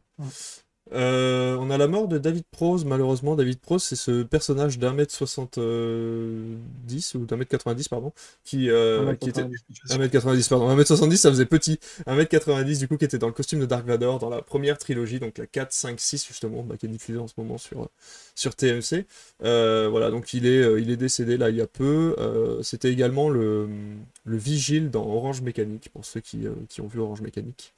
Euh, 0.93 1.57
on 1.59 1.71
a 1.71 1.79
la 1.79 1.89
mort 1.89 2.09
de 2.09 2.19
David 2.19 2.45
Prose, 2.51 2.85
malheureusement. 2.85 3.37
David 3.37 3.59
Prose, 3.59 3.83
c'est 3.83 3.97
ce 3.97 4.23
personnage 4.23 4.79
d'un 4.79 4.93
mètre 4.93 5.15
70 5.15 7.15
ou 7.15 7.25
d'un 7.25 7.37
mètre 7.37 7.51
90, 7.51 7.89
pardon, 7.89 8.13
qui, 8.45 8.69
euh, 8.71 9.15
qui 9.15 9.31
était. 9.31 9.47
Un 9.91 9.99
mètre 9.99 10.13
90, 10.13 10.49
pardon. 10.49 10.69
Un 10.69 10.77
mètre 10.77 10.89
70, 10.89 11.17
ça 11.17 11.31
faisait 11.31 11.47
petit. 11.47 11.79
Un 12.07 12.17
mètre 12.17 12.31
90, 12.31 12.79
du 12.79 12.89
coup, 12.89 12.99
qui 12.99 13.07
était 13.07 13.19
dans 13.19 13.29
le 13.29 13.33
costume 13.33 13.61
de 13.61 13.67
Dark 13.67 13.87
Vador 13.87 14.19
dans 14.19 14.29
la 14.29 14.43
première 14.43 14.77
trilogie, 14.77 15.21
donc 15.21 15.39
la 15.39 15.47
4, 15.47 15.73
5, 15.73 15.99
6, 15.99 16.27
justement, 16.27 16.63
bah, 16.63 16.77
qui 16.77 16.85
est 16.87 16.91
diffusée 16.91 17.19
en 17.19 17.29
ce 17.29 17.35
moment 17.39 17.57
sur, 17.57 17.89
sur 18.35 18.55
TMC. 18.55 19.07
Euh, 19.43 19.89
voilà, 19.91 20.11
donc 20.11 20.35
il 20.35 20.47
est, 20.47 20.81
il 20.81 20.91
est 20.91 20.97
décédé 20.97 21.39
là 21.39 21.49
il 21.49 21.57
y 21.57 21.63
a 21.63 21.67
peu. 21.67 22.15
C'était 22.63 22.93
également 22.93 23.31
le, 23.31 23.69
le 24.25 24.37
vigile 24.37 24.91
dans 24.91 25.07
Orange 25.07 25.41
Mécanique, 25.41 25.89
pour 25.93 26.05
ceux 26.05 26.21
qui, 26.21 26.47
qui 26.69 26.83
ont 26.83 26.87
vu 26.87 27.01
Orange 27.01 27.23
Mécanique. 27.23 27.73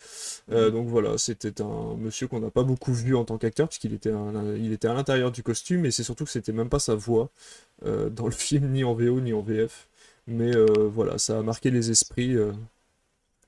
Mm. 0.48 0.70
donc 0.70 0.88
voilà, 0.88 1.18
c'était 1.18 1.62
un 1.62 1.94
monsieur 1.98 2.26
qu'on 2.26 2.40
n'a 2.40 2.50
pas 2.50 2.64
beaucoup 2.64 2.95
vu 2.96 3.14
en 3.14 3.24
tant 3.24 3.38
qu'acteur, 3.38 3.68
puisqu'il 3.68 3.94
était, 3.94 4.12
était 4.72 4.88
à 4.88 4.94
l'intérieur 4.94 5.30
du 5.30 5.42
costume, 5.42 5.84
et 5.84 5.90
c'est 5.90 6.02
surtout 6.02 6.24
que 6.24 6.30
c'était 6.30 6.52
même 6.52 6.68
pas 6.68 6.78
sa 6.78 6.94
voix 6.94 7.30
euh, 7.84 8.10
dans 8.10 8.26
le 8.26 8.32
film, 8.32 8.72
ni 8.72 8.84
en 8.84 8.94
VO, 8.94 9.20
ni 9.20 9.32
en 9.32 9.42
VF. 9.42 9.88
Mais 10.26 10.54
euh, 10.56 10.88
voilà, 10.88 11.18
ça 11.18 11.38
a 11.38 11.42
marqué 11.42 11.70
les 11.70 11.90
esprits. 11.90 12.36
Euh, 12.36 12.52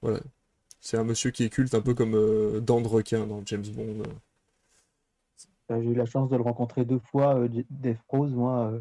voilà. 0.03 0.21
C'est 0.81 0.97
un 0.97 1.05
monsieur 1.05 1.31
qui 1.31 1.45
est 1.45 1.51
culte, 1.51 1.75
un 1.75 1.81
peu 1.81 1.95
comme 1.95 2.61
Dan 2.61 2.87
Requin 2.87 3.27
dans 3.27 3.43
James 3.45 3.67
Bond. 3.75 4.03
J'ai 5.71 5.91
eu 5.91 5.95
la 5.95 6.07
chance 6.07 6.31
de 6.31 6.37
le 6.37 6.43
rencontrer 6.43 6.85
deux 6.85 7.01
fois, 7.01 7.47
Dave 7.69 7.99
Rose, 8.09 8.33
moi, 8.33 8.73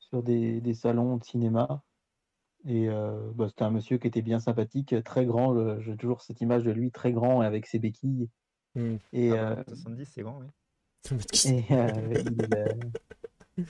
sur 0.00 0.22
des, 0.22 0.60
des, 0.60 0.74
salons 0.74 1.16
de 1.16 1.24
cinéma. 1.24 1.82
Et 2.66 2.88
bah, 3.36 3.48
c'était 3.48 3.62
un 3.62 3.70
monsieur 3.70 3.96
qui 3.98 4.08
était 4.08 4.22
bien 4.22 4.40
sympathique, 4.40 4.94
très 5.04 5.24
grand. 5.24 5.80
J'ai 5.80 5.96
toujours 5.96 6.20
cette 6.20 6.40
image 6.40 6.64
de 6.64 6.72
lui 6.72 6.90
très 6.90 7.12
grand 7.12 7.40
avec 7.40 7.66
ses 7.66 7.78
béquilles. 7.78 8.28
Mmh. 8.74 8.96
Et, 9.12 9.30
70, 9.30 10.00
euh, 10.00 10.04
c'est 10.04 10.22
grand, 10.22 10.40
oui. 10.40 10.46
Euh, 13.60 13.66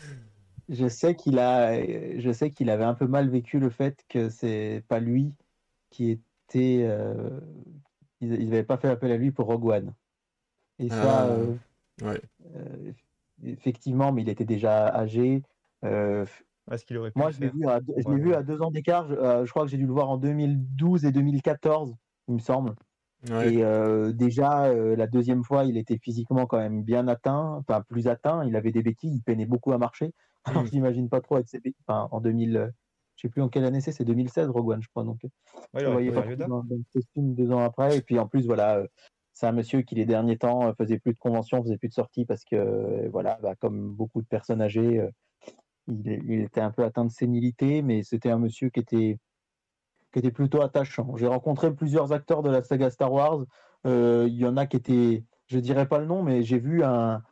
je 0.68 0.86
sais 0.86 1.16
qu'il 1.16 1.40
a, 1.40 1.82
je 2.20 2.32
sais 2.32 2.50
qu'il 2.50 2.70
avait 2.70 2.84
un 2.84 2.94
peu 2.94 3.08
mal 3.08 3.28
vécu 3.28 3.58
le 3.58 3.70
fait 3.70 4.04
que 4.08 4.28
c'est 4.28 4.84
pas 4.86 5.00
lui 5.00 5.34
qui 5.90 6.10
était, 6.10 6.84
euh, 6.84 7.40
ils 8.20 8.48
n'avaient 8.48 8.62
pas 8.62 8.76
fait 8.76 8.88
appel 8.88 9.10
à 9.10 9.16
lui 9.16 9.32
pour 9.32 9.46
Rogue 9.46 9.64
One. 9.64 9.94
Et 10.78 10.88
ça, 10.88 11.36
ah, 12.04 12.14
effectivement, 13.42 14.12
mais 14.12 14.22
il 14.22 14.28
était 14.28 14.44
déjà 14.44 14.86
âgé. 14.94 15.42
Est-ce 15.82 16.84
qu'il 16.84 16.98
aurait 16.98 17.10
pu 17.10 17.18
Moi, 17.18 17.32
je 17.32 17.40
l'ai 17.40 17.48
vu, 17.48 17.66
à, 17.66 17.80
je 17.96 18.12
vu 18.12 18.34
à 18.34 18.42
deux 18.44 18.62
ans 18.62 18.70
d'écart. 18.70 19.08
Je, 19.08 19.14
je, 19.14 19.50
crois 19.50 19.64
que 19.64 19.70
j'ai 19.70 19.76
dû 19.76 19.86
le 19.86 19.92
voir 19.92 20.08
en 20.08 20.18
2012 20.18 21.04
et 21.04 21.10
2014, 21.10 21.96
il 22.28 22.34
me 22.34 22.38
semble. 22.38 22.76
Et 23.28 23.62
euh, 23.62 24.12
déjà, 24.12 24.66
euh, 24.66 24.96
la 24.96 25.06
deuxième 25.06 25.44
fois, 25.44 25.64
il 25.64 25.76
était 25.76 25.98
physiquement 25.98 26.46
quand 26.46 26.58
même 26.58 26.82
bien 26.82 27.06
atteint, 27.06 27.56
enfin 27.58 27.82
plus 27.82 28.08
atteint. 28.08 28.44
Il 28.46 28.56
avait 28.56 28.72
des 28.72 28.82
béquilles, 28.82 29.14
il 29.16 29.22
peinait 29.22 29.46
beaucoup 29.46 29.72
à 29.72 29.78
marcher. 29.78 30.12
Alors, 30.44 30.64
je 30.64 30.72
n'imagine 30.72 31.08
pas 31.08 31.20
trop 31.20 31.34
avec 31.36 31.48
ses 31.48 31.60
béquilles. 31.60 31.84
Enfin, 31.86 32.08
en 32.12 32.20
2000, 32.20 32.56
euh, 32.56 32.68
je 33.16 33.22
sais 33.22 33.28
plus 33.28 33.42
en 33.42 33.48
quelle 33.48 33.64
année 33.64 33.82
c'est, 33.82 33.92
c'est 33.92 34.06
2016, 34.06 34.48
Rogue 34.48 34.70
One, 34.70 34.82
je 34.82 34.88
crois. 34.88 35.04
Donc, 35.04 35.18
ouais, 35.74 35.84
vous 35.84 35.92
voyez 35.92 36.10
pas 36.10 36.22
dans, 36.36 36.64
le 36.70 36.82
costume 36.92 37.34
deux 37.34 37.50
ans 37.52 37.60
après. 37.60 37.98
Et 37.98 38.00
puis 38.00 38.18
en 38.18 38.26
plus, 38.26 38.46
voilà, 38.46 38.82
c'est 39.34 39.46
un 39.46 39.52
monsieur 39.52 39.82
qui 39.82 39.96
les 39.96 40.06
derniers 40.06 40.38
temps 40.38 40.72
faisait 40.74 40.98
plus 40.98 41.12
de 41.12 41.18
conventions, 41.18 41.62
faisait 41.62 41.76
plus 41.76 41.88
de 41.88 41.94
sorties 41.94 42.24
parce 42.24 42.44
que, 42.44 43.06
voilà, 43.10 43.38
bah, 43.42 43.54
comme 43.54 43.94
beaucoup 43.94 44.22
de 44.22 44.26
personnes 44.26 44.62
âgées, 44.62 45.06
il, 45.88 46.22
il, 46.26 46.40
était 46.40 46.62
un 46.62 46.70
peu 46.70 46.84
atteint 46.84 47.04
de 47.04 47.10
sénilité, 47.10 47.82
mais 47.82 48.02
c'était 48.02 48.30
un 48.30 48.38
monsieur 48.38 48.70
qui 48.70 48.80
était 48.80 49.18
qui 50.12 50.18
était 50.18 50.30
plutôt 50.30 50.62
attachant. 50.62 51.16
J'ai 51.16 51.26
rencontré 51.26 51.72
plusieurs 51.72 52.12
acteurs 52.12 52.42
de 52.42 52.50
la 52.50 52.62
saga 52.62 52.90
Star 52.90 53.12
Wars. 53.12 53.44
Euh, 53.86 54.26
il 54.28 54.36
y 54.36 54.46
en 54.46 54.56
a 54.56 54.66
qui 54.66 54.76
étaient, 54.76 55.24
je 55.46 55.58
dirais 55.58 55.86
pas 55.86 55.98
le 55.98 56.06
nom, 56.06 56.22
mais 56.22 56.42
j'ai 56.42 56.58
vu 56.58 56.82
un, 56.82 57.22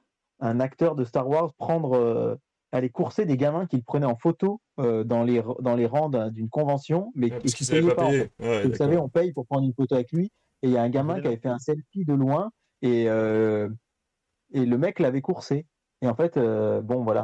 un, 0.41 0.61
acteur 0.61 0.95
de 0.95 1.05
Star 1.05 1.29
Wars 1.29 1.53
prendre, 1.55 1.95
euh, 1.95 2.37
aller 2.73 2.91
courser 2.91 3.25
des 3.25 3.37
gamins 3.37 3.67
qu'il 3.67 3.83
prenait 3.83 4.07
en 4.07 4.17
photo 4.17 4.61
euh, 4.79 5.05
dans, 5.05 5.25
les, 5.25 5.43
dans 5.61 5.75
les 5.75 5.87
rangs 5.87 6.09
d'une 6.09 6.49
convention, 6.49 7.13
mais 7.15 7.31
qui 7.31 7.65
ne 7.65 7.81
payait 7.81 7.95
pas. 7.95 8.65
Vous 8.65 8.75
savez, 8.75 8.97
on 8.97 9.09
paye 9.09 9.33
pour 9.33 9.47
prendre 9.47 9.67
une 9.67 9.75
photo 9.75 9.95
avec 9.95 10.13
lui. 10.13 10.31
Et 10.63 10.69
il 10.69 10.73
y 10.73 10.77
a 10.77 10.83
un 10.83 10.89
gamin 10.89 11.21
qui 11.21 11.29
avait 11.29 11.37
fait 11.37 11.49
un 11.49 11.61
selfie 11.61 12.05
de 12.05 12.15
loin 12.15 12.51
et, 12.83 13.05
et 13.05 13.07
le 13.07 14.79
mec 14.79 14.99
l'avait 14.99 15.21
coursé. 15.21 15.67
Et 16.03 16.09
en 16.09 16.15
fait, 16.15 16.37
bon, 16.37 17.05
voilà, 17.05 17.23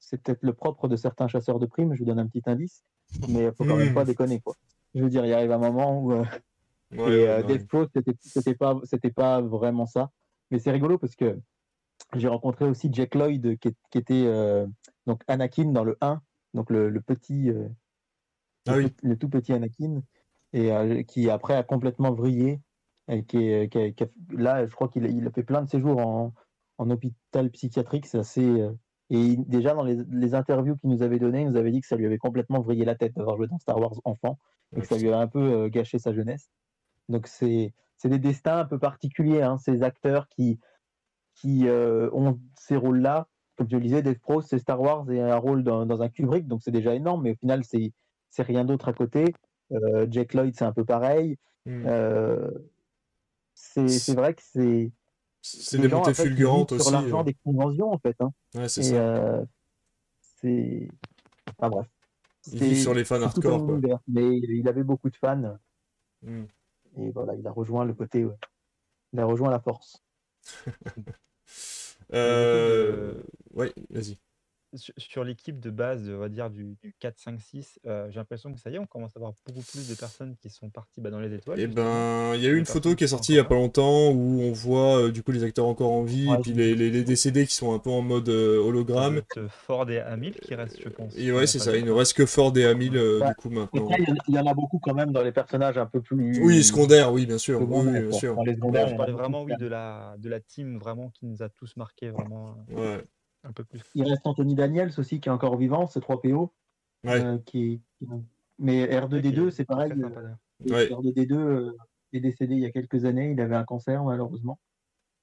c'est 0.00 0.20
peut-être 0.20 0.42
le 0.42 0.52
propre 0.52 0.88
de 0.88 0.96
certains 0.96 1.28
chasseurs 1.28 1.60
de 1.60 1.66
primes, 1.66 1.94
je 1.94 2.00
vous 2.00 2.06
donne 2.06 2.18
un 2.18 2.26
petit 2.26 2.42
indice 2.46 2.82
mais 3.28 3.44
il 3.44 3.52
faut 3.52 3.64
quand 3.64 3.76
même 3.76 3.94
pas 3.94 4.04
hmm. 4.04 4.08
déconner 4.08 4.40
quoi. 4.40 4.54
Je 4.94 5.02
veux 5.02 5.10
dire, 5.10 5.24
il 5.24 5.32
arrive 5.32 5.52
un 5.52 5.58
moment 5.58 6.00
où 6.00 6.12
euh, 6.12 6.24
et 6.92 7.28
euh, 7.28 7.42
Death 7.42 7.66
Pro 7.68 7.86
c'était 8.22 8.54
pas 8.54 8.78
c'était 8.84 9.10
pas 9.10 9.40
vraiment 9.40 9.86
ça, 9.86 10.10
mais 10.50 10.58
c'est 10.58 10.70
rigolo 10.70 10.98
parce 10.98 11.16
que 11.16 11.38
j'ai 12.16 12.28
rencontré 12.28 12.64
aussi 12.64 12.88
Jack 12.92 13.14
Lloyd 13.14 13.58
qui, 13.58 13.68
était 13.94 14.24
euh, 14.26 14.66
donc 15.06 15.22
Anakin 15.28 15.72
dans 15.72 15.84
le 15.84 15.98
1, 16.00 16.22
donc 16.54 16.70
le, 16.70 16.90
petit 17.00 17.50
ah 18.66 18.76
le, 18.76 19.16
tout 19.16 19.28
petit 19.28 19.52
Anakin 19.52 20.02
et 20.54 21.04
qui 21.04 21.28
après 21.28 21.54
a 21.54 21.62
complètement 21.62 22.12
vrillé 22.12 22.60
et 23.08 23.24
qui, 23.24 23.50
là 24.30 24.66
je 24.66 24.74
crois 24.74 24.88
qu'il 24.88 25.04
il 25.04 25.26
a 25.26 25.30
fait 25.30 25.42
plein 25.42 25.62
de 25.62 25.68
séjours 25.68 25.98
en, 25.98 26.32
en 26.78 26.90
hôpital 26.90 27.50
psychiatrique, 27.50 28.06
c'est 28.06 28.18
assez 28.18 28.66
et 29.10 29.36
déjà, 29.36 29.74
dans 29.74 29.84
les, 29.84 30.34
interviews 30.34 30.76
qu'il 30.76 30.90
nous 30.90 31.02
avait 31.02 31.18
données, 31.18 31.42
il 31.42 31.48
nous 31.48 31.56
avait 31.56 31.70
dit 31.70 31.80
que 31.80 31.86
ça 31.86 31.96
lui 31.96 32.04
avait 32.04 32.18
complètement 32.18 32.60
vrillé 32.60 32.84
la 32.84 32.94
tête 32.94 33.14
d'avoir 33.14 33.36
joué 33.36 33.46
dans 33.46 33.58
Star 33.58 33.78
Wars 33.78 33.94
enfant 34.04 34.38
et 34.76 34.80
que 34.80 34.86
ça 34.86 34.98
lui 34.98 35.10
a 35.10 35.18
un 35.18 35.26
peu 35.26 35.40
euh, 35.40 35.68
gâché 35.68 35.98
sa 35.98 36.12
jeunesse. 36.12 36.50
Donc, 37.08 37.26
c'est 37.26 37.72
des 38.04 38.18
destins 38.18 38.58
un 38.58 38.64
peu 38.66 38.78
particuliers, 38.78 39.40
hein, 39.40 39.56
ces 39.56 39.82
acteurs 39.82 40.28
qui, 40.28 40.60
qui 41.34 41.66
euh, 41.68 42.10
ont 42.12 42.38
ces 42.54 42.76
rôles-là. 42.76 43.28
Comme 43.56 43.68
je 43.70 43.76
le 43.76 43.82
disais, 43.82 44.02
Dave 44.02 44.18
Pro, 44.18 44.42
c'est 44.42 44.58
Star 44.58 44.80
Wars 44.80 45.10
et 45.10 45.20
un 45.20 45.36
rôle 45.36 45.64
dans, 45.64 45.86
dans 45.86 46.02
un 46.02 46.10
Kubrick, 46.10 46.46
donc 46.46 46.62
c'est 46.62 46.70
déjà 46.70 46.94
énorme, 46.94 47.22
mais 47.22 47.32
au 47.32 47.36
final, 47.36 47.64
c'est 47.64 47.92
rien 48.42 48.64
d'autre 48.64 48.88
à 48.88 48.92
côté. 48.92 49.34
Euh, 49.72 50.06
Jack 50.10 50.34
Lloyd, 50.34 50.54
c'est 50.54 50.64
un 50.66 50.72
peu 50.72 50.84
pareil. 50.84 51.38
Hmm. 51.66 51.84
c'est 53.54 54.14
vrai 54.14 54.32
que 54.32 54.42
c'est 54.42 54.90
c'est 55.56 55.78
des 55.78 55.88
montées 55.88 56.14
fulgurantes 56.14 56.72
aussi. 56.72 56.84
Sur 56.84 56.92
l'argent 56.92 57.20
euh. 57.20 57.24
des 57.24 57.34
conventions, 57.44 57.92
en 57.92 57.98
fait. 57.98 58.16
Hein. 58.20 58.32
Ouais, 58.54 58.68
c'est 58.68 58.82
ça. 58.82 58.94
Euh, 58.94 59.44
c'est. 60.40 60.88
Enfin 61.58 61.70
bref. 61.70 61.86
Il 62.52 62.64
vit 62.64 62.80
sur 62.80 62.94
les 62.94 63.04
fans 63.04 63.20
hardcore. 63.20 63.66
Quoi. 63.66 64.00
mais 64.06 64.38
il 64.38 64.68
avait 64.68 64.84
beaucoup 64.84 65.10
de 65.10 65.16
fans. 65.16 65.58
Hmm. 66.22 66.44
Et 66.96 67.10
voilà, 67.10 67.34
il 67.34 67.46
a 67.46 67.50
rejoint 67.50 67.84
le 67.84 67.94
côté. 67.94 68.24
Ouais. 68.24 68.36
Il 69.12 69.20
a 69.20 69.24
rejoint 69.24 69.50
la 69.50 69.60
force. 69.60 70.02
euh... 72.14 73.14
Ouais, 73.52 73.72
vas-y. 73.90 74.18
Sur, 74.74 74.94
sur 74.96 75.24
l'équipe 75.24 75.60
de 75.60 75.70
base, 75.70 76.08
on 76.08 76.18
va 76.18 76.28
dire 76.28 76.50
du, 76.50 76.76
du 76.82 76.94
4, 76.98 77.18
5, 77.18 77.40
6, 77.40 77.78
euh, 77.86 78.10
j'ai 78.10 78.18
l'impression 78.20 78.52
que 78.52 78.58
ça 78.60 78.70
y 78.70 78.74
est, 78.74 78.78
on 78.78 78.86
commence 78.86 79.16
à 79.16 79.18
avoir 79.18 79.32
beaucoup 79.46 79.62
plus 79.62 79.88
de 79.88 79.94
personnes 79.94 80.36
qui 80.36 80.50
sont 80.50 80.70
parties 80.70 81.00
bah, 81.00 81.10
dans 81.10 81.20
les 81.20 81.32
étoiles. 81.34 81.60
Et 81.60 81.66
justement. 81.66 81.84
ben, 81.84 82.34
il 82.34 82.42
y 82.42 82.46
a 82.46 82.50
eu 82.50 82.58
une 82.58 82.66
photo 82.66 82.94
qui 82.94 83.04
est 83.04 83.08
sortie 83.08 83.32
il 83.32 83.36
y 83.36 83.38
a 83.40 83.44
pas 83.44 83.54
longtemps 83.54 84.10
où 84.10 84.42
on 84.42 84.52
voit 84.52 84.98
euh, 85.04 85.10
du 85.10 85.22
coup 85.22 85.32
les 85.32 85.42
acteurs 85.44 85.66
encore 85.66 85.92
en 85.92 86.02
vie 86.02 86.28
Ouais, 86.28 86.34
et 86.34 86.42
puis 86.42 86.52
les, 86.52 86.74
les, 86.74 86.90
les 86.90 87.02
décédés 87.04 87.46
qui 87.46 87.54
sont 87.54 87.72
un 87.74 87.78
peu 87.78 87.90
en 87.90 88.02
mode 88.02 88.28
euh, 88.28 88.58
hologramme. 88.58 89.18
être 89.18 89.48
Ford 89.48 89.88
et 89.90 89.98
Hamill 90.00 90.34
qui 90.34 90.54
restent, 90.54 90.80
je 90.82 90.88
pense. 90.88 91.16
Et 91.16 91.32
ouais, 91.32 91.42
n'y 91.42 91.46
c'est 91.46 91.58
ça, 91.58 91.76
il 91.76 91.84
ne 91.84 91.90
reste 91.90 92.14
que 92.14 92.26
Ford 92.26 92.56
et 92.56 92.64
Hamill 92.64 92.96
euh, 92.96 93.20
Bah, 93.20 93.28
du 93.28 93.34
coup 93.34 93.50
maintenant. 93.50 93.88
Il 93.88 94.02
y 94.02 94.10
en- 94.12 94.14
il 94.28 94.34
y, 94.34 94.38
en 94.38 94.46
a 94.46 94.54
beaucoup 94.54 94.78
quand 94.78 94.94
même 94.94 95.12
dans 95.12 95.22
les 95.22 95.32
personnages 95.32 95.78
un 95.78 95.86
peu 95.86 96.00
plus 96.00 96.42
Oui, 96.42 96.62
secondaire, 96.64 97.12
oui, 97.12 97.26
bien 97.26 97.38
sûr. 97.38 97.60
Oui, 97.60 97.66
oui, 97.66 97.74
secondaires. 97.74 98.02
bien 98.02 98.12
sûr. 98.12 98.36
Dans 98.36 98.42
les 98.42 98.54
secondaires, 98.54 98.86
il 98.86 98.90
je 98.90 98.96
parlais 98.96 99.12
vraiment, 99.12 99.42
oui, 99.42 99.56
de 99.56 99.66
la, 99.66 100.16
de 100.18 100.28
la 100.28 100.40
team 100.40 100.78
vraiment 100.78 101.10
qui 101.10 101.26
nous 101.26 101.42
a 101.42 101.48
tous 101.48 101.76
marqués, 101.76 102.10
vraiment 102.10 102.56
Ouais, 102.68 103.04
un 103.48 103.52
peu 103.52 103.64
plus. 103.64 103.80
Il 103.94 104.04
reste 104.04 104.26
Anthony 104.26 104.54
Daniels 104.54 104.92
aussi 104.98 105.20
qui 105.20 105.28
est 105.28 105.32
encore 105.32 105.56
vivant, 105.56 105.86
c'est 105.86 106.00
3PO. 106.00 106.52
ouais, 107.04 107.20
euh, 107.24 107.38
qui, 107.38 107.80
qui- 107.98 108.06
Mais 108.58 108.82
Ouais, 108.82 108.88
qui 108.88 108.94
R2D2, 108.96 109.48
est, 109.48 109.50
c'est 109.50 109.64
pareil. 109.64 109.92
euh, 109.92 109.96
d'ailleurs. 109.96 110.36
ouais. 110.68 110.88
R2D2 110.90 111.32
euh, 111.34 111.72
est 112.12 112.20
décédé 112.20 112.54
il 112.54 112.60
y 112.60 112.66
a 112.66 112.70
quelques 112.72 113.04
années. 113.04 113.30
Il 113.32 113.40
avait 113.40 113.56
un 113.56 113.64
cancer, 113.64 114.02
malheureusement. 114.04 114.58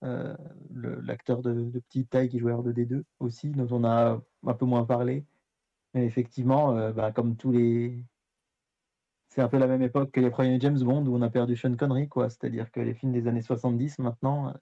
Euh, 0.04 0.36
L'acteur 0.74 1.42
de, 1.42 1.54
de 1.54 1.80
petite 1.80 2.10
taille 2.10 2.30
qui 2.30 2.40
jouait 2.40 2.54
R2D2 2.54 3.04
aussi, 3.20 3.50
dont 3.50 3.68
on 3.72 3.84
a 3.84 4.22
un 4.46 4.54
peu 4.54 4.66
moins 4.66 4.86
parlé. 4.86 5.26
Mais 5.94 6.06
effectivement, 6.06 6.76
euh, 6.78 6.92
bah, 6.92 7.12
comme 7.12 7.36
tous 7.38 7.52
les. 7.52 8.04
C'est 9.30 9.42
un 9.42 9.50
peu 9.50 9.58
la 9.58 9.68
même 9.68 9.82
époque 9.82 10.12
que 10.12 10.20
les 10.22 10.30
premiers 10.30 10.60
James 10.62 10.80
Bond 10.80 11.06
où 11.08 11.16
on 11.16 11.22
a 11.22 11.30
perdu 11.30 11.56
Sean 11.58 11.76
Connery, 11.76 12.08
quoi. 12.08 12.30
C'est-à-dire 12.30 12.72
que 12.72 12.80
les 12.80 12.94
films 12.94 13.12
des 13.12 13.28
années 13.28 13.42
70, 13.42 14.00
maintenant, 14.00 14.50
euh, 14.50 14.54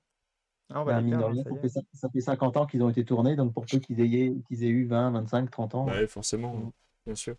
Ah, 0.73 0.81
on 0.81 0.85
va 0.85 0.93
bah, 0.93 1.01
mine 1.01 1.17
de 1.17 1.23
rien, 1.23 1.43
ça 1.43 1.49
fait, 1.61 1.67
cin- 1.67 1.85
ça 1.93 2.09
fait 2.09 2.21
50 2.21 2.57
ans 2.57 2.65
qu'ils 2.65 2.83
ont 2.83 2.89
été 2.89 3.05
tournés. 3.05 3.35
Donc 3.35 3.53
pour 3.53 3.65
peu 3.65 3.77
qu'ils 3.79 3.99
aient, 4.01 4.33
qu'ils 4.47 4.63
aient 4.63 4.67
eu 4.67 4.85
20, 4.85 5.11
25, 5.11 5.49
30 5.51 5.75
ans. 5.75 5.85
Ouais, 5.85 6.07
forcément, 6.07 6.55
hein, 6.57 6.71
bien 7.05 7.15
sûr. 7.15 7.35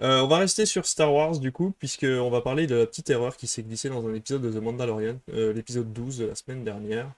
Euh, 0.00 0.22
on 0.22 0.28
va 0.28 0.38
rester 0.38 0.64
sur 0.66 0.86
Star 0.86 1.12
Wars 1.12 1.38
du 1.38 1.52
coup, 1.52 1.72
puisqu'on 1.78 2.30
va 2.30 2.40
parler 2.40 2.66
de 2.66 2.74
la 2.74 2.86
petite 2.86 3.10
erreur 3.10 3.36
qui 3.36 3.46
s'est 3.46 3.62
glissée 3.62 3.88
dans 3.90 4.06
un 4.06 4.14
épisode 4.14 4.42
de 4.42 4.50
The 4.50 4.62
Mandalorian, 4.62 5.16
euh, 5.34 5.52
l'épisode 5.52 5.92
12 5.92 6.18
de 6.18 6.24
la 6.26 6.34
semaine 6.34 6.64
dernière, 6.64 7.12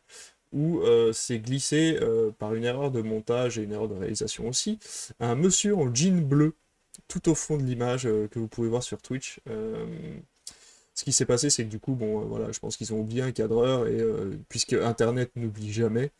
où 0.52 0.80
euh, 0.80 1.12
c'est 1.12 1.38
glissé 1.38 1.98
euh, 2.00 2.30
par 2.38 2.54
une 2.54 2.64
erreur 2.64 2.90
de 2.90 3.02
montage 3.02 3.58
et 3.58 3.62
une 3.62 3.72
erreur 3.72 3.88
de 3.88 3.94
réalisation 3.94 4.48
aussi, 4.48 4.78
un 5.20 5.34
monsieur 5.36 5.76
en 5.76 5.92
jean 5.94 6.20
bleu 6.26 6.54
tout 7.08 7.28
au 7.28 7.34
fond 7.34 7.56
de 7.56 7.62
l'image 7.64 8.06
euh, 8.06 8.28
que 8.28 8.38
vous 8.38 8.48
pouvez 8.48 8.68
voir 8.68 8.82
sur 8.82 9.00
Twitch. 9.02 9.40
Ce 10.94 11.02
qui 11.02 11.12
s'est 11.12 11.26
passé, 11.26 11.50
c'est 11.50 11.64
que 11.64 11.70
du 11.70 11.80
coup, 11.80 11.94
bon, 11.94 12.20
euh, 12.20 12.24
voilà, 12.24 12.52
je 12.52 12.60
pense 12.60 12.76
qu'ils 12.76 12.94
ont 12.94 13.00
oublié 13.00 13.22
un 13.22 13.32
cadreur, 13.32 13.88
et 13.88 14.00
euh, 14.00 14.38
puisque 14.48 14.74
Internet 14.74 15.30
n'oublie 15.34 15.72
jamais, 15.72 16.12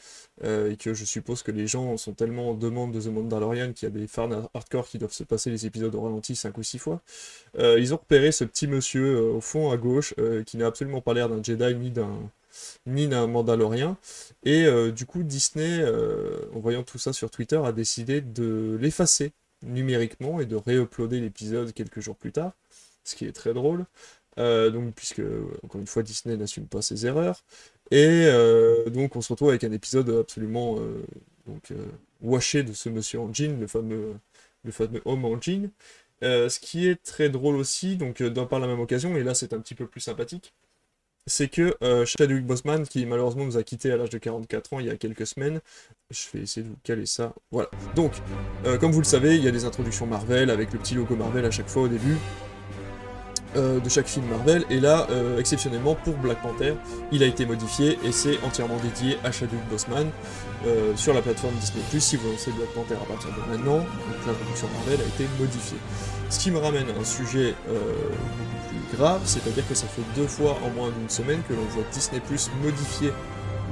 euh, 0.43 0.73
et 0.73 0.77
que 0.77 0.95
je 0.95 1.05
suppose 1.05 1.45
que 1.45 1.53
les 1.53 1.69
gens 1.69 1.97
sont 1.97 2.13
tellement 2.13 2.51
en 2.51 2.55
demande 2.55 2.93
de 2.93 3.01
The 3.01 3.07
Mandalorian 3.07 3.73
qu'il 3.73 3.89
y 3.89 3.93
a 3.93 3.95
des 3.95 4.09
fans 4.09 4.49
hardcore 4.53 4.89
qui 4.89 4.99
doivent 4.99 5.13
se 5.13 5.23
passer 5.23 5.51
les 5.51 5.65
épisodes 5.67 5.95
au 5.95 6.01
ralenti 6.01 6.35
5 6.35 6.59
ou 6.59 6.63
6 6.65 6.79
fois, 6.79 7.01
ils 7.59 7.95
ont 7.95 7.99
repéré 7.99 8.33
ce 8.33 8.45
petit 8.45 8.67
monsieur 8.67 9.21
au 9.21 9.41
fond 9.41 9.71
à 9.71 9.77
gauche, 9.77 10.15
qui 10.47 10.57
n'a 10.57 10.67
absolument 10.67 11.01
pas 11.01 11.15
l'air 11.15 11.29
d'un 11.29 11.43
Jedi 11.43 11.75
ni 11.77 11.91
d'un 11.91 12.11
ni 12.87 13.09
d'un 13.09 13.27
Mandalorien, 13.27 13.97
et 14.45 14.67
du 14.93 15.07
coup 15.07 15.23
Disney, 15.23 15.85
en 16.55 16.59
voyant 16.61 16.83
tout 16.83 16.99
ça 16.99 17.13
sur 17.13 17.31
Twitter, 17.31 17.61
a 17.65 17.73
décidé 17.73 18.21
de 18.21 18.77
l'effacer 18.81 19.33
numériquement 19.63 20.41
et 20.41 20.47
de 20.47 20.57
réuploader 20.57 21.21
l'épisode 21.21 21.73
quelques 21.73 22.01
jours 22.01 22.17
plus 22.17 22.33
tard, 22.33 22.53
ce 23.05 23.17
qui 23.17 23.27
est 23.27 23.33
très 23.33 23.55
drôle. 23.55 23.87
Euh, 24.39 24.71
donc, 24.71 24.95
puisque, 24.95 25.23
encore 25.63 25.81
une 25.81 25.87
fois, 25.87 26.03
Disney 26.03 26.37
n'assume 26.37 26.67
pas 26.67 26.83
ses 26.83 27.07
erreurs. 27.07 27.43
Et 27.91 28.27
euh, 28.27 28.89
donc, 28.91 29.17
on 29.17 29.21
se 29.21 29.33
retrouve 29.33 29.51
avec 29.51 29.65
un 29.65 29.73
épisode 29.73 30.11
absolument 30.11 30.77
euh, 30.79 31.03
donc, 31.47 31.71
euh, 31.71 31.87
washé 32.23 32.63
de 32.63 32.73
ce 32.73 32.89
monsieur 32.89 33.21
en 33.21 33.33
jean, 33.33 33.59
le 33.61 33.67
fameux, 33.67 34.15
le 34.65 34.73
fameux 34.73 35.03
homme 35.05 35.25
en 35.25 35.41
jean. 35.41 35.71
Euh, 36.23 36.49
ce 36.49 36.59
qui 36.61 36.89
est 36.89 37.03
très 37.03 37.29
drôle 37.29 37.57
aussi, 37.57 37.97
donc 37.97 38.21
euh, 38.21 38.31
dans 38.31 38.47
par 38.47 38.61
la 38.61 38.67
même 38.67 38.81
occasion, 38.81 39.17
et 39.17 39.23
là 39.23 39.35
c'est 39.35 39.53
un 39.53 39.61
petit 39.61 39.75
peu 39.75 39.87
plus 39.87 40.01
sympathique, 40.01 40.55
c'est 41.27 41.49
que 41.49 41.77
euh, 41.83 42.07
Chadwick 42.07 42.47
Boseman, 42.47 42.87
qui 42.87 43.07
malheureusement 43.07 43.45
nous 43.45 43.57
a 43.57 43.63
quitté 43.63 43.91
à 43.93 43.97
l'âge 43.97 44.11
de 44.11 44.19
44 44.19 44.75
ans 44.75 44.81
il 44.81 44.87
y 44.87 44.91
a 44.91 44.97
quelques 44.97 45.27
semaines, 45.27 45.61
je 46.11 46.27
vais 46.33 46.45
essayer 46.45 46.65
de 46.65 46.71
vous 46.71 46.79
caler 46.85 47.07
ça, 47.07 47.35
voilà. 47.51 47.71
Donc, 47.97 48.13
euh, 48.67 48.79
comme 48.79 48.93
vous 48.93 49.01
le 49.01 49.07
savez, 49.07 49.37
il 49.37 49.45
y 49.45 49.49
a 49.49 49.51
des 49.51 49.65
introductions 49.65 50.07
Marvel 50.07 50.51
avec 50.51 50.73
le 50.73 50.79
petit 50.79 50.95
logo 50.95 51.17
Marvel 51.17 51.45
à 51.45 51.51
chaque 51.51 51.69
fois 51.69 51.83
au 51.83 51.89
début 51.89 52.17
euh, 53.57 53.81
de 53.81 53.89
chaque 53.89 54.07
film 54.07 54.27
Marvel, 54.27 54.65
et 54.71 54.81
là, 54.81 55.07
euh, 55.11 55.39
exceptionnellement 55.39 55.95
pour 55.95 56.15
Black 56.15 56.43
Panther, 56.43 56.75
il 57.13 57.23
a 57.23 57.27
été 57.27 57.47
modifié 57.47 57.99
et 58.05 58.11
c'est 58.11 58.43
entièrement 58.43 58.77
dédié 58.79 59.19
à 59.23 59.31
Chadwick 59.31 59.61
Boseman 59.71 60.11
euh, 60.67 60.93
sur 60.97 61.15
la 61.15 61.23
plateforme 61.23 61.55
Disney+. 61.55 61.83
Si 62.01 62.17
vous 62.17 62.31
lancez 62.31 62.51
Black 62.53 62.69
Panther 62.71 62.95
à 62.95 63.07
partir 63.07 63.31
de 63.31 63.51
maintenant, 63.51 63.79
donc 63.79 64.27
l'introduction 64.27 64.69
Marvel 64.75 65.01
a 65.01 65.07
été 65.07 65.29
modifiée. 65.39 65.79
Ce 66.31 66.39
qui 66.41 66.51
me 66.51 66.59
ramène 66.59 66.87
à 66.91 67.01
un 67.01 67.05
sujet 67.05 67.55
beaucoup 67.69 68.89
plus 68.89 68.97
grave, 68.97 69.21
c'est-à-dire 69.25 69.67
que 69.69 69.75
ça 69.75 69.87
fait 69.87 70.03
deux 70.17 70.27
fois 70.27 70.59
en 70.65 70.71
moins 70.71 70.91
d'une 70.91 71.09
semaine 71.09 71.41
que 71.49 71.55
l'on 71.55 71.65
voit 71.67 71.85
Disney 71.93 72.21
modifier 72.63 73.13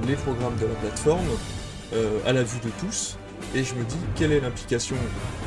les 0.07 0.15
programmes 0.15 0.57
de 0.61 0.67
la 0.67 0.75
plateforme 0.75 1.27
à 2.25 2.33
la 2.33 2.43
vue 2.43 2.61
de 2.61 2.71
tous. 2.79 3.17
Et 3.55 3.65
je 3.65 3.75
me 3.75 3.85
dis, 3.85 3.99
quelle 4.17 4.33
est 4.33 4.41
l'implication 4.41 4.97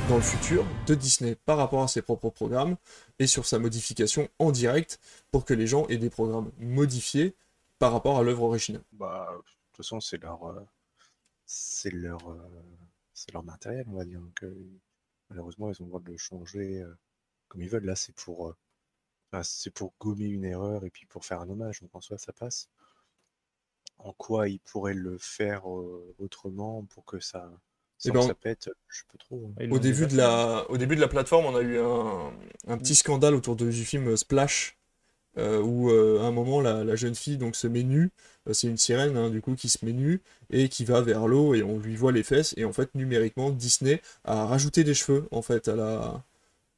dans 0.09 0.17
le 0.17 0.21
futur 0.21 0.63
de 0.85 0.93
Disney 0.93 1.33
par 1.33 1.57
rapport 1.57 1.81
à 1.81 1.87
ses 1.87 2.03
propres 2.03 2.29
programmes 2.29 2.77
et 3.17 3.25
sur 3.25 3.47
sa 3.47 3.57
modification 3.57 4.29
en 4.37 4.51
direct 4.51 4.99
pour 5.31 5.43
que 5.43 5.55
les 5.55 5.65
gens 5.65 5.87
aient 5.87 5.97
des 5.97 6.11
programmes 6.11 6.51
modifiés 6.59 7.35
par 7.79 7.91
rapport 7.91 8.19
à 8.19 8.23
l'œuvre 8.23 8.43
originale? 8.43 8.83
Bah, 8.91 9.27
de 9.31 9.41
toute 9.41 9.77
façon, 9.77 9.99
c'est 10.01 10.21
leur, 10.21 10.43
euh, 10.45 10.61
c'est 11.47 11.89
leur, 11.89 12.29
euh, 12.29 12.37
c'est 13.15 13.33
leur 13.33 13.43
matériel, 13.43 13.87
on 13.89 13.95
va 13.95 14.05
dire. 14.05 14.21
Euh, 14.43 14.53
malheureusement, 15.31 15.71
ils 15.71 15.81
ont 15.81 15.85
le 15.85 15.89
droit 15.89 16.01
de 16.01 16.11
le 16.11 16.17
changer 16.17 16.85
comme 17.47 17.63
ils 17.63 17.69
veulent. 17.69 17.85
Là, 17.85 17.95
c'est 17.95 18.13
pour, 18.13 18.53
c'est 19.41 19.73
pour 19.73 19.93
gommer 19.99 20.27
une 20.27 20.45
erreur 20.45 20.85
et 20.85 20.91
puis 20.91 21.07
pour 21.07 21.25
faire 21.25 21.41
un 21.41 21.49
hommage. 21.49 21.81
Donc, 21.81 21.89
en 21.95 22.01
soi, 22.01 22.19
ça 22.19 22.33
passe. 22.33 22.69
En 23.97 24.13
quoi 24.13 24.47
ils 24.47 24.59
pourraient 24.59 24.93
le 24.93 25.17
faire 25.17 25.65
autrement 26.19 26.83
pour 26.85 27.03
que 27.03 27.19
ça, 27.19 27.51
sans 27.97 28.13
ben, 28.13 28.19
que 28.19 28.25
ça 28.25 28.35
pète, 28.35 28.69
je 28.89 28.99
sais 28.99 29.05
pas 29.11 29.17
trop. 29.17 29.51
Ils 29.59 29.71
Au 29.71 29.79
début, 29.79 30.05
de 30.07 30.15
la, 30.17 30.65
au 30.69 30.77
début 30.77 30.95
de 30.95 31.01
la 31.01 31.07
plateforme, 31.07 31.45
on 31.45 31.55
a 31.55 31.61
eu 31.61 31.79
un, 31.79 32.31
un 32.67 32.77
petit 32.77 32.95
scandale 32.95 33.33
autour 33.35 33.55
de- 33.55 33.69
du 33.71 33.85
film 33.85 34.15
Splash, 34.15 34.77
euh, 35.37 35.61
où 35.61 35.91
euh, 35.91 36.19
à 36.21 36.25
un 36.25 36.31
moment 36.31 36.61
la, 36.61 36.83
la 36.83 36.95
jeune 36.95 37.15
fille 37.15 37.37
donc 37.37 37.55
se 37.55 37.67
met 37.67 37.83
nue, 37.83 38.11
Euh, 38.49 38.53
c'est 38.53 38.67
une 38.67 38.77
sirène 38.77 39.17
hein, 39.17 39.29
du 39.31 39.41
coup 39.41 39.55
qui 39.55 39.69
se 39.69 39.85
met 39.85 39.93
nue 39.93 40.21
et 40.51 40.69
qui 40.69 40.85
va 40.85 41.01
vers 41.01 41.27
l'eau 41.27 41.55
et 41.55 41.63
on 41.63 41.79
lui 41.79 41.95
voit 41.95 42.11
les 42.13 42.23
fesses. 42.23 42.53
Et 42.57 42.65
en 42.65 42.73
fait 42.73 42.93
numériquement 42.95 43.51
Disney 43.51 44.01
a 44.25 44.45
rajouté 44.47 44.83
des 44.83 44.95
cheveux 44.95 45.27
en 45.31 45.41
fait 45.43 45.67
à 45.69 45.75
la, 45.75 46.23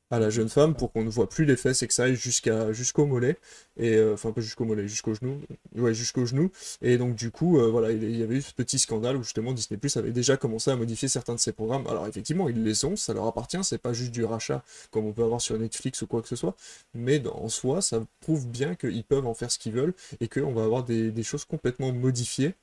à 0.10 0.20
la 0.20 0.30
jeune 0.30 0.50
femme 0.50 0.74
pour 0.76 0.92
qu'on 0.92 1.04
ne 1.04 1.10
voit 1.10 1.30
plus 1.30 1.46
les 1.46 1.58
fesses 1.58 1.84
et 1.84 1.88
que 1.88 1.94
ça 1.94 2.04
aille 2.04 2.16
jusqu'à 2.16 2.72
jusqu'au 2.72 3.06
mollet. 3.06 3.38
Et 3.78 3.96
euh, 3.96 4.14
enfin 4.14 4.32
pas 4.32 4.42
jusqu'au 4.42 4.66
mollet 4.66 4.88
jusqu'au 4.88 5.14
genou. 5.14 5.42
Ouais 5.76 5.94
jusqu'au 5.94 6.26
genou. 6.26 6.52
Et 6.82 6.98
donc 6.98 7.16
du 7.16 7.32
coup 7.32 7.60
euh, 7.60 7.70
voilà 7.70 7.92
il, 7.92 8.18
y 8.18 8.24
avait 8.24 8.36
eu 8.38 8.42
ce 8.42 8.54
petit 8.54 8.80
scandale 8.80 9.18
où 9.18 9.24
justement 9.24 9.54
Disney 9.54 9.78
Plus 9.78 9.98
avait 9.98 10.12
déjà 10.12 10.38
commencé 10.38 10.72
à 10.72 10.76
modifier 10.76 11.08
certains 11.08 11.36
de 11.36 11.40
ses 11.40 11.52
programmes. 11.52 11.86
Alors 11.88 12.08
effectivement 12.08 12.50
ils 12.50 12.64
les 12.64 12.86
ont 12.86 12.96
ça 12.96 13.14
leur 13.14 13.26
appartient. 13.28 13.64
C'est 13.64 13.82
pas 13.82 13.94
juste 13.94 14.12
du 14.12 14.24
rachat 14.24 14.64
comme 14.92 15.06
on 15.06 15.14
peut 15.14 15.24
avoir 15.24 15.42
sur 15.42 15.58
Netflix 15.58 16.02
ou 16.02 16.08
quoi 16.08 16.22
que 16.22 16.28
ce 16.28 16.36
soit. 16.36 16.56
Mais 16.94 17.22
en 17.28 17.50
soi 17.50 17.82
ça 17.82 18.02
prouve 18.22 18.48
bien 18.48 18.76
qu'ils 18.76 19.04
peuvent 19.04 19.28
en 19.28 19.34
faire 19.34 19.52
ce 19.52 19.60
qu'ils 19.60 19.74
veulent 19.74 19.94
et 20.22 20.28
qu'on 20.28 20.54
va 20.54 20.64
avoir 20.64 20.84
des 20.84 21.24
choses 21.24 21.46
complètement 21.46 21.92
modifiées 21.92 22.54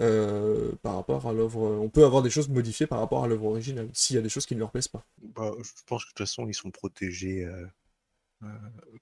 euh, 0.00 0.72
par 0.82 0.96
rapport 0.96 1.26
à 1.28 1.32
l'œuvre 1.32 1.60
on 1.62 1.88
peut 1.88 2.04
avoir 2.04 2.22
des 2.22 2.30
choses 2.30 2.48
modifiées 2.48 2.86
par 2.86 3.00
rapport 3.00 3.24
à 3.24 3.28
l'œuvre 3.28 3.46
originale 3.46 3.88
s'il 3.92 4.16
y 4.16 4.18
a 4.18 4.22
des 4.22 4.28
choses 4.28 4.46
qui 4.46 4.54
ne 4.54 4.60
leur 4.60 4.70
plaisent 4.70 4.88
pas 4.88 5.04
Bah, 5.22 5.52
je 5.62 5.70
pense 5.86 6.04
que 6.04 6.10
de 6.10 6.14
toute 6.14 6.18
façon, 6.18 6.46
ils 6.48 6.54
sont 6.54 6.70
protégés 6.70 7.44
euh, 7.44 7.66
euh, 8.44 8.48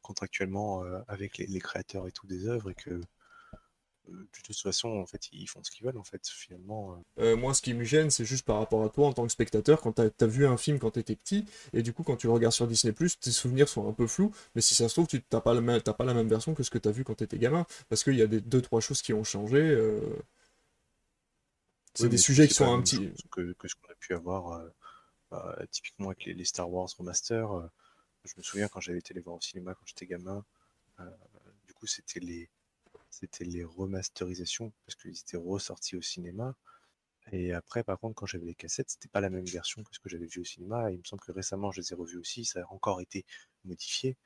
contractuellement 0.02 0.82
avec 1.08 1.38
les, 1.38 1.46
les 1.46 1.60
créateurs 1.60 2.08
et 2.08 2.12
tout 2.12 2.26
des 2.28 2.46
œuvres 2.48 2.70
et 2.70 2.74
que 2.76 3.00
de 4.08 4.26
toute 4.42 4.56
façon, 4.60 4.88
en 4.88 5.06
fait, 5.06 5.28
ils 5.32 5.46
font 5.48 5.62
ce 5.62 5.70
qu'ils 5.70 5.86
veulent, 5.86 5.98
en 5.98 6.04
fait, 6.04 6.26
finalement. 6.26 7.02
moi, 7.36 7.54
ce 7.54 7.62
qui 7.62 7.74
me 7.74 7.84
gêne, 7.84 8.10
c'est 8.10 8.24
juste 8.24 8.44
par 8.46 8.58
rapport 8.58 8.82
à 8.84 8.88
toi 8.88 9.06
en 9.08 9.12
tant 9.12 9.24
que 9.26 9.32
spectateur, 9.32 9.80
quand 9.80 9.92
t'as 9.92 10.08
as 10.20 10.26
vu 10.26 10.46
un 10.46 10.56
film 10.56 10.78
quand 10.78 10.92
t'étais 10.92 11.16
petit, 11.16 11.44
et 11.72 11.82
du 11.82 11.92
coup, 11.92 12.02
quand 12.02 12.16
tu 12.16 12.26
le 12.26 12.32
regardes 12.32 12.54
sur 12.54 12.66
Disney+, 12.66 12.92
tes 13.20 13.30
souvenirs 13.30 13.68
sont 13.68 13.88
un 13.88 13.92
peu 13.92 14.06
flous, 14.06 14.32
mais 14.54 14.62
si 14.62 14.74
ça 14.74 14.88
se 14.88 14.94
trouve, 14.94 15.06
tu 15.06 15.22
t'as 15.22 15.40
pas, 15.40 15.54
la 15.54 15.60
même- 15.60 15.80
t'as 15.82 15.92
pas 15.92 16.04
la 16.04 16.14
même 16.14 16.28
version 16.28 16.54
que 16.54 16.62
ce 16.62 16.70
que 16.70 16.78
t'as 16.78 16.90
vu 16.90 17.04
quand 17.04 17.14
t'étais 17.14 17.38
gamin, 17.38 17.66
parce 17.88 18.02
qu'il 18.04 18.14
y 18.16 18.22
a 18.22 18.26
des 18.26 18.40
deux, 18.40 18.62
trois 18.62 18.80
choses 18.80 19.02
qui 19.02 19.12
ont 19.12 19.24
changé. 19.24 19.76
C'est 21.94 22.04
Oui, 22.04 22.10
des 22.10 22.18
sujets 22.18 22.48
qui 22.48 22.54
sont 22.54 22.72
un 22.72 22.80
petit... 22.82 23.12
Que, 23.30 23.52
que 23.54 23.68
ce 23.68 23.74
qu'on 23.74 23.92
a 23.92 23.94
pu 23.96 24.14
avoir 24.14 24.52
euh, 24.52 24.68
bah, 25.30 25.58
typiquement 25.70 26.08
avec 26.08 26.24
les, 26.26 26.34
les 26.34 26.44
Star 26.44 26.70
Wars 26.72 26.88
remaster. 26.98 27.52
euh, 27.52 27.68
je 28.24 28.34
me 28.38 28.42
souviens 28.42 28.68
quand 28.68 28.80
j'avais 28.80 28.98
été 28.98 29.14
les 29.14 29.20
voir 29.20 29.36
au 29.36 29.40
cinéma 29.40 29.74
quand 29.74 29.86
j'étais 29.86 30.06
gamin, 30.06 30.44
euh, 31.00 31.10
du 31.68 31.74
coup, 31.74 31.86
c'était 31.86 32.20
les, 32.20 32.50
c'était 33.10 33.44
les 33.44 33.64
remasterisations 33.64 34.72
parce 34.86 34.96
qu'ils 34.96 35.18
étaient 35.18 35.36
ressortis 35.38 35.96
au 35.96 36.02
cinéma. 36.02 36.56
Et 37.32 37.52
après, 37.54 37.84
par 37.84 37.98
contre, 38.00 38.16
quand 38.16 38.26
j'avais 38.26 38.46
les 38.46 38.54
cassettes, 38.56 38.90
c'était 38.90 39.08
pas 39.08 39.20
la 39.20 39.30
même 39.30 39.46
version 39.46 39.82
que 39.84 39.94
ce 39.94 40.00
que 40.00 40.08
j'avais 40.10 40.26
vu 40.26 40.40
au 40.42 40.44
cinéma. 40.44 40.90
Et 40.90 40.94
il 40.96 41.00
me 41.00 41.04
semble 41.04 41.22
que 41.22 41.32
récemment, 41.32 41.72
je 41.72 41.80
les 41.82 41.92
ai 41.92 41.96
revus 41.96 42.18
aussi. 42.18 42.44
Ça 42.44 42.62
a 42.62 42.72
encore 42.72 43.00
été 43.02 43.26
modifié. 43.64 44.16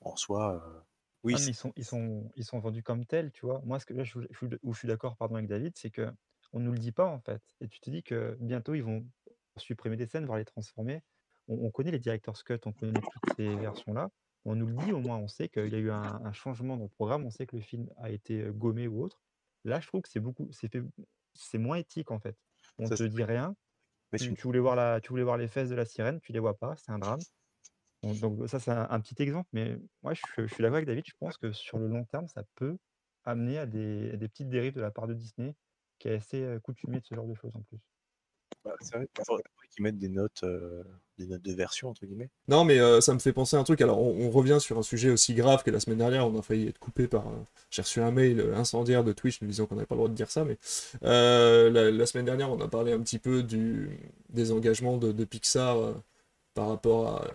En 0.00 0.16
soi, 0.16 0.54
euh, 0.56 0.80
oui, 1.22 1.36
Ah, 1.36 1.38
mais 1.40 1.50
c'est- 1.50 1.52
ils 1.52 1.54
sont, 1.54 1.72
ils 1.76 1.84
sont, 1.84 2.30
ils 2.36 2.44
sont 2.44 2.58
vendus 2.58 2.82
comme 2.82 3.04
tels, 3.06 3.30
tu 3.32 3.44
vois. 3.46 3.60
Moi, 3.64 3.78
ce 3.80 3.86
que 3.86 3.92
là, 3.94 4.02
je, 4.04 4.10
suis- 4.10 4.28
je 4.50 4.56
où 4.62 4.72
je 4.72 4.78
suis 4.78 4.88
d'accord 4.88 5.16
pardon, 5.16 5.34
avec 5.36 5.46
David, 5.48 5.76
c'est 5.76 5.90
que 5.90 6.10
on 6.52 6.60
nous 6.60 6.72
le 6.72 6.78
dit 6.78 6.92
pas 6.92 7.06
en 7.06 7.20
fait. 7.20 7.42
Et 7.60 7.68
tu 7.68 7.80
te 7.80 7.90
dis 7.90 8.02
que 8.02 8.36
bientôt 8.40 8.74
ils 8.74 8.82
vont 8.82 9.06
supprimer 9.56 9.96
des 9.96 10.06
scènes, 10.06 10.26
voire 10.26 10.38
les 10.38 10.44
transformer. 10.44 11.02
On, 11.48 11.66
on 11.66 11.70
connaît 11.70 11.90
les 11.90 11.98
director's 11.98 12.42
cut, 12.42 12.58
on 12.64 12.72
connaît 12.72 13.00
toutes 13.00 13.36
ces 13.36 13.54
versions-là. 13.56 14.10
On 14.44 14.54
nous 14.54 14.66
le 14.66 14.74
dit 14.74 14.92
au 14.92 15.00
moins, 15.00 15.16
on 15.16 15.28
sait 15.28 15.48
qu'il 15.48 15.68
y 15.68 15.74
a 15.74 15.78
eu 15.78 15.90
un, 15.90 16.02
un 16.02 16.32
changement 16.32 16.76
dans 16.76 16.84
le 16.84 16.88
programme, 16.88 17.24
on 17.26 17.30
sait 17.30 17.46
que 17.46 17.56
le 17.56 17.62
film 17.62 17.88
a 17.98 18.10
été 18.10 18.50
gommé 18.50 18.86
ou 18.86 19.02
autre. 19.02 19.22
Là, 19.64 19.80
je 19.80 19.86
trouve 19.88 20.02
que 20.02 20.08
c'est 20.08 20.20
beaucoup, 20.20 20.48
c'est 20.52 20.70
fait, 20.70 20.82
c'est 21.34 21.58
moins 21.58 21.76
éthique 21.76 22.10
en 22.10 22.20
fait. 22.20 22.36
On 22.78 22.86
Ça, 22.86 22.96
te 22.96 23.02
dit 23.02 23.24
rien. 23.24 23.54
Mais 24.12 24.18
Tu, 24.18 24.34
voulais 24.42 24.60
voir 24.60 24.76
la, 24.76 25.00
tu 25.00 25.10
voulais 25.10 25.24
voir 25.24 25.36
les 25.36 25.48
fesses 25.48 25.68
de 25.68 25.74
la 25.74 25.84
sirène, 25.84 26.20
tu 26.20 26.32
les 26.32 26.38
vois 26.38 26.56
pas, 26.56 26.76
c'est 26.76 26.92
un 26.92 26.98
drame. 26.98 27.20
Donc, 28.02 28.18
donc 28.20 28.48
ça, 28.48 28.60
c'est 28.60 28.70
un, 28.70 28.86
un 28.88 29.00
petit 29.00 29.20
exemple, 29.22 29.48
mais 29.52 29.76
moi, 30.02 30.14
je, 30.14 30.22
je 30.38 30.46
suis 30.46 30.62
d'accord 30.62 30.76
avec 30.76 30.86
David. 30.86 31.04
Je 31.06 31.12
pense 31.18 31.36
que 31.36 31.52
sur 31.52 31.78
le 31.78 31.88
long 31.88 32.04
terme, 32.04 32.28
ça 32.28 32.44
peut 32.54 32.78
amener 33.24 33.58
à 33.58 33.66
des, 33.66 34.12
à 34.12 34.16
des 34.16 34.28
petites 34.28 34.48
dérives 34.48 34.74
de 34.74 34.80
la 34.80 34.90
part 34.90 35.06
de 35.08 35.14
Disney, 35.14 35.54
qui 35.98 36.08
est 36.08 36.14
assez 36.16 36.42
euh, 36.42 36.60
coutumier 36.60 37.00
de 37.00 37.06
ce 37.06 37.14
genre 37.14 37.26
de 37.26 37.34
choses 37.34 37.54
en 37.56 37.62
plus. 37.62 37.78
bah, 38.64 38.74
c'est 38.80 38.96
vrai 38.96 39.06
qu'il 39.14 39.24
faudrait 39.26 39.42
qu'ils 39.70 39.82
mettent 39.84 39.98
des 39.98 40.08
notes, 40.08 40.42
euh, 40.44 40.82
des 41.18 41.26
notes 41.26 41.42
de 41.42 41.52
version, 41.52 41.88
entre 41.90 42.06
guillemets. 42.06 42.30
Non, 42.48 42.64
mais 42.64 42.78
euh, 42.80 43.00
ça 43.02 43.12
me 43.12 43.18
fait 43.18 43.32
penser 43.34 43.56
à 43.56 43.60
un 43.60 43.64
truc. 43.64 43.80
Alors, 43.82 44.00
on, 44.00 44.26
on 44.26 44.30
revient 44.30 44.58
sur 44.60 44.78
un 44.78 44.82
sujet 44.82 45.10
aussi 45.10 45.34
grave 45.34 45.62
que 45.62 45.70
la 45.70 45.80
semaine 45.80 45.98
dernière. 45.98 46.26
On 46.26 46.38
a 46.38 46.42
failli 46.42 46.68
être 46.68 46.78
coupé 46.78 47.06
par. 47.06 47.26
euh, 47.28 47.32
J'ai 47.70 47.82
reçu 47.82 48.00
un 48.00 48.10
mail 48.10 48.40
incendiaire 48.56 49.04
de 49.04 49.12
Twitch 49.12 49.42
nous 49.42 49.48
disant 49.48 49.66
qu'on 49.66 49.74
n'avait 49.74 49.86
pas 49.86 49.94
le 49.94 49.98
droit 49.98 50.08
de 50.08 50.14
dire 50.14 50.30
ça. 50.30 50.44
Mais 50.44 50.56
euh, 51.04 51.70
la, 51.70 51.90
la 51.90 52.06
semaine 52.06 52.24
dernière, 52.24 52.50
on 52.50 52.60
a 52.60 52.68
parlé 52.68 52.92
un 52.92 53.00
petit 53.00 53.18
peu 53.18 53.42
du, 53.42 53.90
des 54.30 54.50
engagements 54.52 54.96
de, 54.96 55.12
de 55.12 55.24
Pixar 55.24 55.78
euh, 55.78 55.92
par, 56.54 56.68
rapport 56.68 57.08
à, 57.08 57.28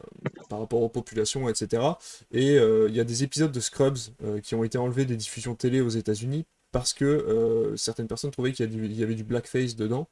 par 0.49 0.59
rapport 0.59 0.81
aux 0.81 0.89
populations, 0.89 1.47
etc. 1.49 1.99
Et 2.31 2.57
euh, 2.59 2.87
il 2.89 2.95
y 2.95 2.99
a 2.99 3.03
des 3.05 3.23
épisodes 3.23 3.51
de 3.51 3.59
Scrubs 3.59 3.97
euh, 4.23 4.39
qui 4.41 4.55
ont 4.55 4.63
été 4.63 4.77
enlevés 4.79 5.05
des 5.05 5.17
diffusions 5.17 5.55
télé 5.55 5.81
aux 5.81 5.89
États-Unis 5.89 6.45
parce 6.73 6.93
que 6.93 7.05
euh, 7.05 7.77
certaines 7.77 8.07
personnes 8.07 8.31
trouvaient 8.31 8.51
qu'il 8.51 8.65
y, 8.97 9.03
avait 9.03 9.15
du 9.15 9.23
blackface 9.23 9.77
dedans 9.77 10.09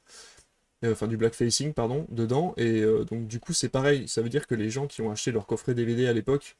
euh, 0.84 0.92
enfin 0.92 1.08
du 1.08 1.16
blackfacing 1.16 1.74
pardon 1.74 2.06
dedans 2.10 2.54
et 2.56 2.80
euh, 2.80 3.04
donc 3.04 3.26
du 3.26 3.40
coup 3.40 3.52
c'est 3.52 3.68
pareil. 3.68 4.08
Ça 4.08 4.22
veut 4.22 4.28
dire 4.30 4.46
que 4.46 4.54
les 4.54 4.70
gens 4.70 4.86
qui 4.86 5.02
ont 5.02 5.10
acheté 5.10 5.32
leur 5.32 5.46
coffret 5.46 5.74
DVD 5.74 6.06
à 6.06 6.12
l'époque 6.14 6.56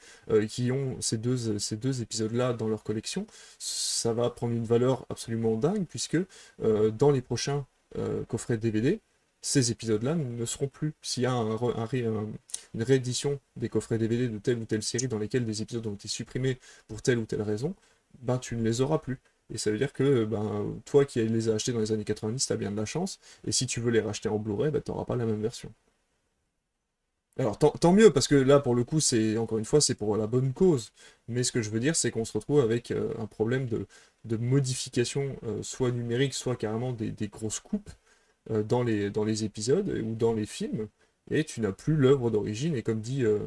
qui 0.48 0.70
ont 0.72 1.00
ces 1.00 1.18
deux 1.18 1.58
ces 1.58 1.76
deux 1.76 2.02
épisodes 2.02 2.32
là 2.32 2.52
dans 2.52 2.68
leur 2.68 2.82
collection 2.84 3.26
ça 3.58 4.12
va 4.12 4.28
prendre 4.30 4.54
une 4.54 4.64
valeur 4.64 5.06
absolument 5.08 5.56
dingue 5.56 5.86
puisque 5.86 6.18
dans 6.58 7.10
les 7.10 7.22
prochains 7.22 7.66
coffrets 8.28 8.58
DVD 8.58 9.00
ces 9.40 9.70
épisodes 9.72 10.02
là 10.02 10.14
ne 10.14 10.44
seront 10.46 10.68
plus. 10.68 10.94
S'il 11.02 11.24
y 11.24 11.26
a 11.26 11.32
une 11.32 12.82
réédition 12.82 13.40
des 13.56 13.68
coffrets 13.68 13.98
DVD 13.98 14.28
de 14.28 14.38
telle 14.38 14.58
ou 14.58 14.64
telle 14.64 14.82
série 14.82 15.08
dans 15.08 15.18
lesquels 15.18 15.44
des 15.44 15.62
épisodes 15.62 15.86
ont 15.86 15.94
été 15.94 16.08
supprimés 16.08 16.58
pour 16.88 17.02
telle 17.02 17.18
ou 17.18 17.24
telle 17.26 17.42
raison 17.42 17.74
ben 18.20 18.38
tu 18.38 18.56
ne 18.56 18.62
les 18.62 18.80
auras 18.80 18.98
plus 18.98 19.18
et 19.52 19.58
ça 19.58 19.70
veut 19.70 19.78
dire 19.78 19.92
que 19.92 20.24
ben, 20.24 20.80
toi 20.84 21.04
qui 21.04 21.22
les 21.22 21.48
as 21.48 21.54
achetés 21.54 21.72
dans 21.72 21.80
les 21.80 21.92
années 21.92 22.04
90, 22.04 22.46
tu 22.46 22.52
as 22.52 22.56
bien 22.56 22.72
de 22.72 22.76
la 22.76 22.86
chance. 22.86 23.18
Et 23.46 23.52
si 23.52 23.66
tu 23.66 23.80
veux 23.80 23.90
les 23.90 24.00
racheter 24.00 24.28
en 24.28 24.38
Blu-ray, 24.38 24.70
ben, 24.70 24.82
tu 24.82 24.90
n'auras 24.90 25.04
pas 25.04 25.16
la 25.16 25.26
même 25.26 25.42
version. 25.42 25.72
Alors 27.38 27.58
tant, 27.58 27.92
mieux, 27.92 28.12
parce 28.12 28.28
que 28.28 28.34
là, 28.34 28.60
pour 28.60 28.74
le 28.74 28.84
coup, 28.84 29.00
c'est 29.00 29.38
encore 29.38 29.58
une 29.58 29.64
fois, 29.64 29.80
c'est 29.80 29.94
pour 29.94 30.16
la 30.18 30.26
bonne 30.26 30.52
cause. 30.52 30.92
Mais 31.28 31.42
ce 31.44 31.52
que 31.52 31.62
je 31.62 31.70
veux 31.70 31.80
dire, 31.80 31.96
c'est 31.96 32.10
qu'on 32.10 32.26
se 32.26 32.32
retrouve 32.34 32.60
avec 32.60 32.90
euh, 32.90 33.14
un 33.18 33.26
problème 33.26 33.66
de, 33.68 33.86
modification, 34.36 35.36
euh, 35.44 35.62
soit 35.62 35.90
numérique, 35.92 36.34
soit 36.34 36.56
carrément 36.56 36.92
des, 36.92 37.12
grosses 37.28 37.60
coupes 37.60 37.90
euh, 38.50 38.62
dans 38.62 38.82
les, 38.82 39.10
dans 39.10 39.24
les 39.24 39.44
épisodes 39.44 39.88
ou 39.88 40.14
dans 40.14 40.34
les 40.34 40.46
films. 40.46 40.88
Et 41.30 41.44
tu 41.44 41.60
n'as 41.60 41.72
plus 41.72 41.96
l'œuvre 41.96 42.30
d'origine. 42.30 42.74
Et 42.76 42.82
comme 42.82 43.00
dit, 43.00 43.24
euh, 43.24 43.38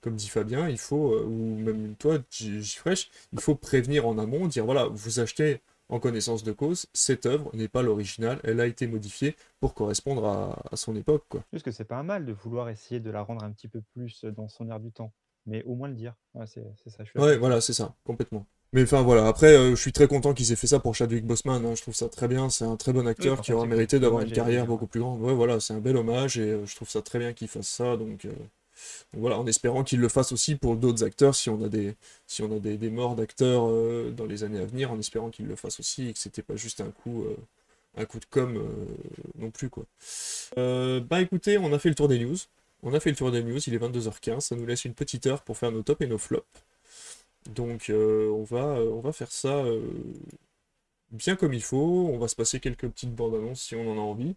comme 0.00 0.16
dit 0.16 0.28
Fabien, 0.28 0.68
il 0.68 0.78
faut, 0.78 1.14
euh, 1.14 1.24
ou 1.24 1.56
même 1.58 1.94
toi, 1.96 2.18
Jfresh, 2.30 3.10
il 3.32 3.40
faut 3.40 3.54
prévenir 3.54 4.06
en 4.06 4.18
amont, 4.18 4.46
dire 4.46 4.64
voilà, 4.64 4.86
vous 4.86 5.20
achetez 5.20 5.60
en 5.88 6.00
connaissance 6.00 6.42
de 6.44 6.52
cause, 6.52 6.86
cette 6.92 7.24
œuvre 7.26 7.50
n'est 7.54 7.68
pas 7.68 7.82
l'original, 7.82 8.40
elle 8.44 8.60
a 8.60 8.66
été 8.66 8.86
modifiée 8.86 9.36
pour 9.60 9.72
correspondre 9.74 10.26
à, 10.26 10.62
à 10.70 10.76
son 10.76 10.94
époque, 10.94 11.24
quoi. 11.28 11.42
Juste 11.52 11.64
que 11.64 11.70
c'est 11.70 11.84
pas 11.84 12.02
mal 12.02 12.26
de 12.26 12.32
vouloir 12.32 12.68
essayer 12.68 13.00
de 13.00 13.10
la 13.10 13.22
rendre 13.22 13.42
un 13.42 13.50
petit 13.52 13.68
peu 13.68 13.80
plus 13.94 14.24
dans 14.24 14.48
son 14.48 14.68
air 14.68 14.80
du 14.80 14.92
temps, 14.92 15.12
mais 15.46 15.62
au 15.64 15.74
moins 15.74 15.88
le 15.88 15.94
dire. 15.94 16.14
Ouais, 16.34 16.44
c'est 16.46 16.62
ça. 16.90 17.04
Je 17.04 17.10
suis 17.10 17.18
Ouais, 17.18 17.36
voilà, 17.38 17.60
c'est 17.60 17.72
ça, 17.72 17.94
complètement. 18.04 18.46
Mais 18.74 18.82
enfin 18.82 19.00
voilà, 19.00 19.26
après, 19.28 19.56
euh, 19.56 19.70
je 19.70 19.80
suis 19.80 19.92
très 19.92 20.06
content 20.06 20.34
qu'ils 20.34 20.52
aient 20.52 20.56
fait 20.56 20.66
ça 20.66 20.78
pour 20.78 20.94
Chadwick 20.94 21.24
Boseman, 21.24 21.64
hein, 21.64 21.74
je 21.74 21.80
trouve 21.80 21.94
ça 21.94 22.08
très 22.10 22.28
bien, 22.28 22.50
c'est 22.50 22.66
un 22.66 22.76
très 22.76 22.92
bon 22.92 23.06
acteur 23.06 23.40
qui 23.40 23.52
contre, 23.52 23.52
aura 23.52 23.64
c'est 23.64 23.66
mérité 23.66 23.98
d'avoir 23.98 24.22
une 24.22 24.30
carrière 24.30 24.66
dire. 24.66 24.66
beaucoup 24.66 24.86
plus 24.86 25.00
grande. 25.00 25.22
Ouais, 25.22 25.32
voilà, 25.32 25.58
c'est 25.58 25.72
un 25.72 25.80
bel 25.80 25.96
hommage 25.96 26.36
et 26.38 26.50
euh, 26.52 26.66
je 26.66 26.76
trouve 26.76 26.90
ça 26.90 27.00
très 27.00 27.18
bien 27.18 27.32
qu'il 27.32 27.48
fasse 27.48 27.66
ça, 27.68 27.96
donc, 27.96 28.26
euh, 28.26 28.32
voilà, 29.12 29.38
en 29.38 29.46
espérant 29.46 29.84
qu'il 29.84 30.00
le 30.00 30.08
fasse 30.08 30.32
aussi 30.32 30.56
pour 30.56 30.76
d'autres 30.76 31.04
acteurs, 31.04 31.34
si 31.34 31.50
on 31.50 31.62
a 31.62 31.68
des, 31.68 31.96
si 32.26 32.42
morts 32.42 33.16
d'acteurs 33.16 33.68
euh, 33.68 34.12
dans 34.14 34.26
les 34.26 34.44
années 34.44 34.60
à 34.60 34.66
venir, 34.66 34.92
en 34.92 34.98
espérant 34.98 35.30
qu'il 35.30 35.46
le 35.46 35.56
fasse 35.56 35.80
aussi 35.80 36.08
et 36.08 36.12
que 36.12 36.18
c'était 36.18 36.42
pas 36.42 36.56
juste 36.56 36.80
un 36.80 36.90
coup, 36.90 37.24
euh, 37.24 37.36
un 37.96 38.04
coup 38.04 38.18
de 38.18 38.26
com 38.26 38.56
euh, 38.56 38.68
non 39.38 39.50
plus, 39.50 39.70
quoi. 39.70 39.84
Bah 40.56 41.20
écoutez, 41.20 41.58
on 41.58 41.72
a 41.72 41.78
fait 41.78 41.88
le 41.88 41.94
tour 41.94 42.08
des 42.08 42.18
news. 42.18 42.36
On 42.82 42.94
a 42.94 43.00
fait 43.00 43.10
le 43.10 43.16
tour 43.16 43.32
des 43.32 43.42
news, 43.42 43.58
il 43.58 43.74
est 43.74 43.78
22h15, 43.78 44.40
ça 44.40 44.54
nous 44.56 44.64
laisse 44.64 44.84
une 44.84 44.94
petite 44.94 45.26
heure 45.26 45.42
pour 45.42 45.58
faire 45.58 45.72
nos 45.72 45.82
tops 45.82 46.00
et 46.02 46.06
nos 46.06 46.18
flops. 46.18 46.46
Donc 47.54 47.90
on, 47.90 48.44
va, 48.44 49.12
faire 49.12 49.32
ça 49.32 49.64
bien 51.10 51.34
comme 51.34 51.54
il 51.54 51.62
faut, 51.62 52.08
on 52.12 52.18
va 52.18 52.28
se 52.28 52.36
passer 52.36 52.60
quelques 52.60 52.88
petites 52.88 53.14
bandes 53.14 53.34
annonces 53.34 53.62
si 53.62 53.74
on 53.74 53.90
en 53.90 53.96
a 53.96 54.00
envie. 54.00 54.36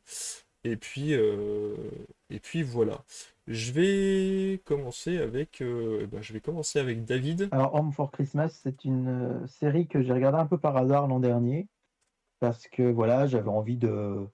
Et 0.63 0.75
puis, 0.75 1.13
et 1.13 2.39
puis 2.41 2.63
voilà. 2.63 3.03
Je 3.51 3.73
vais 3.73 4.61
commencer 4.63 5.17
avec, 5.17 5.61
euh, 5.61 6.07
ben, 6.07 6.21
je 6.21 6.31
vais 6.31 6.39
commencer 6.39 6.79
avec 6.79 7.03
David. 7.03 7.49
Alors, 7.51 7.75
Home 7.75 7.91
for 7.91 8.09
Christmas, 8.09 8.57
c'est 8.63 8.85
une 8.85 9.09
euh, 9.09 9.47
série 9.47 9.87
que 9.87 10.01
j'ai 10.01 10.13
regardée 10.13 10.37
un 10.37 10.45
peu 10.45 10.57
par 10.57 10.77
hasard 10.77 11.07
l'an 11.07 11.19
dernier. 11.19 11.67
Parce 12.39 12.69
que 12.69 12.83
voilà, 12.83 13.27
j'avais 13.27 13.49
envie 13.49 13.75
de, 13.75 14.25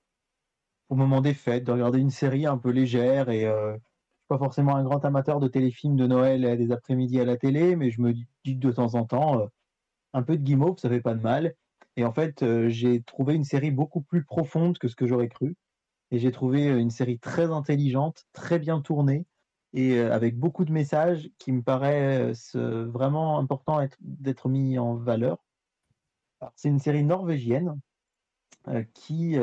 au 0.89 0.95
moment 0.95 1.21
des 1.21 1.33
fêtes, 1.33 1.63
de 1.63 1.71
regarder 1.71 1.97
une 1.97 2.11
série 2.11 2.45
un 2.45 2.59
peu 2.59 2.69
légère. 2.69 3.29
Et 3.29 3.45
euh, 3.45 3.73
je 3.73 3.77
suis 3.77 4.27
pas 4.27 4.37
forcément 4.37 4.75
un 4.75 4.83
grand 4.83 5.03
amateur 5.03 5.39
de 5.39 5.47
téléfilms 5.47 5.95
de 5.95 6.05
Noël 6.05 6.45
et 6.45 6.55
des 6.55 6.71
après-midi 6.71 7.19
à 7.19 7.25
la 7.25 7.37
télé, 7.37 7.75
mais 7.75 7.89
je 7.89 8.01
me 8.01 8.13
dis 8.13 8.55
de 8.55 8.71
temps 8.71 8.93
en 8.93 9.05
temps, 9.05 9.41
euh, 9.41 9.47
un 10.13 10.21
peu 10.21 10.37
de 10.37 10.43
guimauve, 10.43 10.77
ça 10.77 10.89
fait 10.89 11.01
pas 11.01 11.15
de 11.15 11.23
mal. 11.23 11.55
Et 11.95 12.05
en 12.05 12.13
fait, 12.13 12.45
j'ai 12.67 13.01
trouvé 13.01 13.33
une 13.33 13.43
série 13.43 13.71
beaucoup 13.71 14.01
plus 14.01 14.23
profonde 14.23 14.77
que 14.77 14.87
ce 14.87 14.95
que 14.95 15.07
j'aurais 15.07 15.29
cru. 15.29 15.55
Et 16.11 16.19
j'ai 16.19 16.31
trouvé 16.31 16.69
euh, 16.69 16.79
une 16.79 16.89
série 16.89 17.19
très 17.19 17.51
intelligente, 17.51 18.25
très 18.33 18.59
bien 18.59 18.81
tournée 18.81 19.25
et 19.73 19.97
euh, 19.97 20.13
avec 20.13 20.37
beaucoup 20.37 20.65
de 20.65 20.71
messages 20.71 21.29
qui 21.37 21.51
me 21.51 21.61
paraissent 21.61 22.55
euh, 22.55 22.85
vraiment 22.85 23.39
importants 23.39 23.81
être- 23.81 23.97
d'être 24.01 24.49
mis 24.49 24.79
en 24.79 24.95
valeur. 24.95 25.43
C'est 26.55 26.69
une 26.69 26.79
série 26.79 27.03
norvégienne 27.03 27.79
qui, 28.93 29.37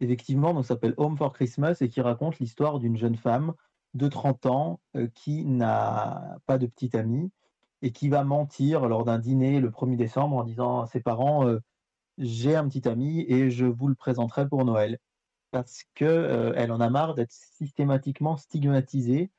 effectivement, 0.00 0.60
s'appelle 0.64 0.94
Home 0.96 1.16
for 1.16 1.32
Christmas 1.32 1.76
et 1.80 1.88
qui 1.88 2.00
raconte 2.00 2.40
l'histoire 2.40 2.80
d'une 2.80 2.96
jeune 2.96 3.14
femme 3.14 3.54
de 3.94 4.08
30 4.08 4.46
ans 4.46 4.80
qui 5.14 5.44
n'a 5.44 6.38
pas 6.46 6.58
de 6.58 6.66
petite 6.66 6.96
amie 6.96 7.30
et 7.82 7.92
qui 7.92 8.08
va 8.08 8.24
mentir 8.24 8.88
lors 8.88 9.04
d'un 9.04 9.20
dîner 9.20 9.60
le 9.60 9.70
1er 9.70 9.96
décembre 9.96 10.38
en 10.38 10.42
disant 10.44 10.80
à 10.80 10.86
ses 10.88 11.00
parents 11.00 11.46
J'ai 12.18 12.56
un 12.56 12.68
petit 12.68 12.88
ami 12.88 13.24
et 13.28 13.50
je 13.50 13.66
vous 13.66 13.86
le 13.86 13.94
présenterai 13.94 14.48
pour 14.48 14.64
Noël. 14.64 14.98
Parce 15.52 15.84
qu'elle 15.94 16.72
en 16.72 16.80
a 16.80 16.90
marre 16.90 17.14
d'être 17.14 17.30
systématiquement 17.30 18.36
stigmatisée 18.36 19.30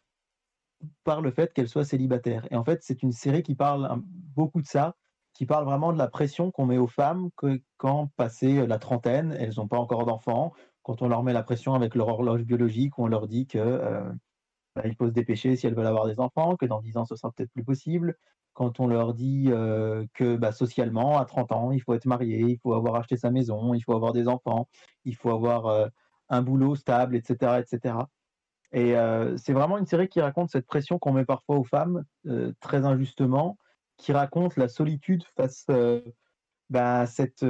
par 1.04 1.22
le 1.22 1.32
fait 1.32 1.54
qu'elle 1.54 1.68
soit 1.68 1.86
célibataire. 1.86 2.48
Et 2.52 2.56
en 2.56 2.64
fait, 2.64 2.84
c'est 2.84 3.04
une 3.04 3.12
série 3.12 3.44
qui 3.44 3.56
parle 3.56 4.02
beaucoup 4.36 4.62
de 4.62 4.68
ça, 4.68 4.96
qui 5.34 5.46
parle 5.46 5.66
vraiment 5.66 5.92
de 5.92 5.98
la 5.98 6.08
pression 6.08 6.52
qu'on 6.52 6.66
met 6.66 6.78
aux 6.78 6.88
femmes 6.88 7.30
quand 7.78 8.08
passé 8.16 8.66
la 8.68 8.80
trentaine, 8.80 9.36
elles 9.40 9.56
n'ont 9.58 9.68
pas 9.68 9.78
encore 9.78 10.06
d'enfants, 10.06 10.54
quand 10.84 11.02
on 11.02 11.08
leur 11.08 11.24
met 11.24 11.34
la 11.34 11.44
pression 11.44 11.74
avec 11.74 11.96
leur 11.96 12.10
horloge 12.10 12.44
biologique, 12.44 13.00
on 13.00 13.08
leur 13.08 13.28
dit 13.28 13.48
que 13.48 13.58
euh, 13.58 14.12
bah, 14.76 14.84
il 14.86 14.96
faut 14.96 15.08
se 15.08 15.14
dépêcher 15.14 15.56
si 15.56 15.66
elles 15.66 15.76
veulent 15.76 15.88
avoir 15.88 16.06
des 16.06 16.20
enfants, 16.20 16.56
que 16.58 16.66
dans 16.66 16.82
10 16.82 16.98
ans 16.98 17.06
ce 17.06 17.16
sera 17.16 17.32
peut-être 17.32 17.52
plus 17.52 17.64
possible, 17.64 18.18
quand 18.54 18.80
on 18.80 18.88
leur 18.88 19.14
dit 19.14 19.46
euh, 19.50 20.06
que 20.14 20.36
bah, 20.36 20.52
socialement, 20.52 21.18
à 21.18 21.26
30 21.26 21.52
ans, 21.52 21.72
il 21.72 21.82
faut 21.82 21.94
être 21.94 22.06
marié, 22.06 22.42
il 22.42 22.60
faut 22.60 22.74
avoir 22.74 22.96
acheté 22.96 23.18
sa 23.18 23.32
maison, 23.32 23.74
il 23.74 23.82
faut 23.82 23.96
avoir 23.96 24.14
des 24.14 24.28
enfants, 24.28 24.68
il 25.06 25.16
faut 25.16 25.32
avoir 25.32 25.68
euh, 25.68 25.88
un 26.30 26.42
boulot 26.42 26.76
stable, 26.76 27.16
etc. 27.16 27.60
etc. 27.60 27.96
Et 28.74 28.98
euh, 28.98 29.38
c'est 29.38 29.54
vraiment 29.54 29.78
une 29.78 29.86
série 29.86 30.10
qui 30.10 30.20
raconte 30.20 30.50
cette 30.50 30.66
pression 30.66 30.98
qu'on 30.98 31.14
met 31.14 31.26
parfois 31.26 31.58
aux 31.58 31.64
femmes, 31.64 32.04
euh, 32.26 32.52
très 32.60 32.86
injustement, 32.86 33.58
qui 33.98 34.12
raconte 34.12 34.58
la 34.58 34.68
solitude 34.68 35.24
face 35.38 35.66
euh, 35.70 36.02
bah, 36.72 37.02
à 37.02 37.06
cette 37.06 37.46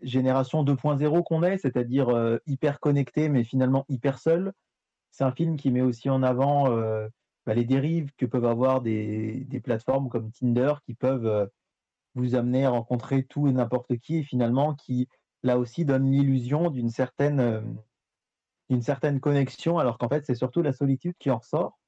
génération 0.00 0.64
2.0 0.64 1.22
qu'on 1.24 1.42
est, 1.42 1.58
c'est-à-dire 1.58 2.38
hyper 2.46 2.80
connectée, 2.80 3.28
mais 3.28 3.44
finalement 3.44 3.84
hyper 3.88 4.18
seule. 4.18 4.52
C'est 5.10 5.24
un 5.24 5.32
film 5.32 5.56
qui 5.56 5.70
met 5.70 5.82
aussi 5.82 6.08
en 6.08 6.22
avant 6.22 6.68
bah, 7.46 7.54
les 7.54 7.64
dérives 7.64 8.10
que 8.16 8.24
peuvent 8.24 8.46
avoir 8.46 8.80
des, 8.80 9.44
des 9.44 9.60
plateformes 9.60 10.08
comme 10.08 10.30
Tinder, 10.30 10.74
qui 10.86 10.94
peuvent 10.94 11.50
vous 12.14 12.34
amener 12.34 12.64
à 12.64 12.70
rencontrer 12.70 13.24
tout 13.24 13.46
et 13.46 13.52
n'importe 13.52 13.98
qui, 13.98 14.18
et 14.18 14.22
finalement 14.22 14.74
qui, 14.74 15.08
là 15.44 15.58
aussi, 15.58 15.84
donnent 15.84 16.10
l'illusion 16.10 16.70
d'une 16.70 16.90
certaine... 16.90 17.38
euh, 17.38 18.80
certaine 18.80 19.20
connexion, 19.20 19.78
alors 19.78 19.98
qu'en 19.98 20.08
fait, 20.08 20.24
c'est 20.26 20.34
surtout 20.34 20.62
la 20.62 20.72
solitude 20.72 21.14
qui 21.20 21.30
en 21.30 21.38
ressort. 21.38 21.78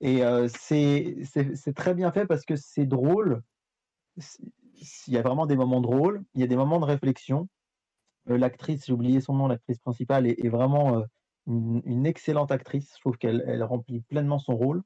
Et 0.00 0.24
euh, 0.24 0.48
c'est 0.48 1.16
très 1.74 1.94
bien 1.94 2.12
fait 2.12 2.26
parce 2.26 2.44
que 2.44 2.54
c'est 2.54 2.86
drôle. 2.86 3.42
Il 4.16 5.14
y 5.14 5.18
a 5.18 5.22
vraiment 5.22 5.46
des 5.46 5.56
moments 5.56 5.80
drôles, 5.80 6.22
il 6.34 6.40
y 6.40 6.44
a 6.44 6.46
des 6.46 6.56
moments 6.56 6.80
de 6.80 6.84
réflexion. 6.84 7.48
Euh, 8.28 8.36
L'actrice, 8.36 8.84
j'ai 8.86 8.92
oublié 8.92 9.20
son 9.20 9.34
nom, 9.34 9.48
l'actrice 9.48 9.78
principale, 9.78 10.26
est, 10.26 10.48
vraiment 10.48 11.02
une, 11.46 12.06
excellente 12.06 12.52
actrice. 12.52 12.92
Je 12.96 13.00
trouve 13.00 13.16
qu'elle 13.16 13.42
elle 13.46 13.64
remplit 13.64 14.02
pleinement 14.02 14.38
son 14.38 14.56
rôle. 14.56 14.82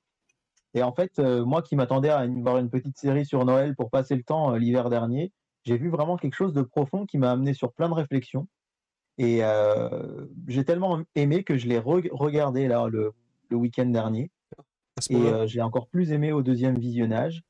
Et 0.75 0.83
en 0.83 0.93
fait, 0.93 1.19
moi 1.19 1.63
qui 1.63 1.75
m'attendais 1.75 2.11
à 2.11 2.27
voir 2.27 2.59
une 2.59 2.71
petite 2.71 2.99
série 2.99 3.27
sur 3.27 3.45
Noël 3.45 3.75
pour 3.75 3.91
passer 3.91 4.15
le 4.15 4.23
temps 4.23 4.55
l'hiver 4.55 4.91
dernier, 4.91 5.33
j'ai 5.67 5.77
vu 5.77 5.89
vraiment 5.91 6.17
quelque 6.17 6.35
chose 6.35 6.53
de 6.53 6.63
profond 6.63 7.07
qui 7.07 7.19
m'a 7.19 7.33
amené 7.33 7.53
sur 7.53 7.73
plein 7.73 7.89
de 7.89 7.95
réflexions. 7.95 8.47
Et 9.19 9.43
euh, 9.43 10.27
j'ai 10.47 10.65
tellement 10.65 11.01
aimé 11.15 11.43
que 11.43 11.57
je 11.57 11.67
l'ai 11.67 11.79
re- 11.81 12.09
regardé 12.13 12.69
là 12.69 12.87
le, 12.89 13.13
le 13.51 13.57
week-end 13.57 13.87
dernier. 13.87 14.31
Et 15.11 15.17
euh, 15.33 15.47
j'ai 15.47 15.61
encore 15.63 15.89
plus 15.89 16.13
aimé 16.13 16.33
au 16.33 16.43
deuxième 16.43 16.79
visionnage. 16.79 17.43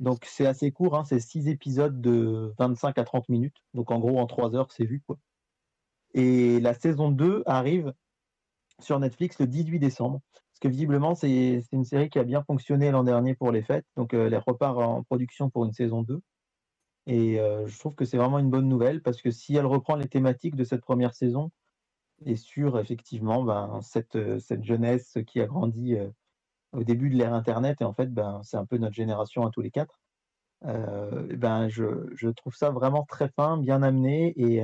Donc 0.00 0.24
c'est 0.24 0.46
assez 0.46 0.70
court, 0.72 0.96
hein, 0.96 1.04
c'est 1.04 1.20
six 1.20 1.48
épisodes 1.48 2.00
de 2.00 2.54
25 2.58 2.96
à 2.98 3.04
30 3.04 3.28
minutes. 3.28 3.56
Donc 3.74 3.90
en 3.90 3.98
gros, 3.98 4.18
en 4.18 4.26
trois 4.26 4.54
heures, 4.54 4.70
c'est 4.72 4.84
vu. 4.84 5.02
Quoi. 5.06 5.18
Et 6.14 6.60
la 6.60 6.72
saison 6.72 7.10
2 7.10 7.42
arrive 7.46 7.92
sur 8.80 8.98
Netflix 8.98 9.38
le 9.40 9.46
18 9.46 9.78
décembre. 9.78 10.20
Parce 10.32 10.60
que 10.60 10.68
visiblement, 10.68 11.14
c'est 11.14 11.60
c'est 11.62 11.76
une 11.76 11.84
série 11.84 12.08
qui 12.10 12.18
a 12.18 12.24
bien 12.24 12.42
fonctionné 12.44 12.90
l'an 12.90 13.04
dernier 13.04 13.34
pour 13.34 13.52
les 13.52 13.62
fêtes. 13.62 13.86
Donc 13.96 14.14
euh, 14.14 14.26
elle 14.28 14.42
repart 14.46 14.78
en 14.78 15.02
production 15.02 15.50
pour 15.50 15.64
une 15.64 15.72
saison 15.72 16.02
2. 16.02 16.20
Et 17.08 17.40
euh, 17.40 17.66
je 17.66 17.78
trouve 17.78 17.94
que 17.94 18.04
c'est 18.04 18.18
vraiment 18.18 18.38
une 18.38 18.50
bonne 18.50 18.68
nouvelle 18.68 19.02
parce 19.02 19.22
que 19.22 19.30
si 19.30 19.56
elle 19.56 19.64
reprend 19.64 19.96
les 19.96 20.08
thématiques 20.08 20.56
de 20.56 20.64
cette 20.64 20.82
première 20.82 21.14
saison 21.14 21.50
et 22.26 22.36
sur 22.36 22.78
effectivement 22.78 23.42
ben, 23.42 23.80
cette, 23.82 24.16
euh, 24.16 24.38
cette 24.38 24.62
jeunesse 24.62 25.16
qui 25.26 25.40
a 25.40 25.46
grandi 25.46 25.96
euh, 25.96 26.10
au 26.72 26.84
début 26.84 27.08
de 27.08 27.16
l'ère 27.16 27.32
Internet, 27.32 27.80
et 27.80 27.84
en 27.84 27.94
fait, 27.94 28.12
ben, 28.12 28.42
c'est 28.44 28.58
un 28.58 28.66
peu 28.66 28.76
notre 28.76 28.94
génération 28.94 29.46
à 29.46 29.50
tous 29.50 29.62
les 29.62 29.70
quatre, 29.70 30.00
ben, 30.62 31.68
je, 31.68 32.10
je 32.14 32.28
trouve 32.28 32.54
ça 32.54 32.70
vraiment 32.70 33.04
très 33.04 33.28
fin, 33.30 33.56
bien 33.56 33.82
amené. 33.82 34.34
Et 34.36 34.62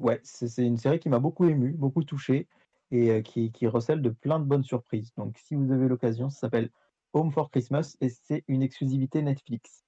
ouais, 0.00 0.20
c'est 0.24 0.66
une 0.66 0.76
série 0.76 0.98
qui 0.98 1.08
m'a 1.08 1.18
beaucoup 1.18 1.46
ému, 1.46 1.72
beaucoup 1.72 2.04
touché 2.04 2.46
et 2.90 3.22
qui, 3.22 3.52
qui 3.52 3.66
recèle 3.66 4.02
de 4.02 4.10
plein 4.10 4.38
de 4.38 4.44
bonnes 4.44 4.64
surprises. 4.64 5.14
Donc 5.16 5.38
si 5.38 5.54
vous 5.54 5.72
avez 5.72 5.88
l'occasion, 5.88 6.28
ça 6.28 6.40
s'appelle 6.40 6.70
Home 7.14 7.30
for 7.32 7.50
Christmas 7.50 7.96
et 8.02 8.10
c'est 8.10 8.44
une 8.48 8.62
exclusivité 8.62 9.22
Netflix. 9.22 9.87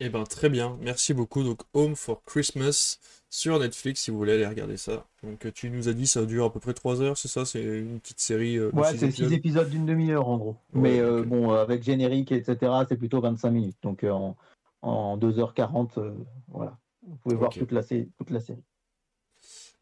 Eh 0.00 0.08
ben 0.08 0.24
très 0.24 0.48
bien, 0.48 0.76
merci 0.80 1.14
beaucoup. 1.14 1.42
Donc 1.44 1.60
Home 1.74 1.94
for 1.94 2.24
Christmas 2.24 2.98
sur 3.28 3.58
Netflix 3.58 4.00
si 4.02 4.10
vous 4.10 4.16
voulez 4.18 4.32
aller 4.32 4.46
regarder 4.46 4.76
ça. 4.76 5.06
Donc 5.22 5.52
tu 5.54 5.70
nous 5.70 5.88
as 5.88 5.92
dit 5.92 6.06
ça 6.06 6.24
dure 6.26 6.46
à 6.46 6.52
peu 6.52 6.58
près 6.60 6.74
3 6.74 7.00
heures, 7.02 7.16
c'est 7.18 7.28
ça? 7.28 7.44
C'est 7.44 7.62
une 7.62 8.00
petite 8.00 8.20
série 8.20 8.56
euh, 8.58 8.72
Ouais, 8.72 8.94
c'est 8.94 9.10
six 9.10 9.32
épisodes? 9.32 9.32
épisodes 9.32 9.68
d'une 9.68 9.84
demi-heure 9.86 10.28
en 10.28 10.38
gros. 10.38 10.56
Ouais, 10.74 10.80
Mais 10.80 11.00
euh, 11.00 11.24
bon, 11.24 11.52
euh, 11.52 11.60
avec 11.62 11.82
générique, 11.82 12.30
etc., 12.32 12.84
c'est 12.88 12.96
plutôt 12.96 13.20
25 13.20 13.50
minutes. 13.50 13.76
Donc 13.82 14.04
euh, 14.04 14.10
en, 14.12 14.36
en 14.82 15.16
2h40, 15.16 15.98
euh, 15.98 16.14
voilà. 16.48 16.78
Vous 17.02 17.16
pouvez 17.16 17.34
voir 17.36 17.56
Ok. 17.56 17.56
toute 17.56 17.72
la, 17.72 17.82
toute 17.82 18.30
la 18.30 18.40
série. 18.40 18.62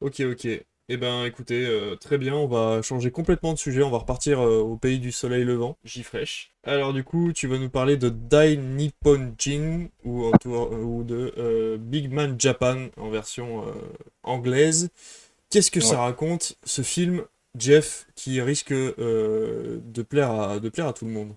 Ok, 0.01 0.21
ok. 0.21 0.47
Eh 0.91 0.97
ben 0.97 1.25
écoutez, 1.27 1.67
euh, 1.67 1.97
très 1.97 2.17
bien, 2.17 2.35
on 2.35 2.47
va 2.47 2.81
changer 2.81 3.11
complètement 3.11 3.53
de 3.53 3.59
sujet, 3.59 3.83
on 3.83 3.91
va 3.91 3.99
repartir 3.99 4.41
euh, 4.41 4.61
au 4.61 4.77
pays 4.79 4.99
du 4.99 5.13
soleil 5.13 5.45
levant, 5.45 5.77
J-Fresh. 5.85 6.51
Alors 6.65 6.95
du 6.95 7.05
coup, 7.05 7.33
tu 7.35 7.47
vas 7.47 7.59
nous 7.59 7.69
parler 7.69 7.99
de 7.99 8.09
Dai 8.09 8.57
Nippon 8.57 9.35
Jin, 9.39 9.89
ou, 10.05 10.25
en 10.25 10.33
tout- 10.39 10.55
euh, 10.55 10.83
ou 10.83 11.03
de 11.05 11.35
euh, 11.37 11.77
Big 11.79 12.11
Man 12.11 12.37
Japan 12.41 12.87
en 12.97 13.11
version 13.11 13.69
euh, 13.69 13.73
anglaise. 14.23 14.89
Qu'est-ce 15.51 15.71
que 15.71 15.81
ça 15.81 16.01
raconte, 16.01 16.57
ce 16.65 16.83
film, 16.83 17.25
Jeff, 17.59 18.07
qui 18.15 18.41
risque 18.41 18.73
euh, 18.73 19.81
de, 19.85 20.03
plaire 20.03 20.31
à, 20.33 20.61
de 20.61 20.69
plaire 20.71 20.87
à 20.89 20.93
tout 20.95 21.05
le 21.07 21.13
monde? 21.13 21.35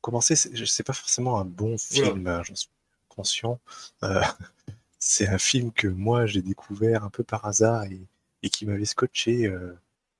Commencer, 0.00 0.36
c'est 0.36 0.54
c'est 0.66 0.82
pas 0.84 0.92
forcément 0.92 1.38
un 1.40 1.44
bon 1.44 1.76
film, 1.78 2.26
euh, 2.28 2.42
j'en 2.44 2.54
suis 2.54 2.70
conscient. 3.08 3.60
Euh, 4.04 4.22
c'est 4.98 5.28
un 5.28 5.38
film 5.38 5.72
que 5.72 5.88
moi 5.88 6.26
j'ai 6.26 6.42
découvert 6.42 7.04
un 7.04 7.10
peu 7.10 7.24
par 7.24 7.46
hasard 7.46 7.84
et, 7.84 8.00
et 8.46 8.50
qui 8.50 8.66
m'avait 8.66 8.84
scotché. 8.86 9.46
euh, 9.46 9.74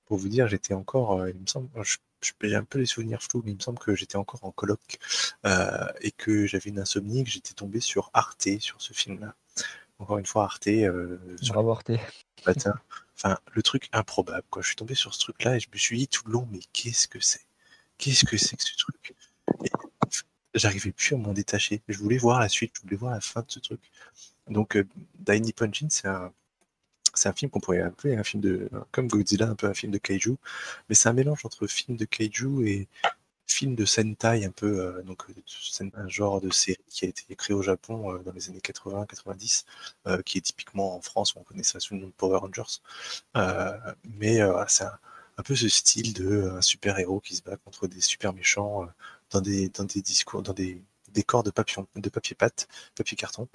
pour 0.06 0.18
vous 0.18 0.28
dire, 0.28 0.46
j'étais 0.48 0.74
encore, 0.74 1.20
euh, 1.20 1.30
il 1.30 1.40
me 1.40 1.46
semble, 1.46 1.68
je- 1.82 1.96
j'ai 2.42 2.54
un 2.54 2.64
peu 2.64 2.78
les 2.78 2.86
souvenirs 2.86 3.22
flous, 3.22 3.42
mais 3.44 3.52
il 3.52 3.56
me 3.56 3.60
semble 3.60 3.78
que 3.80 3.94
j'étais 3.94 4.16
encore 4.16 4.44
en 4.44 4.52
coloc 4.52 4.80
euh, 5.44 5.88
et 6.00 6.12
que 6.12 6.46
j'avais 6.46 6.70
une 6.70 6.78
insomnie, 6.78 7.24
que 7.24 7.30
j'étais 7.30 7.54
tombé 7.54 7.80
sur 7.80 8.10
Arte, 8.14 8.48
sur 8.60 8.80
ce 8.80 8.92
film-là. 8.92 9.34
Encore 9.98 10.18
une 10.18 10.26
fois, 10.26 10.44
Arte, 10.44 10.68
euh, 10.68 11.18
sur 11.42 11.54
Bravo 11.54 11.72
Arte. 11.72 11.88
le 11.90 11.98
matin. 12.46 12.74
Enfin, 13.16 13.38
le 13.52 13.62
truc 13.62 13.88
improbable, 13.92 14.44
quoi. 14.50 14.62
Je 14.62 14.68
suis 14.68 14.76
tombé 14.76 14.94
sur 14.94 15.14
ce 15.14 15.18
truc-là 15.20 15.56
et 15.56 15.60
je 15.60 15.68
me 15.72 15.78
suis 15.78 15.98
dit 15.98 16.08
tout 16.08 16.22
le 16.26 16.32
long, 16.34 16.48
mais 16.52 16.60
qu'est-ce 16.72 17.08
que 17.08 17.18
c'est? 17.20 17.46
Qu'est-ce 17.98 18.24
que 18.26 18.36
c'est 18.36 18.56
que 18.56 18.64
ce 18.64 18.76
truc? 18.76 19.14
Et 19.64 19.70
J'arrivais 20.54 20.92
plus 20.92 21.14
à 21.14 21.18
m'en 21.18 21.32
détacher. 21.32 21.82
Je 21.88 21.98
voulais 21.98 22.18
voir 22.18 22.40
la 22.40 22.48
suite, 22.48 22.72
je 22.76 22.82
voulais 22.82 22.96
voir 22.96 23.12
la 23.12 23.20
fin 23.20 23.40
de 23.40 23.50
ce 23.50 23.58
truc. 23.58 23.80
Donc, 24.48 24.76
euh, 24.76 24.86
Dai 25.18 25.40
Nippon 25.40 25.68
Jin, 25.72 25.88
c'est 25.90 26.08
un, 26.08 26.32
c'est 27.16 27.28
un 27.28 27.32
film 27.32 27.50
qu'on 27.50 27.60
pourrait 27.60 27.80
appeler 27.80 28.16
un 28.16 28.24
film 28.24 28.42
de, 28.42 28.68
comme 28.92 29.08
Godzilla, 29.08 29.48
un 29.48 29.54
peu 29.54 29.66
un 29.66 29.74
film 29.74 29.92
de 29.92 29.98
kaiju, 29.98 30.36
mais 30.88 30.94
c'est 30.94 31.08
un 31.08 31.12
mélange 31.12 31.44
entre 31.44 31.66
film 31.66 31.96
de 31.96 32.04
kaiju 32.04 32.66
et 32.66 32.88
film 33.46 33.74
de 33.74 33.84
Sentai, 33.84 34.44
un 34.44 34.50
peu, 34.50 34.80
euh, 34.80 35.02
donc 35.02 35.24
euh, 35.30 35.90
un 35.94 36.08
genre 36.08 36.40
de 36.40 36.50
série 36.52 36.78
qui 36.88 37.04
a 37.06 37.08
été 37.08 37.34
créé 37.36 37.54
au 37.54 37.62
Japon 37.62 38.12
euh, 38.12 38.18
dans 38.22 38.32
les 38.32 38.48
années 38.50 38.60
80-90, 38.60 39.64
euh, 40.06 40.22
qui 40.22 40.38
est 40.38 40.40
typiquement 40.42 40.96
en 40.96 41.00
France, 41.00 41.34
où 41.34 41.38
on 41.38 41.42
connaît 41.42 41.62
ça 41.62 41.80
sous 41.80 41.94
le 41.94 42.00
nom 42.00 42.06
de 42.08 42.12
Power 42.12 42.38
Rangers. 42.38 42.80
Euh, 43.36 43.78
mais 44.04 44.40
c'est 44.68 44.84
un, 44.84 45.42
peu 45.44 45.54
ce 45.54 45.68
style 45.68 46.12
de 46.14 46.26
euh, 46.26 46.56
un 46.58 46.62
super 46.62 46.98
héros 46.98 47.20
qui 47.20 47.36
se 47.36 47.42
bat 47.42 47.56
contre 47.56 47.86
des 47.86 48.00
super 48.00 48.32
méchants 48.32 48.86
dans 49.30 49.40
des 49.40 49.68
dans 49.70 49.84
des 49.84 50.02
discours, 50.02 50.42
dans 50.42 50.52
des 50.54 50.82
décors 51.12 51.42
de 51.42 51.50
papier 51.50 51.82
de 51.96 52.08
papier 52.10 52.36
pâte, 52.36 52.68
papier 52.94 53.16
carton. 53.16 53.48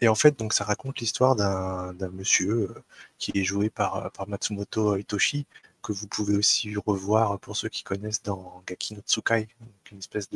Et 0.00 0.08
en 0.08 0.14
fait, 0.14 0.38
donc 0.38 0.52
ça 0.52 0.64
raconte 0.64 1.00
l'histoire 1.00 1.36
d'un 1.36 2.08
monsieur 2.10 2.70
euh, 2.70 2.84
qui 3.18 3.32
est 3.34 3.44
joué 3.44 3.70
par 3.70 4.10
par 4.12 4.28
Matsumoto 4.28 4.96
Hitoshi 4.96 5.46
que 5.82 5.92
vous 5.92 6.08
pouvez 6.08 6.36
aussi 6.36 6.74
revoir 6.76 7.38
pour 7.40 7.56
ceux 7.56 7.68
qui 7.68 7.84
connaissent 7.84 8.22
dans 8.22 8.62
Gaki 8.66 8.96
Tsukai, 9.06 9.48
une 9.92 9.98
espèce 9.98 10.28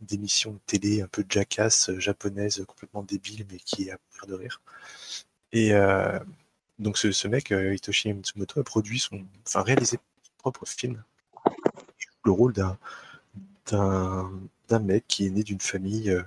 d'émission 0.00 0.52
de 0.52 0.58
télé 0.66 1.02
un 1.02 1.08
peu 1.08 1.24
jackass 1.28 1.90
euh, 1.90 1.98
japonaise 2.00 2.64
complètement 2.66 3.02
débile 3.02 3.46
mais 3.50 3.58
qui 3.58 3.88
est 3.88 3.92
à 3.92 3.98
mourir 4.12 4.26
de 4.26 4.34
rire. 4.34 4.60
Et 5.52 5.72
euh, 5.72 6.18
donc 6.78 6.98
ce, 6.98 7.28
mec, 7.28 7.52
euh, 7.52 7.74
Hitoshi 7.74 8.12
Matsumoto, 8.12 8.60
a 8.60 8.64
produit 8.64 8.98
son, 8.98 9.24
enfin 9.46 9.62
réalisé 9.62 9.98
son 10.22 10.32
propre 10.38 10.66
film. 10.66 11.02
Le 12.24 12.32
rôle 12.32 12.52
d'un 12.52 12.78
mec 14.80 15.04
qui 15.06 15.26
est 15.26 15.30
né 15.30 15.42
d'une 15.44 15.60
famille 15.60 16.10
euh, 16.10 16.22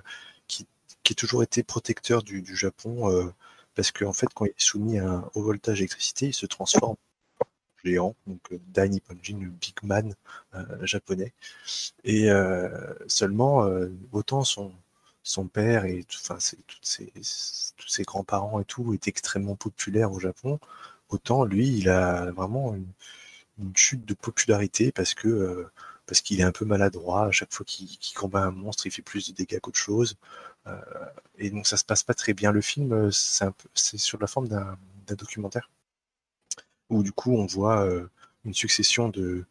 qui, 1.08 1.14
a 1.14 1.16
toujours 1.16 1.42
été 1.42 1.62
protecteur 1.62 2.22
du, 2.22 2.44
Japon 2.54 3.10
euh, 3.10 3.32
parce 3.74 3.92
qu'en 3.92 4.12
fait 4.12 4.28
quand 4.34 4.44
il 4.44 4.50
est 4.50 4.54
soumis 4.58 4.98
à 4.98 5.08
un 5.08 5.30
haut 5.34 5.42
voltage 5.42 5.78
d'électricité, 5.78 6.26
il 6.26 6.34
se 6.34 6.46
transforme 6.46 6.96
en 7.40 7.46
géant, 7.84 8.14
donc 8.26 8.40
euh, 8.52 8.58
Dai 8.68 8.88
Nipponjin, 8.88 9.38
le 9.40 9.48
big 9.48 9.74
man 9.82 10.14
euh, 10.54 10.64
japonais. 10.82 11.32
Et 12.04 12.28
seulement, 13.06 13.66
autant 14.12 14.44
son, 14.44 14.72
son 15.22 15.46
père 15.48 15.84
et 15.84 16.04
c'est- 16.38 16.56
toutes 16.66 16.86
ses, 16.86 17.12
tous 17.76 17.88
ses 17.88 18.02
grands-parents 18.04 18.60
et 18.60 18.64
tout 18.64 18.94
étaient 18.94 19.10
extrêmement 19.10 19.56
populaires 19.56 20.12
au 20.12 20.20
Japon, 20.20 20.58
autant 21.08 21.44
lui, 21.44 21.68
il 21.68 21.88
a 21.88 22.30
vraiment 22.32 22.74
une, 22.74 22.86
chute 23.74 24.04
de 24.04 24.14
popularité 24.14 24.92
parce 24.92 25.14
que 25.14 25.68
parce 26.08 26.22
qu'il 26.22 26.40
est 26.40 26.44
un 26.44 26.52
peu 26.52 26.64
maladroit. 26.64 27.26
À 27.26 27.30
chaque 27.30 27.52
fois 27.52 27.64
qu'il 27.66 27.98
combat 28.16 28.44
un 28.44 28.50
monstre, 28.50 28.86
il 28.86 28.90
fait 28.90 29.02
plus 29.02 29.28
de 29.28 29.34
dégâts 29.34 29.60
qu'autre 29.60 29.78
chose. 29.78 30.16
Euh, 30.68 31.06
et 31.38 31.50
donc 31.50 31.66
ça 31.66 31.76
se 31.76 31.84
passe 31.84 32.02
pas 32.02 32.14
très 32.14 32.34
bien. 32.34 32.52
Le 32.52 32.60
film, 32.60 32.92
euh, 32.92 33.10
c'est 33.74 33.98
sur 33.98 34.18
la 34.20 34.26
forme 34.26 34.48
d'un 34.48 34.76
documentaire 35.16 35.70
où 36.90 37.02
du 37.02 37.12
coup 37.12 37.32
on 37.36 37.46
voit 37.46 37.84
euh, 37.84 38.08
une 38.44 38.54
succession 38.54 39.08
de 39.08 39.44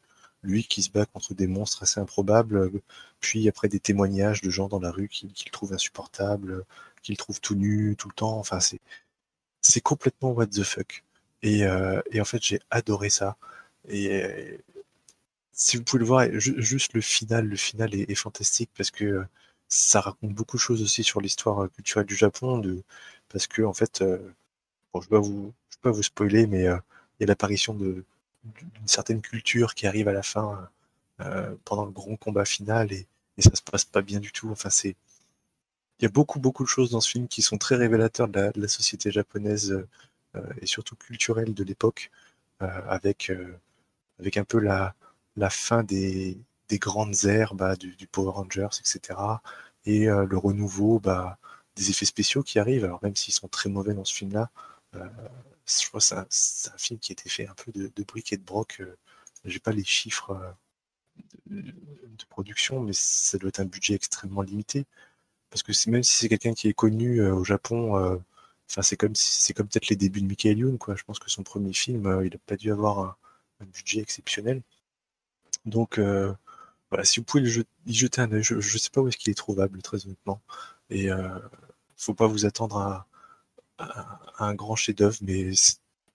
lui 0.44 0.64
qui 0.64 0.84
se 0.84 0.90
bat 0.92 1.06
contre 1.06 1.34
des 1.34 1.48
monstres 1.48 1.84
assez 1.84 2.00
improbables, 2.00 2.72
puis 3.20 3.48
après 3.50 3.68
des 3.70 3.80
témoignages 3.80 4.42
de 4.42 4.50
gens 4.50 4.68
dans 4.68 4.80
la 4.80 4.92
rue 4.92 5.08
qui, 5.10 5.28
qui 5.34 5.46
le 5.46 5.52
trouvent 5.52 5.74
insupportable, 5.74 6.64
qui 7.02 7.12
le 7.12 7.18
trouvent 7.18 7.42
tout 7.42 7.56
nu 7.56 7.96
tout 7.98 8.08
le 8.08 8.14
temps. 8.14 8.38
Enfin, 8.40 8.60
c'est 9.62 9.82
complètement 9.82 10.32
what 10.32 10.48
the 10.48 10.64
fuck. 10.64 11.04
Et, 11.44 11.66
en 11.68 12.26
fait, 12.26 12.44
j'ai 12.44 12.60
adoré 12.72 13.10
ça. 13.10 13.38
Et 13.90 14.60
si 15.52 15.78
vous 15.78 15.84
pouvez 15.84 16.00
le 16.00 16.06
voir, 16.06 16.26
ju- 16.40 16.62
juste 16.62 16.94
le 16.94 17.02
final, 17.02 17.48
le 17.48 17.56
final 17.56 17.94
est, 17.96 18.16
fantastique 18.16 18.70
parce 18.78 18.92
que 18.92 19.26
ça 19.70 20.02
raconte 20.02 20.34
beaucoup 20.34 20.58
de 20.58 20.62
choses 20.62 20.82
aussi 20.82 21.04
sur 21.04 21.22
l'histoire 21.22 21.64
euh, 21.64 21.68
culturelle 21.70 22.06
du 22.06 22.16
Japon, 22.16 22.62
parce 23.30 23.48
que 23.48 23.62
en 23.64 23.74
fait, 23.74 24.02
euh, 24.02 24.18
je 24.96 25.00
ne 25.00 25.04
vais 25.04 25.54
pas 25.82 25.92
vous, 25.92 26.04
spoiler, 26.04 26.48
mais 26.48 26.68
euh, 26.68 26.78
il 27.20 27.24
y 27.24 27.26
a 27.26 27.28
l'apparition 27.28 27.74
d'une 27.74 28.04
certaine 28.86 29.22
culture 29.22 29.76
qui 29.76 29.88
arrive 29.88 30.08
à 30.08 30.14
la 30.14 30.24
fin 30.24 30.70
pendant 31.66 31.86
le 31.86 31.92
grand 31.92 32.16
combat 32.16 32.46
final 32.46 32.94
et, 32.94 33.08
et 33.38 33.42
ça 33.42 33.56
se 33.56 33.62
passe 33.64 33.86
pas 33.86 34.02
bien 34.02 34.20
du 34.20 34.32
tout. 34.32 34.50
Enfin, 34.52 34.70
c'est 34.70 34.96
il 36.00 36.04
y 36.04 36.06
a 36.06 36.10
beaucoup 36.10 36.40
beaucoup 36.40 36.64
de 36.64 36.70
choses 36.70 36.92
dans 36.92 37.02
ce 37.02 37.10
film 37.10 37.28
qui 37.28 37.42
sont 37.42 37.58
très 37.58 37.76
révélateurs 37.76 38.28
de 38.28 38.52
la, 38.56 38.68
société 38.68 39.12
japonaise 39.12 39.86
et 40.62 40.68
surtout 40.68 40.96
culturelle 40.96 41.54
de 41.54 41.64
l'époque, 41.64 42.12
avec 42.60 43.32
avec 44.20 44.38
un 44.38 44.44
peu 44.44 44.60
la 44.60 44.94
fin 45.50 45.84
des, 45.84 46.38
des 46.70 46.80
grandes 46.80 47.26
ères 47.26 47.56
bah, 47.56 47.76
du, 47.76 48.08
Power 48.08 48.32
Rangers, 48.32 48.68
etc. 48.80 49.20
Et 49.86 50.10
euh, 50.10 50.26
le 50.26 50.38
renouveau 50.38 51.00
bah, 51.00 51.38
des 51.76 51.90
effets 51.90 52.06
spéciaux 52.06 52.44
qui 52.44 52.60
arrivent. 52.60 52.86
Alors 52.86 53.00
même 53.04 53.16
s'ils 53.16 53.34
sont 53.34 53.48
très 53.48 53.70
mauvais 53.70 53.94
dans 53.94 54.06
ce 54.06 54.14
film-là, 54.14 54.50
Euh, 54.96 55.06
je 55.68 55.88
crois 55.88 56.00
que 56.00 56.06
c'est 56.30 56.70
un, 56.72 56.78
film 56.78 57.00
qui 57.00 57.12
a 57.12 57.14
été 57.14 57.30
fait 57.30 57.48
un 57.48 57.54
peu 57.56 57.72
de, 57.74 57.92
de 57.96 58.06
et 58.32 58.38
de 58.38 58.44
broc. 58.44 58.78
euh, 58.82 58.96
J'ai 59.46 59.60
pas 59.60 59.72
les 59.74 59.84
chiffres 59.84 60.56
de, 61.48 61.74
production, 62.30 62.80
mais 62.82 62.94
ça 62.94 63.38
doit 63.38 63.50
être 63.50 63.60
un 63.60 63.66
budget 63.66 63.96
extrêmement 63.96 64.42
limité. 64.44 64.86
Parce 65.50 65.64
que 65.64 65.74
même 65.90 66.04
si 66.04 66.14
c'est 66.18 66.30
quelqu'un 66.30 66.54
qui 66.54 66.68
est 66.70 66.74
connu 66.74 67.22
au 67.22 67.44
Japon, 67.44 68.22
c'est 68.68 68.98
comme 68.98 69.14
peut-être 69.14 69.90
les 69.90 69.96
débuts 69.96 70.22
de 70.22 70.28
Michael 70.28 70.60
Youn. 70.60 70.78
Je 70.96 71.04
pense 71.04 71.20
que 71.20 71.30
son 71.30 71.44
premier 71.44 71.74
film, 71.74 72.22
il 72.26 72.34
a 72.36 72.40
pas 72.46 72.58
dû 72.58 72.72
avoir 72.72 73.00
un, 73.00 73.66
budget 73.66 74.02
exceptionnel. 74.02 74.62
Donc 75.66 76.00
voilà, 76.90 77.04
si 77.06 77.20
vous 77.20 77.26
pouvez 77.26 77.44
le 77.44 77.50
jet- 77.50 77.68
y 77.86 77.94
jeter 77.94 78.22
un 78.22 78.32
œil, 78.32 78.44
je, 78.44 78.60
je 78.60 78.78
sais 78.78 78.90
pas 78.90 79.02
où 79.02 79.08
est-ce 79.08 79.18
qu'il 79.18 79.32
est 79.32 79.36
trouvable, 79.36 79.82
très 79.82 80.06
honnêtement. 80.06 80.42
Et 80.90 81.12
euh, 81.12 81.40
faut 81.98 82.14
pas 82.14 82.28
vous 82.28 82.46
attendre 82.46 82.78
à, 82.78 83.08
à- 83.80 84.22
à 84.38 84.46
un 84.48 84.56
grand 84.56 84.76
chef-d'œuvre, 84.78 85.18
mais 85.24 85.52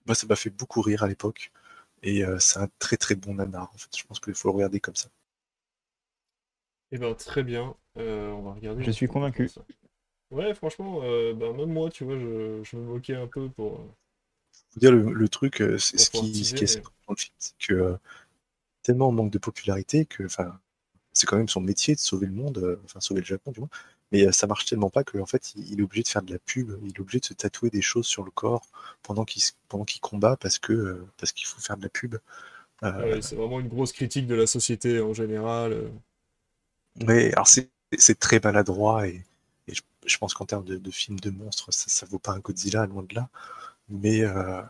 moi 0.07 0.15
ça 0.15 0.27
m'a 0.27 0.35
fait 0.37 0.49
beaucoup 0.51 0.81
rire 0.81 1.03
à 1.03 1.07
l'époque. 1.07 1.51
Et 2.03 2.25
euh, 2.25 2.39
c'est 2.39 2.59
un 2.59 2.69
très 2.79 2.97
très 2.97 3.15
bon 3.15 3.35
nanar. 3.35 3.71
En 3.73 3.77
fait, 3.77 3.95
je 3.97 4.05
pense 4.05 4.19
qu'il 4.21 4.35
faut 4.35 4.49
le 4.49 4.55
regarder 4.55 4.79
comme 4.81 4.95
ça. 4.97 5.09
Eh 6.91 6.97
ben 6.97 7.13
très 7.15 7.43
bien, 7.43 7.75
Euh, 7.97 8.31
on 8.31 8.41
va 8.41 8.53
regarder. 8.53 8.83
Je 8.83 8.91
suis 8.91 9.07
convaincu. 9.07 9.49
Ouais, 10.31 10.53
franchement, 10.55 11.01
euh, 11.03 11.33
ben, 11.33 11.53
même 11.55 11.71
moi, 11.73 11.89
tu 11.91 12.03
vois, 12.05 12.17
je, 12.19 12.61
je 12.63 12.77
me 12.77 12.83
moquais 12.83 13.15
un 13.15 13.27
peu 13.27 13.49
pour. 13.49 13.81
Faut 14.71 14.79
dire 14.79 14.91
le, 14.91 15.13
le 15.13 15.29
truc, 15.29 15.63
c'est 15.79 15.97
ce 15.97 16.09
qui, 16.09 16.43
ce 16.45 16.53
qui 16.53 16.63
est 16.63 16.75
mais- 16.77 16.83
dans 17.07 17.13
le 17.13 17.15
film, 17.17 17.33
c'est 17.37 17.57
que 17.57 17.97
tellement 18.83 19.09
on 19.09 19.13
manque 19.13 19.31
de 19.31 19.39
popularité 19.39 20.05
que, 20.05 20.25
enfin, 20.25 20.59
c'est 21.13 21.27
quand 21.27 21.37
même 21.37 21.49
son 21.49 21.61
métier 21.61 21.95
de 21.95 21.99
sauver 21.99 22.27
le 22.27 22.33
monde, 22.33 22.57
euh, 22.59 22.81
enfin 22.85 22.99
sauver 23.01 23.21
le 23.21 23.25
Japon 23.27 23.51
du 23.51 23.59
moins. 23.61 23.69
Mais 24.11 24.27
euh, 24.27 24.31
ça 24.31 24.47
marche 24.47 24.65
tellement 24.65 24.89
pas 24.89 25.03
qu'en 25.03 25.25
fait, 25.25 25.53
il, 25.55 25.71
il 25.73 25.79
est 25.79 25.83
obligé 25.83 26.03
de 26.03 26.07
faire 26.09 26.21
de 26.23 26.31
la 26.33 26.39
pub, 26.39 26.71
il 26.83 26.89
est 26.95 26.99
obligé 26.99 27.19
de 27.19 27.25
se 27.25 27.33
tatouer 27.33 27.69
des 27.69 27.81
choses 27.81 28.05
sur 28.07 28.23
le 28.23 28.31
corps 28.31 28.65
pendant 29.03 29.25
qu'il 29.25 29.41
s- 29.41 29.55
pendant 29.69 29.85
qu'il 29.85 30.01
combat 30.01 30.37
parce 30.37 30.59
que 30.59 30.73
euh, 30.73 31.07
parce 31.17 31.31
qu'il 31.33 31.47
faut 31.47 31.61
faire 31.61 31.77
de 31.77 31.83
la 31.83 31.89
pub. 31.89 32.15
Ouais, 32.97 33.21
c'est 33.21 33.35
vraiment 33.35 33.59
une 33.59 33.67
grosse 33.67 33.91
critique 33.93 34.25
de 34.27 34.33
la 34.35 34.47
société 34.47 34.99
en 34.99 35.13
général. 35.13 35.91
Ouais, 37.07 37.31
alors 37.33 37.47
c'est 37.47 37.69
c'est 37.99 38.17
très 38.19 38.39
maladroit 38.39 39.07
et, 39.07 39.23
et 39.67 39.73
je, 39.75 39.81
je 40.07 40.17
pense 40.17 40.33
qu'en 40.33 40.45
termes 40.45 40.65
de, 40.65 40.77
de 40.77 40.91
film 40.91 41.19
de 41.19 41.29
monstres, 41.29 41.71
ça, 41.71 41.85
ça 41.89 42.05
vaut 42.07 42.17
pas 42.19 42.31
un 42.33 42.39
Godzilla, 42.39 42.85
loin 42.87 43.03
de 43.03 43.13
là. 43.15 43.29
Mais 43.89 44.21
euh, 44.23 44.61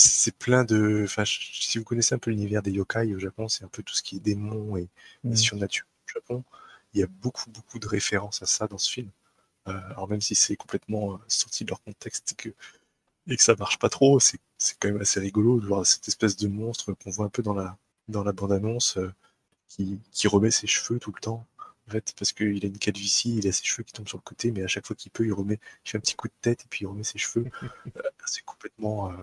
c'est 0.00 0.36
plein 0.36 0.64
de. 0.64 1.02
Enfin, 1.04 1.24
si 1.26 1.78
vous 1.78 1.84
connaissez 1.84 2.14
un 2.14 2.18
peu 2.18 2.30
l'univers 2.30 2.62
des 2.62 2.72
yokai 2.72 3.14
au 3.14 3.18
Japon, 3.18 3.48
c'est 3.48 3.64
un 3.64 3.68
peu 3.68 3.82
tout 3.82 3.94
ce 3.94 4.02
qui 4.02 4.16
est 4.16 4.20
démons 4.20 4.76
et, 4.76 4.88
et 5.30 5.36
Mm. 5.36 5.36
surnaturel 5.36 5.88
au 6.08 6.12
Japon. 6.14 6.44
Il 6.94 7.00
y 7.00 7.02
a 7.04 7.06
beaucoup, 7.06 7.50
beaucoup 7.50 7.78
de 7.78 7.86
références 7.88 8.42
à 8.42 8.46
ça 8.46 8.66
dans 8.68 8.78
ce 8.78 8.90
film. 8.90 9.10
Euh, 9.68 9.72
alors 9.90 10.08
même 10.08 10.20
si 10.22 10.34
c'est 10.36 10.56
complètement 10.56 11.14
euh, 11.14 11.18
sorti 11.28 11.64
de 11.64 11.70
leur 11.70 11.82
contexte 11.82 12.32
et 12.32 12.36
que, 12.36 12.50
et 13.28 13.36
que 13.36 13.42
ça 13.42 13.54
marche 13.56 13.78
pas 13.78 13.88
trop, 13.88 14.20
c'est 14.20 14.38
quand 14.80 14.88
même 14.90 15.00
assez 15.00 15.20
rigolo 15.20 15.60
de 15.60 15.66
voir 15.66 15.86
cette 15.86 16.08
espèce 16.08 16.36
de 16.36 16.48
monstre 16.48 16.92
qu'on 16.94 17.10
voit 17.10 17.26
un 17.26 17.30
peu 17.30 17.42
dans 17.42 17.54
la, 17.54 17.78
dans 18.08 18.24
la 18.24 18.32
bande-annonce 18.32 18.96
euh, 18.98 19.12
qui, 19.68 20.00
qui 20.12 20.28
remet 20.28 20.50
ses 20.50 20.66
cheveux 20.68 20.98
tout 21.00 21.12
le 21.14 21.20
temps. 21.20 21.46
En 21.88 21.92
fait, 21.92 22.14
parce 22.18 22.32
qu'il 22.32 22.64
a 22.64 22.68
une 22.68 22.78
calvitie, 22.78 23.38
il 23.38 23.48
a 23.48 23.52
ses 23.52 23.64
cheveux 23.64 23.84
qui 23.84 23.92
tombent 23.94 24.08
sur 24.08 24.18
le 24.18 24.22
côté, 24.22 24.52
mais 24.52 24.62
à 24.64 24.68
chaque 24.68 24.86
fois 24.86 24.96
qu'il 24.96 25.12
peut, 25.12 25.26
il 25.26 25.32
remet, 25.32 25.60
il 25.86 25.90
fait 25.90 25.98
un 25.98 26.00
petit 26.02 26.16
coup 26.16 26.28
de 26.28 26.34
tête 26.42 26.64
et 26.64 26.68
puis 26.70 26.84
il 26.84 26.88
remet 26.88 27.04
ses 27.04 27.18
cheveux. 27.18 27.46
C'est 28.26 28.44
complètement, 28.44 29.10
euh, 29.12 29.14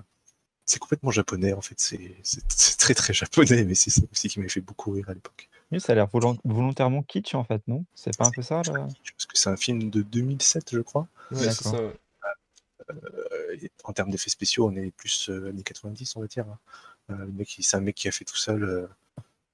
c'est 0.68 0.78
complètement 0.80 1.10
japonais 1.12 1.54
en 1.54 1.62
fait. 1.62 1.76
C'est 1.80 2.78
très 2.78 2.94
très 2.94 3.14
japonais, 3.14 3.64
mais 3.64 3.74
c'est 3.74 3.90
ça 3.90 4.02
aussi 4.12 4.30
qui 4.30 4.38
m'avait 4.40 4.50
fait 4.50 4.62
beaucoup 4.62 4.92
rire 4.92 5.10
à 5.10 5.14
l'époque. 5.16 5.50
Oui, 5.72 5.82
ça 5.82 5.94
a 5.94 5.96
l'air 5.96 6.08
volon- 6.08 6.38
volontairement 6.46 7.02
kitsch 7.04 7.34
en 7.34 7.44
fait, 7.44 7.62
non? 7.68 7.84
C'est 7.96 8.16
pas 8.16 8.28
un 8.28 8.32
peu 8.32 8.42
ça 8.42 8.62
là? 8.64 8.74
Parce 8.74 9.26
que 9.26 9.38
c'est 9.38 9.50
un 9.50 9.58
film 9.58 9.90
de 9.90 10.02
2007, 10.02 10.74
je 10.74 10.80
crois. 10.82 11.08
Ouais, 11.32 11.50
ça. 11.52 11.76
Euh, 12.90 13.58
en 13.84 13.94
termes 13.94 14.12
d'effets 14.12 14.30
spéciaux, 14.30 14.68
on 14.70 14.76
est 14.76 14.92
plus 14.92 15.30
euh, 15.30 15.50
années 15.50 15.64
90, 15.64 16.16
on 16.16 16.22
va 16.22 16.28
dire. 16.28 16.46
hein. 16.48 16.60
Euh, 17.10 17.26
le 17.38 17.46
c'est 17.48 17.76
un 17.78 17.82
mec 17.82 17.96
qui 17.96 18.08
a 18.08 18.12
fait 18.12 18.24
tout 18.26 18.36
seul, 18.38 18.64
euh, 18.64 18.88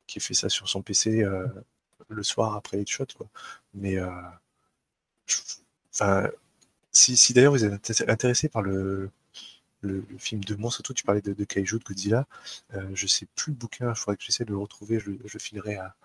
qui 0.07 0.19
a 0.19 0.21
fait 0.21 0.33
ça 0.33 0.49
sur 0.49 0.67
son 0.69 0.81
PC 0.81 1.23
euh, 1.23 1.47
le 2.09 2.23
soir 2.23 2.55
après 2.55 2.77
les 2.77 2.85
shots, 2.85 3.05
quoi. 3.17 3.27
Mais, 3.73 3.97
euh, 3.97 4.09
je- 5.25 5.41
si, 6.91 7.17
si 7.17 7.33
d'ailleurs 7.33 7.53
vous 7.53 7.63
êtes 7.65 7.73
inté- 7.89 8.09
intéressé 8.09 8.49
par 8.49 8.61
le, 8.61 9.09
le, 9.83 10.05
film 10.17 10.43
de 10.43 10.55
monstre, 10.55 10.77
surtout 10.77 10.93
tu 10.93 11.03
parlais 11.03 11.21
de, 11.21 11.43
Kaiju, 11.43 11.79
de 11.79 11.83
Godzilla, 11.83 12.27
euh, 12.73 12.89
je 12.93 13.07
sais 13.07 13.27
plus 13.35 13.51
le 13.51 13.57
bouquin, 13.57 13.89
il 13.89 13.95
faudrait 13.95 14.17
que 14.17 14.23
j'essaie 14.23 14.45
de 14.45 14.51
le 14.51 14.57
retrouver, 14.57 14.99
je, 14.99 15.11
je 15.25 15.33
le 15.33 15.39
filerai 15.39 15.75
à, 15.77 15.95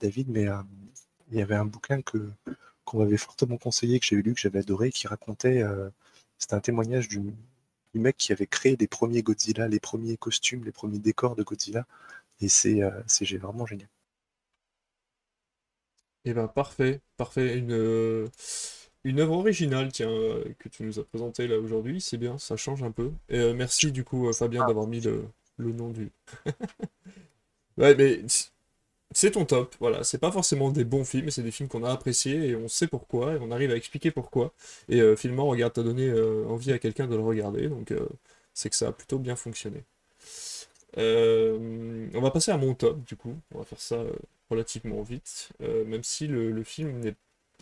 David, 0.00 0.28
mais 0.28 0.48
euh, 0.48 0.56
il 1.30 1.38
y 1.38 1.42
avait 1.42 1.54
un 1.54 1.66
bouquin 1.66 2.02
que 2.02 2.30
qu'on 2.86 3.00
m'avait 3.00 3.18
fortement 3.18 3.58
conseillé, 3.58 4.00
que 4.00 4.06
j'avais 4.06 4.22
lu, 4.22 4.34
que 4.34 4.40
j'avais 4.40 4.60
adoré, 4.60 4.90
qui 4.90 5.08
racontait, 5.08 5.62
euh, 5.62 5.90
c'était 6.38 6.54
un 6.54 6.60
témoignage 6.60 7.08
du, 7.08 7.20
mec 7.94 8.16
qui 8.18 8.32
avait 8.32 8.46
créé 8.46 8.76
les 8.76 8.86
premiers 8.86 9.22
Godzilla, 9.22 9.68
les 9.68 9.80
premiers 9.80 10.16
costumes, 10.18 10.64
les 10.64 10.72
premiers 10.72 10.98
décors 10.98 11.34
de 11.34 11.42
Godzilla, 11.42 11.86
et 12.40 12.48
c'est 12.48 12.82
euh, 12.82 12.90
vraiment 13.38 13.66
génial. 13.66 13.88
Eh 16.24 16.34
ben 16.34 16.48
parfait, 16.48 17.00
parfait. 17.16 17.56
Une, 17.58 17.72
euh, 17.72 18.28
une 19.06 19.20
œuvre 19.20 19.34
originale, 19.38 19.92
tiens, 19.92 20.10
euh, 20.10 20.44
que 20.58 20.68
tu 20.68 20.82
nous 20.84 20.98
as 20.98 21.04
présentée 21.04 21.48
là 21.48 21.58
aujourd'hui, 21.58 22.00
c'est 22.00 22.18
bien, 22.18 22.38
ça 22.38 22.56
change 22.56 22.82
un 22.82 22.90
peu. 22.92 23.12
Et 23.28 23.38
euh, 23.38 23.54
merci 23.54 23.92
du 23.92 24.04
coup, 24.04 24.28
euh, 24.28 24.32
Fabien, 24.32 24.66
d'avoir 24.66 24.86
mis 24.86 25.00
le, 25.00 25.24
le 25.58 25.72
nom 25.72 25.90
du. 25.90 26.10
Ouais, 27.78 27.94
mais 27.94 28.20
c'est 29.12 29.32
ton 29.32 29.44
top, 29.46 29.74
voilà. 29.80 30.04
C'est 30.04 30.18
pas 30.18 30.32
forcément 30.32 30.70
des 30.70 30.84
bons 30.84 31.04
films, 31.04 31.26
mais 31.26 31.30
c'est 31.32 31.42
des 31.42 31.50
films 31.52 31.68
qu'on 31.68 31.84
a 31.84 31.92
appréciés 31.92 32.48
et 32.50 32.56
on 32.56 32.68
sait 32.68 32.88
pourquoi, 32.88 33.34
et 33.34 33.38
on 33.40 33.50
arrive 33.52 33.70
à 33.72 33.76
expliquer 33.76 34.10
pourquoi. 34.10 34.52
Et 34.88 35.00
euh, 35.00 35.16
finalement, 35.16 35.46
regarde, 35.46 35.72
t'as 35.74 35.82
donné 35.82 36.12
envie 36.48 36.72
à 36.72 36.78
quelqu'un 36.78 37.06
de 37.08 37.16
le 37.16 37.22
regarder, 37.22 37.68
donc 37.68 37.94
c'est 38.54 38.70
que 38.70 38.76
ça 38.76 38.88
a 38.88 38.92
plutôt 38.92 39.18
bien 39.18 39.36
fonctionné. 39.36 39.84
On 40.96 42.20
va 42.20 42.30
passer 42.30 42.50
à 42.50 42.56
mon 42.56 42.74
top, 42.74 43.04
du 43.04 43.16
coup. 43.16 43.36
On 43.54 43.58
va 43.58 43.64
faire 43.64 43.80
ça 43.80 44.02
relativement 44.50 45.02
vite, 45.02 45.50
même 45.60 46.02
si 46.04 46.26
le, 46.26 46.50
le 46.52 46.62
film 46.64 47.00
n'est- 47.00 47.14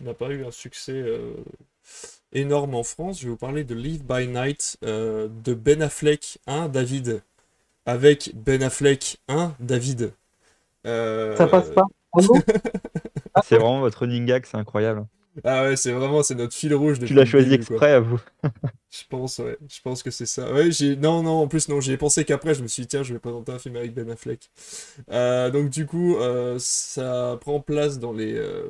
n'a 0.03 0.15
pas 0.15 0.31
eu 0.31 0.45
un 0.45 0.51
succès 0.51 0.93
euh, 0.93 1.35
énorme 2.33 2.75
en 2.75 2.83
France. 2.83 3.21
Je 3.21 3.25
vais 3.25 3.31
vous 3.31 3.37
parler 3.37 3.65
de 3.65 3.75
Live 3.75 4.05
by 4.05 4.27
Night 4.29 4.77
euh, 4.85 5.29
de 5.45 5.55
Ben 5.55 5.83
Affleck, 5.83 6.39
hein, 6.47 6.69
David, 6.69 7.23
avec 7.87 8.33
Ben 8.35 8.63
Affleck, 8.63 9.19
hein, 9.29 9.55
David. 9.61 10.13
Euh, 10.87 11.37
Ça 11.37 11.47
passe 11.47 11.71
pas 11.71 11.85
C'est 13.43 13.57
vraiment 13.57 13.81
votre 13.81 14.01
running 14.01 14.27
gag, 14.27 14.47
c'est 14.47 14.57
incroyable. 14.57 15.07
Ah 15.43 15.65
ouais, 15.65 15.77
c'est 15.77 15.91
vraiment, 15.91 16.23
c'est 16.23 16.37
notre 16.37 16.55
fil 16.55 16.73
rouge 16.75 17.01
Tu 17.05 17.13
l'as 17.13 17.25
choisi 17.25 17.49
quoi. 17.49 17.57
exprès 17.57 17.93
à 17.93 18.01
vous. 18.01 18.21
Je 18.91 19.03
pense, 19.11 19.39
ouais. 19.39 19.59
Je 19.69 19.81
pense 19.81 20.05
que 20.05 20.13
c'est 20.13 20.27
ça. 20.27 20.53
Ouais, 20.53 20.71
j'ai... 20.71 20.95
Non, 20.95 21.25
non, 21.25 21.39
en 21.41 21.49
plus, 21.49 21.69
non, 21.69 21.81
j'y 21.81 21.91
ai 21.93 21.97
pensé 21.97 22.25
qu'après, 22.25 22.55
je 22.55 22.63
me 22.63 22.69
suis 22.69 22.83
dit, 22.83 22.89
tiens, 22.89 23.03
je 23.03 23.13
vais 23.15 23.19
présenter 23.19 23.51
un 23.51 23.59
film 23.59 23.75
avec 23.75 23.93
Ben 23.95 24.09
Affleck. 24.11 24.49
Euh, 25.11 25.51
donc, 25.51 25.71
du 25.71 25.87
coup, 25.87 26.17
euh, 26.19 26.57
ça 26.61 27.37
prend 27.41 27.59
place 27.61 27.99
dans 27.99 28.13
les, 28.13 28.35
euh, 28.35 28.69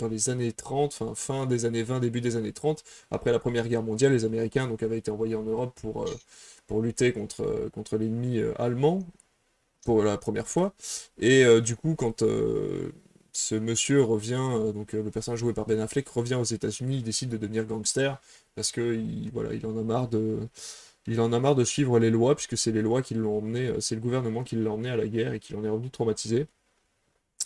dans 0.00 0.08
les 0.08 0.30
années 0.30 0.52
30, 0.52 0.96
enfin, 1.00 1.14
fin 1.14 1.46
des 1.46 1.64
années 1.64 1.82
20, 1.82 2.00
début 2.00 2.20
des 2.20 2.36
années 2.36 2.52
30. 2.52 2.82
Après 3.10 3.32
la 3.32 3.38
Première 3.38 3.68
Guerre 3.68 3.82
mondiale, 3.82 4.12
les 4.12 4.24
Américains 4.24 4.66
donc, 4.66 4.82
avaient 4.82 4.98
été 4.98 5.10
envoyés 5.10 5.34
en 5.34 5.42
Europe 5.42 5.78
pour, 5.80 6.04
euh, 6.04 6.82
lutter 6.82 7.12
contre, 7.12 7.42
euh, 7.42 7.98
l'ennemi 7.98 8.38
euh, 8.38 8.52
allemand 8.60 9.00
pour 9.84 10.02
la 10.02 10.18
première 10.18 10.48
fois. 10.48 10.74
Et 11.18 11.44
du 11.62 11.74
coup, 11.76 11.94
quand 11.96 12.22
ce 13.32 13.54
monsieur 13.54 14.02
revient, 14.02 14.72
donc 14.74 14.92
le 14.92 15.10
personnage 15.10 15.40
joué 15.40 15.54
par 15.54 15.66
Ben 15.66 15.80
Affleck 15.80 16.08
revient 16.08 16.34
aux 16.34 16.44
États-Unis, 16.44 16.98
il 16.98 17.02
décide 17.02 17.30
de 17.30 17.38
devenir 17.38 17.64
gangster 17.64 18.20
parce 18.54 18.72
que 18.72 18.94
il, 18.94 19.30
voilà, 19.32 19.54
il 19.54 19.64
en 19.66 19.76
a 19.78 19.82
marre 19.82 20.08
de, 20.08 20.38
il 21.06 21.20
en 21.20 21.32
a 21.32 21.40
marre 21.40 21.54
de 21.54 21.64
suivre 21.64 21.98
les 21.98 22.10
lois 22.10 22.34
puisque 22.34 22.58
c'est 22.58 22.72
les 22.72 22.82
lois 22.82 23.02
qui 23.02 23.14
l'ont 23.14 23.38
emmené, 23.38 23.72
c'est 23.80 23.94
le 23.94 24.02
gouvernement 24.02 24.44
qui 24.44 24.56
l'a 24.56 24.70
emmené 24.70 24.90
à 24.90 24.96
la 24.96 25.08
guerre 25.08 25.32
et 25.32 25.40
qui 25.40 25.54
l'en 25.54 25.64
est 25.64 25.68
revenu 25.70 25.90
traumatisé. 25.90 26.46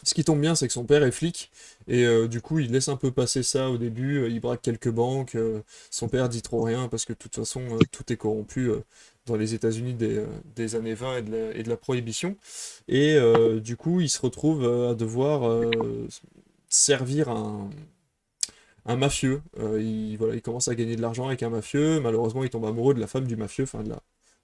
Ce 0.03 0.13
qui 0.13 0.25
tombe 0.25 0.41
bien, 0.41 0.55
c'est 0.55 0.67
que 0.67 0.73
son 0.73 0.85
père 0.85 1.03
est 1.03 1.13
flic 1.13 1.51
et 1.89 2.05
euh, 2.05 2.29
du 2.29 2.41
coup, 2.41 2.59
il 2.59 2.71
laisse 2.73 2.89
un 2.89 2.97
peu 2.97 3.11
passer 3.11 3.43
ça 3.43 3.71
au 3.71 3.79
début. 3.79 4.19
euh, 4.19 4.29
il 4.29 4.41
braque 4.41 4.63
quelques 4.63 4.91
banques. 4.91 5.35
euh, 5.35 5.63
son 5.91 6.09
père 6.09 6.29
dit 6.29 6.43
trop 6.43 6.63
rien 6.63 6.89
parce 6.89 7.05
que 7.05 7.13
de 7.13 7.19
toute 7.19 7.35
façon, 7.35 7.63
tout 7.93 8.13
est 8.13 8.17
corrompu 8.17 8.71
dans 9.27 9.37
les 9.37 9.55
États-Unis 9.55 9.95
des, 9.95 10.75
années 10.75 10.95
20 10.95 11.19
et 11.19 11.63
de 11.63 11.69
la, 11.69 11.77
prohibition. 11.77 12.37
Et 12.89 13.19
du 13.61 13.77
coup, 13.77 14.01
il 14.01 14.09
se 14.11 14.21
retrouve 14.21 14.65
à 14.91 14.95
devoir 14.95 15.63
servir 16.69 17.29
un, 17.31 17.71
mafieux. 18.97 19.43
Il, 19.79 20.17
voilà, 20.19 20.35
il 20.35 20.43
commence 20.43 20.69
à 20.69 20.75
gagner 20.75 20.97
de 20.97 21.03
l'argent 21.03 21.29
avec 21.29 21.43
un 21.43 21.51
mafieux. 21.51 22.01
Malheureusement, 22.01 22.45
il 22.45 22.51
tombe 22.51 22.67
amoureux 22.67 22.95
de 22.95 23.01
la 23.01 23.07
femme 23.07 23.27
du 23.27 23.37
mafieux, 23.37 23.65
enfin 23.65 23.83
de 23.83 23.91
la, 23.91 24.01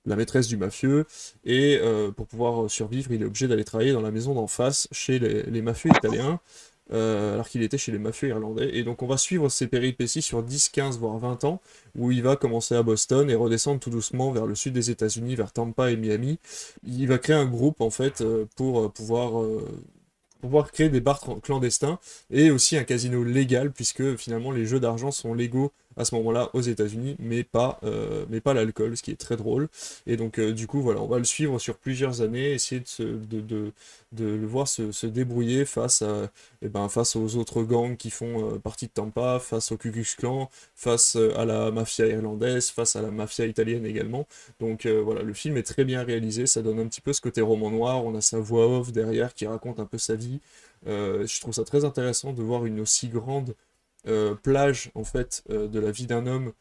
la 0.06 0.16
maîtresse 0.16 0.48
du 0.48 0.56
mafieux. 0.56 1.06
Et 1.44 1.78
euh, 1.82 2.10
pour 2.10 2.26
pouvoir 2.26 2.70
survivre, 2.70 3.12
il 3.12 3.22
est 3.22 3.26
obligé 3.26 3.48
d'aller 3.48 3.64
travailler 3.64 3.92
dans 3.92 4.02
la 4.02 4.10
maison 4.10 4.34
d'en 4.34 4.46
face 4.46 4.88
chez 4.92 5.18
les, 5.18 5.62
mafieux 5.62 5.90
italiens. 5.90 6.40
euh, 6.92 7.34
alors 7.34 7.48
qu'il 7.48 7.62
était 7.62 7.78
chez 7.78 7.92
les 7.92 7.98
mafieux 7.98 8.28
irlandais. 8.28 8.70
Et 8.76 8.82
donc 8.82 9.02
on 9.02 9.06
va 9.06 9.16
suivre 9.16 9.48
ses 9.48 9.66
péripéties 9.66 10.22
sur 10.22 10.42
10, 10.42 10.70
15, 10.70 10.98
voire 10.98 11.18
20 11.18 11.44
ans, 11.44 11.60
où 11.96 12.10
il 12.10 12.22
va 12.22 12.36
commencer 12.36 12.74
à 12.74 12.82
Boston 12.82 13.30
et 13.30 13.34
redescendre 13.34 13.80
tout 13.80 13.90
doucement 13.90 14.32
vers 14.32 14.46
le 14.46 14.54
sud 14.54 14.72
des 14.72 14.90
États-Unis, 14.90 15.36
vers 15.36 15.52
Tampa 15.52 15.90
et 15.90 15.96
Miami. 15.96 16.38
Il 16.84 17.08
va 17.08 17.18
créer 17.18 17.36
un 17.36 17.46
groupe 17.46 17.80
en 17.80 17.90
fait 17.90 18.20
euh, 18.20 18.46
pour 18.56 18.80
euh, 18.80 18.88
pouvoir, 18.88 19.40
euh, 19.40 19.66
pouvoir 20.40 20.72
créer 20.72 20.88
des 20.88 21.00
bars 21.00 21.20
clandestins 21.42 21.98
et 22.30 22.50
aussi 22.50 22.76
un 22.76 22.84
casino 22.84 23.22
légal, 23.24 23.70
puisque 23.72 24.16
finalement 24.16 24.50
les 24.50 24.66
jeux 24.66 24.80
d'argent 24.80 25.10
sont 25.10 25.34
légaux 25.34 25.72
à 26.00 26.04
ce 26.04 26.14
moment-là 26.14 26.48
aux 26.54 26.62
États-Unis, 26.62 27.16
mais 27.18 27.44
pas, 27.44 27.78
euh, 27.84 28.24
mais 28.30 28.40
pas 28.40 28.54
l'alcool, 28.54 28.96
ce 28.96 29.02
qui 29.02 29.10
est 29.10 29.20
très 29.20 29.36
drôle. 29.36 29.68
Et 30.06 30.16
donc, 30.16 30.38
euh, 30.38 30.52
du 30.52 30.66
coup, 30.66 30.80
voilà, 30.80 31.00
on 31.02 31.06
va 31.06 31.18
le 31.18 31.24
suivre 31.24 31.58
sur 31.58 31.76
plusieurs 31.76 32.22
années, 32.22 32.52
essayer 32.52 32.82
de, 32.98 33.40
de, 33.40 33.72
le 34.18 34.46
voir 34.46 34.66
se, 34.66 35.06
débrouiller 35.06 35.64
face, 35.66 36.02
à, 36.02 36.30
eh 36.62 36.68
ben, 36.68 36.88
face 36.88 37.16
aux 37.16 37.36
autres 37.36 37.62
gangs 37.62 37.96
qui 37.96 38.10
font 38.10 38.54
euh, 38.54 38.58
partie 38.58 38.86
de 38.86 38.92
Tampa, 38.92 39.38
face 39.40 39.72
au 39.72 39.76
Ku 39.76 39.92
Klux 39.92 40.06
Klan, 40.16 40.50
face 40.74 41.16
à 41.36 41.44
la 41.44 41.70
mafia 41.70 42.06
irlandaise, 42.06 42.70
face 42.70 42.96
à 42.96 43.02
la 43.02 43.10
mafia 43.10 43.44
italienne 43.46 43.84
également. 43.84 44.26
Donc 44.58 44.86
voilà, 44.86 45.22
le 45.22 45.34
film 45.34 45.56
est 45.56 45.62
très 45.62 45.84
bien 45.84 46.02
réalisé, 46.02 46.46
ça 46.46 46.62
donne 46.62 46.80
un 46.80 46.86
petit 46.86 47.00
peu 47.00 47.12
ce 47.12 47.20
côté 47.20 47.40
roman 47.40 47.70
noir, 47.70 48.04
on 48.04 48.14
a 48.14 48.20
sa 48.20 48.38
voix 48.38 48.66
off 48.66 48.92
derrière 48.92 49.34
qui 49.34 49.46
raconte 49.46 49.80
un 49.80 49.86
peu 49.86 49.98
sa 49.98 50.14
vie. 50.14 50.40
Je 50.86 51.40
trouve 51.40 51.54
ça 51.54 51.64
très 51.64 51.84
intéressant 51.84 52.32
de 52.32 52.42
voir 52.42 52.64
une 52.66 52.80
aussi 52.80 53.08
grande 53.08 53.54
plage 54.42 54.90
en 54.94 55.04
fait 55.04 55.42
euh, 55.50 55.68
de 55.68 55.80
la 55.80 55.90
vie 55.90 56.06
d'un 56.06 56.26
homme 56.26 56.52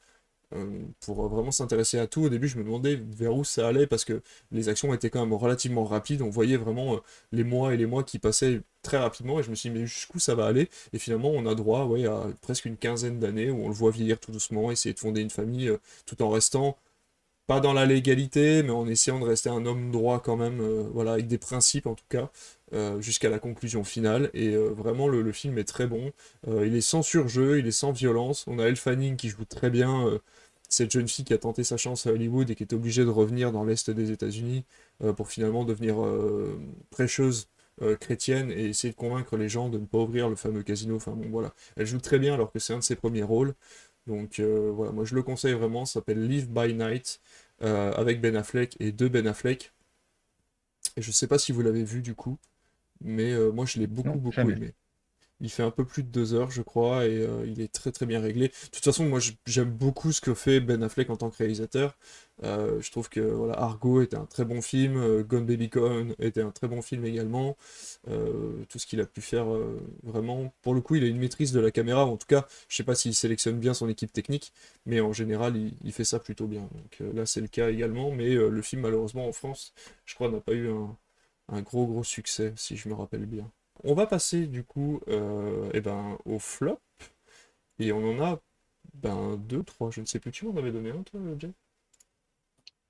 euh, 0.55 0.81
pour 1.01 1.27
vraiment 1.29 1.51
s'intéresser 1.51 1.99
à 1.99 2.07
tout. 2.07 2.23
Au 2.23 2.29
début, 2.29 2.47
je 2.47 2.57
me 2.57 2.63
demandais 2.63 2.95
vers 2.95 3.35
où 3.35 3.43
ça 3.43 3.67
allait 3.67 3.85
parce 3.85 4.03
que 4.03 4.21
les 4.51 4.67
actions 4.67 4.91
étaient 4.95 5.11
quand 5.11 5.19
même 5.19 5.33
relativement 5.33 5.85
rapides. 5.85 6.23
On 6.23 6.29
voyait 6.31 6.57
vraiment 6.57 6.95
euh, 6.95 6.99
les 7.31 7.43
mois 7.43 7.73
et 7.73 7.77
les 7.77 7.85
mois 7.85 8.03
qui 8.03 8.17
passaient 8.17 8.61
très 8.81 8.97
rapidement 8.97 9.39
et 9.39 9.43
je 9.43 9.51
me 9.51 9.55
suis 9.55 9.69
dit 9.69 9.79
mais 9.79 9.85
jusqu'où 9.85 10.17
ça 10.19 10.33
va 10.33 10.47
aller? 10.47 10.69
Et 10.93 10.97
finalement, 10.99 11.29
on 11.29 11.45
a 11.45 11.53
droit 11.53 11.85
ouais, 11.85 12.05
à 12.07 12.25
presque 12.41 12.65
une 12.65 12.77
quinzaine 12.77 13.19
d'années 13.19 13.51
où 13.51 13.63
on 13.63 13.67
le 13.67 13.75
voit 13.75 13.91
vieillir 13.91 14.19
tout 14.19 14.31
doucement, 14.31 14.71
essayer 14.71 14.93
de 14.93 14.99
fonder 14.99 15.21
une 15.21 15.29
famille 15.29 15.69
euh, 15.69 15.77
tout 16.07 16.21
en 16.23 16.29
restant 16.29 16.77
pas 17.49 17.59
dans 17.59 17.73
la 17.73 17.88
légalité, 17.88 18.61
mais 18.61 18.69
en 18.69 18.88
essayant 18.88 19.19
de 19.19 19.26
rester 19.26 19.49
un 19.49 19.65
homme 19.65 19.89
droit 19.89 20.21
quand 20.21 20.38
même, 20.38 20.61
euh, 20.61 20.84
voilà, 20.93 21.13
avec 21.13 21.26
des 21.26 21.39
principes 21.39 21.88
en 21.88 21.95
tout 21.95 22.05
cas, 22.07 22.30
euh, 22.73 23.01
jusqu'à 23.01 23.27
la 23.27 23.39
conclusion 23.39 23.84
finale. 23.84 24.30
Et 24.35 24.49
euh, 24.53 24.69
vraiment, 24.69 25.07
le, 25.07 25.31
film 25.31 25.57
est 25.57 25.63
très 25.63 25.88
bon. 25.88 26.11
Il 26.47 26.76
est 26.76 26.81
sans 26.81 27.01
surjeu, 27.01 27.57
il 27.57 27.65
est 27.65 27.71
sans 27.71 27.91
violence. 27.91 28.45
On 28.47 28.59
a 28.59 28.65
Elle 28.65 28.77
qui 29.17 29.30
joue 29.30 29.45
très 29.45 29.71
bien. 29.71 30.19
cette 30.69 30.91
jeune 30.91 31.07
fille 31.07 31.26
qui 31.26 31.34
a 31.34 31.39
tenté 31.39 31.63
sa 31.63 31.77
chance 31.77 32.05
à 32.05 32.11
Hollywood 32.11 32.51
et 32.51 32.55
qui 32.55 32.63
est 32.63 32.73
obligée 32.73 33.03
de 33.03 33.09
revenir 33.09 33.51
dans 33.51 33.63
l'Est 33.63 33.89
des 33.89 34.11
États-Unis 34.11 34.63
pour 35.17 35.30
finalement 35.30 35.65
devenir 35.65 35.95
prêcheuse 36.91 37.47
chrétienne 37.99 38.51
et 38.51 38.65
essayer 38.69 38.91
de 38.91 38.97
convaincre 38.97 39.38
les 39.38 39.49
gens 39.49 39.69
de 39.69 39.80
ne 39.80 39.85
pas 39.85 39.99
ouvrir 39.99 40.30
le 40.30 40.35
fameux 40.35 40.63
casino. 40.63 40.95
Enfin 40.97 41.13
bon, 41.13 41.30
voilà. 41.31 41.53
Elle 41.77 41.88
joue 41.88 41.99
très 41.99 42.19
bien 42.19 42.34
alors 42.35 42.51
que 42.51 42.59
c'est 42.59 42.73
un 42.73 42.80
de 42.80 42.84
ses 42.84 42.95
premiers 42.95 43.23
rôles. 43.23 43.55
Donc 44.10 44.40
euh, 44.40 44.72
voilà, 44.76 44.91
moi 44.91 45.06
je 45.06 45.15
le 45.15 45.23
conseille 45.23 45.53
vraiment. 45.53 45.86
Ça 45.86 45.94
s'appelle 45.95 46.27
Live 46.27 46.49
by 46.49 46.73
Night 46.73 47.22
euh, 47.64 47.94
avec 47.94 48.22
Ben 48.22 48.36
Affleck 48.36 48.76
et 48.81 48.91
deux 48.91 49.10
Ben 49.10 49.27
Affleck. 49.27 49.73
Et 50.98 51.02
je 51.02 51.11
sais 51.11 51.26
pas 51.27 51.40
si 51.40 51.52
vous 51.52 51.61
l'avez 51.64 51.84
vu 51.84 52.02
du 52.03 52.14
coup, 52.15 52.38
mais 53.02 53.31
euh, 53.34 53.52
moi 53.52 53.65
je 53.65 53.80
l'ai 53.80 53.88
beaucoup 53.88 54.10
Non, 54.10 54.19
beaucoup 54.19 54.49
jamais. 54.49 54.52
aimé. 54.52 54.73
Il 55.41 55.49
fait 55.49 55.63
un 55.63 55.71
peu 55.71 55.85
plus 55.85 56.03
de 56.03 56.09
deux 56.09 56.33
heures, 56.33 56.51
je 56.51 56.61
crois, 56.61 57.05
et 57.05 57.17
euh, 57.19 57.45
il 57.47 57.61
est 57.61 57.71
très 57.71 57.91
très 57.91 58.05
bien 58.05 58.19
réglé. 58.19 58.49
De 58.49 58.53
toute 58.71 58.83
façon, 58.83 59.07
moi 59.07 59.19
j'aime 59.45 59.71
beaucoup 59.71 60.11
ce 60.11 60.19
que 60.19 60.33
fait 60.33 60.59
Ben 60.59 60.83
Affleck 60.83 61.09
en 61.09 61.15
tant 61.15 61.29
que 61.29 61.37
réalisateur. 61.37 61.97
Euh, 62.43 62.81
je 62.81 62.91
trouve 62.91 63.09
que 63.09 63.21
voilà, 63.21 63.53
Argo 63.53 64.01
était 64.01 64.17
un 64.17 64.25
très 64.25 64.43
bon 64.45 64.61
film, 64.61 64.97
euh, 64.97 65.23
Gone 65.23 65.45
Baby 65.45 65.69
Gone 65.69 66.13
était 66.19 66.41
un 66.41 66.51
très 66.51 66.67
bon 66.67 66.81
film 66.81 67.05
également. 67.05 67.57
Tout 68.69 68.79
ce 68.79 68.85
qu'il 68.87 68.99
a 69.01 69.05
pu 69.05 69.21
faire, 69.21 69.45
vraiment, 70.03 70.53
pour 70.61 70.73
le 70.73 70.81
coup, 70.81 70.95
il 70.95 71.03
a 71.03 71.07
une 71.07 71.17
maîtrise 71.19 71.51
de 71.51 71.59
la 71.59 71.71
caméra. 71.71 72.05
En 72.05 72.17
tout 72.17 72.27
cas, 72.27 72.47
je 72.67 72.75
sais 72.75 72.83
pas 72.83 72.95
s'il 72.95 73.13
sélectionne 73.13 73.59
bien 73.59 73.73
son 73.73 73.87
équipe 73.89 74.11
technique, 74.11 74.51
mais 74.85 74.99
en 75.01 75.13
général, 75.13 75.55
il, 75.83 75.93
fait 75.93 76.03
ça 76.03 76.19
plutôt 76.19 76.47
bien. 76.47 76.67
Là, 77.13 77.25
c'est 77.25 77.41
le 77.41 77.47
cas 77.47 77.69
également, 77.69 78.11
mais 78.11 78.33
le 78.35 78.61
film, 78.61 78.81
malheureusement, 78.83 79.27
en 79.27 79.31
France, 79.33 79.73
je 80.05 80.15
crois, 80.15 80.29
n'a 80.29 80.39
pas 80.39 80.53
eu 80.53 80.69
un 81.49 81.61
gros 81.61 81.85
gros 81.87 82.03
succès, 82.03 82.53
si 82.55 82.77
je 82.77 82.89
me 82.89 82.93
rappelle 82.95 83.25
bien. 83.25 83.49
On 83.84 83.93
va 83.93 84.07
passer 84.07 84.45
du 84.47 84.64
coup 84.64 85.01
euh, 85.10 85.69
eh 85.73 85.81
ben, 85.81 86.18
au 86.26 86.39
flop, 86.39 86.80
et 87.80 87.91
on 87.91 88.11
en 88.11 88.23
a 88.23 88.39
ben, 88.93 89.38
deux, 89.38 89.64
trois, 89.64 89.91
je 89.91 90.01
ne 90.01 90.06
sais 90.07 90.19
plus, 90.19 90.31
tu 90.31 90.45
m'en 90.45 90.57
avais 90.57 90.72
donné 90.72 90.91
un, 90.91 91.03
toi, 91.03 91.19
Jay? 91.39 91.51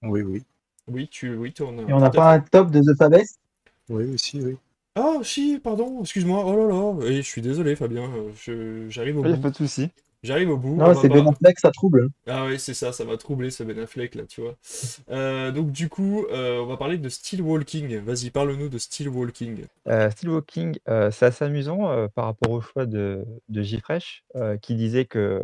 Oui, 0.02 0.22
oui. 0.24 0.44
Oui, 0.88 1.08
tu 1.08 1.34
oui, 1.36 1.54
en 1.62 1.78
as 1.78 1.84
Et 1.90 1.92
on 1.94 2.00
n'a 2.00 2.10
pas 2.10 2.32
un 2.34 2.40
top 2.40 2.72
de 2.72 2.80
The 2.80 2.96
Fabest? 2.98 3.38
Oui, 3.90 4.06
aussi, 4.14 4.42
oui. 4.42 4.56
Ah, 4.96 5.20
si, 5.24 5.60
pardon, 5.60 6.02
excuse-moi, 6.02 6.44
oh 6.46 6.56
là 6.56 6.68
là, 6.68 7.08
et 7.12 7.16
je 7.18 7.28
suis 7.28 7.42
désolé, 7.42 7.76
Fabien, 7.76 8.12
je- 8.36 8.88
j'arrive 8.90 9.18
au 9.18 9.24
Il 9.24 9.28
n'y 9.30 9.34
a 9.34 9.38
bout. 9.38 9.40
pas 9.40 9.50
de 9.50 9.56
souci. 9.56 9.92
J'arrive 10.22 10.50
au 10.50 10.58
bout, 10.58 10.74
on 10.74 10.78
Non, 10.78 10.86
va 10.88 10.96
c'est 10.96 11.08
Ben 11.08 11.26
Affleck, 11.26 11.60
ça 11.60 11.72
trouble. 11.72 12.10
Ah 12.28 12.46
oui, 12.46 12.60
c'est 12.60 12.74
ça, 12.74 12.92
ça 12.92 13.06
m'a 13.06 13.16
troublé 13.16 13.52
ce 13.52 13.64
Ben 13.64 13.80
Affleck 13.80 14.16
là, 14.16 14.24
tu 14.26 14.42
vois. 14.42 14.58
Euh, 15.10 15.52
donc 15.52 15.72
du 15.72 15.88
coup, 15.88 16.26
euh, 16.30 16.60
on 16.60 16.66
va 16.66 16.76
parler 16.76 16.98
de 16.98 17.08
Steel 17.08 17.42
Walking. 17.42 18.00
Vas-y, 18.00 18.30
parle-nous 18.30 18.68
de 18.68 18.78
Steel 18.78 19.08
Walking. 19.08 19.64
Euh, 19.88 20.10
Steel 20.10 20.32
Walking, 20.32 20.78
euh, 20.90 21.10
c'est 21.10 21.28
assez 21.28 21.46
amusant 21.46 21.90
euh, 21.90 22.08
par 22.14 22.26
rapport 22.26 22.52
au 22.52 22.60
choix 22.60 22.86
de, 22.86 23.26
de 23.48 23.64
euh, 24.36 24.58
qui 24.58 24.76
disait 24.76 25.06
que 25.06 25.42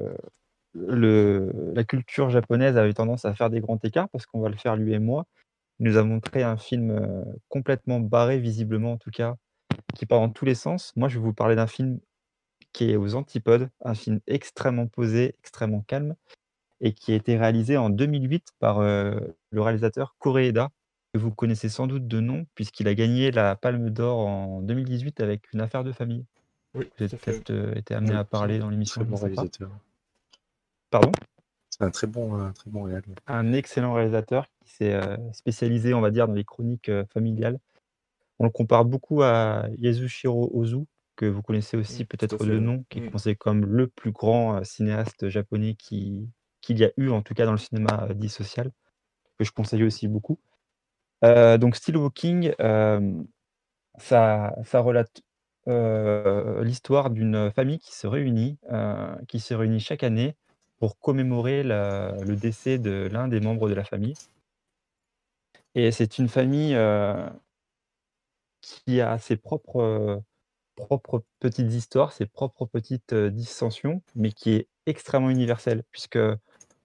le, 0.74 1.54
la 1.74 1.86
culture 1.86 2.30
japonaise 2.30 2.78
avait 2.78 2.94
tendance 2.94 3.24
à 3.24 3.34
faire 3.34 3.50
des 3.50 3.62
grands 3.62 3.80
écarts, 3.82 4.10
parce 4.10 4.26
qu'on 4.26 4.42
va 4.42 4.50
le 4.50 4.58
faire 4.58 4.76
lui 4.76 4.94
et 4.94 5.00
moi. 5.00 5.26
Il 5.80 5.88
nous 5.88 5.98
a 5.98 6.04
montré 6.04 6.44
un 6.44 6.58
film 6.58 7.26
complètement 7.48 8.02
barré, 8.02 8.40
visiblement 8.40 8.94
en 8.94 8.98
tout 8.98 9.12
cas, 9.12 9.36
qui 9.94 10.06
part 10.06 10.20
dans 10.20 10.30
tous 10.30 10.46
les 10.46 10.56
sens. 10.56 10.92
Moi, 10.98 11.08
je 11.08 11.18
vais 11.18 11.24
vous 11.24 11.34
parler 11.34 11.56
d'un 11.56 11.68
film 11.68 12.00
qui 12.76 12.92
est 12.92 12.98
aux 12.98 13.16
antipodes, 13.16 13.70
un 13.86 13.94
film 13.96 14.20
extrêmement 14.28 14.88
posé, 14.88 15.34
extrêmement 15.40 15.80
calme, 15.88 16.16
et 16.82 16.92
qui 16.92 17.14
a 17.14 17.16
été 17.16 17.38
réalisé 17.38 17.78
en 17.78 17.90
2008 17.90 18.50
par 18.60 18.80
euh, 18.80 19.18
le 19.50 19.62
réalisateur 19.62 20.18
Koreeda, 20.20 20.72
que 21.14 21.20
vous 21.20 21.32
connaissez 21.32 21.70
sans 21.70 21.88
doute 21.88 22.06
de 22.06 22.20
nom, 22.20 22.46
puisqu'il 22.54 22.90
a 22.90 22.94
gagné 22.94 23.32
la 23.32 23.56
Palme 23.56 23.90
d'Or 23.92 24.28
en 24.28 24.62
2018 24.62 25.22
avec 25.22 25.54
Une 25.54 25.62
affaire 25.62 25.86
de 25.86 25.94
famille. 25.94 26.26
Oui, 26.74 26.90
Vous 26.98 27.06
avez 27.06 27.16
peut-être 27.16 27.50
euh, 27.52 27.74
été 27.76 27.94
amené 27.94 28.12
Oui, 28.12 28.18
à 28.18 28.26
parler 28.26 28.60
dans 28.60 28.70
l'émission, 28.70 29.00
Très 29.02 29.10
bon 29.10 29.16
pas. 29.16 29.22
réalisateur. 29.22 29.72
Pardon? 30.90 31.12
C'est 31.70 31.84
un 31.86 31.92
très 31.92 32.08
bon, 32.08 32.36
un 32.36 32.52
très 32.52 32.70
bon 32.70 32.84
réal. 32.84 33.04
un 33.28 33.54
excellent 33.54 33.94
réalisateur 33.94 34.48
qui 34.66 34.74
s'est 34.74 34.94
euh, 34.94 35.16
spécialisé, 35.32 35.94
on 35.94 36.02
va 36.02 36.12
dire, 36.12 36.28
dans 36.28 36.34
les 36.34 36.44
chroniques 36.44 36.90
euh, 36.90 37.06
familiales. 37.14 37.58
On 38.40 38.44
le 38.44 38.50
compare 38.50 38.84
beaucoup 38.84 39.24
à 39.24 39.68
Yasushiro 39.78 40.52
Ozu, 40.54 40.84
que 41.16 41.26
vous 41.26 41.42
connaissez 41.42 41.78
aussi 41.78 42.04
Mm, 42.04 42.06
tout 42.08 42.16
à 42.16 42.28
peut-être 42.28 42.38
fait, 42.44 42.50
de 42.52 42.56
ouais. 42.56 42.60
nom, 42.60 42.86
qui 42.90 43.00
est 43.00 43.02
Mm. 43.04 43.12
considéré 43.12 43.36
comme 43.36 43.66
le 43.66 43.88
plus 43.88 44.12
grand 44.12 44.58
euh, 44.58 44.64
cinéaste 44.64 45.30
japonais 45.30 45.76
qui- 45.76 46.30
qu'il 46.62 46.78
y 46.80 46.84
a 46.86 46.92
eu, 46.98 47.10
en 47.10 47.22
tout 47.22 47.34
cas 47.34 47.46
dans 47.46 47.52
le 47.54 47.58
cinéma 47.58 48.08
euh, 48.10 48.14
dit 48.14 48.30
social, 48.30 48.72
que 49.38 49.46
je 49.46 49.52
conseille 49.52 49.84
aussi 49.84 50.08
beaucoup. 50.08 50.40
Donc 51.24 51.76
Steel 51.76 51.98
Walking, 51.98 52.54
ça, 53.98 54.56
ça 54.64 54.80
relate 54.80 55.22
l'histoire 56.64 57.10
d'une 57.10 57.52
famille 57.52 57.80
qui 57.80 57.94
se 57.96 58.06
réunit, 58.08 58.60
qui 59.28 59.40
se 59.40 59.54
réunit 59.54 59.80
chaque 59.80 60.04
année 60.04 60.36
pour 60.78 61.00
commémorer 61.00 61.64
la- 61.64 62.16
le 62.26 62.36
décès 62.36 62.78
de 62.78 63.10
l'un 63.12 63.28
des 63.28 63.40
membres 63.40 63.70
de 63.70 63.74
la 63.74 63.84
famille. 63.84 64.14
Et 65.74 65.92
c'est 65.92 66.20
une 66.20 66.28
famille 66.30 66.76
qui 68.62 69.02
a 69.02 69.18
ses 69.18 69.38
propres, 69.38 70.22
propres 70.76 71.24
petites 71.40 71.74
histoires, 71.74 72.14
ses 72.14 72.26
propres 72.26 72.66
petites 72.66 73.14
dissensions, 73.14 74.02
mais 74.16 74.32
qui 74.32 74.52
est 74.54 74.68
extrêmement 74.86 75.30
universelle, 75.30 75.84
puisque 75.92 76.20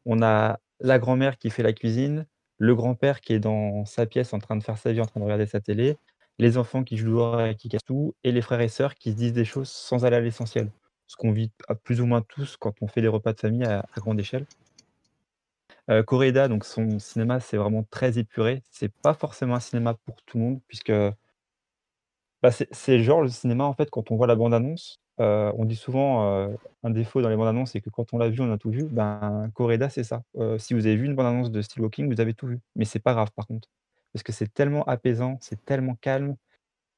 on 0.06 0.22
a 0.22 0.58
la 0.80 0.98
grand-mère 0.98 1.38
qui 1.38 1.50
fait 1.50 1.62
la 1.62 1.72
cuisine, 1.72 2.26
le 2.58 2.74
grand-père 2.74 3.20
qui 3.20 3.32
est 3.32 3.40
dans 3.40 3.84
sa 3.84 4.06
pièce 4.06 4.32
en 4.32 4.38
train 4.38 4.56
de 4.56 4.62
faire 4.62 4.78
sa 4.78 4.92
vie, 4.92 5.00
en 5.00 5.06
train 5.06 5.20
de 5.20 5.24
regarder 5.24 5.46
sa 5.46 5.60
télé, 5.60 5.96
les 6.38 6.56
enfants 6.58 6.84
qui 6.84 6.96
jouent 6.96 7.38
et 7.40 7.54
qui 7.54 7.68
cassent 7.68 7.84
tout, 7.84 8.14
et 8.24 8.32
les 8.32 8.42
frères 8.42 8.60
et 8.60 8.68
sœurs 8.68 8.94
qui 8.94 9.12
se 9.12 9.16
disent 9.16 9.32
des 9.32 9.44
choses 9.44 9.68
sans 9.68 10.04
aller 10.04 10.16
à 10.16 10.20
l'essentiel. 10.20 10.70
Ce 11.06 11.16
qu'on 11.16 11.32
vit 11.32 11.50
à 11.68 11.74
plus 11.74 12.00
ou 12.00 12.06
moins 12.06 12.22
tous 12.22 12.56
quand 12.56 12.74
on 12.82 12.86
fait 12.86 13.02
des 13.02 13.08
repas 13.08 13.32
de 13.32 13.40
famille 13.40 13.64
à, 13.64 13.84
grande 13.96 14.20
échelle. 14.20 14.46
Euh, 15.90 16.02
Koreeda, 16.02 16.48
donc 16.48 16.64
son 16.64 16.98
cinéma, 16.98 17.40
c'est 17.40 17.56
vraiment 17.56 17.84
très 17.90 18.18
épuré. 18.18 18.62
C'est 18.70 18.92
pas 18.92 19.14
forcément 19.14 19.56
un 19.56 19.60
cinéma 19.60 19.94
pour 20.04 20.22
tout 20.22 20.38
le 20.38 20.44
monde, 20.44 20.60
puisque 20.68 20.92
bah, 22.42 22.50
c'est 22.52 23.00
genre 23.00 23.22
le 23.22 23.28
cinéma, 23.28 23.64
en 23.64 23.74
fait, 23.74 23.90
quand 23.90 24.10
on 24.10 24.16
voit 24.16 24.26
la 24.26 24.36
bande-annonce, 24.36 25.00
euh, 25.20 25.52
on 25.56 25.66
dit 25.66 25.76
souvent 25.76 26.24
euh, 26.32 26.48
un 26.82 26.90
défaut 26.90 27.20
dans 27.20 27.28
les 27.28 27.36
bandes-annonces, 27.36 27.72
c'est 27.72 27.82
que 27.82 27.90
quand 27.90 28.14
on 28.14 28.18
l'a 28.18 28.30
vu, 28.30 28.40
on 28.40 28.50
a 28.50 28.56
tout 28.58 28.70
vu. 28.70 28.84
Ben, 28.84 29.50
Koreeda, 29.54 29.90
c'est 29.90 30.04
ça. 30.04 30.22
Euh, 30.38 30.56
si 30.58 30.72
vous 30.72 30.86
avez 30.86 30.96
vu 30.96 31.04
une 31.06 31.14
bande-annonce 31.14 31.50
de 31.50 31.60
Steel 31.60 31.82
Walking, 31.82 32.12
vous 32.12 32.20
avez 32.20 32.32
tout 32.32 32.46
vu. 32.46 32.58
Mais 32.76 32.86
c'est 32.86 32.98
pas 33.00 33.12
grave, 33.12 33.30
par 33.36 33.46
contre. 33.46 33.68
Parce 34.12 34.22
que 34.22 34.32
c'est 34.32 34.52
tellement 34.52 34.84
apaisant, 34.84 35.36
c'est 35.40 35.62
tellement 35.64 35.94
calme, 36.00 36.36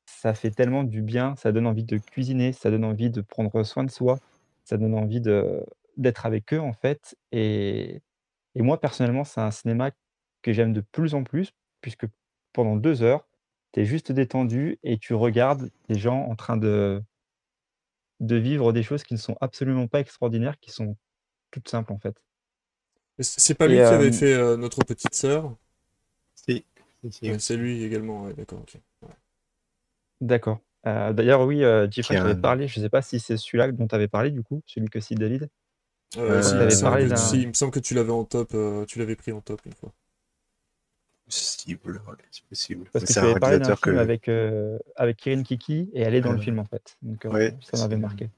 ça 0.06 0.34
fait 0.34 0.50
tellement 0.50 0.84
du 0.84 1.02
bien, 1.02 1.34
ça 1.36 1.52
donne 1.52 1.66
envie 1.66 1.84
de 1.84 1.98
cuisiner, 1.98 2.52
ça 2.52 2.70
donne 2.70 2.84
envie 2.84 3.10
de 3.10 3.20
prendre 3.20 3.62
soin 3.64 3.84
de 3.84 3.90
soi, 3.90 4.18
ça 4.64 4.76
donne 4.76 4.94
envie 4.94 5.20
d'être 5.20 6.26
avec 6.26 6.54
eux, 6.54 6.60
en 6.60 6.72
fait. 6.72 7.16
Et, 7.32 8.00
et 8.54 8.62
moi, 8.62 8.80
personnellement, 8.80 9.24
c'est 9.24 9.40
un 9.40 9.50
cinéma 9.50 9.90
que 10.42 10.52
j'aime 10.52 10.72
de 10.72 10.80
plus 10.80 11.14
en 11.14 11.24
plus, 11.24 11.52
puisque 11.80 12.06
pendant 12.52 12.76
deux 12.76 13.02
heures, 13.02 13.26
tu 13.72 13.80
es 13.80 13.84
juste 13.84 14.12
détendu 14.12 14.78
et 14.82 14.98
tu 14.98 15.14
regardes 15.14 15.70
les 15.88 15.98
gens 15.98 16.22
en 16.24 16.36
train 16.36 16.56
de, 16.56 17.02
de 18.20 18.36
vivre 18.36 18.72
des 18.72 18.82
choses 18.82 19.02
qui 19.04 19.12
ne 19.12 19.18
sont 19.18 19.36
absolument 19.42 19.86
pas 19.86 20.00
extraordinaires, 20.00 20.58
qui 20.60 20.70
sont 20.70 20.96
toutes 21.50 21.68
simples, 21.68 21.92
en 21.92 21.98
fait. 21.98 22.16
C'est 23.20 23.54
pas 23.54 23.68
lui 23.68 23.76
Et, 23.76 23.80
qui 23.80 23.94
avait 23.94 24.10
euh, 24.10 24.10
fait 24.12 24.34
euh, 24.34 24.58
Notre 24.58 24.84
Petite 24.84 25.14
Sœur? 25.14 25.56
Si. 26.34 26.64
si, 27.10 27.40
c'est 27.40 27.56
lui 27.56 27.82
également, 27.84 28.24
ouais, 28.24 28.34
d'accord, 28.34 28.60
ok. 28.60 28.78
Ouais. 29.02 29.08
D'accord. 30.20 30.60
Euh, 30.86 31.12
D'ailleurs, 31.12 31.42
oui, 31.42 31.62
euh, 31.64 31.88
Jeffrey, 31.90 32.16
a 32.16 32.16
je 32.16 32.22
t'avais 32.22 32.34
un- 32.34 32.40
parlé, 32.40 32.66
je 32.68 32.78
ne 32.80 32.84
sais 32.84 32.90
pas 32.90 33.02
si 33.02 33.20
c'est 33.20 33.36
celui-là 33.36 33.70
dont 33.72 33.86
tu 33.86 33.94
avais 33.94 34.08
parlé, 34.08 34.30
du 34.30 34.42
coup, 34.42 34.62
celui 34.66 34.88
que 34.88 35.00
cite 35.00 35.18
David. 35.18 35.48
Euh, 36.28 36.40
Euh, 36.40 36.42
si, 36.42 36.56
il, 36.56 36.64
me 36.64 36.70
t'avais 36.70 36.70
semble 36.70 36.92
parlé 36.92 37.08
que, 37.08 37.08
d'un- 37.08 37.16
si, 37.16 37.42
il 37.42 37.48
me 37.48 37.52
semble 37.54 37.72
que 37.72 37.80
tu 37.80 37.94
l'avais 37.94 38.10
en 38.12 38.24
top, 38.24 38.54
euh, 38.54 38.84
tu 38.86 38.98
l'avais 38.98 39.14
pris 39.16 39.32
en 39.32 39.40
top 39.40 39.64
une 39.66 39.72
fois. 39.74 39.92
Possible, 41.26 42.02
ouais, 42.08 42.14
c'est 42.30 42.44
possible. 42.44 42.84
Parce 42.92 43.04
que 43.04 43.12
c'est 43.12 43.20
tu 43.20 43.26
un 43.26 43.30
avais 43.30 43.40
parlé 43.40 43.58
d'un 43.58 43.64
réalisateur 43.64 43.78
film 43.78 43.96
que. 43.96 44.00
avec, 44.00 44.28
euh, 44.28 44.78
avec 44.96 45.16
Kirin 45.16 45.42
Kiki 45.42 45.90
et 45.94 46.00
elle 46.02 46.14
est 46.14 46.20
dans 46.20 46.32
le 46.32 46.38
film 46.38 46.58
en 46.58 46.64
fait. 46.64 46.96
Donc 47.02 47.24
euh, 47.24 47.30
ouais, 47.30 47.54
ça 47.62 47.78
m'avait 47.78 47.96
marqué. 47.96 48.28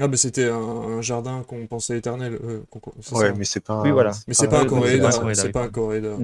Ah, 0.00 0.08
mais 0.08 0.16
c'était 0.16 0.48
un, 0.48 0.56
un 0.56 1.02
jardin 1.02 1.42
qu'on 1.44 1.66
pensait 1.66 1.98
éternel. 1.98 2.34
euh, 2.42 2.62
Ouais, 3.12 3.28
ça 3.28 3.34
mais 3.34 3.44
c'est 3.44 3.60
pas. 3.60 3.82
Oui, 3.82 3.90
voilà. 3.90 4.10
Mais 4.26 4.34
c'est 4.34 4.48
pas 4.48 4.60
Coréda, 4.66 5.10
pas 5.52 5.62
un 5.64 5.68
Coréda, 5.68 6.16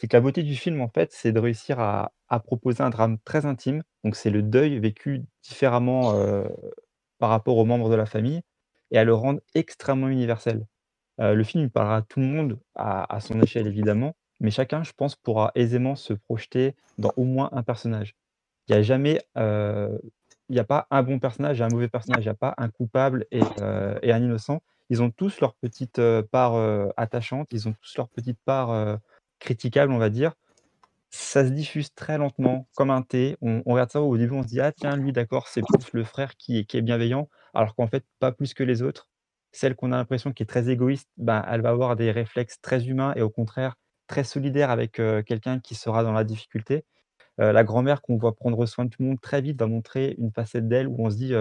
c'est 0.00 0.06
que 0.08 0.16
la 0.16 0.20
beauté 0.20 0.42
du 0.42 0.54
film, 0.54 0.80
en 0.80 0.88
fait, 0.88 1.10
c'est 1.12 1.32
de 1.32 1.40
réussir 1.40 1.80
à, 1.80 2.12
à 2.28 2.38
proposer 2.40 2.82
un 2.82 2.90
drame 2.90 3.18
très 3.24 3.46
intime. 3.46 3.82
Donc, 4.04 4.14
c'est 4.16 4.30
le 4.30 4.42
deuil 4.42 4.78
vécu 4.78 5.22
différemment 5.42 6.12
euh, 6.14 6.44
par 7.18 7.30
rapport 7.30 7.56
aux 7.56 7.64
membres 7.64 7.88
de 7.90 7.96
la 7.96 8.06
famille 8.06 8.42
et 8.90 8.98
à 8.98 9.04
le 9.04 9.14
rendre 9.14 9.40
extrêmement 9.54 10.08
universel. 10.08 10.66
Euh, 11.20 11.34
le 11.34 11.42
film 11.42 11.64
il 11.64 11.70
parlera 11.70 11.96
à 11.96 12.02
tout 12.02 12.20
le 12.20 12.26
monde, 12.26 12.58
à, 12.76 13.12
à 13.12 13.20
son 13.20 13.40
échelle 13.42 13.66
évidemment, 13.66 14.14
mais 14.40 14.50
chacun, 14.50 14.82
je 14.82 14.92
pense, 14.92 15.16
pourra 15.16 15.52
aisément 15.54 15.96
se 15.96 16.12
projeter 16.12 16.74
dans 16.98 17.12
au 17.16 17.24
moins 17.24 17.50
un 17.52 17.62
personnage. 17.62 18.14
Il 18.68 18.72
n'y 18.72 18.78
a 18.78 18.82
jamais, 18.82 19.20
euh, 19.36 19.98
il 20.48 20.54
n'y 20.54 20.60
a 20.60 20.64
pas 20.64 20.86
un 20.90 21.02
bon 21.02 21.18
personnage 21.18 21.60
et 21.60 21.64
un 21.64 21.68
mauvais 21.68 21.88
personnage, 21.88 22.24
il 22.24 22.28
n'y 22.28 22.32
a 22.32 22.34
pas 22.34 22.54
un 22.58 22.68
coupable 22.68 23.26
et, 23.30 23.42
euh, 23.60 23.98
et 24.02 24.12
un 24.12 24.22
innocent. 24.22 24.62
Ils 24.90 25.02
ont 25.02 25.10
tous 25.10 25.40
leur 25.40 25.54
petite 25.54 25.98
euh, 25.98 26.22
part 26.22 26.54
attachante, 26.96 27.48
ils 27.52 27.68
ont 27.68 27.74
tous 27.80 27.96
leur 27.96 28.08
petite 28.08 28.38
part 28.44 28.98
critiquable, 29.38 29.92
on 29.92 29.98
va 29.98 30.10
dire. 30.10 30.34
Ça 31.10 31.44
se 31.44 31.50
diffuse 31.50 31.94
très 31.94 32.18
lentement, 32.18 32.68
comme 32.76 32.90
un 32.90 33.02
thé. 33.02 33.36
On, 33.40 33.62
on 33.64 33.72
regarde 33.72 33.90
ça 33.90 34.02
au 34.02 34.16
début, 34.18 34.34
on 34.34 34.42
se 34.42 34.48
dit 34.48 34.60
ah 34.60 34.72
tiens 34.72 34.96
lui 34.96 35.12
d'accord 35.12 35.48
c'est 35.48 35.62
plus 35.62 35.92
le 35.94 36.04
frère 36.04 36.36
qui 36.36 36.58
est, 36.58 36.64
qui 36.64 36.76
est 36.76 36.82
bienveillant, 36.82 37.28
alors 37.54 37.74
qu'en 37.74 37.86
fait 37.86 38.04
pas 38.18 38.30
plus 38.30 38.54
que 38.54 38.62
les 38.62 38.82
autres. 38.82 39.08
Celle 39.52 39.74
qu'on 39.74 39.92
a 39.92 39.96
l'impression 39.96 40.32
qui 40.32 40.42
est 40.42 40.46
très 40.46 40.68
égoïste, 40.68 41.08
ben, 41.16 41.42
elle 41.50 41.62
va 41.62 41.70
avoir 41.70 41.96
des 41.96 42.10
réflexes 42.10 42.60
très 42.60 42.86
humains 42.88 43.14
et 43.16 43.22
au 43.22 43.30
contraire 43.30 43.76
très 44.08 44.24
solidaire 44.24 44.70
avec 44.70 44.92
quelqu'un 45.26 45.60
qui 45.60 45.74
sera 45.74 46.02
dans 46.02 46.12
la 46.12 46.24
difficulté. 46.24 46.84
La 47.38 47.62
grand-mère 47.64 48.02
qu'on 48.02 48.16
voit 48.18 48.34
prendre 48.34 48.66
soin 48.66 48.84
de 48.86 48.90
tout 48.90 49.02
le 49.02 49.08
monde 49.08 49.20
très 49.20 49.40
vite 49.40 49.58
va 49.60 49.66
montrer 49.68 50.16
une 50.18 50.32
facette 50.32 50.66
d'elle 50.68 50.88
où 50.88 50.96
on 50.98 51.10
se 51.10 51.16
dit 51.16 51.32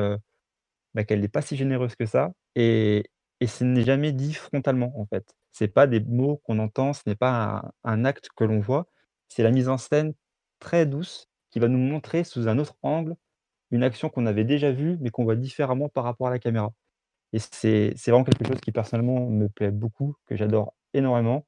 bah, 0.93 1.03
qu'elle 1.03 1.21
n'est 1.21 1.27
pas 1.27 1.41
si 1.41 1.55
généreuse 1.55 1.95
que 1.95 2.05
ça. 2.05 2.31
Et, 2.55 3.09
et 3.39 3.47
ce 3.47 3.63
n'est 3.63 3.83
jamais 3.83 4.11
dit 4.11 4.33
frontalement, 4.33 4.93
en 4.99 5.05
fait. 5.05 5.35
Ce 5.51 5.63
n'est 5.63 5.69
pas 5.69 5.87
des 5.87 5.99
mots 5.99 6.37
qu'on 6.43 6.59
entend, 6.59 6.93
ce 6.93 7.01
n'est 7.07 7.15
pas 7.15 7.63
un, 7.83 7.91
un 7.91 8.05
acte 8.05 8.29
que 8.35 8.43
l'on 8.43 8.59
voit. 8.59 8.87
C'est 9.27 9.43
la 9.43 9.51
mise 9.51 9.69
en 9.69 9.77
scène 9.77 10.13
très 10.59 10.85
douce 10.85 11.27
qui 11.49 11.59
va 11.59 11.67
nous 11.67 11.77
montrer 11.79 12.23
sous 12.23 12.47
un 12.47 12.59
autre 12.59 12.75
angle 12.83 13.15
une 13.71 13.83
action 13.83 14.09
qu'on 14.09 14.25
avait 14.25 14.45
déjà 14.45 14.71
vue, 14.71 14.97
mais 15.01 15.09
qu'on 15.09 15.23
voit 15.23 15.35
différemment 15.35 15.89
par 15.89 16.03
rapport 16.03 16.27
à 16.27 16.29
la 16.31 16.39
caméra. 16.39 16.73
Et 17.33 17.39
c'est 17.39 17.93
c'est 17.97 18.11
vraiment 18.11 18.23
quelque 18.23 18.47
chose 18.47 18.61
qui, 18.61 18.71
personnellement, 18.71 19.27
me 19.29 19.49
plaît 19.49 19.71
beaucoup, 19.71 20.15
que 20.25 20.35
j'adore 20.35 20.73
énormément, 20.93 21.45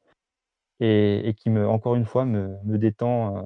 et, 0.79 1.27
et 1.27 1.33
qui, 1.33 1.49
me, 1.49 1.67
encore 1.67 1.95
une 1.95 2.05
fois, 2.05 2.25
me, 2.25 2.55
me 2.63 2.77
détend 2.77 3.37
euh, 3.37 3.41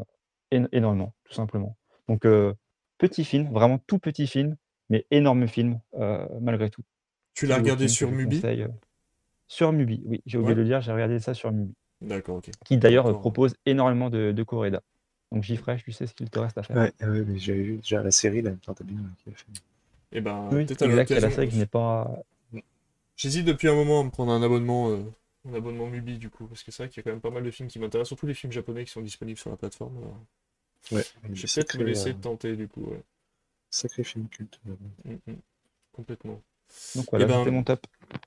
éno- 0.52 0.70
énormément, 0.72 1.14
tout 1.24 1.34
simplement. 1.34 1.78
Donc, 2.08 2.26
euh, 2.26 2.54
petit 2.98 3.24
film, 3.26 3.52
vraiment 3.52 3.78
tout 3.80 4.00
petit 4.00 4.28
film, 4.28 4.56
mais 4.90 5.06
énorme 5.12 5.48
film, 5.48 5.80
euh, 5.96 6.26
malgré 6.42 6.70
tout. 6.70 6.84
Tu 7.34 7.48
l'as 7.48 7.58
regardé 7.58 7.88
sur 7.88 8.12
Mubi? 8.12 8.38
conseille, 8.38 8.68
Sur 9.48 9.72
Mubi, 9.72 10.02
oui, 10.06 10.22
j'ai 10.26 10.38
oublié 10.38 10.52
Ouais. 10.52 10.56
de 10.56 10.62
le 10.62 10.68
dire, 10.68 10.82
j'ai 10.82 10.92
regardé 10.92 11.20
ça 11.20 11.34
sur 11.34 11.52
Mubi, 11.52 11.74
D'accord, 12.02 12.38
ok. 12.38 12.52
qui 12.66 12.78
d'ailleurs 12.78 13.20
propose 13.20 13.56
énormément 13.66 14.10
de, 14.10 14.32
de 14.32 14.44
Coréda. 14.44 14.82
Donc 15.32 15.44
Gifresh, 15.44 15.84
tu 15.84 15.92
sais 15.92 16.06
ce 16.06 16.14
qu'il 16.14 16.30
te 16.30 16.38
reste 16.40 16.58
à 16.58 16.64
faire. 16.64 16.78
Ouais, 16.78 16.94
ouais, 17.02 17.24
mais 17.26 17.40
j'avais 17.40 17.64
vu 17.64 17.78
déjà 17.78 18.04
la 18.04 18.12
série, 18.12 18.42
là, 18.44 18.52
putain, 18.52 18.74
t'as 18.74 18.84
bien 18.84 18.98
qui 19.24 19.30
a 19.30 19.34
fait. 19.34 19.46
Et 20.12 20.22
ben, 20.22 20.48
oui, 20.52 20.66
peut-être 20.66 20.84
à 20.84 20.86
exact, 20.86 21.10
il 21.10 21.14
y 21.16 21.18
a 21.18 21.22
la 21.22 21.30
série 21.32 21.48
que 21.48 21.54
je 21.54 21.60
n'ai 21.60 21.66
pas. 21.66 22.12
J'hésite 23.16 23.46
depuis 23.46 23.68
un 23.68 23.76
moment 23.76 24.02
à 24.02 24.04
me 24.04 24.10
prendre 24.10 24.32
un 24.32 24.44
abonnement, 24.44 24.90
euh, 24.90 25.04
un 25.50 25.54
abonnement 25.54 25.88
Mubi 25.88 26.18
du 26.18 26.30
coup, 26.30 26.48
parce 26.48 26.64
que 26.64 26.72
c'est 26.72 26.84
vrai 26.84 26.90
qu'il 26.90 26.98
y 26.98 27.02
a 27.02 27.04
quand 27.04 27.12
même 27.12 27.22
pas 27.22 27.30
mal 27.32 27.44
de 27.44 27.52
films 27.52 27.70
qui 27.70 27.80
m'intéressent, 27.80 28.10
surtout 28.10 28.28
les 28.28 28.34
films 28.34 28.52
japonais 28.54 28.86
qui 28.86 28.92
sont 28.92 29.02
disponibles 29.02 29.40
sur 29.40 29.50
la 29.50 29.58
plateforme. 29.58 29.98
alors. 29.98 30.20
Ouais, 30.92 31.06
Je 31.34 31.42
vais 31.42 31.48
peut-être 31.50 31.76
me 31.76 31.84
laisser 31.84 32.14
euh, 32.14 32.14
tenter 32.16 32.56
du 32.56 32.68
coup, 32.68 32.86
ouais. 32.86 33.04
sacré 33.70 34.06
film 34.06 34.30
culte. 34.30 34.62
euh, 34.70 34.76
Mm, 35.06 35.32
mm. 35.32 35.36
Complètement. 35.94 36.42
Donc 36.96 37.08
voilà, 37.12 37.26
Eh 37.26 37.30
ben, 37.30 37.38
c'était 37.40 37.52
mon 37.52 37.64
top. 37.64 37.86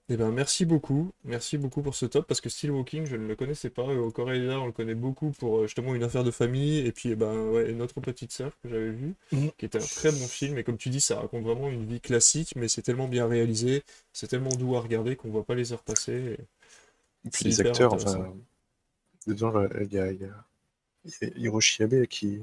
Eh 0.08 0.16
ben, 0.16 0.30
merci 0.32 0.64
beaucoup, 0.66 1.12
merci 1.24 1.58
beaucoup 1.58 1.82
pour 1.82 1.94
ce 1.96 2.06
top, 2.06 2.26
parce 2.28 2.40
que 2.40 2.48
Steel 2.48 2.70
Walking, 2.72 3.06
je 3.06 3.16
ne 3.16 3.26
le 3.26 3.36
connaissais 3.36 3.70
pas, 3.70 3.84
au 3.84 4.10
Coréa, 4.12 4.60
on 4.60 4.66
le 4.66 4.72
connaît 4.72 4.94
beaucoup 4.94 5.32
pour 5.32 5.58
euh, 5.58 5.62
justement 5.66 5.94
une 5.96 6.04
affaire 6.04 6.24
de 6.24 6.30
famille, 6.30 6.78
et 6.86 6.92
puis 6.92 7.10
eh 7.10 7.16
ben, 7.16 7.32
ouais, 7.50 7.72
autre 7.80 8.00
petite 8.00 8.32
sœur 8.32 8.52
que 8.62 8.68
j'avais 8.68 8.90
vue, 8.90 9.14
Mhm. 9.32 9.50
qui 9.58 9.66
était 9.66 9.78
un 9.82 9.86
très 9.86 10.12
bon 10.12 10.26
film, 10.28 10.58
et 10.58 10.64
comme 10.64 10.78
tu 10.78 10.90
dis, 10.90 11.00
ça 11.00 11.20
raconte 11.20 11.44
vraiment 11.44 11.68
une 11.70 11.86
vie 11.86 12.00
classique, 12.00 12.54
mais 12.56 12.68
c'est 12.68 12.82
tellement 12.82 13.08
bien 13.08 13.26
réalisé, 13.28 13.82
c'est 14.12 14.28
tellement 14.28 14.50
doux 14.56 14.76
à 14.76 14.80
regarder 14.80 15.16
qu'on 15.16 15.30
voit 15.30 15.44
pas 15.44 15.54
les 15.56 15.72
heures 15.72 15.82
passer. 15.84 16.12
et 16.40 16.46
les 17.44 17.60
acteurs, 17.60 17.92
enfin, 17.94 18.34
dedans, 19.26 19.52
il 19.80 19.92
y 19.92 19.98
a, 19.98 20.12
y 20.12 20.24
a- 20.24 20.44
Hiroshi 21.36 21.82
Abe 21.84 22.06
qui, 22.06 22.42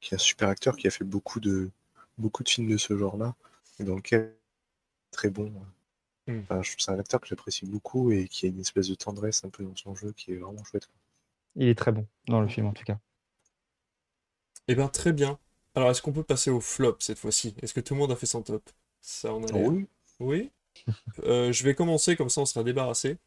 qui 0.00 0.14
est 0.14 0.16
un 0.16 0.18
super 0.18 0.48
acteur 0.50 0.76
qui 0.76 0.86
a 0.88 0.90
fait 0.90 1.04
beaucoup 1.04 1.40
de, 1.40 1.70
beaucoup 2.18 2.44
de 2.44 2.50
films 2.50 2.70
de 2.70 2.76
ce 2.78 2.96
genre-là, 2.98 3.34
et 3.80 3.84
dans 3.84 3.96
lequel 3.96 4.34
très 5.12 5.30
bon. 5.30 5.52
Mm. 6.28 6.48
Enfin, 6.48 6.62
je- 6.62 6.74
c'est 6.78 6.90
un 6.92 6.98
acteur 7.00 7.20
que 7.20 7.28
j'apprécie 7.28 7.66
beaucoup 7.66 8.12
et 8.12 8.28
qui 8.28 8.46
a 8.46 8.50
une 8.50 8.60
espèce 8.60 8.88
de 8.88 8.94
tendresse 8.96 9.44
un 9.44 9.50
peu 9.50 9.64
dans 9.64 9.76
son 9.76 9.94
jeu 9.96 10.12
qui 10.12 10.32
est 10.32 10.36
vraiment 10.38 10.64
chouette. 10.64 10.86
quoi. 10.88 10.96
Il 11.56 11.66
est 11.66 11.74
très 11.74 11.90
bon 11.90 12.06
dans 12.28 12.40
le 12.40 12.46
film 12.46 12.66
en 12.68 12.72
tout 12.72 12.84
cas. 12.84 13.00
Eh 14.68 14.74
ben, 14.74 14.88
très 14.88 15.12
bien. 15.12 15.38
Alors, 15.74 15.90
est-ce 15.90 16.02
qu'on 16.02 16.12
peut 16.12 16.22
passer 16.22 16.50
au 16.50 16.60
flop 16.60 16.96
cette 17.00 17.18
fois-ci? 17.18 17.54
Est-ce 17.62 17.74
que 17.74 17.80
tout 17.80 17.94
le 17.94 18.00
monde 18.00 18.12
a 18.12 18.16
fait 18.16 18.26
son 18.26 18.42
top? 18.42 18.70
Ça 19.00 19.32
en 19.32 19.42
a. 19.44 19.52
Oui. 19.52 19.86
Oui? 20.20 20.50
Euh, 21.24 21.52
je 21.52 21.64
vais 21.64 21.74
commencer, 21.74 22.16
comme 22.16 22.28
ça 22.30 22.40
on 22.40 22.46
sera 22.46 22.64
débarrassé. 22.64 23.18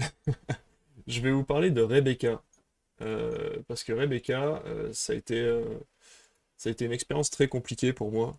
Je 1.06 1.20
vais 1.20 1.30
vous 1.30 1.44
parler 1.44 1.70
de 1.70 1.82
Rebecca. 1.82 2.42
Euh, 3.02 3.56
parce 3.68 3.84
que 3.84 3.92
Rebecca, 3.92 4.62
euh, 4.66 4.92
ça 4.92 5.12
a 5.12 5.16
été, 5.16 5.38
euh, 5.38 5.78
ça 6.56 6.68
a 6.68 6.72
été 6.72 6.84
une 6.84 6.92
expérience 6.92 7.30
très 7.30 7.48
compliquée 7.48 7.92
pour 7.92 8.12
moi. 8.12 8.38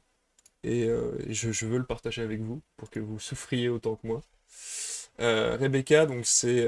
Et 0.64 0.88
je, 1.30 1.66
veux 1.66 1.80
le 1.80 1.86
partager 1.86 2.22
avec 2.22 2.40
vous 2.42 2.62
pour 2.78 2.92
que 2.92 3.00
vous 3.00 3.20
souffriez 3.20 3.68
autant 3.70 3.96
que 3.96 4.06
moi. 4.06 4.22
Rebecca, 5.20 6.06
donc 6.06 6.26
c'est 6.28 6.68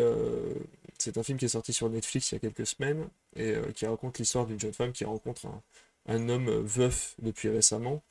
c'est 0.98 1.18
un 1.18 1.24
film 1.24 1.38
qui 1.38 1.46
est 1.46 1.50
sorti 1.50 1.74
sur 1.74 1.90
Netflix 1.90 2.32
il 2.32 2.36
y 2.36 2.38
a 2.38 2.40
quelques 2.40 2.66
semaines 2.66 3.08
et 3.36 3.54
qui 3.76 3.86
raconte 3.86 4.18
l'histoire 4.20 4.48
d'une 4.48 4.60
jeune 4.60 4.74
femme 4.74 4.94
qui 4.94 5.06
rencontre 5.06 5.48
un, 6.08 6.30
homme 6.30 6.50
veuf 6.64 7.16
depuis 7.22 7.50
récemment, 7.50 8.02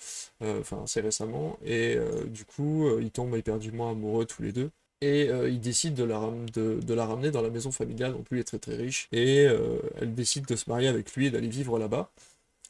enfin 0.40 0.84
assez 0.84 1.00
récemment, 1.00 1.58
et 1.64 1.96
du 2.26 2.44
coup 2.44 2.88
ils 3.00 3.10
tombent 3.10 3.36
éperdument 3.36 3.90
amoureux 3.90 4.24
tous 4.24 4.42
les 4.42 4.52
deux. 4.52 4.70
Et 5.02 5.28
euh, 5.30 5.50
ils 5.50 5.60
décident 5.60 5.96
de 5.96 6.04
la, 6.04 6.18
ram- 6.18 6.50
de, 6.50 6.80
de 6.80 6.94
la 6.94 7.06
ramener 7.06 7.30
dans 7.32 7.42
la 7.42 7.50
maison 7.50 7.72
familiale, 7.72 8.14
donc 8.14 8.30
lui 8.30 8.40
est 8.40 8.44
très 8.44 8.58
très 8.60 8.76
riche, 8.76 9.08
et 9.12 9.46
euh, 9.48 9.78
elle 10.00 10.14
décide 10.14 10.46
de 10.46 10.56
se 10.56 10.70
marier 10.70 10.88
avec 10.88 11.14
lui 11.16 11.26
et 11.28 11.30
d'aller 11.32 11.48
vivre 11.50 11.78
là-bas. 11.78 12.10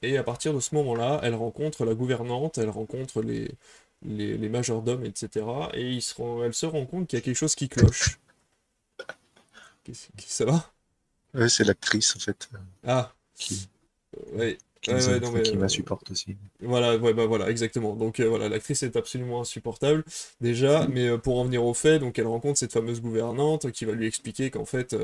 Et 0.03 0.19
à 0.19 0.25
partir 0.25 0.55
de 0.55 0.61
ce 0.61 0.75
moment-là, 0.77 1.21
elle 1.25 1.35
rencontre 1.37 1.85
la 1.87 1.95
gouvernante, 1.95 2.59
elle 2.59 2.71
rencontre 2.71 3.23
les, 3.23 3.51
les, 4.05 4.37
les 4.39 4.49
majordomes, 4.51 5.05
etc. 5.07 5.71
Et 5.75 5.91
ils 5.93 6.03
se 6.03 6.15
rend- 6.15 6.45
elle 6.45 6.55
se 6.55 6.67
rend 6.67 6.87
compte 6.87 7.09
qu'il 7.09 7.19
y 7.19 7.23
a 7.23 7.25
quelque 7.25 7.37
chose 7.37 7.55
qui 7.57 7.69
cloche. 7.69 8.21
Ça 10.27 10.45
va? 10.45 10.73
Ouais, 11.35 11.51
c'est 11.51 11.65
l'actrice 11.65 12.17
en 12.17 12.21
fait 12.21 12.49
Ah, 12.87 13.13
qui, 13.35 13.69
ouais. 14.35 14.59
Qui, 14.83 14.95
Ouais, 14.95 14.95
nous 14.95 15.09
ouais, 15.09 15.17
a- 15.17 15.19
non, 15.21 15.31
enfin, 15.31 15.33
mais, 15.33 15.41
qui 15.41 15.57
euh, 15.57 15.57
m'insupporte 15.57 16.11
aussi. 16.11 16.37
Voilà, 16.63 16.97
ouais, 16.99 17.15
bah 17.15 17.27
voilà, 17.27 17.51
exactement. 17.51 17.97
Donc 17.97 18.21
euh, 18.21 18.29
voilà, 18.29 18.49
l'actrice 18.49 18.83
est 18.85 18.97
absolument 18.97 19.41
insupportable 19.43 20.05
déjà, 20.41 20.87
mais 20.89 21.09
euh, 21.09 21.19
pour 21.19 21.39
en 21.41 21.45
venir 21.45 21.65
au 21.65 21.75
fait, 21.75 21.99
donc 22.01 22.19
elle 22.19 22.27
rencontre 22.29 22.59
cette 22.59 22.73
fameuse 22.73 23.01
gouvernante 23.03 23.73
qui 23.73 23.85
va 23.85 23.93
lui 23.95 24.07
expliquer 24.07 24.51
qu'en 24.51 24.65
fait, 24.67 24.97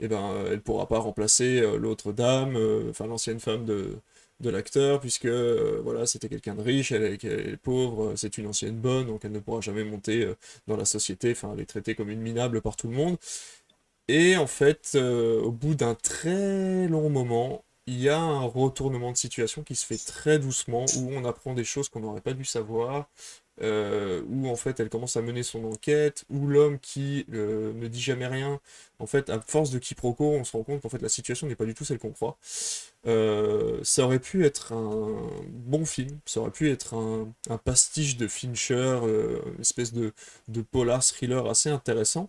eh 0.00 0.08
ben, 0.08 0.44
elle 0.50 0.60
pourra 0.62 0.86
pas 0.88 0.98
remplacer 0.98 1.60
l'autre 1.78 2.12
dame, 2.12 2.56
enfin 2.90 3.06
l'ancienne 3.06 3.40
femme 3.40 3.64
de, 3.64 3.96
de 4.40 4.50
l'acteur, 4.50 5.00
puisque 5.00 5.24
euh, 5.26 5.80
voilà, 5.82 6.06
c'était 6.06 6.28
quelqu'un 6.28 6.54
de 6.54 6.62
riche, 6.62 6.92
elle, 6.92 7.04
est- 7.04 7.24
elle 7.24 7.48
est 7.50 7.56
pauvre, 7.56 8.10
euh, 8.12 8.16
c'est 8.16 8.38
une 8.38 8.46
ancienne 8.46 8.76
bonne, 8.78 9.06
donc 9.06 9.24
elle 9.24 9.32
ne 9.32 9.40
pourra 9.40 9.60
jamais 9.60 9.84
monter 9.84 10.24
euh, 10.24 10.34
dans 10.66 10.76
la 10.76 10.84
société, 10.84 11.32
enfin 11.32 11.50
elle 11.54 11.60
est 11.60 11.66
traitée 11.66 11.94
comme 11.94 12.10
une 12.10 12.20
minable 12.20 12.60
par 12.62 12.76
tout 12.76 12.88
le 12.88 12.94
monde. 12.94 13.16
Et 14.08 14.36
en 14.36 14.46
fait, 14.46 14.96
au 14.96 15.50
bout 15.52 15.74
d'un 15.74 15.94
très 15.94 16.88
long 16.88 17.10
moment, 17.10 17.64
il 17.88 17.98
y 18.02 18.10
a 18.10 18.18
un 18.18 18.42
retournement 18.42 19.12
de 19.12 19.16
situation 19.16 19.62
qui 19.62 19.74
se 19.74 19.86
fait 19.86 19.96
très 19.96 20.38
doucement, 20.38 20.84
où 20.98 21.10
on 21.10 21.24
apprend 21.24 21.54
des 21.54 21.64
choses 21.64 21.88
qu'on 21.88 22.00
n'aurait 22.00 22.20
pas 22.20 22.34
dû 22.34 22.44
savoir, 22.44 23.08
euh, 23.62 24.22
où 24.28 24.46
en 24.48 24.56
fait 24.56 24.78
elle 24.78 24.90
commence 24.90 25.16
à 25.16 25.22
mener 25.22 25.42
son 25.42 25.64
enquête, 25.64 26.26
où 26.28 26.46
l'homme 26.46 26.78
qui 26.80 27.24
euh, 27.32 27.72
ne 27.72 27.88
dit 27.88 28.02
jamais 28.02 28.26
rien, 28.26 28.60
en 28.98 29.06
fait, 29.06 29.30
à 29.30 29.40
force 29.40 29.70
de 29.70 29.78
quiproquo, 29.78 30.32
on 30.32 30.44
se 30.44 30.52
rend 30.54 30.64
compte 30.64 30.82
qu'en 30.82 30.90
fait 30.90 31.00
la 31.00 31.08
situation 31.08 31.46
n'est 31.46 31.56
pas 31.56 31.64
du 31.64 31.72
tout 31.72 31.86
celle 31.86 31.98
qu'on 31.98 32.12
croit. 32.12 32.36
Euh, 33.06 33.80
ça 33.82 34.04
aurait 34.04 34.18
pu 34.18 34.44
être 34.44 34.74
un 34.74 35.16
bon 35.48 35.86
film, 35.86 36.18
ça 36.26 36.40
aurait 36.40 36.50
pu 36.50 36.70
être 36.70 36.94
un, 36.94 37.56
pastiche 37.64 38.18
de 38.18 38.28
Fincher, 38.28 39.00
une 39.02 39.60
espèce 39.62 39.94
de 39.94 40.12
polar 40.70 41.02
thriller 41.02 41.46
assez 41.46 41.70
intéressant. 41.70 42.28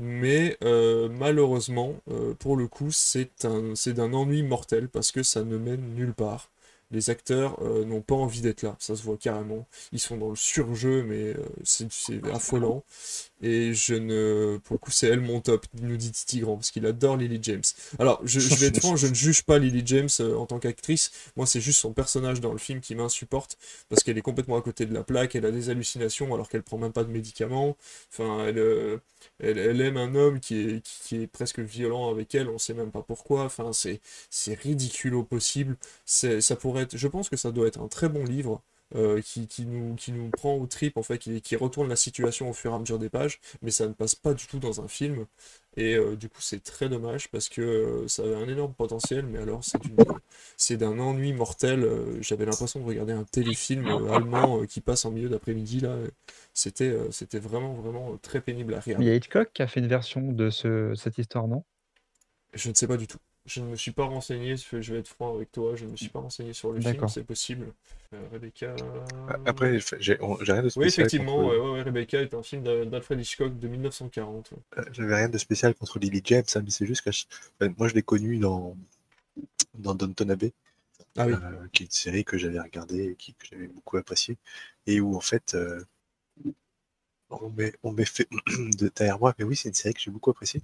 Mais 0.00 0.56
euh, 0.62 1.08
malheureusement, 1.08 1.94
euh, 2.10 2.34
pour 2.34 2.56
le 2.56 2.68
coup, 2.68 2.90
c'est 2.92 3.44
un, 3.44 3.74
c'est 3.74 3.94
d'un 3.94 4.12
ennui 4.14 4.42
mortel 4.44 4.88
parce 4.88 5.10
que 5.12 5.22
ça 5.24 5.42
ne 5.44 5.56
mène 5.58 5.94
nulle 5.94 6.14
part. 6.14 6.50
les 6.90 7.10
acteurs 7.10 7.58
euh, 7.62 7.84
n'ont 7.84 8.00
pas 8.02 8.14
envie 8.14 8.40
d'être 8.42 8.62
là, 8.62 8.76
ça 8.78 8.96
se 8.96 9.02
voit 9.02 9.16
carrément. 9.18 9.66
Ils 9.92 10.00
sont 10.00 10.16
dans 10.16 10.30
le 10.30 10.36
surjeu, 10.36 11.02
mais 11.02 11.34
euh, 11.36 11.36
c'est 11.64 11.92
c'est 11.92 12.26
affolant. 12.30 12.84
Et 13.40 13.72
je 13.72 13.94
ne. 13.94 14.58
Pour 14.64 14.74
le 14.74 14.78
coup, 14.78 14.90
c'est 14.90 15.06
elle 15.06 15.20
mon 15.20 15.40
top, 15.40 15.66
nous 15.80 15.96
dit 15.96 16.10
Titi 16.10 16.40
Grand, 16.40 16.56
parce 16.56 16.70
qu'il 16.70 16.84
adore 16.86 17.16
Lily 17.16 17.38
James. 17.42 17.62
Alors, 17.98 18.20
je, 18.24 18.40
je 18.40 18.54
vais 18.56 18.66
être 18.66 18.80
franc, 18.80 18.96
je 18.96 19.06
ne 19.06 19.14
juge 19.14 19.42
pas 19.44 19.58
Lily 19.58 19.82
James 19.86 20.08
euh, 20.20 20.34
en 20.36 20.46
tant 20.46 20.58
qu'actrice. 20.58 21.12
Moi, 21.36 21.46
c'est 21.46 21.60
juste 21.60 21.80
son 21.80 21.92
personnage 21.92 22.40
dans 22.40 22.52
le 22.52 22.58
film 22.58 22.80
qui 22.80 22.94
m'insupporte, 22.96 23.56
parce 23.88 24.02
qu'elle 24.02 24.18
est 24.18 24.22
complètement 24.22 24.56
à 24.56 24.62
côté 24.62 24.86
de 24.86 24.94
la 24.94 25.04
plaque, 25.04 25.36
elle 25.36 25.46
a 25.46 25.52
des 25.52 25.70
hallucinations 25.70 26.34
alors 26.34 26.48
qu'elle 26.48 26.62
prend 26.64 26.78
même 26.78 26.92
pas 26.92 27.04
de 27.04 27.10
médicaments. 27.10 27.76
Enfin, 28.12 28.46
elle, 28.46 28.58
euh, 28.58 28.98
elle, 29.40 29.58
elle 29.58 29.80
aime 29.80 29.96
un 29.96 30.14
homme 30.14 30.40
qui 30.40 30.60
est, 30.60 30.82
qui, 30.82 31.22
est 31.22 31.26
presque 31.28 31.60
violent 31.60 32.10
avec 32.10 32.34
elle, 32.34 32.48
on 32.48 32.58
sait 32.58 32.74
même 32.74 32.90
pas 32.90 33.02
pourquoi. 33.02 33.44
Enfin, 33.44 33.70
c'est 33.72 34.54
ridicule 34.54 35.14
au 35.14 35.22
possible. 35.22 35.76
Ça 36.06 36.56
pourrait 36.56 36.82
être, 36.82 36.96
je 36.96 37.08
pense 37.08 37.28
que 37.28 37.36
ça 37.36 37.52
doit 37.52 37.68
être 37.68 37.80
un 37.80 37.88
très 37.88 38.08
bon 38.08 38.24
livre. 38.24 38.62
Euh, 38.94 39.20
qui, 39.22 39.46
qui 39.48 39.66
nous, 39.66 39.94
qui 39.96 40.12
nous 40.12 40.30
prend 40.30 40.54
au 40.56 40.66
trip, 40.66 40.96
en 40.96 41.02
fait, 41.02 41.18
qui, 41.18 41.40
qui 41.42 41.56
retourne 41.56 41.88
la 41.88 41.96
situation 41.96 42.50
au 42.50 42.52
fur 42.52 42.72
et 42.72 42.74
à 42.74 42.78
mesure 42.78 42.98
des 42.98 43.10
pages, 43.10 43.40
mais 43.62 43.70
ça 43.70 43.86
ne 43.86 43.92
passe 43.92 44.14
pas 44.14 44.34
du 44.34 44.46
tout 44.46 44.58
dans 44.58 44.80
un 44.80 44.88
film. 44.88 45.26
Et 45.76 45.94
euh, 45.94 46.16
du 46.16 46.28
coup, 46.28 46.40
c'est 46.40 46.62
très 46.62 46.88
dommage 46.88 47.28
parce 47.30 47.48
que 47.48 47.60
euh, 47.62 48.08
ça 48.08 48.22
avait 48.24 48.34
un 48.34 48.48
énorme 48.48 48.74
potentiel, 48.74 49.26
mais 49.26 49.38
alors 49.38 49.62
c'est 50.56 50.76
d'un 50.76 50.98
ennui 50.98 51.32
mortel. 51.32 51.86
J'avais 52.20 52.44
l'impression 52.46 52.80
de 52.80 52.84
regarder 52.84 53.12
un 53.12 53.24
téléfilm 53.24 53.88
allemand 54.10 54.64
qui 54.66 54.80
passe 54.80 55.04
en 55.04 55.10
milieu 55.10 55.28
d'après-midi 55.28 55.80
là. 55.80 55.96
C'était 56.54 56.96
c'était 57.10 57.38
vraiment 57.38 57.74
vraiment 57.74 58.16
très 58.18 58.40
pénible 58.40 58.74
à 58.74 58.80
Il 58.98 59.06
y 59.06 59.10
regarder. 59.10 59.10
a 59.10 59.14
Hitchcock 59.14 59.50
qui 59.54 59.62
a 59.62 59.66
fait 59.66 59.80
une 59.80 59.86
version 59.88 60.32
de 60.32 60.50
ce, 60.50 60.94
cette 60.94 61.16
histoire, 61.18 61.48
non? 61.48 61.64
Je 62.52 62.68
ne 62.68 62.74
sais 62.74 62.86
pas 62.86 62.98
du 62.98 63.06
tout. 63.06 63.18
Je 63.48 63.60
ne 63.60 63.66
me 63.66 63.76
suis 63.76 63.92
pas 63.92 64.04
renseigné, 64.04 64.56
je 64.56 64.92
vais 64.92 64.98
être 65.00 65.08
franc 65.08 65.34
avec 65.34 65.50
toi, 65.50 65.74
je 65.74 65.86
ne 65.86 65.90
me 65.90 65.96
suis 65.96 66.08
pas 66.10 66.20
renseigné 66.20 66.52
sur 66.52 66.70
le 66.70 66.80
film, 66.80 67.08
c'est 67.08 67.24
possible. 67.24 67.72
Euh, 68.14 68.18
Rebecca. 68.32 68.74
Après, 69.46 69.78
j'ai 70.00 70.18
rien 70.20 70.62
de 70.62 70.68
spécial. 70.68 70.76
Oui, 70.76 70.86
effectivement, 70.86 71.36
contre- 71.36 71.50
ouais, 71.50 71.58
ouais, 71.58 71.72
ouais, 71.72 71.82
Rebecca 71.82 72.20
est 72.20 72.34
un 72.34 72.42
film 72.42 72.62
d'A- 72.62 72.84
d'Alfred 72.84 73.18
Hitchcock 73.20 73.58
de 73.58 73.68
1940. 73.68 74.52
ouais. 74.52 74.58
Euh, 74.78 74.84
J'avais 74.92 75.14
rien 75.14 75.28
de 75.28 75.38
spécial 75.38 75.74
contre 75.74 75.98
Lily 75.98 76.20
James, 76.24 76.44
hein, 76.54 76.60
mais 76.62 76.70
c'est 76.70 76.86
juste 76.86 77.02
que 77.02 77.10
je- 77.12 77.24
enfin, 77.60 77.72
moi 77.78 77.88
je 77.88 77.94
l'ai 77.94 78.02
connue 78.02 78.38
dans, 78.38 78.76
dans 79.74 79.94
Downton 79.94 80.30
Abbey, 80.30 80.52
Ah 81.16 81.26
oui. 81.26 81.32
euh, 81.34 81.66
qui 81.72 81.84
est 81.84 81.86
une 81.86 81.92
série 81.92 82.24
que 82.24 82.38
j'avais 82.38 82.60
regardée 82.60 83.10
et 83.12 83.14
qui, 83.16 83.34
que 83.34 83.46
j'avais 83.50 83.68
beaucoup 83.68 83.96
appréciée, 83.98 84.36
et 84.86 85.00
où 85.00 85.16
en 85.16 85.20
fait 85.20 85.54
euh, 85.54 85.82
on 87.30 87.50
m'est 87.50 87.74
on 87.82 87.92
m'est 87.92 88.04
fait 88.04 88.28
de 88.78 88.90
derrière 88.94 89.18
moi, 89.18 89.34
mais 89.38 89.44
oui, 89.44 89.56
c'est 89.56 89.68
une 89.68 89.74
série 89.74 89.94
que 89.94 90.00
j'ai 90.00 90.10
beaucoup 90.10 90.30
appréciée 90.30 90.62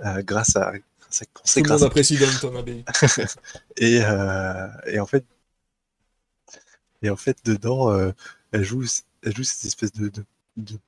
euh, 0.00 0.22
grâce 0.22 0.56
à. 0.56 0.72
À- 1.10 1.60
Tout 1.62 1.64
le 1.64 1.68
monde 1.70 1.82
apprécie 1.86 2.16
Abbey. 2.58 2.84
Et, 3.76 4.00
euh, 4.02 4.68
et 4.86 4.98
en 5.00 5.06
fait, 5.06 5.24
et 7.02 7.10
en 7.10 7.16
fait 7.16 7.38
dedans, 7.44 7.90
euh, 7.92 8.12
elle 8.52 8.64
joue, 8.64 8.84
elle 9.22 9.36
joue 9.36 9.44
cette 9.44 9.64
espèce 9.64 9.92
de, 9.92 10.08
de, 10.08 10.24
de, 10.56 10.78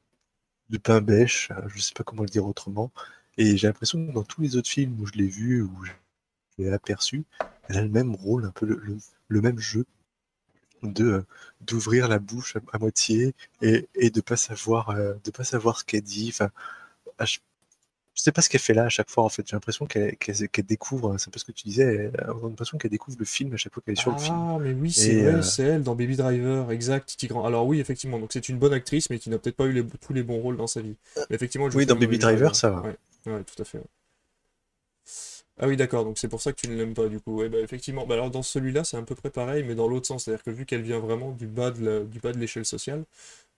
de 0.71 0.79
pain 0.79 1.01
bêche, 1.01 1.51
euh, 1.53 1.69
je 1.69 1.81
sais 1.81 1.95
pas 1.95 2.05
comment 2.05 2.23
le 2.23 2.29
dire 2.29 2.47
autrement. 2.47 2.91
Et 3.37 3.57
j'ai 3.57 3.67
l'impression 3.69 4.05
que 4.07 4.13
dans 4.13 4.25
tous 4.25 4.43
les 4.43 4.57
autres 4.57 4.69
films 4.69 5.01
où 5.01 5.07
je 5.07 5.13
l'ai 5.13 5.29
vu, 5.29 5.63
où 5.63 5.85
je 5.85 5.93
l'ai 6.59 6.73
aperçu, 6.73 7.25
elle 7.69 7.79
a 7.79 7.83
le 7.83 7.89
même 7.89 8.15
rôle, 8.15 8.47
un 8.47 8.51
peu 8.51 8.67
le, 8.67 8.77
le, 8.77 8.99
le 9.29 9.41
même 9.41 9.59
jeu 9.59 9.85
de 10.83 11.05
euh, 11.05 11.23
d'ouvrir 11.61 12.09
la 12.09 12.19
bouche 12.19 12.57
à, 12.57 12.61
à 12.73 12.79
moitié 12.79 13.35
et, 13.63 13.89
et 13.95 14.11
de 14.11 14.21
pas 14.21 14.37
savoir 14.37 14.95
de 14.95 15.31
pas 15.31 15.45
savoir 15.45 15.79
ce 15.79 15.85
qu'elle 15.85 16.03
dit. 16.03 16.29
Enfin, 16.33 16.51
je 18.19 18.23
sais 18.25 18.33
pas 18.33 18.43
ce 18.43 18.49
qu'elle 18.49 18.61
fait 18.61 18.75
là 18.75 18.85
à 18.85 18.89
chaque 18.89 19.09
fois 19.11 19.23
en 19.23 19.29
fait. 19.29 19.47
J'ai 19.47 19.55
l'impression 19.55 19.87
qu'elle 19.87 20.17
découvre, 20.67 21.17
c'est 21.19 21.29
un 21.29 21.31
peu 21.31 21.39
ce 21.39 21.45
que 21.45 21.53
tu 21.53 21.63
disais, 21.69 22.11
a 22.19 22.27
l'impression 22.43 22.77
qu'elle 22.77 22.91
découvre 22.91 23.17
le 23.17 23.25
film 23.25 23.55
à 23.55 23.57
chaque 23.57 23.73
fois 23.73 23.81
qu'elle 23.87 23.93
est 23.93 23.97
sur 24.01 24.11
le 24.11 24.17
film. 24.19 24.39
Ah, 24.39 24.59
mais 24.61 24.73
oui, 24.73 24.91
c'est 24.93 25.15
vrai, 25.15 25.35
euh, 25.35 25.43
c'est 25.43 25.63
elle 25.63 25.83
dans 25.85 25.95
Baby 25.95 26.17
Driver, 26.17 26.71
exact, 26.73 27.09
Titi 27.09 27.29
Grand. 27.29 27.45
Alors 27.45 27.67
oui, 27.67 27.79
effectivement, 27.79 28.19
donc 28.19 28.33
c'est 28.33 28.49
une 28.49 28.59
bonne 28.59 28.73
actrice, 28.73 29.09
mais 29.11 29.19
qui 29.19 29.31
n'a 29.31 29.39
peut-être 29.39 29.57
pas 29.57 29.67
eu 29.67 29.73
les- 29.73 29.85
tous 29.85 30.13
les 30.13 30.23
bons 30.25 30.41
rôles 30.41 30.57
dans 30.57 30.67
sa 30.67 30.81
vie. 30.81 30.97
Mais 31.31 31.37
effectivement, 31.37 31.69
Oui, 31.75 31.87
dans 31.87 31.97
Baby 31.97 32.19
Driver, 32.19 32.55
ça 32.57 32.71
va. 32.71 32.83
Ouais, 32.83 32.97
ouais, 33.27 33.45
tout 33.45 33.63
à 33.63 33.65
fait. 33.65 33.79
ouais. 33.79 33.85
Ah 35.61 35.67
oui, 35.67 35.77
d'accord, 35.77 36.05
donc 36.05 36.19
c'est 36.19 36.29
pour 36.29 36.41
ça 36.41 36.53
que 36.53 36.61
tu 36.61 36.69
ne 36.69 36.77
l'aimes 36.77 36.95
pas, 36.95 37.09
du 37.09 37.19
coup. 37.21 37.39
Ouais, 37.39 37.49
bah, 37.49 37.59
effectivement, 37.59 38.07
bah, 38.07 38.15
alors 38.15 38.31
dans 38.31 38.43
celui-là, 38.45 38.85
c'est 38.85 38.97
à 38.97 39.03
peu 39.03 39.15
près 39.17 39.31
pareil, 39.31 39.65
mais 39.65 39.75
dans 39.75 39.89
l'autre 39.89 40.07
sens, 40.07 40.25
c'est-à-dire 40.25 40.45
que 40.45 40.51
vu 40.51 40.67
qu'elle 40.67 40.83
vient 40.83 41.01
vraiment 41.01 41.33
du 41.33 41.47
bas 41.49 41.71
de 41.73 42.39
l'échelle 42.39 42.65
sociale, 42.65 43.05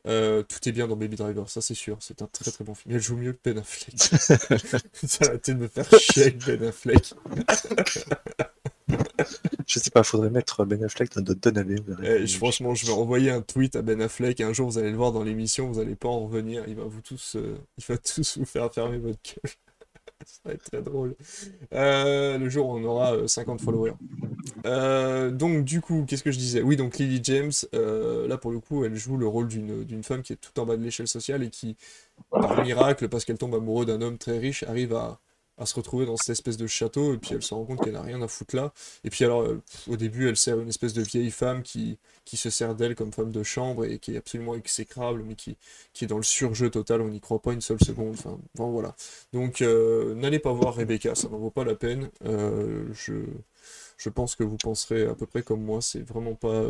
euh, 0.07 0.43
tout 0.43 0.67
est 0.67 0.73
bien 0.73 0.89
dans 0.89 0.97
Baby 0.97 1.17
Driver, 1.17 1.49
ça 1.51 1.61
c'est 1.61 1.75
sûr, 1.75 1.99
c'est 2.01 2.23
un 2.23 2.27
très 2.27 2.51
très 2.51 2.65
bon 2.65 2.75
film. 2.75 2.95
Elle 2.95 3.03
joue 3.03 3.17
mieux 3.17 3.33
que 3.33 3.39
Ben 3.45 3.59
Affleck. 3.59 3.99
Ça 5.07 5.31
a 5.31 5.35
été 5.35 5.53
de 5.53 5.59
me 5.59 5.69
faire 5.69 5.87
chier 5.99 6.23
avec 6.23 6.45
Ben 6.47 6.63
Affleck. 6.65 7.15
Je 9.67 9.79
sais 9.79 9.91
pas, 9.91 10.03
faudrait 10.03 10.31
mettre 10.31 10.65
Ben 10.65 10.83
Affleck 10.83 11.15
dans 11.15 11.35
verrait. 11.87 12.23
Eh, 12.23 12.27
franchement, 12.27 12.75
je 12.75 12.87
vais 12.87 12.93
envoyer 12.93 13.31
un 13.31 13.43
tweet 13.43 13.77
à 13.77 13.83
Ben 13.83 14.01
Affleck. 14.01 14.41
Un 14.41 14.53
jour, 14.53 14.71
vous 14.71 14.79
allez 14.79 14.91
le 14.91 14.97
voir 14.97 15.13
dans 15.13 15.23
l'émission, 15.23 15.71
vous 15.71 15.79
allez 15.79 15.97
pas 15.97 16.09
en 16.09 16.21
revenir. 16.27 16.65
Il 16.67 16.77
va 16.77 16.85
vous 16.85 17.03
tous, 17.03 17.37
euh, 17.37 17.59
il 17.79 17.85
va 17.85 17.99
tous 17.99 18.39
vous 18.39 18.47
faire 18.47 18.73
fermer 18.73 18.99
votre 18.99 19.21
gueule. 19.23 19.53
Ça 20.27 20.41
va 20.45 20.53
être 20.53 20.65
très 20.65 20.83
drôle. 20.83 21.15
Euh, 21.73 22.39
le 22.39 22.49
jour 22.49 22.69
où 22.69 22.79
on 22.79 22.85
aura 22.85 23.15
euh, 23.15 23.27
50 23.27 23.61
followers. 23.61 23.93
Euh, 24.67 25.31
donc, 25.31 25.65
du 25.65 25.81
coup, 25.81 26.05
qu'est-ce 26.07 26.23
que 26.23 26.31
je 26.31 26.39
disais? 26.39 26.63
Oui, 26.63 26.77
donc 26.77 26.99
Lily 26.99 27.21
James, 27.25 27.53
euh, 27.75 28.29
là 28.29 28.37
pour 28.37 28.51
le 28.51 28.61
coup, 28.61 28.85
elle 28.85 28.97
joue 28.97 29.17
le 29.17 29.27
rôle 29.27 29.49
d'une 29.49 30.03
femme 30.03 30.23
qui 30.23 30.33
est 30.33 30.37
tout 30.37 30.59
en 30.61 30.67
bas 30.67 30.77
de 30.77 30.83
l'échelle 30.83 31.09
sociale 31.09 31.43
et 31.43 31.51
qui, 31.51 31.77
par 32.31 32.63
miracle, 32.63 33.09
parce 33.09 33.25
qu'elle 33.25 33.39
tombe 33.39 33.55
amoureuse 33.55 33.87
d'un 33.87 34.01
homme 34.03 34.19
très 34.19 34.39
riche, 34.39 34.63
arrive 34.65 34.95
à, 34.95 35.19
à 35.61 35.67
se 35.67 35.75
retrouver 35.75 36.07
dans 36.07 36.17
cette 36.17 36.31
espèce 36.31 36.57
de 36.57 36.67
château 36.67 37.15
et 37.15 37.19
puis 37.19 37.35
elle 37.35 37.43
se 37.43 37.55
rend 37.55 37.65
compte 37.65 37.85
qu'elle 37.85 37.93
n'a 37.93 38.03
rien 38.03 38.21
à 38.23 38.29
foutre 38.29 38.57
là. 38.57 38.73
Et 39.05 39.11
puis 39.11 39.25
alors, 39.25 39.43
euh, 39.43 39.61
au 39.89 39.97
début, 39.97 40.29
elle 40.29 40.37
sert 40.37 40.59
une 40.59 40.71
espèce 40.71 40.95
de 40.95 41.03
vieille 41.03 41.31
femme 41.31 41.63
qui, 41.63 41.99
qui 42.25 42.37
se 42.37 42.49
sert 42.51 42.75
d'elle 42.75 42.95
comme 42.95 43.13
femme 43.13 43.31
de 43.31 43.43
chambre 43.43 43.85
et 43.85 43.99
qui 43.99 44.15
est 44.15 44.17
absolument 44.17 44.55
exécrable, 44.55 45.23
mais 45.23 45.35
qui, 45.35 45.57
qui 45.93 46.05
est 46.05 46.09
dans 46.09 46.17
le 46.17 46.23
surjeu 46.23 46.71
total, 46.71 47.03
on 47.03 47.09
n'y 47.09 47.21
croit 47.21 47.43
pas 47.43 47.53
une 47.53 47.61
seule 47.61 47.79
seconde. 47.85 48.17
Enfin, 48.19 48.39
voilà. 48.55 48.97
Donc, 49.33 49.61
euh, 49.61 50.15
n'allez 50.15 50.39
pas 50.39 50.53
voir 50.53 50.75
Rebecca, 50.75 51.15
ça 51.15 51.29
n'en 51.29 51.39
vaut 51.39 51.51
pas 51.51 51.65
la 51.65 51.75
peine. 51.75 52.11
Euh, 52.25 52.87
je, 52.93 53.15
je 53.99 54.09
pense 54.09 54.35
que 54.37 54.43
vous 54.43 54.57
penserez 54.57 55.07
à 55.07 55.15
peu 55.15 55.27
près 55.27 55.43
comme 55.43 55.63
moi, 55.63 55.83
c'est 55.83 56.01
vraiment 56.01 56.35
pas... 56.35 56.65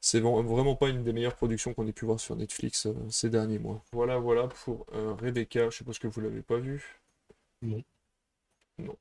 c'est 0.00 0.20
vra- 0.20 0.44
vraiment 0.44 0.76
pas 0.76 0.88
une 0.88 1.02
des 1.02 1.12
meilleures 1.12 1.36
productions 1.36 1.74
qu'on 1.74 1.86
ait 1.86 1.92
pu 1.92 2.04
voir 2.04 2.20
sur 2.20 2.36
Netflix 2.36 2.86
ces 3.10 3.28
derniers 3.28 3.58
mois. 3.58 3.82
Voilà, 3.92 4.18
voilà 4.18 4.48
pour 4.64 4.86
Rebecca. 5.20 5.70
Je 5.70 5.76
suppose 5.76 5.98
que 5.98 6.06
vous 6.06 6.20
l'avez 6.20 6.42
pas 6.42 6.58
vu. 6.58 7.01
Non. 7.62 7.82
Non. 8.78 8.96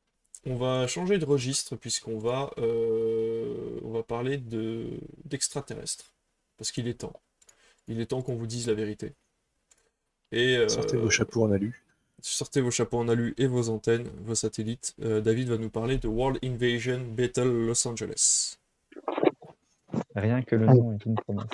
On 0.45 0.55
va 0.55 0.87
changer 0.87 1.17
de 1.17 1.25
registre 1.25 1.75
puisqu'on 1.75 2.17
va, 2.17 2.51
euh, 2.57 3.79
on 3.83 3.91
va 3.91 4.03
parler 4.03 4.37
de 4.37 4.87
d'extraterrestres. 5.25 6.11
Parce 6.57 6.71
qu'il 6.71 6.87
est 6.87 6.99
temps. 6.99 7.13
Il 7.87 7.99
est 7.99 8.07
temps 8.07 8.21
qu'on 8.21 8.35
vous 8.35 8.47
dise 8.47 8.67
la 8.67 8.73
vérité. 8.73 9.13
Et 10.31 10.57
euh, 10.57 10.69
Sortez 10.69 10.97
vos 10.97 11.09
chapeaux 11.09 11.43
en 11.43 11.51
alu. 11.51 11.83
sortez 12.21 12.61
vos 12.61 12.71
chapeaux 12.71 12.99
en 12.99 13.07
alu 13.09 13.33
et 13.37 13.47
vos 13.47 13.69
antennes, 13.69 14.07
vos 14.23 14.35
satellites. 14.35 14.95
Euh, 15.01 15.21
David 15.21 15.49
va 15.49 15.57
nous 15.57 15.69
parler 15.69 15.97
de 15.97 16.07
World 16.07 16.39
Invasion 16.43 17.01
Battle 17.15 17.49
Los 17.67 17.87
Angeles. 17.87 18.57
Rien 20.15 20.41
que 20.41 20.55
le 20.55 20.67
nom 20.67 20.93
est 20.93 21.05
une 21.05 21.15
promesse. 21.15 21.49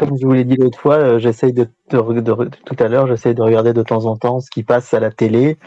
Comme 0.00 0.16
je 0.18 0.24
vous 0.24 0.32
l'ai 0.32 0.44
dit 0.44 0.56
l'autre 0.56 0.80
fois, 0.80 0.94
euh, 0.94 1.18
j'essaye 1.18 1.52
de, 1.52 1.68
tout 1.90 2.76
à 2.78 2.88
l'heure, 2.88 3.06
j'essaye 3.06 3.34
de 3.34 3.42
regarder 3.42 3.74
de 3.74 3.82
temps 3.82 4.06
en 4.06 4.16
temps 4.16 4.40
ce 4.40 4.50
qui 4.50 4.62
passe 4.62 4.94
à 4.94 4.98
la 4.98 5.10
télé, 5.10 5.58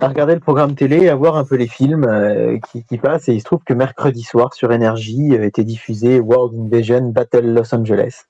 à 0.00 0.08
regarder 0.08 0.32
le 0.32 0.40
programme 0.40 0.74
télé, 0.74 1.10
à 1.10 1.14
voir 1.14 1.36
un 1.36 1.44
peu 1.44 1.56
les 1.56 1.66
films 1.66 2.04
euh, 2.04 2.58
qui, 2.88 2.96
passent. 2.96 3.28
Et 3.28 3.34
il 3.34 3.40
se 3.40 3.44
trouve 3.44 3.62
que 3.62 3.74
mercredi 3.74 4.22
soir 4.22 4.54
sur 4.54 4.72
Énergie 4.72 5.36
euh, 5.36 5.44
était 5.44 5.64
diffusé 5.64 6.18
World 6.18 6.58
Invasion 6.58 7.10
Battle 7.10 7.52
Los 7.52 7.74
Angeles, 7.74 8.22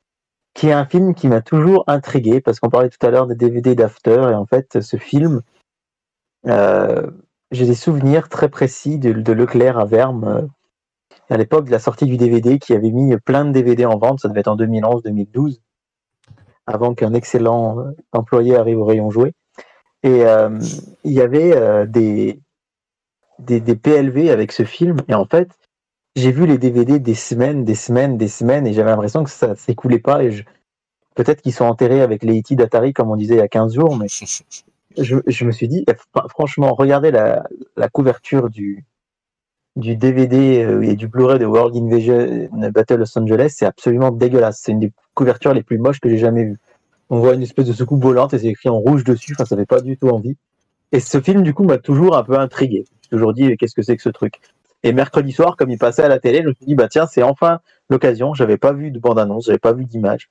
qui 0.54 0.70
est 0.70 0.72
un 0.72 0.86
film 0.86 1.14
qui 1.14 1.28
m'a 1.28 1.40
toujours 1.40 1.84
intrigué 1.86 2.40
parce 2.40 2.58
qu'on 2.58 2.68
parlait 2.68 2.90
tout 2.90 3.06
à 3.06 3.10
l'heure 3.10 3.28
des 3.28 3.36
DVD 3.36 3.76
d'After 3.76 4.26
et 4.32 4.34
en 4.34 4.44
fait 4.44 4.80
ce 4.80 4.96
film, 4.96 5.42
j'ai 6.44 7.66
des 7.66 7.74
souvenirs 7.74 8.28
très 8.28 8.48
précis 8.48 8.98
de 8.98 9.32
Leclerc 9.32 9.78
à 9.78 9.84
Verme. 9.84 10.48
À 11.30 11.36
l'époque 11.36 11.66
de 11.66 11.70
la 11.70 11.78
sortie 11.78 12.06
du 12.06 12.16
DVD 12.16 12.58
qui 12.58 12.74
avait 12.74 12.90
mis 12.90 13.16
plein 13.18 13.44
de 13.44 13.52
DVD 13.52 13.86
en 13.86 13.98
vente, 13.98 14.20
ça 14.20 14.28
devait 14.28 14.40
être 14.40 14.48
en 14.48 14.56
2011-2012, 14.56 15.60
avant 16.66 16.94
qu'un 16.94 17.14
excellent 17.14 17.78
euh, 17.80 17.90
employé 18.12 18.56
arrive 18.56 18.78
au 18.80 18.84
rayon 18.84 19.10
jouet. 19.10 19.32
Et 20.02 20.24
euh, 20.24 20.58
il 21.04 21.12
y 21.12 21.20
avait 21.20 21.56
euh, 21.56 21.86
des, 21.86 22.40
des, 23.38 23.60
des 23.60 23.76
PLV 23.76 24.30
avec 24.30 24.52
ce 24.52 24.64
film, 24.64 24.98
et 25.08 25.14
en 25.14 25.24
fait, 25.26 25.50
j'ai 26.16 26.32
vu 26.32 26.46
les 26.46 26.58
DVD 26.58 26.98
des 26.98 27.14
semaines, 27.14 27.64
des 27.64 27.74
semaines, 27.74 28.18
des 28.18 28.28
semaines, 28.28 28.66
et 28.66 28.72
j'avais 28.72 28.90
l'impression 28.90 29.24
que 29.24 29.30
ça 29.30 29.48
ne 29.48 29.54
s'écoulait 29.54 29.98
pas, 30.00 30.22
et 30.24 30.30
je... 30.32 30.44
peut-être 31.14 31.42
qu'ils 31.42 31.54
sont 31.54 31.64
enterrés 31.66 32.02
avec 32.02 32.22
les 32.24 32.40
E.T. 32.40 32.56
d'Atari, 32.56 32.92
comme 32.92 33.10
on 33.10 33.16
disait 33.16 33.34
il 33.36 33.38
y 33.38 33.42
a 33.42 33.48
15 33.48 33.74
jours, 33.74 33.96
mais 33.96 34.06
je, 34.98 35.16
je 35.26 35.44
me 35.44 35.52
suis 35.52 35.68
dit, 35.68 35.84
eh, 35.88 35.92
fr- 35.92 36.28
franchement, 36.30 36.74
regardez 36.74 37.10
la, 37.10 37.44
la 37.76 37.88
couverture 37.88 38.50
du, 38.50 38.84
du 39.76 39.96
DVD 39.96 40.62
euh, 40.62 40.82
et 40.82 40.94
du 40.94 41.08
Blu-ray 41.08 41.38
de 41.38 41.46
World 41.46 41.76
Invasion 41.76 42.48
Battle 42.70 42.96
Los 42.96 43.18
Angeles, 43.18 43.54
c'est 43.56 43.66
absolument 43.66 44.10
dégueulasse. 44.10 44.60
C'est 44.62 44.72
une 44.72 44.80
des 44.80 44.92
couvertures 45.14 45.52
les 45.52 45.62
plus 45.62 45.78
moches 45.78 46.00
que 46.00 46.08
j'ai 46.08 46.18
jamais 46.18 46.44
vues. 46.44 46.58
On 47.10 47.18
voit 47.18 47.34
une 47.34 47.42
espèce 47.42 47.66
de 47.66 47.72
soucoupe 47.72 48.02
volante 48.02 48.34
et 48.34 48.38
c'est 48.38 48.46
écrit 48.46 48.68
en 48.68 48.78
rouge 48.78 49.04
dessus, 49.04 49.34
enfin 49.34 49.44
ça 49.44 49.56
fait 49.56 49.66
pas 49.66 49.80
du 49.80 49.96
tout 49.96 50.08
envie. 50.08 50.36
Et 50.92 51.00
ce 51.00 51.20
film 51.20 51.42
du 51.42 51.54
coup 51.54 51.64
m'a 51.64 51.78
toujours 51.78 52.16
un 52.16 52.22
peu 52.22 52.38
intrigué. 52.38 52.84
J'ai 53.02 53.08
toujours 53.10 53.34
dit 53.34 53.56
qu'est-ce 53.56 53.74
que 53.74 53.82
c'est 53.82 53.96
que 53.96 54.02
ce 54.02 54.08
truc? 54.08 54.40
Et 54.84 54.92
mercredi 54.92 55.32
soir, 55.32 55.56
comme 55.56 55.70
il 55.70 55.78
passait 55.78 56.02
à 56.02 56.08
la 56.08 56.18
télé, 56.18 56.42
je 56.42 56.48
me 56.48 56.54
suis 56.54 56.66
dit, 56.66 56.74
bah 56.74 56.88
tiens, 56.88 57.06
c'est 57.06 57.22
enfin 57.22 57.60
l'occasion, 57.88 58.34
j'avais 58.34 58.58
pas 58.58 58.72
vu 58.72 58.90
de 58.90 58.98
bande-annonce, 58.98 59.46
j'avais 59.46 59.58
pas 59.58 59.72
vu 59.72 59.86
d'image, 59.86 60.28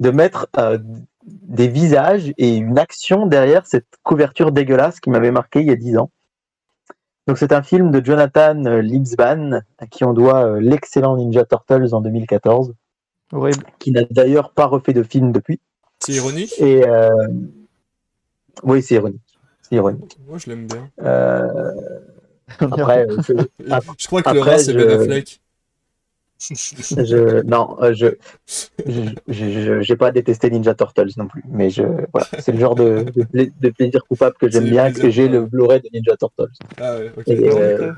de 0.00 0.10
mettre 0.10 0.48
euh, 0.58 0.78
des 1.24 1.68
visages 1.68 2.32
et 2.38 2.56
une 2.56 2.78
action 2.78 3.26
derrière 3.26 3.66
cette 3.66 3.86
couverture 4.02 4.50
dégueulasse 4.50 4.98
qui 4.98 5.10
m'avait 5.10 5.30
marqué 5.30 5.60
il 5.60 5.66
y 5.66 5.70
a 5.70 5.76
dix 5.76 5.98
ans. 5.98 6.10
Donc 7.26 7.38
c'est 7.38 7.52
un 7.52 7.62
film 7.62 7.90
de 7.90 8.04
Jonathan 8.04 8.64
euh, 8.66 8.80
Liebsman, 8.82 9.62
à 9.78 9.86
qui 9.86 10.04
on 10.04 10.12
doit 10.12 10.44
euh, 10.44 10.60
l'excellent 10.60 11.16
Ninja 11.16 11.44
Turtles 11.44 11.94
en 11.94 12.00
2014, 12.00 12.74
Horrible. 13.32 13.64
qui 13.78 13.92
n'a 13.92 14.02
d'ailleurs 14.10 14.50
pas 14.50 14.66
refait 14.66 14.92
de 14.92 15.02
film 15.02 15.30
depuis. 15.32 15.60
C'est 16.00 16.12
ironique 16.12 16.52
Et 16.60 16.84
euh, 16.86 17.08
oui, 18.64 18.82
c'est 18.82 18.96
ironique. 18.96 19.20
C'est 19.62 19.76
ironique. 19.76 20.18
Moi, 20.26 20.38
je 20.38 20.50
l'aime 20.50 20.66
bien. 20.66 20.88
Euh, 21.02 21.48
Après, 22.58 23.06
je, 23.28 23.34
je 23.98 24.06
crois 24.08 24.22
que 24.22 24.30
le 24.30 24.40
rat, 24.40 24.58
c'est 24.58 24.72
je- 24.72 24.78
Ben 24.78 25.00
Affleck. 25.00 25.40
Je- 26.48 27.42
non, 27.44 27.76
euh, 27.82 27.92
je, 27.94 28.06
je, 28.86 29.02
je- 29.28 29.50
je- 29.50 29.80
j'ai 29.80 29.96
pas 29.96 30.10
détesté 30.10 30.50
Ninja 30.50 30.74
Turtles 30.74 31.10
non 31.16 31.28
plus, 31.28 31.42
mais 31.48 31.70
je, 31.70 31.82
voilà, 32.12 32.26
c'est 32.38 32.52
le 32.52 32.58
genre 32.58 32.74
de, 32.74 33.04
de, 33.14 33.24
pla- 33.24 33.44
de 33.60 33.68
plaisir 33.70 34.04
coupable 34.06 34.36
que 34.38 34.48
j'aime 34.50 34.68
bien, 34.70 34.92
que 34.92 35.10
j'ai 35.10 35.28
le. 35.28 35.46
Blu-ray 35.46 35.80
de 35.80 35.88
Ninja 35.92 36.16
Turtles. 36.16 36.50
Ah 36.80 36.96
ouais, 36.96 37.12
ok. 37.16 37.28
Et, 37.28 37.48
euh, 37.50 37.92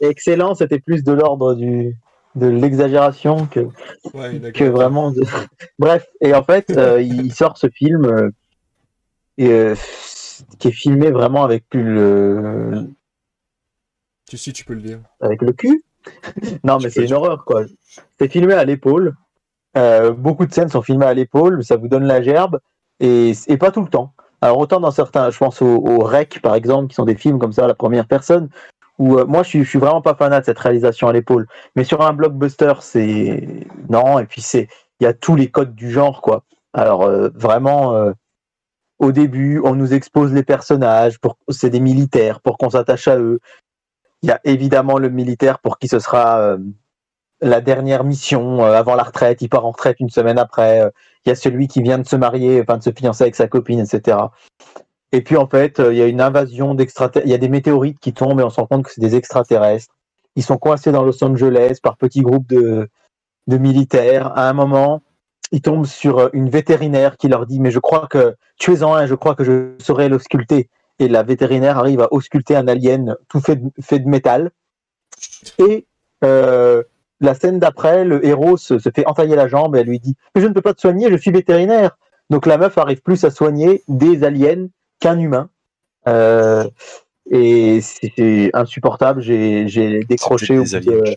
excellent, 0.00 0.54
c'était 0.54 0.78
plus 0.80 1.02
de 1.02 1.12
l'ordre 1.12 1.54
du 1.54 1.96
de 2.34 2.46
l'exagération 2.46 3.46
que, 3.46 3.60
Ouais, 4.14 4.38
que 4.52 4.64
vraiment. 4.64 5.10
de- 5.10 5.22
Bref, 5.78 6.06
et 6.20 6.34
en 6.34 6.44
fait, 6.44 6.70
euh, 6.70 7.00
il 7.02 7.32
sort 7.32 7.58
ce 7.58 7.68
film 7.68 8.04
euh, 8.04 8.30
et, 9.38 9.72
qui 10.58 10.68
est 10.68 10.72
filmé 10.72 11.10
vraiment 11.10 11.42
avec 11.42 11.64
le, 11.72 12.86
Tu 14.28 14.36
si 14.36 14.52
tu 14.52 14.64
peux 14.64 14.74
le 14.74 14.82
dire. 14.82 15.00
avec 15.20 15.42
le 15.42 15.52
cul. 15.52 15.82
Non, 16.64 16.78
mais 16.82 16.90
c'est 16.90 17.04
une 17.04 17.12
horreur, 17.12 17.44
quoi. 17.44 17.62
C'est 18.18 18.30
filmé 18.30 18.54
à 18.54 18.64
l'épaule. 18.64 19.14
Euh, 19.76 20.12
beaucoup 20.12 20.46
de 20.46 20.52
scènes 20.52 20.70
sont 20.70 20.82
filmées 20.82 21.06
à 21.06 21.14
l'épaule, 21.14 21.62
ça 21.62 21.76
vous 21.76 21.88
donne 21.88 22.04
la 22.04 22.22
gerbe, 22.22 22.58
et, 23.00 23.32
et 23.46 23.56
pas 23.58 23.70
tout 23.70 23.82
le 23.82 23.88
temps. 23.88 24.12
Alors, 24.40 24.58
autant 24.58 24.80
dans 24.80 24.90
certains, 24.90 25.30
je 25.30 25.38
pense 25.38 25.60
au, 25.62 25.76
au 25.76 25.98
Rec, 25.98 26.40
par 26.42 26.54
exemple, 26.54 26.88
qui 26.88 26.94
sont 26.94 27.04
des 27.04 27.14
films 27.14 27.38
comme 27.38 27.52
ça 27.52 27.64
à 27.64 27.68
la 27.68 27.74
première 27.74 28.06
personne, 28.06 28.48
où 28.98 29.18
euh, 29.18 29.26
moi, 29.26 29.42
je 29.42 29.48
suis, 29.48 29.64
je 29.64 29.68
suis 29.68 29.78
vraiment 29.78 30.02
pas 30.02 30.14
fanat 30.14 30.40
de 30.40 30.44
cette 30.46 30.58
réalisation 30.58 31.06
à 31.08 31.12
l'épaule. 31.12 31.46
Mais 31.76 31.84
sur 31.84 32.00
un 32.02 32.12
blockbuster, 32.12 32.74
c'est. 32.80 33.66
Non, 33.88 34.18
et 34.18 34.26
puis 34.26 34.40
c'est. 34.40 34.68
Il 35.00 35.04
y 35.04 35.06
a 35.06 35.12
tous 35.12 35.36
les 35.36 35.50
codes 35.50 35.74
du 35.74 35.90
genre, 35.90 36.22
quoi. 36.22 36.44
Alors, 36.72 37.02
euh, 37.02 37.28
vraiment. 37.34 38.12
au 38.98 39.12
début, 39.12 39.60
on 39.62 39.74
nous 39.74 39.94
expose 39.94 40.32
les 40.32 40.42
personnages, 40.42 41.20
pour 41.20 41.36
c'est 41.48 41.70
des 41.70 41.80
militaires, 41.80 42.40
pour 42.40 42.58
qu'on 42.58 42.70
s'attache 42.70 43.06
à 43.08 43.16
eux. 43.18 43.38
Il 44.22 44.28
y 44.28 44.32
a 44.32 44.40
évidemment 44.44 44.98
le 44.98 45.10
militaire 45.10 45.60
pour 45.60 45.78
qui 45.78 45.88
ce 45.88 45.98
sera 45.98 46.40
euh, 46.40 46.58
la 47.40 47.60
dernière 47.60 48.04
mission 48.04 48.64
euh, 48.64 48.72
avant 48.72 48.94
la 48.94 49.04
retraite. 49.04 49.42
Il 49.42 49.48
part 49.48 49.64
en 49.64 49.70
retraite 49.70 50.00
une 50.00 50.10
semaine 50.10 50.38
après. 50.38 50.82
Euh, 50.82 50.90
Il 51.24 51.28
y 51.28 51.32
a 51.32 51.34
celui 51.34 51.68
qui 51.68 51.82
vient 51.82 51.98
de 51.98 52.06
se 52.06 52.16
marier, 52.16 52.60
enfin 52.60 52.78
de 52.78 52.82
se 52.82 52.90
fiancer 52.90 53.24
avec 53.24 53.36
sa 53.36 53.48
copine, 53.48 53.80
etc. 53.80 54.18
Et 55.12 55.22
puis 55.22 55.36
en 55.36 55.46
fait, 55.46 55.80
il 55.84 55.96
y 55.96 56.02
a 56.02 56.06
une 56.06 56.20
invasion 56.20 56.74
d'extraterrestres. 56.74 57.28
Il 57.28 57.30
y 57.30 57.34
a 57.34 57.38
des 57.38 57.48
météorites 57.48 57.98
qui 58.00 58.12
tombent 58.12 58.40
et 58.40 58.44
on 58.44 58.50
se 58.50 58.60
rend 58.60 58.66
compte 58.66 58.84
que 58.84 58.92
c'est 58.92 59.00
des 59.00 59.16
extraterrestres. 59.16 59.94
Ils 60.36 60.42
sont 60.44 60.58
coincés 60.58 60.92
dans 60.92 61.02
Los 61.02 61.22
Angeles 61.24 61.78
par 61.82 61.96
petits 61.96 62.22
groupes 62.22 62.46
de, 62.48 62.88
de 63.46 63.56
militaires. 63.56 64.36
À 64.36 64.48
un 64.48 64.52
moment, 64.52 65.02
ils 65.52 65.62
tombent 65.62 65.86
sur 65.86 66.30
une 66.34 66.50
vétérinaire 66.50 67.16
qui 67.16 67.28
leur 67.28 67.46
dit 67.46 67.60
Mais 67.60 67.70
je 67.70 67.78
crois 67.78 68.06
que 68.08 68.36
tuez-en 68.58 68.94
un, 68.94 69.06
je 69.06 69.14
crois 69.14 69.34
que 69.34 69.44
je 69.44 69.74
saurais 69.82 70.08
l'ausculter. 70.08 70.68
Et 70.98 71.08
la 71.08 71.22
vétérinaire 71.22 71.78
arrive 71.78 72.00
à 72.00 72.12
ausculter 72.12 72.56
un 72.56 72.66
alien 72.68 73.16
tout 73.28 73.40
fait 73.40 73.56
de, 73.56 73.70
fait 73.80 73.98
de 74.00 74.08
métal. 74.08 74.50
Et 75.58 75.86
euh, 76.24 76.82
la 77.20 77.34
scène 77.34 77.58
d'après, 77.58 78.04
le 78.04 78.24
héros 78.26 78.56
se, 78.56 78.78
se 78.78 78.88
fait 78.94 79.06
entailler 79.06 79.36
la 79.36 79.48
jambe 79.48 79.76
et 79.76 79.80
elle 79.80 79.86
lui 79.86 80.00
dit 80.00 80.16
je 80.34 80.46
ne 80.46 80.52
peux 80.52 80.62
pas 80.62 80.74
te 80.74 80.80
soigner, 80.80 81.10
je 81.10 81.16
suis 81.16 81.30
vétérinaire. 81.30 81.96
Donc 82.30 82.46
la 82.46 82.58
meuf 82.58 82.76
arrive 82.78 83.00
plus 83.00 83.24
à 83.24 83.30
soigner 83.30 83.82
des 83.88 84.24
aliens 84.24 84.66
qu'un 85.00 85.18
humain. 85.18 85.48
Euh, 86.08 86.64
et 87.30 87.80
c'était 87.80 88.50
insupportable. 88.54 89.20
J'ai 89.20 90.00
décroché 90.08 90.58
au 90.58 90.64
bout 90.64 90.80
de-. 90.80 91.16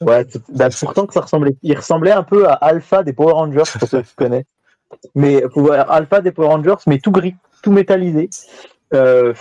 Ouais, 0.00 0.26
c'est- 0.28 0.42
bah, 0.50 0.68
pourtant 0.80 1.06
que 1.06 1.14
ça 1.14 1.20
ressemblait, 1.20 1.56
il 1.62 1.76
ressemblait 1.76 2.10
un 2.10 2.24
peu 2.24 2.48
à 2.48 2.54
Alpha 2.54 3.02
des 3.02 3.12
Power 3.12 3.32
Rangers, 3.34 3.62
pour 3.78 3.88
ceux 3.88 4.02
qui 4.02 4.14
connaissent. 4.16 4.44
Mais 5.14 5.42
Alpha 5.88 6.20
des 6.20 6.32
Power 6.32 6.48
Rangers, 6.48 6.74
mais 6.86 6.98
tout 6.98 7.12
gris, 7.12 7.34
tout 7.62 7.72
métallisé. 7.72 8.28
Euh, 8.94 9.32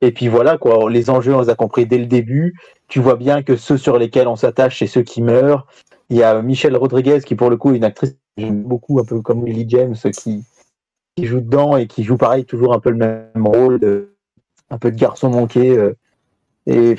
et 0.00 0.12
puis 0.12 0.28
voilà, 0.28 0.58
quoi. 0.58 0.90
Les 0.90 1.10
enjeux, 1.10 1.34
on 1.34 1.42
les 1.42 1.50
a 1.50 1.54
compris 1.54 1.86
dès 1.86 1.98
le 1.98 2.06
début. 2.06 2.54
Tu 2.88 3.00
vois 3.00 3.16
bien 3.16 3.42
que 3.42 3.56
ceux 3.56 3.78
sur 3.78 3.98
lesquels 3.98 4.28
on 4.28 4.36
s'attache, 4.36 4.78
c'est 4.78 4.86
ceux 4.86 5.02
qui 5.02 5.22
meurent. 5.22 5.66
Il 6.10 6.16
y 6.16 6.22
a 6.22 6.42
Michelle 6.42 6.76
Rodriguez, 6.76 7.20
qui 7.20 7.34
pour 7.34 7.50
le 7.50 7.56
coup 7.56 7.72
est 7.72 7.76
une 7.76 7.84
actrice 7.84 8.16
j'aime 8.38 8.62
beaucoup, 8.62 8.98
un 8.98 9.04
peu 9.04 9.20
comme 9.20 9.44
Lily 9.44 9.66
James, 9.68 9.94
qui, 9.94 10.44
joue 11.18 11.40
dedans 11.40 11.76
et 11.76 11.86
qui 11.86 12.02
joue 12.02 12.16
pareil, 12.16 12.44
toujours 12.46 12.72
un 12.72 12.80
peu 12.80 12.90
le 12.90 12.96
même 12.96 13.46
rôle, 13.46 13.78
de, 13.78 14.14
un 14.70 14.78
peu 14.78 14.90
de 14.90 14.96
garçon 14.96 15.28
manqué. 15.30 15.76
euh, 15.76 15.94
et 16.66 16.96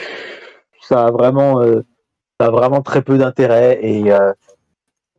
ça 0.81 1.05
a 1.05 1.11
vraiment. 1.11 1.61
euh, 1.61 1.81
ça 2.39 2.47
a 2.47 2.51
vraiment 2.51 2.81
très 2.81 3.01
peu 3.01 3.17
d'intérêt 3.17 3.79
et 3.81 4.11
euh, 4.11 4.19
euh, 4.19 4.33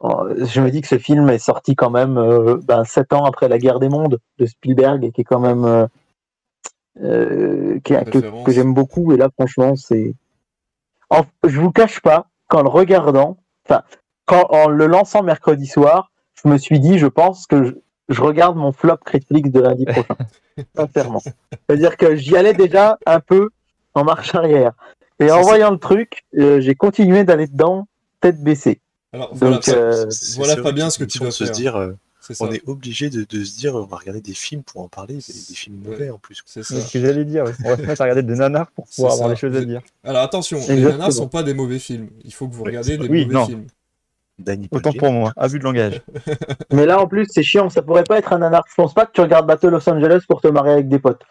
je 0.04 0.60
me 0.60 0.70
dis 0.70 0.80
que 0.80 0.88
ce 0.88 0.98
film 0.98 1.28
est 1.30 1.38
sorti 1.38 1.74
quand 1.74 1.90
même 1.90 2.18
euh, 2.18 2.58
ben, 2.64 2.84
sept 2.84 3.12
ans 3.12 3.24
après 3.24 3.48
la 3.48 3.58
guerre 3.58 3.80
des 3.80 3.88
mondes 3.88 4.18
de 4.38 4.46
Spielberg 4.46 5.04
et 5.04 5.12
qui 5.12 5.22
est 5.22 5.24
quand 5.24 5.40
même 5.40 5.64
euh, 5.64 5.86
euh, 7.02 7.80
qui 7.84 7.94
que, 7.94 8.52
j'aime 8.52 8.74
beaucoup. 8.74 9.12
Et 9.12 9.16
là 9.16 9.28
franchement 9.34 9.76
c'est 9.76 10.14
je 11.44 11.60
vous 11.60 11.70
cache 11.70 12.00
pas 12.00 12.26
qu'en 12.48 12.62
le 12.62 12.68
regardant 12.68 13.38
enfin 13.66 13.82
quand 14.26 14.46
en 14.50 14.68
le 14.68 14.86
lançant 14.86 15.22
mercredi 15.22 15.66
soir 15.66 16.10
je 16.42 16.48
me 16.48 16.58
suis 16.58 16.80
dit 16.80 16.98
je 16.98 17.06
pense 17.06 17.46
que 17.46 17.64
je, 17.64 17.72
je 18.08 18.20
regarde 18.20 18.56
mon 18.56 18.72
flop 18.72 18.98
Netflix 19.12 19.50
de 19.50 19.60
lundi 19.60 19.84
prochain. 19.84 20.16
Sincèrement. 20.76 21.20
C'est 21.20 21.34
à 21.68 21.76
dire 21.76 21.96
que 21.96 22.14
j'y 22.16 22.36
allais 22.36 22.52
déjà 22.52 22.98
un 23.06 23.20
peu 23.20 23.50
en 23.94 24.04
marche 24.04 24.34
arrière. 24.34 24.72
Et 25.20 25.30
en 25.30 25.42
voyant 25.42 25.70
le 25.70 25.78
truc, 25.78 26.24
euh, 26.36 26.60
j'ai 26.60 26.74
continué 26.74 27.24
d'aller 27.24 27.46
dedans, 27.46 27.86
tête 28.20 28.42
baissée. 28.42 28.80
Alors, 29.14 29.30
voilà, 29.32 29.56
Donc, 29.56 29.68
euh, 29.68 30.06
voilà, 30.36 30.56
Fabien, 30.56 30.90
ce 30.90 30.98
que 30.98 31.04
tu 31.04 31.18
dois 31.18 31.30
faire. 31.30 31.46
se 31.46 31.52
dire, 31.52 31.76
euh, 31.76 31.92
on 32.40 32.50
est 32.50 32.66
obligé 32.68 33.10
de, 33.10 33.24
de 33.24 33.44
se 33.44 33.56
dire, 33.56 33.76
on 33.76 33.84
va 33.84 33.96
regarder 33.96 34.20
des 34.20 34.34
films 34.34 34.64
pour 34.64 34.80
en 34.80 34.88
parler, 34.88 35.14
des, 35.14 35.32
des 35.48 35.54
films 35.54 35.76
mauvais 35.84 36.10
en 36.10 36.18
plus. 36.18 36.42
C'est 36.46 36.64
ça. 36.64 36.74
C'est 36.74 36.80
ce 36.80 36.92
que 36.92 37.00
j'allais 37.00 37.24
dire. 37.24 37.44
On 37.64 37.68
va 37.68 37.76
se 37.76 37.82
mettre 37.82 38.00
à 38.00 38.04
regarder 38.04 38.24
des 38.24 38.34
nanars 38.34 38.70
pour 38.72 38.86
pouvoir 38.86 39.12
avoir 39.12 39.28
des 39.28 39.36
choses 39.36 39.56
à 39.56 39.64
dire. 39.64 39.82
Alors 40.02 40.22
attention, 40.22 40.58
les 40.68 40.80
nanas 40.80 41.12
sont 41.12 41.28
pas 41.28 41.44
des 41.44 41.54
mauvais 41.54 41.78
films. 41.78 42.08
Il 42.24 42.34
faut 42.34 42.48
que 42.48 42.54
vous 42.54 42.64
regardiez 42.64 42.98
des. 42.98 43.06
Oui, 43.06 43.24
mauvais 43.24 43.34
non. 43.34 43.46
films. 43.46 43.66
Danny 44.36 44.68
Autant 44.72 44.92
pour 44.92 45.12
moi. 45.12 45.32
Abus 45.36 45.60
de 45.60 45.64
langage. 45.64 46.02
Mais 46.72 46.86
là, 46.86 47.00
en 47.00 47.06
plus, 47.06 47.28
c'est 47.30 47.44
chiant, 47.44 47.70
ça 47.70 47.82
pourrait 47.82 48.02
pas 48.02 48.18
être 48.18 48.32
un 48.32 48.38
nanar. 48.38 48.64
Je 48.68 48.74
pense 48.74 48.92
pas 48.92 49.06
que 49.06 49.12
tu 49.12 49.20
regardes 49.20 49.46
Battle 49.46 49.68
Los 49.68 49.88
Angeles 49.88 50.22
pour 50.26 50.40
te 50.40 50.48
marier 50.48 50.72
avec 50.72 50.88
des 50.88 50.98
potes. 50.98 51.22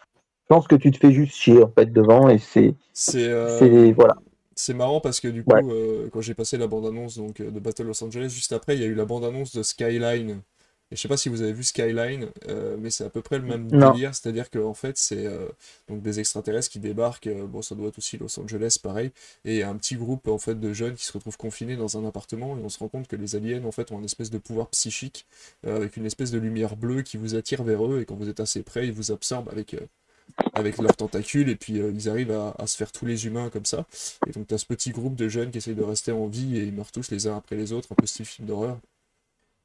Je 0.44 0.56
pense 0.56 0.68
que 0.68 0.76
tu 0.76 0.90
te 0.92 0.98
fais 0.98 1.12
juste 1.12 1.36
chier, 1.36 1.62
en 1.62 1.72
fait, 1.78 1.92
devant, 1.92 2.30
et 2.30 2.38
c'est. 2.38 2.76
C'est 2.94 3.28
euh, 3.28 3.60
c'est 3.60 3.92
voilà. 3.92 4.16
C'est 4.56 4.74
marrant 4.74 5.02
parce 5.02 5.20
que 5.20 5.28
du 5.28 5.44
coup, 5.44 5.54
Ouais. 5.54 5.72
euh, 5.72 6.10
quand 6.12 6.22
j'ai 6.22 6.34
passé 6.34 6.58
la 6.58 6.68
bande-annonce 6.68 7.18
donc, 7.18 7.40
euh, 7.40 7.52
de 7.52 7.60
Battle 7.60 7.84
Los 7.84 8.04
Angeles, 8.04 8.30
juste 8.30 8.54
après, 8.54 8.76
il 8.76 8.82
y 8.82 8.84
a 8.86 8.88
eu 8.88 8.96
la 8.96 9.06
bande-annonce 9.06 9.56
de 9.56 9.64
Skyline. 9.64 10.42
Et 10.92 10.96
je 10.96 11.02
sais 11.02 11.08
pas 11.08 11.18
si 11.18 11.30
vous 11.30 11.42
avez 11.42 11.54
vu 11.54 11.64
Skyline, 11.64 12.28
euh, 12.50 12.78
mais 12.80 12.92
c'est 12.92 13.04
à 13.06 13.10
peu 13.10 13.22
près 13.22 13.40
le 13.40 13.46
même 13.46 13.72
Non. 13.72 13.94
délire, 13.94 14.14
c'est-à-dire 14.14 14.50
que 14.52 14.60
en 14.60 14.74
fait, 14.76 14.98
c'est 14.98 15.26
euh, 15.26 15.48
donc 15.90 16.02
des 16.04 16.20
extraterrestres 16.20 16.70
qui 16.70 16.80
débarquent. 16.80 17.28
euh, 17.28 17.48
bon, 17.48 17.62
ça 17.64 17.74
doit 17.76 17.88
être 17.88 17.98
aussi 17.98 18.18
Los 18.18 18.40
Angeles, 18.40 18.78
pareil. 18.82 19.12
Et 19.46 19.54
il 19.54 19.58
y 19.58 19.64
a 19.64 19.70
un 19.70 19.76
petit 19.78 19.96
groupe 19.96 20.28
en 20.28 20.38
fait 20.38 20.60
de 20.60 20.74
jeunes 20.74 20.96
qui 20.96 21.06
se 21.06 21.14
retrouvent 21.14 21.38
confinés 21.38 21.76
dans 21.78 21.98
un 21.98 22.06
appartement 22.06 22.58
et 22.58 22.62
on 22.62 22.70
se 22.70 22.78
rend 22.80 22.90
compte 22.90 23.08
que 23.08 23.16
les 23.16 23.36
aliens 23.36 23.64
en 23.66 23.72
fait 23.72 23.92
ont 23.92 23.98
une 24.00 24.06
espèce 24.06 24.30
de 24.30 24.38
pouvoir 24.38 24.70
psychique 24.70 25.26
avec 25.66 25.98
une 25.98 26.06
espèce 26.06 26.32
de 26.32 26.38
lumière 26.40 26.76
bleue 26.76 27.02
qui 27.02 27.18
vous 27.18 27.36
attire 27.36 27.64
vers 27.64 27.86
eux 27.88 28.02
et 28.02 28.06
quand 28.06 28.16
vous 28.16 28.30
êtes 28.30 28.40
assez 28.40 28.62
près, 28.64 28.86
ils 28.88 28.94
vous 28.94 29.12
absorbent 29.12 29.50
avec 29.50 29.76
avec 30.54 30.78
leurs 30.78 30.96
tentacules 30.96 31.50
et 31.50 31.56
puis 31.56 31.80
euh, 31.80 31.92
ils 31.94 32.10
arrivent 32.10 32.32
à, 32.32 32.68
se 32.68 32.78
faire 32.78 32.92
tous 32.92 33.06
les 33.06 33.26
humains 33.26 33.50
comme 33.50 33.66
ça. 33.66 33.86
Et 34.28 34.32
donc 34.32 34.48
tu 34.48 34.54
as 34.54 34.58
ce 34.58 34.66
petit 34.66 34.92
groupe 34.92 35.16
de 35.16 35.28
jeunes 35.30 35.52
qui 35.52 35.58
essayent 35.58 35.76
de 35.76 35.84
rester 35.84 36.12
en 36.12 36.28
vie 36.28 36.58
et 36.58 36.64
ils 36.64 36.74
meurent 36.74 36.92
tous 36.92 37.12
les 37.12 37.28
uns 37.28 37.38
après 37.38 37.56
les 37.56 37.74
autres, 37.74 37.92
un 37.92 37.96
peu 37.96 38.06
style 38.06 38.26
film 38.26 38.48
d'horreur. 38.48 38.80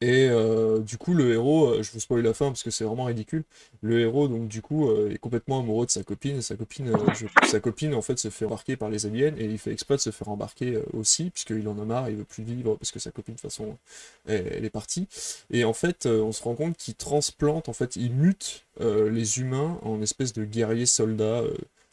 Et 0.00 0.28
euh, 0.30 0.78
du 0.78 0.96
coup, 0.96 1.12
le 1.12 1.32
héros, 1.32 1.70
euh, 1.70 1.82
je 1.82 1.90
vous 1.90 1.98
spoil 1.98 2.22
la 2.22 2.32
fin 2.32 2.46
parce 2.46 2.62
que 2.62 2.70
c'est 2.70 2.84
vraiment 2.84 3.04
ridicule. 3.04 3.42
Le 3.82 4.00
héros, 4.00 4.28
donc 4.28 4.46
du 4.46 4.62
coup, 4.62 4.88
euh, 4.90 5.10
est 5.10 5.18
complètement 5.18 5.58
amoureux 5.58 5.86
de 5.86 5.90
sa 5.90 6.04
copine. 6.04 6.40
Sa 6.40 6.54
copine, 6.54 6.88
euh, 6.88 7.26
sa 7.46 7.58
copine, 7.58 7.94
en 7.94 8.02
fait, 8.02 8.16
se 8.16 8.30
fait 8.30 8.44
embarquer 8.44 8.76
par 8.76 8.90
les 8.90 9.06
aliens 9.06 9.34
et 9.36 9.46
il 9.46 9.58
fait 9.58 9.72
exprès 9.72 9.98
se 9.98 10.10
faire 10.10 10.28
embarquer 10.28 10.78
aussi, 10.92 11.30
puisqu'il 11.30 11.66
en 11.66 11.78
a 11.80 11.84
marre, 11.84 12.10
il 12.10 12.16
veut 12.16 12.24
plus 12.24 12.44
vivre 12.44 12.76
parce 12.76 12.92
que 12.92 13.00
sa 13.00 13.10
copine, 13.10 13.34
de 13.34 13.40
toute 13.40 13.50
façon, 13.50 13.76
elle, 14.26 14.64
est 14.64 14.70
partie. 14.70 15.08
Et 15.50 15.64
en 15.64 15.72
fait, 15.72 16.06
on 16.06 16.30
se 16.30 16.42
rend 16.44 16.54
compte 16.54 16.76
qu'il 16.76 16.94
transplante, 16.94 17.68
en 17.68 17.72
fait, 17.72 17.96
il 17.96 18.12
mute 18.12 18.64
les 18.80 19.40
humains 19.40 19.78
en 19.82 20.00
espèce 20.02 20.32
de 20.32 20.44
guerriers 20.44 20.86
soldats 20.86 21.42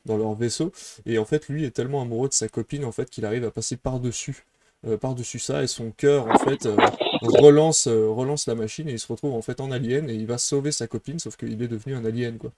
dans 0.06 0.18
leur 0.18 0.36
vaisseau. 0.36 0.72
Et 1.06 1.18
en 1.18 1.26
fait, 1.26 1.50
lui 1.50 1.66
est 1.66 1.72
tellement 1.72 2.02
amoureux 2.02 2.30
de 2.30 2.34
sa 2.34 2.50
copine, 2.50 2.86
en 2.86 2.92
fait, 2.92 3.10
qu'il 3.10 3.26
arrive 3.26 3.46
à 3.46 3.52
passer 3.52 3.78
par-dessus. 3.78 4.46
euh, 4.88 4.98
par-dessus 4.98 5.40
ça 5.40 5.64
et 5.64 5.68
son 5.68 5.92
cœur 5.92 6.28
en 6.28 6.38
fait 6.38 6.68
relance 7.22 7.88
euh, 7.88 8.10
relance 8.10 8.48
la 8.48 8.56
machine 8.56 8.90
et 8.90 8.94
il 8.94 9.00
se 9.00 9.08
retrouve 9.08 9.34
en 9.34 9.42
fait 9.42 9.60
en 9.62 9.72
alien 9.72 10.10
et 10.10 10.16
il 10.16 10.28
va 10.28 10.38
sauver 10.38 10.72
sa 10.72 10.88
copine 10.88 11.20
sauf 11.20 11.36
qu'il 11.38 11.62
est 11.62 11.68
devenu 11.68 11.96
un 11.96 12.06
alien 12.06 12.38
quoi 12.38 12.52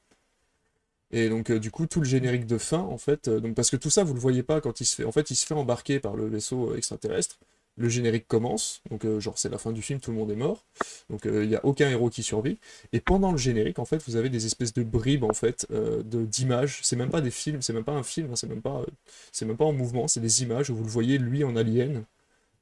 Et 1.11 1.29
donc, 1.29 1.51
euh, 1.51 1.59
du 1.59 1.71
coup, 1.71 1.85
tout 1.85 1.99
le 2.01 2.05
générique 2.05 2.45
de 2.45 2.57
fin, 2.57 2.79
en 2.79 2.97
fait, 2.97 3.27
euh, 3.27 3.39
donc, 3.39 3.55
parce 3.55 3.69
que 3.69 3.77
tout 3.77 3.89
ça, 3.89 4.03
vous 4.03 4.13
le 4.13 4.19
voyez 4.19 4.43
pas 4.43 4.59
quand 4.61 4.81
il 4.81 4.85
se 4.85 4.95
fait. 4.95 5.05
En 5.05 5.11
fait, 5.11 5.31
il 5.31 5.35
se 5.35 5.45
fait 5.45 5.53
embarquer 5.53 5.99
par 5.99 6.15
le 6.15 6.27
vaisseau 6.27 6.75
extraterrestre. 6.75 7.37
Le 7.77 7.89
générique 7.89 8.27
commence, 8.27 8.81
donc 8.89 9.05
genre 9.19 9.37
c'est 9.37 9.49
la 9.49 9.59
fin 9.59 9.71
du 9.71 9.83
film, 9.83 9.99
tout 9.99 10.09
le 10.09 10.17
monde 10.17 10.31
est 10.31 10.35
mort, 10.35 10.65
donc 11.11 11.25
il 11.25 11.47
n'y 11.47 11.55
a 11.55 11.63
aucun 11.63 11.87
héros 11.87 12.09
qui 12.09 12.23
survit. 12.23 12.57
Et 12.91 12.99
pendant 12.99 13.31
le 13.31 13.37
générique, 13.37 13.77
en 13.77 13.85
fait, 13.85 14.01
vous 14.07 14.15
avez 14.15 14.29
des 14.29 14.47
espèces 14.47 14.73
de 14.73 14.81
bribes 14.81 15.23
en 15.23 15.33
fait 15.33 15.67
de 15.69 16.25
d'images. 16.25 16.79
C'est 16.81 16.95
même 16.95 17.11
pas 17.11 17.21
des 17.21 17.29
films, 17.29 17.61
c'est 17.61 17.73
même 17.73 17.83
pas 17.83 17.91
un 17.93 18.01
film, 18.01 18.31
hein, 18.31 18.35
c'est 18.35 18.47
même 18.49 18.63
pas, 18.63 18.83
c'est 19.31 19.45
même 19.45 19.57
pas 19.57 19.65
en 19.65 19.73
mouvement, 19.73 20.07
c'est 20.07 20.21
des 20.21 20.41
images 20.41 20.71
où 20.71 20.75
vous 20.75 20.83
le 20.85 20.89
voyez 20.89 21.19
lui 21.19 21.43
en 21.43 21.55
alien, 21.55 22.03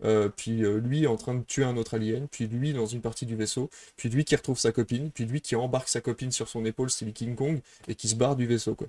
euh, 0.04 0.30
puis 0.30 0.64
euh, 0.64 0.78
lui 0.78 1.08
en 1.08 1.16
train 1.16 1.36
de 1.36 1.44
tuer 1.44 1.64
un 1.64 1.78
autre 1.78 1.94
alien, 1.96 2.28
puis 2.28 2.48
lui 2.48 2.74
dans 2.74 2.86
une 2.86 3.02
partie 3.02 3.26
du 3.26 3.36
vaisseau, 3.36 3.70
puis 3.96 4.10
lui 4.10 4.26
qui 4.26 4.36
retrouve 4.36 4.60
sa 4.60 4.72
copine, 4.72 5.10
puis 5.12 5.26
lui 5.26 5.42
qui 5.42 5.56
embarque 5.56 5.88
sa 5.88 6.02
copine 6.02 6.32
sur 6.32 6.50
son 6.50 6.66
épaule, 6.66 6.90
style 6.90 7.14
King 7.14 7.36
Kong, 7.36 7.60
et 7.88 7.96
qui 7.96 8.08
se 8.10 8.16
barre 8.16 8.36
du 8.36 8.46
vaisseau 8.46 8.76
quoi. 8.76 8.88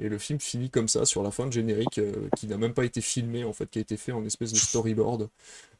Et 0.00 0.08
le 0.08 0.18
film 0.18 0.40
finit 0.40 0.70
comme 0.70 0.88
ça 0.88 1.04
sur 1.04 1.22
la 1.22 1.30
fin 1.30 1.46
de 1.46 1.52
générique 1.52 1.98
euh, 1.98 2.28
qui 2.36 2.48
n'a 2.48 2.58
même 2.58 2.74
pas 2.74 2.84
été 2.84 3.00
filmé 3.00 3.44
en 3.44 3.52
fait, 3.52 3.70
qui 3.70 3.78
a 3.78 3.82
été 3.82 3.96
fait 3.96 4.10
en 4.12 4.24
espèce 4.24 4.52
de 4.52 4.58
storyboard. 4.58 5.28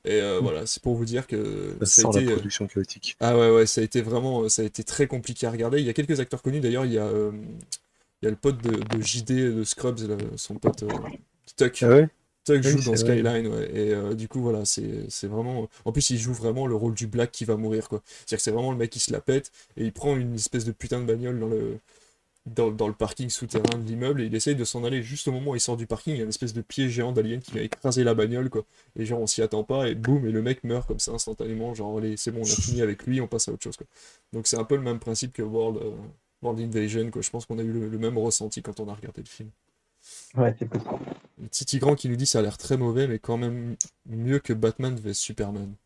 Et 0.07 0.20
voilà, 0.43 0.66
c'est 0.66 0.82
pour 0.82 0.97
vous 0.97 1.07
dire 1.07 1.27
que 1.27 1.74
Ça 1.81 1.86
ça 1.86 2.09
a 2.09 2.11
été, 2.11 2.27
la 2.27 2.32
production 2.32 2.66
chaotique. 2.66 3.16
ah 3.20 3.36
ouais, 3.39 3.51
ouais, 3.51 3.66
ça 3.66 3.81
a 3.81 3.85
été 3.85 4.03
vraiment, 4.03 4.49
ça 4.51 4.61
a 4.61 4.65
été 4.66 4.85
très 4.85 5.07
compliqué 5.07 5.47
à 5.47 5.51
regarder. 5.51 5.81
Il 5.81 5.86
y 5.86 5.89
a 5.89 5.95
quelques 5.95 6.20
acteurs 6.20 6.43
connus, 6.43 6.61
d'ailleurs, 6.61 6.85
il 6.85 6.93
y 6.93 6.99
a, 6.99 7.11
il 7.11 8.24
y 8.24 8.28
a 8.28 8.31
le 8.31 8.36
pote 8.36 8.62
de, 8.62 8.70
de 8.70 9.03
JD 9.03 9.57
de 9.57 9.65
Scrubs, 9.65 9.99
là, 10.01 10.16
son 10.36 10.57
pote 10.57 10.85
Tuck. 11.57 11.82
Ah 11.82 11.89
ouais? 11.89 12.09
Tuck 12.44 12.62
Oui, 12.62 12.76
joue 12.76 12.82
dans 12.82 12.96
vrai. 12.96 12.96
Skyline, 12.96 13.46
ouais. 13.48 13.70
Et 13.74 13.94
euh, 13.94 14.14
du 14.14 14.28
coup, 14.28 14.40
voilà, 14.42 14.64
c'est 14.64 15.08
c'est 15.10 15.26
vraiment. 15.28 15.68
En 15.84 15.92
plus, 15.92 16.10
il 16.10 16.18
joue 16.18 16.32
vraiment 16.34 16.66
le 16.66 16.74
rôle 16.74 16.94
du 16.94 17.06
Black 17.06 17.30
qui 17.32 17.44
va 17.44 17.56
mourir, 17.56 17.88
quoi. 17.88 18.02
C'est-à-dire 18.06 18.38
que 18.38 18.42
c'est 18.42 18.50
vraiment 18.50 18.70
le 18.72 18.76
mec 18.78 18.90
qui 18.90 19.00
se 19.00 19.12
la 19.12 19.20
pète 19.20 19.50
et 19.76 19.84
il 19.84 19.92
prend 19.92 20.16
une 20.16 20.34
espèce 20.34 20.64
de 20.64 20.72
putain 20.72 21.00
de 21.00 21.06
bagnole 21.06 21.38
dans 21.40 21.48
le. 21.48 21.78
Dans, 22.46 22.70
dans 22.70 22.88
le 22.88 22.94
parking 22.94 23.30
souterrain 23.30 23.78
de 23.78 23.86
l'immeuble 23.86 24.20
et 24.20 24.26
il 24.26 24.34
essaye 24.34 24.54
de 24.54 24.64
s'en 24.64 24.84
aller 24.84 25.02
juste 25.02 25.28
au 25.28 25.32
moment 25.32 25.52
où 25.52 25.54
il 25.56 25.60
sort 25.60 25.78
du 25.78 25.86
parking, 25.86 26.14
il 26.14 26.16
y 26.18 26.20
a 26.20 26.24
une 26.24 26.28
espèce 26.28 26.52
de 26.52 26.60
pied 26.60 26.90
géant 26.90 27.12
d'alien 27.12 27.40
qui 27.40 27.52
va 27.52 27.60
écraser 27.62 28.04
la 28.04 28.14
bagnole 28.14 28.50
quoi. 28.50 28.64
Et 28.98 29.06
genre 29.06 29.20
on 29.20 29.26
s'y 29.26 29.40
attend 29.42 29.64
pas 29.64 29.88
et 29.88 29.94
boum 29.94 30.26
et 30.26 30.30
le 30.30 30.42
mec 30.42 30.62
meurt 30.62 30.86
comme 30.86 30.98
ça 30.98 31.12
instantanément, 31.12 31.74
genre 31.74 31.96
allez 31.98 32.16
c'est 32.18 32.32
bon 32.32 32.40
on 32.40 32.44
a 32.44 32.46
fini 32.46 32.82
avec 32.82 33.06
lui, 33.06 33.20
on 33.22 33.28
passe 33.28 33.48
à 33.48 33.52
autre 33.52 33.62
chose 33.62 33.78
quoi. 33.78 33.86
Donc 34.34 34.46
c'est 34.46 34.58
un 34.58 34.64
peu 34.64 34.76
le 34.76 34.82
même 34.82 34.98
principe 34.98 35.32
que 35.32 35.42
World, 35.42 35.78
euh, 35.82 35.92
World 36.42 36.60
Invasion 36.60 37.10
quoi. 37.10 37.22
Je 37.22 37.30
pense 37.30 37.46
qu'on 37.46 37.58
a 37.58 37.62
eu 37.62 37.72
le, 37.72 37.88
le 37.88 37.98
même 37.98 38.18
ressenti 38.18 38.60
quand 38.62 38.78
on 38.80 38.88
a 38.88 38.94
regardé 38.94 39.22
le 39.22 39.28
film. 39.28 39.50
Ouais, 40.36 40.55
c'est 40.59 40.66
possible. 40.69 41.05
Le 41.40 41.47
petit 41.47 41.65
Tigran 41.65 41.94
qui 41.94 42.09
nous 42.09 42.16
dit 42.16 42.27
ça 42.27 42.40
a 42.40 42.43
l'air 42.43 42.59
très 42.59 42.77
mauvais, 42.77 43.06
mais 43.06 43.20
quand 43.20 43.36
même 43.36 43.77
mieux 44.06 44.40
que 44.40 44.52
Batman 44.52 44.97
vs 44.97 45.15
Superman. 45.15 45.77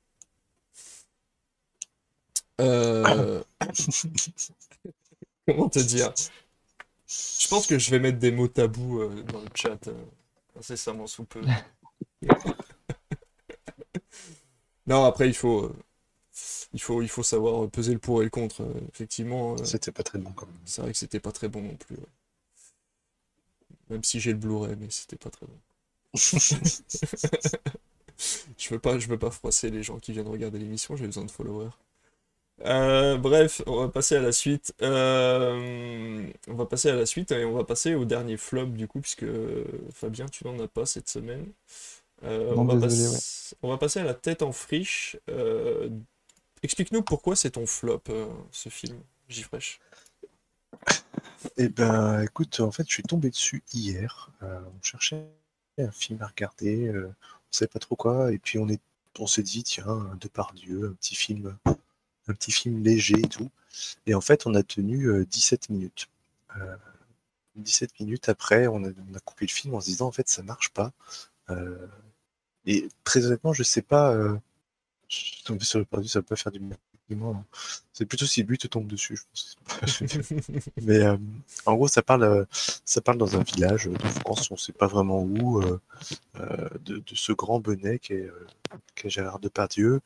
Euh... 2.61 3.43
Comment 5.47 5.69
te 5.69 5.79
dire? 5.79 6.13
Je 7.09 7.49
pense 7.49 7.67
que 7.67 7.79
je 7.79 7.91
vais 7.91 7.99
mettre 7.99 8.19
des 8.19 8.31
mots 8.33 8.49
tabous 8.49 9.01
euh, 9.01 9.23
dans 9.25 9.41
le 9.41 9.49
chat 9.55 9.89
euh, 9.89 9.95
incessamment 10.59 11.07
sous 11.07 11.25
peu. 11.25 11.43
Non, 14.87 15.05
après 15.05 15.29
il 15.29 15.35
faut, 15.35 15.65
euh, 15.67 15.77
il 16.73 16.81
faut, 16.81 17.03
il 17.03 17.09
faut 17.09 17.23
savoir 17.23 17.69
peser 17.71 17.93
le 17.93 17.99
pour 17.99 18.23
et 18.23 18.25
le 18.25 18.31
contre. 18.31 18.63
euh, 18.63 18.73
effectivement, 18.93 19.55
euh, 19.59 19.65
C'était 19.65 19.93
pas 19.93 20.03
très 20.03 20.19
bon 20.19 20.33
quand 20.33 20.47
même. 20.47 20.57
c'est 20.65 20.83
vrai 20.83 20.93
que 20.93 20.99
c'était 20.99 21.21
pas 21.21 21.33
très 21.33 21.49
bon 21.49 21.63
non 21.63 21.77
plus. 21.77 21.97
ouais. 21.97 22.03
Même 23.91 24.05
si 24.05 24.21
j'ai 24.21 24.33
le 24.33 24.39
Blu-ray, 24.39 24.77
mais 24.79 24.89
c'était 24.91 25.17
pas 25.17 25.31
très 25.31 25.47
bon. 25.47 25.59
Je 28.59 28.71
veux 28.71 28.79
pas, 28.79 28.99
je 28.99 29.09
veux 29.09 29.19
pas 29.19 29.31
froisser 29.31 29.71
les 29.71 29.83
gens 29.83 29.99
qui 29.99 30.13
viennent 30.13 30.29
regarder 30.29 30.59
l'émission, 30.59 30.97
j'ai 30.97 31.07
besoin 31.07 31.25
de 31.25 31.31
followers. 31.31 31.71
Euh, 32.65 33.17
bref, 33.19 33.63
on 33.67 33.77
va 33.77 33.89
passer 33.89 34.17
à 34.17 34.21
la 34.21 34.33
suite. 34.33 34.75
Euh, 34.83 36.27
on 36.49 36.55
va 36.55 36.67
passer 36.67 36.91
à 36.91 36.97
la 36.97 37.07
suite 37.07 37.33
et 37.33 37.45
on 37.45 37.53
va 37.55 37.65
passer 37.65 37.95
au 37.95 38.05
dernier 38.05 38.37
flop 38.37 38.67
du 38.67 38.89
coup, 38.89 39.01
puisque 39.01 39.27
Fabien, 39.93 40.27
tu 40.27 40.45
n'en 40.47 40.59
as 40.59 40.69
pas 40.69 40.87
cette 40.87 41.09
semaine. 41.09 41.47
Euh, 42.25 42.55
Non, 42.55 42.63
on 42.63 42.65
va 42.67 42.75
désolé, 42.77 43.09
pass- 43.11 43.55
on 43.63 43.69
va 43.71 43.79
passer 43.79 44.01
à 44.01 44.05
la 44.05 44.15
tête 44.15 44.43
en 44.43 44.53
friche. 44.53 45.17
Explique-nous 46.63 47.03
pourquoi 47.03 47.37
c'est 47.37 47.53
ton 47.53 47.67
flop, 47.67 48.03
ce 48.53 48.69
film, 48.69 49.01
J-Fresh. 49.29 49.81
Eh 51.57 51.69
ben, 51.69 52.23
écoute, 52.23 52.61
en 52.61 52.71
fait, 52.71 52.85
je 52.89 52.95
suis 52.95 53.03
tombé 53.03 53.31
dessus 53.31 53.63
hier. 53.73 54.31
Euh, 54.43 54.61
on 54.67 54.83
cherchait 54.83 55.25
un 55.79 55.91
film 55.91 56.21
à 56.23 56.27
regarder, 56.27 56.89
euh, 56.89 57.09
on 57.09 57.53
savait 57.53 57.69
pas 57.69 57.79
trop 57.79 57.97
quoi, 57.97 58.33
et 58.33 58.39
puis 58.39 58.59
on 58.59 58.69
est, 58.69 58.81
on 59.19 59.27
s'est 59.27 59.43
dit, 59.43 59.63
tiens, 59.63 59.87
un 59.87 60.17
Depardieu, 60.17 60.91
un 60.91 60.95
petit 60.95 61.15
film, 61.15 61.57
un 61.67 62.35
petit 62.35 62.53
film 62.53 62.83
léger 62.83 63.19
et 63.19 63.29
tout. 63.29 63.51
Et 64.07 64.15
en 64.15 64.21
fait, 64.21 64.47
on 64.47 64.55
a 64.55 64.63
tenu 64.63 65.07
euh, 65.07 65.25
17 65.27 65.71
minutes. 65.71 66.09
Euh, 66.57 66.77
17 67.57 68.01
minutes 68.01 68.29
après, 68.29 68.67
on 68.69 68.85
a, 68.85 69.21
coupé 69.25 69.47
le 69.47 69.51
film 69.51 69.75
en 69.75 69.81
se 69.81 69.87
disant, 69.87 70.07
en 70.07 70.13
fait, 70.13 70.29
ça 70.29 70.43
marche 70.43 70.71
pas. 70.71 70.93
Euh, 71.51 71.87
et 72.67 72.89
très 73.05 73.27
honnêtement, 73.27 73.53
je 73.53 73.63
sais 73.63 73.83
pas. 73.83 74.13
Euh, 74.13 74.37
je 75.09 75.17
suis 75.17 75.43
tombé 75.45 75.65
sur 75.65 75.79
Depardieu, 75.81 76.09
ça 76.09 76.21
va 76.21 76.25
pas 76.25 76.37
faire 76.37 76.53
du 76.53 76.61
bien. 76.61 76.77
C'est 77.93 78.07
plutôt 78.07 78.27
si 78.27 78.43
lui 78.43 78.59
te 78.59 78.67
tombe 78.67 78.87
dessus, 78.87 79.17
je 79.17 79.23
pense. 79.23 80.03
Mais 80.83 80.99
euh, 80.99 81.17
en 81.67 81.75
gros, 81.75 81.89
ça 81.89 82.03
parle, 82.03 82.23
euh, 82.23 82.45
ça 82.85 83.01
parle 83.01 83.19
dans 83.19 83.37
un 83.37 83.43
village 83.43 83.87
de 83.87 84.07
France, 84.07 84.51
on 84.51 84.55
ne 84.55 84.59
sait 84.59 84.73
pas 84.73 84.87
vraiment 84.87 85.23
où, 85.23 85.61
euh, 85.61 85.81
de, 86.85 86.99
de 86.99 87.15
ce 87.15 87.33
grand 87.33 87.61
bonnet 87.61 87.99
qui 87.99 88.15
est, 88.15 88.31
Gérard 89.05 89.39
Depardieu, 89.39 90.01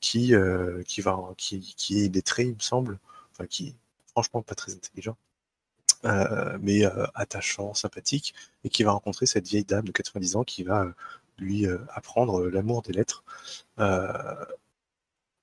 qui, 0.00 0.34
euh, 0.34 0.82
qui, 0.84 1.00
va, 1.02 1.18
qui, 1.36 1.60
qui 1.76 2.00
est 2.00 2.06
illettré, 2.06 2.44
il 2.44 2.54
me 2.54 2.60
semble, 2.60 2.98
enfin 3.32 3.46
qui 3.46 3.68
est 3.68 3.74
franchement 4.08 4.42
pas 4.42 4.54
très 4.54 4.72
intelligent, 4.72 5.16
mais 6.60 6.84
attachant, 7.14 7.74
sympathique, 7.74 8.34
et 8.64 8.70
qui 8.70 8.82
va 8.82 8.92
rencontrer 8.92 9.26
cette 9.26 9.46
vieille 9.46 9.64
dame 9.64 9.84
de 9.84 9.92
90 9.92 10.36
ans 10.36 10.44
qui 10.44 10.62
va 10.62 10.86
lui 11.38 11.66
apprendre 11.94 12.46
l'amour 12.46 12.82
des 12.82 12.92
lettres. 12.92 13.24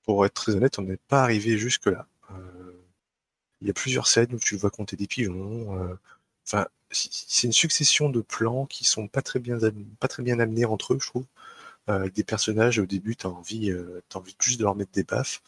Pour 0.04 0.26
être 0.26 0.34
très 0.34 0.56
honnête, 0.56 0.80
on 0.80 0.84
n'est 0.84 0.98
pas 0.98 1.24
arrivé 1.24 1.58
jusque-là. 1.58 2.08
Euh, 2.32 2.74
il 3.62 3.68
y 3.68 3.72
a 3.72 3.74
plusieurs 3.74 4.08
scènes 4.08 4.34
où 4.34 4.40
tu 4.40 4.56
vois 4.58 4.72
compter 4.72 4.96
des 4.98 5.08
pigeons. 5.08 5.78
euh, 5.80 5.96
Enfin, 6.48 6.68
c'est 6.92 7.48
une 7.48 7.54
succession 7.54 8.10
de 8.10 8.22
plans 8.22 8.66
qui 8.68 8.84
sont 8.86 9.08
pas 9.08 9.22
très 9.22 9.40
bien, 9.40 9.58
pas 10.00 10.08
très 10.10 10.24
bien 10.24 10.40
amenés 10.40 10.66
entre 10.66 10.94
eux, 10.94 11.00
je 11.02 11.08
trouve. 11.08 11.26
Euh, 11.90 11.96
avec 12.02 12.14
des 12.16 12.24
personnages, 12.26 12.80
au 12.80 12.86
début, 12.88 13.16
tu 13.18 13.28
as 13.28 13.32
envie, 13.32 13.74
envie 14.16 14.36
juste 14.42 14.60
de 14.60 14.66
leur 14.66 14.76
mettre 14.76 14.92
des 14.94 15.04
baffes. 15.06 15.42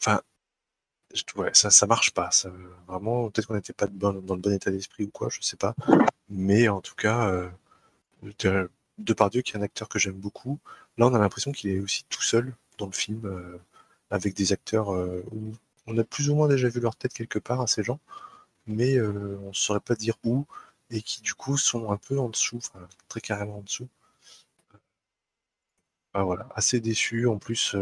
Enfin, 0.00 0.22
ça, 1.52 1.70
ça 1.70 1.86
marche 1.86 2.12
pas. 2.12 2.30
Vraiment, 2.88 3.30
peut-être 3.30 3.46
qu'on 3.46 3.54
n'était 3.54 3.72
pas 3.72 3.86
dans 3.86 4.12
le 4.12 4.20
bon 4.20 4.40
état 4.52 4.70
d'esprit 4.70 5.04
ou 5.04 5.10
quoi, 5.10 5.28
je 5.30 5.40
sais 5.42 5.56
pas. 5.56 5.74
Mais 6.30 6.68
en 6.68 6.80
tout 6.80 6.94
cas, 6.94 7.28
euh, 7.30 7.50
de- 8.40 8.70
Depardieu, 8.98 9.42
qui 9.42 9.52
est 9.52 9.56
un 9.58 9.62
acteur 9.62 9.88
que 9.88 9.98
j'aime 9.98 10.14
beaucoup, 10.20 10.58
là, 10.98 11.06
on 11.08 11.14
a 11.14 11.18
l'impression 11.18 11.52
qu'il 11.52 11.70
est 11.70 11.80
aussi 11.80 12.04
tout 12.10 12.22
seul 12.22 12.54
dans 12.78 12.86
le 12.86 12.92
film, 12.92 13.22
avec 14.10 14.34
des 14.34 14.52
acteurs 14.52 14.92
euh, 14.94 15.24
où 15.32 15.52
on 15.86 15.98
a 15.98 16.04
plus 16.04 16.30
ou 16.30 16.34
moins 16.36 16.48
déjà 16.48 16.68
vu 16.68 16.80
leur 16.80 16.96
tête 16.96 17.12
quelque 17.14 17.38
part 17.38 17.60
à 17.60 17.66
ces 17.66 17.82
gens, 17.84 18.00
mais 18.66 18.96
euh, 18.98 19.38
on 19.44 19.48
ne 19.50 19.54
saurait 19.54 19.80
pas 19.80 19.96
dire 19.96 20.16
où, 20.24 20.46
et 20.90 21.02
qui 21.02 21.22
du 21.22 21.34
coup 21.34 21.56
sont 21.58 21.92
un 21.92 21.98
peu 21.98 22.18
en 22.20 22.28
dessous, 22.30 22.60
très 23.08 23.20
carrément 23.22 23.58
en 23.58 23.62
dessous. 23.62 23.88
Ah, 26.14 26.22
voilà, 26.22 26.48
assez 26.54 26.80
déçu. 26.80 27.26
En 27.26 27.38
plus, 27.38 27.74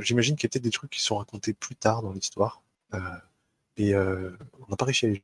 j'imagine 0.00 0.34
qu'il 0.36 0.44
y 0.44 0.46
a 0.46 0.50
peut-être 0.50 0.62
des 0.64 0.70
trucs 0.70 0.90
qui 0.90 1.02
sont 1.02 1.16
racontés 1.18 1.52
plus 1.52 1.76
tard 1.76 2.00
dans 2.02 2.12
l'histoire, 2.12 2.62
et 3.76 3.94
on 3.96 4.36
n'a 4.70 4.76
pas 4.76 4.84
réussi 4.86 5.06
à 5.06 5.08
les 5.10 5.22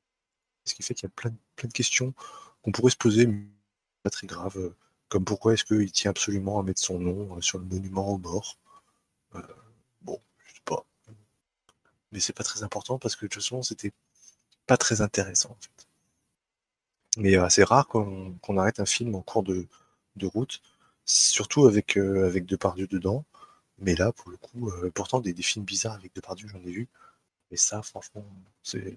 ce 0.67 0.75
qui 0.75 0.83
fait 0.85 0.95
qu'il 0.95 1.07
y 1.09 1.13
a 1.13 1.15
plein, 1.17 1.31
de- 1.31 1.73
questions 1.73 2.15
qu'on 2.63 2.73
pourrait 2.73 2.93
se 2.93 2.97
poser, 2.97 3.27
mais 3.27 3.47
pas 4.05 4.11
très 4.11 4.27
graves, 4.29 4.75
comme 5.09 5.25
pourquoi 5.25 5.55
est-ce 5.55 5.65
qu'il 5.65 5.93
tient 5.93 6.11
absolument 6.13 6.61
à 6.61 6.65
mettre 6.65 6.81
son 6.83 6.99
nom 7.01 7.41
sur 7.43 7.59
le 7.59 7.65
monument 7.67 8.09
aux 8.11 8.19
morts? 8.19 8.59
Euh, 9.35 9.43
bon, 10.03 10.21
je 10.45 10.55
sais 10.55 10.61
pas. 10.65 10.85
Mais 12.13 12.21
c'est 12.21 12.35
pas 12.35 12.45
très 12.45 12.63
important 12.65 12.99
parce 12.99 13.17
que 13.17 13.25
de 13.25 13.31
toute 13.31 13.43
façon, 13.43 13.63
c'était 13.63 13.93
pas 14.67 14.77
très 14.77 15.03
intéressant 15.03 15.51
en 15.53 15.59
fait. 15.61 15.87
Mais 17.17 17.37
euh, 17.37 17.49
c'est 17.49 17.65
rare 17.65 17.87
qu'on 17.89 18.35
qu'on 18.43 18.57
arrête 18.59 18.81
un 18.81 18.87
film 18.87 19.15
en 19.15 19.23
cours 19.23 19.43
de, 19.43 19.67
de 20.17 20.27
route, 20.27 20.61
surtout 21.05 21.67
avec, 21.67 21.97
euh, 21.99 22.27
avec 22.27 22.47
Depardieu 22.47 22.87
dedans. 22.87 23.25
Mais 23.79 23.95
là, 23.97 24.13
pour 24.13 24.31
le 24.31 24.37
coup, 24.39 24.71
euh, 24.71 24.91
pourtant, 24.95 25.21
des, 25.21 25.33
des 25.35 25.43
films 25.43 25.65
bizarres 25.65 25.95
avec 25.97 26.15
Depardieu, 26.15 26.49
j'en 26.49 26.61
ai 26.61 26.73
vu. 26.73 26.89
Mais 27.51 27.57
ça, 27.59 27.83
franchement, 27.83 28.25
c'est 28.65 28.97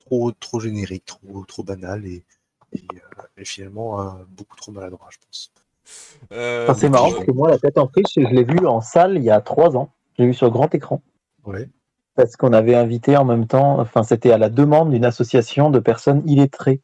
trop, 0.00 0.32
trop 0.32 0.60
générique, 0.60 1.06
trop, 1.06 1.44
trop 1.46 1.64
banal 1.64 2.06
et, 2.06 2.24
et, 3.36 3.44
finalement 3.44 4.14
beaucoup 4.28 4.56
trop 4.56 4.72
maladroit, 4.72 5.08
je 5.12 5.18
pense. 5.26 5.52
Euh, 6.32 6.64
Enfin, 6.64 6.74
c'est 6.74 6.88
marrant 6.88 7.10
euh, 7.10 7.14
parce 7.14 7.24
que 7.26 7.32
moi, 7.32 7.48
la 7.50 7.58
tête 7.58 7.78
en 7.78 7.88
friche, 7.88 8.14
je 8.16 8.20
l'ai 8.20 8.44
vu 8.44 8.66
en 8.66 8.80
salle 8.80 9.16
il 9.16 9.22
y 9.24 9.30
a 9.30 9.40
trois 9.40 9.76
ans. 9.76 9.90
J'ai 10.18 10.26
vu 10.26 10.34
sur 10.34 10.50
grand 10.50 10.72
écran. 10.74 11.02
Ouais. 11.44 11.68
Parce 12.14 12.36
qu'on 12.36 12.52
avait 12.52 12.74
invité 12.74 13.16
en 13.16 13.24
même 13.24 13.46
temps, 13.46 13.80
enfin, 13.80 14.02
c'était 14.02 14.32
à 14.32 14.38
la 14.38 14.50
demande 14.50 14.90
d'une 14.90 15.04
association 15.04 15.70
de 15.70 15.78
personnes 15.78 16.22
illettrées 16.28 16.80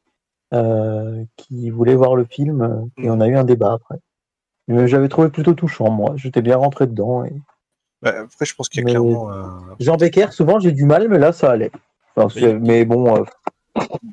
euh, 0.54 1.22
qui 1.36 1.70
voulaient 1.70 1.94
voir 1.94 2.16
le 2.16 2.24
film 2.24 2.62
euh, 2.62 3.02
et 3.02 3.10
on 3.10 3.20
a 3.20 3.28
eu 3.28 3.36
un 3.36 3.44
débat 3.44 3.72
après. 3.74 3.98
Mais 4.66 4.88
J'avais 4.88 5.08
trouvé 5.08 5.28
plutôt 5.28 5.54
touchant, 5.54 5.90
moi. 5.90 6.12
J'étais 6.16 6.42
bien 6.42 6.56
rentré 6.56 6.86
dedans. 6.86 7.24
Et... 7.24 7.32
Bah, 8.02 8.14
après, 8.24 8.46
je 8.46 8.54
pense 8.54 8.68
qu'il 8.68 8.80
y 8.80 8.82
a 8.82 8.84
Mais- 8.86 8.90
clairement 8.92 9.30
un. 9.30 9.76
Jean 9.80 9.96
Becker, 9.96 10.32
souvent 10.32 10.58
j'ai 10.60 10.72
du 10.72 10.84
mal, 10.84 11.08
mais 11.08 11.18
là 11.18 11.32
ça 11.32 11.50
allait. 11.50 11.70
Enfin, 12.16 12.28
mais 12.60 12.84
bon, 12.84 13.16
euh, 13.16 13.24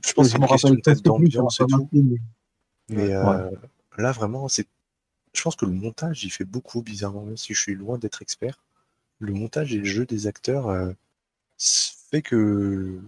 Je 0.03 0.14
pense 0.14 0.28
que 0.28 0.32
c'est 0.32 0.38
me 0.38 0.44
une 0.44 0.48
question 0.49 0.70
rappelle 0.70 0.82
peut-être 0.82 1.02
d'ambiance 1.03 1.60
et 1.62 1.66
tout. 1.66 1.90
mais- 1.94 2.18
Ouais. 3.07 3.14
euh, 3.14 3.49
là, 3.98 4.12
vraiment, 4.12 4.48
c'est. 4.48 4.68
Je 5.36 5.41
pense 5.44 5.56
que 5.56 5.66
le 5.66 5.72
montage, 5.74 6.24
il 6.24 6.32
fait 6.32 6.45
beaucoup 6.45 6.82
bizarrement, 6.82 7.24
même 7.24 7.38
si 7.38 7.53
je 7.53 7.62
suis 7.62 7.76
loin 7.76 7.98
d'être 7.98 8.22
expert. 8.22 8.60
Le 9.20 9.34
montage 9.34 9.74
et 9.74 9.80
le 9.80 9.86
jeu 9.86 10.06
des 10.06 10.28
acteurs 10.28 10.70
euh, 10.70 10.94
fait 12.12 12.22
que. 12.22 13.02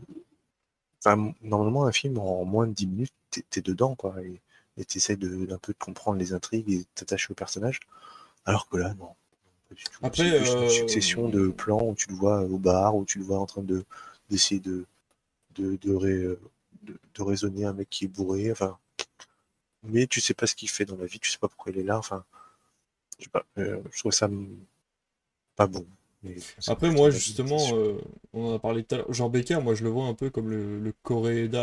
Enfin, 1.04 1.34
normalement, 1.42 1.86
un 1.86 1.92
film 1.92 2.18
en 2.18 2.46
moins 2.46 2.68
de 2.68 2.74
10 2.74 2.88
minutes, 2.88 3.14
t'es 3.32 3.44
t'es 3.50 3.62
dedans, 3.62 3.96
quoi. 3.96 4.16
Et 4.78 4.86
t'essaies 4.86 5.16
de- 5.18 5.46
d'un 5.46 5.58
peu 5.58 5.74
de 5.74 5.78
comprendre 5.78 6.20
les 6.20 6.34
intrigues 6.34 6.70
et 6.72 6.78
de 6.80 6.86
t'attacher 6.96 7.32
au 7.32 7.36
personnage. 7.36 7.80
Alors 8.46 8.70
que 8.70 8.78
là, 8.78 8.94
non. 8.96 9.16
Après, 10.04 10.28
une 10.40 10.46
euh, 10.46 10.70
succession 10.70 11.30
de 11.30 11.50
plans 11.50 11.82
où 11.84 11.96
tu 11.96 12.10
le 12.10 12.16
vois 12.16 12.44
au 12.44 12.58
bar, 12.60 12.96
où 12.96 13.06
tu 13.06 13.20
le 13.20 13.26
vois 13.26 13.40
en 13.40 13.46
train 13.48 13.64
de 13.64 13.86
d'essayer 14.30 14.62
de 14.62 14.86
de, 15.56 15.78
de, 15.78 15.94
ré- 15.96 16.38
de, 16.84 17.00
de 17.16 17.24
raisonner 17.24 17.66
un 17.66 17.74
mec 17.74 17.90
qui 17.90 18.06
est 18.06 18.10
bourré. 18.10 18.52
Enfin, 18.52 18.78
mais 19.90 20.08
tu 20.08 20.22
sais 20.22 20.34
pas 20.34 20.48
ce 20.48 20.56
qu'il 20.56 20.70
fait 20.70 20.86
dans 20.86 20.98
la 20.98 21.06
vie, 21.06 21.20
tu 21.20 21.32
sais 21.32 21.38
pas 21.40 21.48
pourquoi 21.50 21.72
il 21.72 21.80
est 21.80 21.84
là. 21.84 21.98
Enfin, 22.00 22.26
je 23.20 23.26
sais 23.26 23.32
pas. 23.32 23.46
euh, 23.60 23.82
je 23.94 24.00
trouve 24.00 24.14
ça 24.14 24.30
pas 25.56 25.68
bon. 25.68 25.86
Mais 26.24 26.36
Après, 26.66 26.90
moi, 26.92 27.10
justement, 27.12 27.76
euh, 27.76 28.00
on 28.34 28.50
en 28.52 28.56
a 28.56 28.60
parlé 28.60 28.84
tout 28.84 28.96
à 28.96 28.98
l'heure. 29.00 29.14
Jean 29.14 29.30
Becker, 29.30 29.60
moi, 29.62 29.76
je 29.76 29.84
le 29.84 29.90
vois 29.90 30.06
un 30.06 30.14
peu 30.14 30.30
comme 30.30 30.50
le, 30.50 30.80
le 30.80 30.94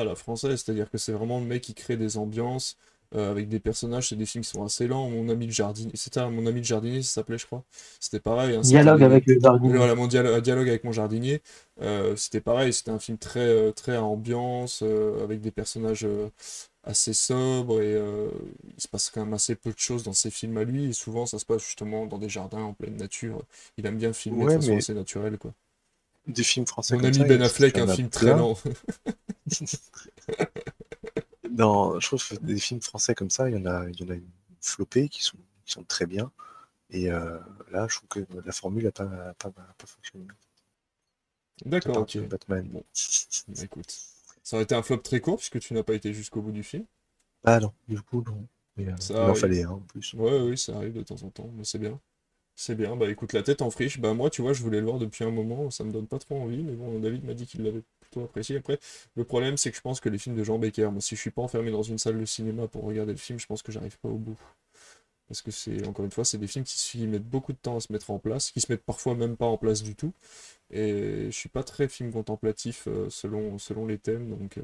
la 0.05 0.15
française, 0.15 0.63
c'est-à-dire 0.63 0.91
que 0.91 0.99
c'est 0.99 1.13
vraiment 1.13 1.41
le 1.41 1.47
mec 1.47 1.63
qui 1.63 1.75
crée 1.75 1.97
des 1.97 2.17
ambiances 2.17 2.77
euh, 3.15 3.31
avec 3.31 3.49
des 3.49 3.59
personnages. 3.61 4.09
C'est 4.09 4.17
des 4.17 4.27
films 4.27 4.45
qui 4.45 4.51
sont 4.51 4.65
assez 4.65 4.87
lents. 4.87 5.11
Mon 5.11 5.29
ami 5.29 5.47
le 5.47 5.53
jardinier, 5.53 5.91
c'était 5.95 6.21
un- 6.21 6.31
mon 6.31 6.47
ami 6.47 6.61
le 6.61 6.65
jardinier, 6.65 7.03
ça 7.03 7.15
s'appelait, 7.15 7.39
je 7.39 7.47
crois. 7.47 7.65
C'était 8.01 8.21
pareil. 8.21 8.55
hein, 8.57 8.63
Dialogue 8.63 9.03
avec 9.03 9.27
le 9.27 9.39
jardinier. 9.41 9.77
Voilà, 9.77 9.95
mon 9.97 10.07
dialo- 10.07 10.41
dialogue 10.41 10.69
avec 10.69 10.85
mon 10.85 10.93
jardinier, 10.93 11.43
euh, 11.81 12.15
c'était 12.17 12.41
pareil, 12.41 12.73
c'était 12.73 12.91
un 12.93 12.99
film 12.99 13.19
très, 13.19 13.73
très 13.73 13.97
à 13.97 14.03
ambiance, 14.05 14.83
euh, 14.83 15.23
avec 15.25 15.41
des 15.41 15.51
personnages 15.51 16.05
euh, 16.05 16.29
assez 16.85 17.13
sobres, 17.15 17.81
et 17.81 17.95
euh, 17.95 18.29
il 18.77 18.81
se 18.81 18.89
passe 18.89 19.11
quand 19.11 19.25
même 19.25 19.35
assez 19.35 19.55
peu 19.55 19.73
de 19.73 19.79
choses 19.79 20.03
dans 20.03 20.13
ses 20.13 20.31
films 20.31 20.57
à 20.59 20.65
lui, 20.65 20.85
et 20.87 20.93
souvent 20.93 21.27
ça 21.27 21.39
se 21.39 21.45
passe 21.47 21.63
justement 21.65 22.07
dans 22.07 22.19
des 22.19 22.29
jardins 22.29 22.63
en 22.63 22.75
pleine 22.75 22.97
nature. 22.97 23.43
Il 23.79 23.87
aime 23.87 23.97
bien 23.99 24.13
filmer 24.13 24.45
Ouais, 24.45 24.55
de 24.55 24.61
façon 24.61 24.73
mais- 24.73 24.79
assez 24.79 24.95
naturelle, 24.95 25.39
quoi. 25.39 25.53
Des 26.27 26.43
films 26.43 26.67
français 26.67 26.95
Mon 26.95 27.01
comme 27.01 27.09
ami 27.09 27.19
ça, 27.19 27.25
Ben 27.25 27.43
Affleck, 27.43 27.77
un 27.77 27.89
a 27.89 27.95
film 27.95 28.09
très 28.09 28.35
lent. 28.35 28.57
Non, 31.51 32.01
je 32.01 32.07
trouve 32.07 32.27
que 32.29 32.35
des 32.37 32.59
films 32.59 32.81
français 32.81 33.15
comme 33.15 33.31
ça, 33.31 33.49
il 33.49 33.55
y 33.55 33.59
en 33.59 33.67
a, 33.67 33.89
il 33.89 34.01
y 34.01 34.05
en 34.05 34.11
a 34.11 34.15
une 34.15 34.29
flopée 34.61 35.09
qui 35.09 35.23
sont, 35.23 35.37
qui 35.65 35.73
sont 35.73 35.85
très 35.85 36.07
bien. 36.07 36.33
Et 36.91 37.11
euh, 37.11 37.39
là, 37.71 37.87
je 37.89 37.97
trouve 37.97 38.09
que 38.09 38.21
la 38.45 38.53
formule 38.53 38.85
n'a 38.85 38.93
pas, 38.93 39.35
pas, 39.39 39.51
pas 39.51 39.87
fonctionné. 39.87 40.27
D'accord, 41.65 41.95
Pas 41.95 42.01
ok. 42.01 42.13
comme 42.15 42.27
Batman. 42.27 42.69
Bon. 42.69 42.85
Bah, 43.49 43.63
écoute, 43.63 43.97
ça 44.45 44.57
aurait 44.57 44.65
été 44.65 44.77
un 44.77 44.83
flop 44.85 44.99
très 44.99 45.21
court, 45.21 45.39
puisque 45.39 45.61
tu 45.61 45.75
n'as 45.75 45.83
pas 45.83 45.95
été 45.95 46.13
jusqu'au 46.15 46.43
bout 46.43 46.53
du 46.53 46.63
film. 46.63 46.87
Ah 47.45 47.61
non, 47.61 47.73
du 47.89 48.01
coup, 48.03 48.23
non. 48.27 48.47
Mais, 48.77 48.89
euh, 48.89 48.97
Ça 48.99 49.25
il 49.25 49.31
en 49.31 49.35
fallait 49.35 49.63
un 49.65 49.71
en 49.71 49.81
plus. 49.81 50.15
Ouais, 50.15 50.41
oui, 50.41 50.59
ça 50.59 50.77
arrive 50.77 50.95
de 50.95 51.03
temps 51.03 51.23
en 51.23 51.31
temps, 51.31 51.51
mais 51.57 51.65
c'est 51.65 51.79
bien. 51.79 52.01
C'est 52.57 52.75
bien, 52.77 52.97
bah 52.97 53.11
écoute, 53.11 53.33
la 53.35 53.43
tête 53.43 53.63
en 53.63 53.71
friche, 53.71 54.01
bah 54.01 54.15
moi, 54.15 54.31
tu 54.31 54.43
vois, 54.43 54.53
je 54.55 54.63
voulais 54.63 54.81
le 54.81 54.87
voir 54.87 54.99
depuis 54.99 55.25
un 55.25 55.31
moment, 55.31 55.71
ça 55.71 55.85
me 55.85 55.93
donne 55.93 56.07
pas 56.09 56.19
trop 56.19 56.41
envie, 56.41 56.63
mais 56.65 56.75
bon, 56.75 56.99
David 57.01 57.25
m'a 57.25 57.35
dit 57.35 57.47
qu'il 57.47 57.63
l'avait 57.65 57.83
plutôt 58.01 58.23
apprécié. 58.25 58.57
Après, 58.59 58.79
le 59.17 59.25
problème, 59.25 59.57
c'est 59.57 59.71
que 59.71 59.77
je 59.77 59.83
pense 59.83 60.01
que 60.01 60.09
les 60.09 60.19
films 60.19 60.37
de 60.37 60.45
Jean 60.45 60.59
Becker, 60.59 60.91
moi, 60.93 61.01
si 61.01 61.17
je 61.17 61.21
suis 61.21 61.31
pas 61.33 61.43
enfermé 61.43 61.71
dans 61.73 61.83
une 61.83 61.99
salle 61.99 62.21
de 62.21 62.25
cinéma 62.27 62.69
pour 62.69 62.85
regarder 62.85 63.13
le 63.13 63.19
film, 63.19 63.39
je 63.41 63.47
pense 63.47 63.63
que 63.63 63.73
j'arrive 63.73 63.99
pas 64.01 64.09
au 64.09 64.19
bout. 64.19 64.39
Parce 65.29 65.43
que 65.43 65.51
c'est, 65.51 65.87
encore 65.87 66.05
une 66.05 66.11
fois, 66.11 66.25
c'est 66.25 66.39
des 66.39 66.47
films 66.47 66.65
qui, 66.65 67.07
mettent 67.07 67.29
beaucoup 67.29 67.53
de 67.53 67.59
temps 67.59 67.77
à 67.77 67.81
se 67.81 67.93
mettre 67.93 68.11
en 68.11 68.19
place, 68.19 68.51
qui 68.51 68.61
se 68.61 68.71
mettent 68.73 68.85
parfois 68.85 69.15
même 69.15 69.37
pas 69.37 69.47
en 69.47 69.59
place 69.59 69.83
du 69.83 69.95
tout. 69.97 70.13
Et 70.71 71.27
je 71.27 71.31
suis 71.33 71.49
pas 71.51 71.65
très 71.65 71.89
film 71.89 72.13
contemplatif 72.13 72.89
euh, 72.89 73.11
selon, 73.11 73.59
selon 73.59 73.87
les 73.87 73.99
thèmes, 73.99 74.31
donc... 74.31 74.59
euh, 74.59 74.63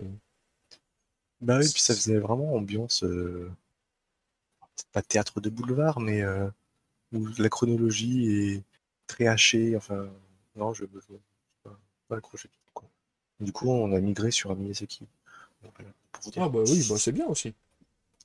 Bah 1.43 1.59
oui, 1.59 1.69
puis 1.71 1.83
ça 1.83 1.95
faisait 1.95 2.19
vraiment 2.19 2.55
ambiance. 2.55 3.03
euh, 3.05 3.51
c'est 4.77 4.89
pas 4.93 5.03
théâtre 5.03 5.41
de 5.41 5.51
boulevard, 5.51 6.01
mais 6.01 6.23
euh, 6.23 6.49
où 7.13 7.27
la 7.39 7.49
chronologie 7.49 8.27
est 8.33 8.65
très 9.09 9.27
hachée. 9.29 9.77
Enfin, 9.77 10.09
non, 10.57 10.75
je 10.75 10.85
ne 10.85 10.89
pas, 11.65 11.79
pas 12.09 12.17
accroché. 12.19 12.49
du 12.49 12.55
tout, 12.59 12.73
quoi. 12.75 12.89
Du 13.41 13.53
coup, 13.53 13.71
on 13.71 13.93
a 13.93 14.01
migré 14.01 14.33
sur 14.33 14.53
un 14.53 14.57
Miyazaki. 14.57 15.07
Voilà. 15.63 15.91
Ah 16.39 16.49
bah 16.49 16.61
oui, 16.67 16.87
bah 16.89 16.97
c'est 16.99 17.13
bien 17.13 17.27
aussi. 17.27 17.55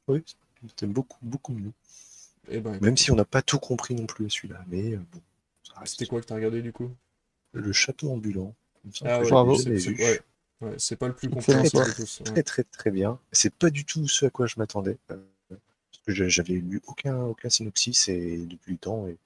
Oui, 0.07 0.23
c'était 0.69 0.87
beaucoup, 0.87 1.19
beaucoup 1.23 1.53
mieux. 1.53 1.73
Et 2.49 2.59
ben, 2.59 2.77
Même 2.81 2.97
si 2.97 3.11
on 3.11 3.15
n'a 3.15 3.25
pas 3.25 3.41
tout 3.41 3.59
compris 3.59 3.95
non 3.95 4.05
plus 4.05 4.25
à 4.25 4.29
celui-là. 4.29 4.63
Mais 4.67 4.93
euh, 4.93 4.99
bon, 5.11 5.21
c'était 5.85 6.05
quoi 6.05 6.21
que 6.21 6.25
t'as 6.25 6.35
regardé 6.35 6.61
du 6.61 6.71
coup? 6.73 6.91
le 7.53 7.71
château 7.71 8.11
ambulant. 8.11 8.53
Ah 9.03 9.21
ouais, 9.21 9.29
Bravo. 9.29 9.55
c'est 9.57 9.69
ouais. 9.69 10.19
Ouais, 10.61 10.75
pas 10.99 11.07
le 11.07 11.13
plus 11.15 11.29
compréhensible 11.29 11.85
de 11.85 11.91
tous. 11.93 12.19
ouais. 12.19 12.25
Très 12.25 12.43
très 12.43 12.63
très 12.63 12.91
bien. 12.91 13.17
C'est 13.31 13.53
pas 13.53 13.69
du 13.69 13.85
tout 13.85 14.07
ce 14.07 14.25
à 14.25 14.29
quoi 14.29 14.45
je 14.45 14.55
m'attendais. 14.57 14.97
euh, 15.11 15.17
parce 15.49 16.03
que 16.05 16.11
je- 16.13 16.27
j'avais 16.27 16.53
lu 16.55 16.81
aucun, 16.87 17.17
aucun 17.23 17.49
synopsis 17.49 18.09
et 18.09 18.37
depuis 18.45 18.73
le 18.73 18.77
temps 18.77 19.07
et 19.07 19.17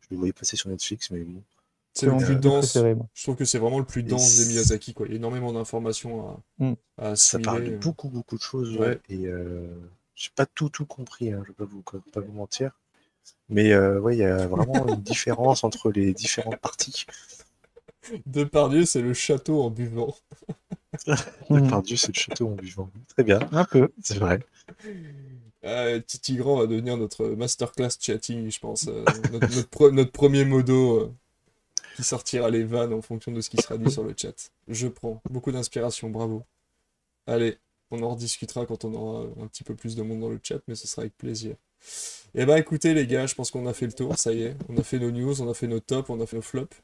je 0.00 0.06
le 0.12 0.16
voyais 0.16 0.32
passer 0.32 0.56
sur 0.56 0.70
Netflix, 0.70 1.10
mais 1.10 1.20
bon. 1.24 1.42
C'est 1.94 2.06
le 2.06 2.16
plus 2.16 2.26
film 2.26 2.40
dense. 2.40 2.78
Je 3.14 3.22
trouve 3.22 3.36
que 3.36 3.44
c'est 3.44 3.58
vraiment 3.58 3.78
le 3.80 3.84
plus 3.84 4.02
dense 4.02 4.38
des 4.38 4.46
Miyazaki. 4.46 4.94
Quoi. 4.94 5.06
Il 5.06 5.10
y 5.10 5.12
a 5.14 5.16
énormément 5.16 5.52
d'informations 5.52 6.28
à, 6.30 6.40
Mm. 6.58 6.72
à 6.98 7.16
Ça 7.16 7.38
parle 7.38 7.58
de 7.58 7.62
assimiler. 7.64 7.78
beaucoup 7.78 8.08
beaucoup 8.08 8.36
de 8.36 8.42
choses, 8.42 8.76
Ouais. 8.76 8.86
ouais. 8.88 9.00
Et 9.10 9.26
euh, 9.26 9.66
j'ai 10.14 10.30
pas 10.34 10.46
tout 10.46 10.68
tout 10.70 10.86
compris, 10.86 11.32
hein, 11.32 11.42
je 11.44 11.48
vais 11.48 11.54
pas 11.54 11.64
vous, 11.64 11.82
pas 11.82 12.20
vous 12.20 12.32
mentir. 12.32 12.72
Mais 13.50 13.72
euh, 13.72 14.00
ouais, 14.00 14.16
il 14.16 14.20
y 14.20 14.24
a 14.24 14.46
vraiment 14.48 14.86
une 14.88 15.02
différence 15.02 15.64
entre 15.64 15.90
les 15.92 16.12
différentes 16.14 16.58
parties. 16.60 17.06
Depardieu, 18.26 18.84
c'est 18.84 19.00
le 19.02 19.14
château 19.14 19.62
en 19.62 19.70
buvant. 19.70 20.14
Mhm. 21.50 21.68
Par 21.68 21.82
Dieu, 21.82 21.96
c'est 21.96 22.08
le 22.08 22.18
château 22.20 22.48
en 22.48 22.54
vivant. 22.54 22.90
Très 23.08 23.24
bien, 23.24 23.40
Un 23.52 23.64
peu. 23.64 23.88
c'est 24.02 24.18
vrai. 24.18 24.40
Ah, 25.64 25.98
Titi 26.00 26.36
Grand 26.36 26.58
va 26.58 26.66
devenir 26.66 26.96
notre 26.96 27.26
masterclass 27.28 27.90
chatting, 28.00 28.50
je 28.50 28.58
pense. 28.58 28.88
euh, 28.88 29.04
notre, 29.32 29.54
notre 29.54 29.68
pre- 29.68 29.90
notre 29.92 30.10
premier 30.12 30.44
modo 30.44 31.00
euh, 31.00 31.12
qui 31.96 32.04
sortira 32.04 32.50
les 32.50 32.64
vannes 32.64 32.92
en 32.92 33.02
fonction 33.02 33.32
de 33.32 33.40
ce 33.40 33.50
qui 33.50 33.58
sera 33.58 33.78
dit 33.78 33.90
sur 33.90 34.04
le 34.04 34.14
chat. 34.16 34.52
Je 34.68 34.88
prends. 34.88 35.22
Beaucoup 35.30 35.52
d'inspiration, 35.52 36.10
bravo. 36.10 36.44
Allez, 37.26 37.58
on 37.92 38.02
en 38.02 38.10
rediscutera 38.10 38.66
quand 38.66 38.84
on 38.84 38.94
aura 38.94 39.26
un 39.40 39.46
petit 39.46 39.64
peu 39.64 39.74
plus 39.74 39.96
de 39.96 40.02
monde 40.02 40.20
dans 40.20 40.28
le 40.28 40.40
chat, 40.42 40.60
mais 40.68 40.74
ce 40.74 40.86
sera 40.86 41.02
avec 41.02 41.16
plaisir. 41.16 41.56
Et 42.34 42.46
bah 42.46 42.58
écoutez 42.58 42.94
les 42.94 43.06
gars, 43.06 43.26
je 43.26 43.34
pense 43.34 43.50
qu'on 43.50 43.66
a 43.66 43.74
fait 43.74 43.86
le 43.86 43.92
tour, 43.92 44.16
ça 44.18 44.32
y 44.32 44.42
est. 44.42 44.56
On 44.68 44.76
a 44.78 44.82
fait 44.82 44.98
nos 44.98 45.10
news, 45.10 45.42
on 45.42 45.50
a 45.50 45.54
fait 45.54 45.66
nos 45.66 45.80
tops, 45.80 46.08
on 46.10 46.20
a 46.20 46.26
fait 46.26 46.36
nos 46.36 46.42
flops. 46.42 46.76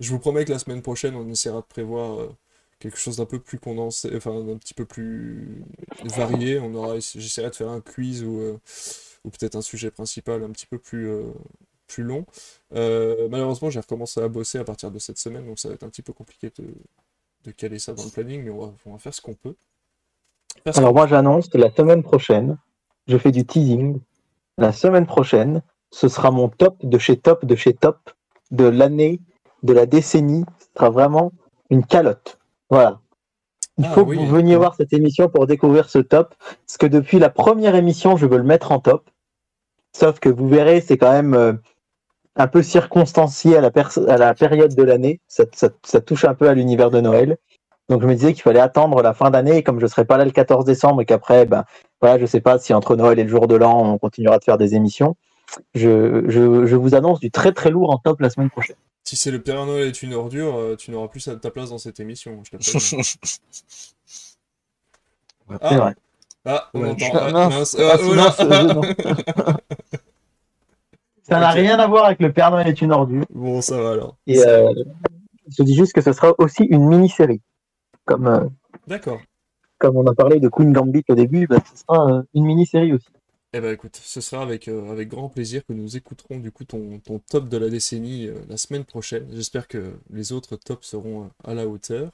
Je 0.00 0.10
vous 0.10 0.18
promets 0.18 0.44
que 0.44 0.52
la 0.52 0.58
semaine 0.58 0.82
prochaine, 0.82 1.14
on 1.16 1.28
essaiera 1.28 1.60
de 1.60 1.66
prévoir 1.66 2.20
euh, 2.20 2.36
quelque 2.78 2.98
chose 2.98 3.16
d'un 3.16 3.26
peu 3.26 3.40
plus 3.40 3.58
condensé, 3.58 4.10
enfin 4.16 4.42
d'un 4.44 4.56
petit 4.56 4.74
peu 4.74 4.84
plus 4.86 5.62
varié. 6.04 6.58
On 6.58 6.74
aura, 6.74 6.98
j'essaierai 7.00 7.50
de 7.50 7.54
faire 7.54 7.68
un 7.68 7.80
quiz 7.80 8.22
ou, 8.24 8.38
euh, 8.40 8.58
ou 9.24 9.30
peut-être 9.30 9.56
un 9.56 9.62
sujet 9.62 9.90
principal 9.90 10.42
un 10.44 10.50
petit 10.50 10.66
peu 10.66 10.78
plus, 10.78 11.08
euh, 11.08 11.24
long. 11.98 12.26
Malheureusement, 12.70 13.70
j'ai 13.70 13.80
recommencé 13.80 14.20
à 14.20 14.28
bosser 14.28 14.58
à 14.58 14.64
partir 14.64 14.90
de 14.90 14.98
cette 14.98 15.18
semaine, 15.18 15.46
donc 15.46 15.58
ça 15.58 15.68
va 15.68 15.74
être 15.74 15.84
un 15.84 15.88
petit 15.88 16.02
peu 16.02 16.12
compliqué 16.12 16.50
de, 16.58 16.66
de 17.44 17.50
caler 17.50 17.78
ça 17.78 17.92
dans 17.94 18.04
le 18.04 18.10
planning, 18.10 18.42
mais 18.42 18.50
on 18.50 18.58
va, 18.58 18.74
on 18.86 18.92
va 18.92 18.98
faire 18.98 19.14
ce 19.14 19.20
qu'on 19.20 19.34
peut. 19.34 19.54
Alors 20.76 20.94
moi 20.94 21.06
j'annonce 21.06 21.48
que 21.48 21.58
la 21.58 21.70
semaine 21.70 22.02
prochaine, 22.02 22.58
je 23.06 23.16
fais 23.16 23.30
du 23.32 23.44
teasing. 23.46 24.00
La 24.58 24.72
semaine 24.72 25.06
prochaine, 25.06 25.62
ce 25.90 26.08
sera 26.08 26.30
mon 26.30 26.48
top 26.48 26.76
de 26.82 26.98
chez 26.98 27.16
top 27.16 27.44
de 27.44 27.54
chez 27.54 27.74
top 27.74 28.10
de 28.50 28.64
l'année, 28.64 29.20
de 29.62 29.72
la 29.72 29.86
décennie. 29.86 30.44
Ce 30.58 30.66
sera 30.76 30.90
vraiment 30.90 31.32
une 31.70 31.84
calotte. 31.84 32.38
Voilà. 32.70 33.00
Il 33.78 33.86
Ah 33.86 33.90
faut 33.90 34.02
oui. 34.02 34.16
que 34.16 34.22
vous 34.22 34.26
veniez 34.28 34.56
voir 34.56 34.74
cette 34.74 34.92
émission 34.92 35.28
pour 35.28 35.46
découvrir 35.46 35.88
ce 35.88 35.98
top. 35.98 36.34
Parce 36.66 36.76
que 36.78 36.86
depuis 36.86 37.18
la 37.18 37.30
première 37.30 37.74
émission, 37.76 38.16
je 38.16 38.26
veux 38.26 38.36
le 38.38 38.42
mettre 38.42 38.72
en 38.72 38.80
top. 38.80 39.08
Sauf 39.96 40.18
que 40.18 40.28
vous 40.28 40.48
verrez, 40.48 40.80
c'est 40.80 40.98
quand 40.98 41.12
même 41.12 41.34
euh, 41.34 41.52
un 42.36 42.48
peu 42.48 42.62
circonstancié 42.62 43.56
à 43.56 43.60
la, 43.60 43.70
pers- 43.70 43.98
à 44.08 44.16
la 44.16 44.34
période 44.34 44.74
de 44.74 44.82
l'année. 44.82 45.20
Ça, 45.28 45.44
ça- 45.52 45.68
ça 45.84 46.00
touche 46.00 46.24
un 46.24 46.34
peu 46.34 46.48
à 46.48 46.54
l'univers 46.54 46.90
de 46.90 47.00
Noël. 47.00 47.36
Donc 47.88 48.02
je 48.02 48.06
me 48.06 48.14
disais 48.14 48.32
qu'il 48.34 48.42
fallait 48.42 48.60
attendre 48.60 49.00
la 49.02 49.14
fin 49.14 49.30
d'année, 49.30 49.56
et 49.58 49.62
comme 49.62 49.80
je 49.80 49.86
serai 49.86 50.04
pas 50.04 50.18
là 50.18 50.24
le 50.24 50.30
14 50.30 50.64
décembre 50.64 51.00
et 51.02 51.06
qu'après, 51.06 51.46
ben, 51.46 51.64
voilà, 52.00 52.18
je 52.18 52.26
sais 52.26 52.40
pas 52.40 52.58
si 52.58 52.74
entre 52.74 52.96
Noël 52.96 53.18
et 53.18 53.22
le 53.24 53.28
jour 53.30 53.46
de 53.48 53.54
l'an, 53.56 53.94
on 53.94 53.98
continuera 53.98 54.38
de 54.38 54.44
faire 54.44 54.58
des 54.58 54.74
émissions. 54.74 55.16
Je, 55.74 56.24
je, 56.28 56.66
je 56.66 56.76
vous 56.76 56.94
annonce 56.94 57.20
du 57.20 57.30
très 57.30 57.52
très 57.52 57.70
lourd 57.70 57.90
en 57.90 57.96
top 57.98 58.20
la 58.20 58.28
semaine 58.28 58.50
prochaine. 58.50 58.76
Si 59.04 59.16
c'est 59.16 59.30
le 59.30 59.40
Père 59.40 59.64
Noël 59.64 59.88
est 59.88 60.02
une 60.02 60.12
ordure, 60.12 60.56
euh, 60.58 60.76
tu 60.76 60.90
n'auras 60.90 61.08
plus 61.08 61.30
ta 61.40 61.50
place 61.50 61.70
dans 61.70 61.78
cette 61.78 61.98
émission. 61.98 62.42
Je 62.44 62.56
préviens. 62.58 63.02
C'est 65.50 65.56
Ah, 65.62 65.76
vrai. 65.76 65.94
ah, 66.44 66.68
on 66.74 66.82
Ouais, 66.82 66.88
entend. 66.90 67.06
ah, 67.14 67.48
mince. 67.48 67.76
Ah, 67.80 67.96
Ah, 67.98 68.14
mince, 68.14 68.40
euh. 68.40 68.82
Ça 71.22 71.40
n'a 71.40 71.50
rien 71.50 71.78
à 71.78 71.86
voir 71.86 72.04
avec 72.06 72.20
le 72.20 72.32
Père 72.32 72.50
Noël 72.50 72.68
est 72.68 72.80
une 72.82 72.92
ordure. 72.92 73.24
Bon, 73.30 73.60
ça 73.60 73.80
va 73.80 73.92
alors. 73.92 74.16
Et 74.26 74.38
euh, 74.40 74.72
je 75.56 75.62
dis 75.62 75.74
juste 75.74 75.92
que 75.94 76.00
ce 76.00 76.12
sera 76.12 76.32
aussi 76.38 76.64
une 76.64 76.86
mini-série. 76.86 77.40
Comme, 78.08 78.26
euh, 78.26 78.40
D'accord. 78.86 79.20
comme 79.76 79.98
on 79.98 80.06
a 80.06 80.14
parlé 80.14 80.40
de 80.40 80.48
Queen 80.48 80.72
Gambit 80.72 81.04
au 81.10 81.14
début, 81.14 81.46
bah, 81.46 81.58
ce 81.70 81.82
sera 81.82 82.10
euh, 82.10 82.22
une 82.34 82.46
mini-série 82.46 82.94
aussi. 82.94 83.08
Eh 83.52 83.60
ben 83.60 83.72
écoute, 83.72 84.00
ce 84.02 84.22
sera 84.22 84.42
avec, 84.42 84.66
euh, 84.68 84.90
avec 84.90 85.08
grand 85.08 85.28
plaisir 85.28 85.62
que 85.66 85.74
nous 85.74 85.96
écouterons 85.96 86.38
du 86.38 86.50
coup 86.50 86.64
ton, 86.64 87.00
ton 87.00 87.18
top 87.18 87.50
de 87.50 87.58
la 87.58 87.68
décennie 87.68 88.26
euh, 88.28 88.34
la 88.48 88.56
semaine 88.56 88.84
prochaine. 88.84 89.26
J'espère 89.32 89.68
que 89.68 89.92
les 90.10 90.32
autres 90.32 90.56
tops 90.56 90.86
seront 90.86 91.30
à 91.44 91.52
la 91.52 91.66
hauteur. 91.68 92.12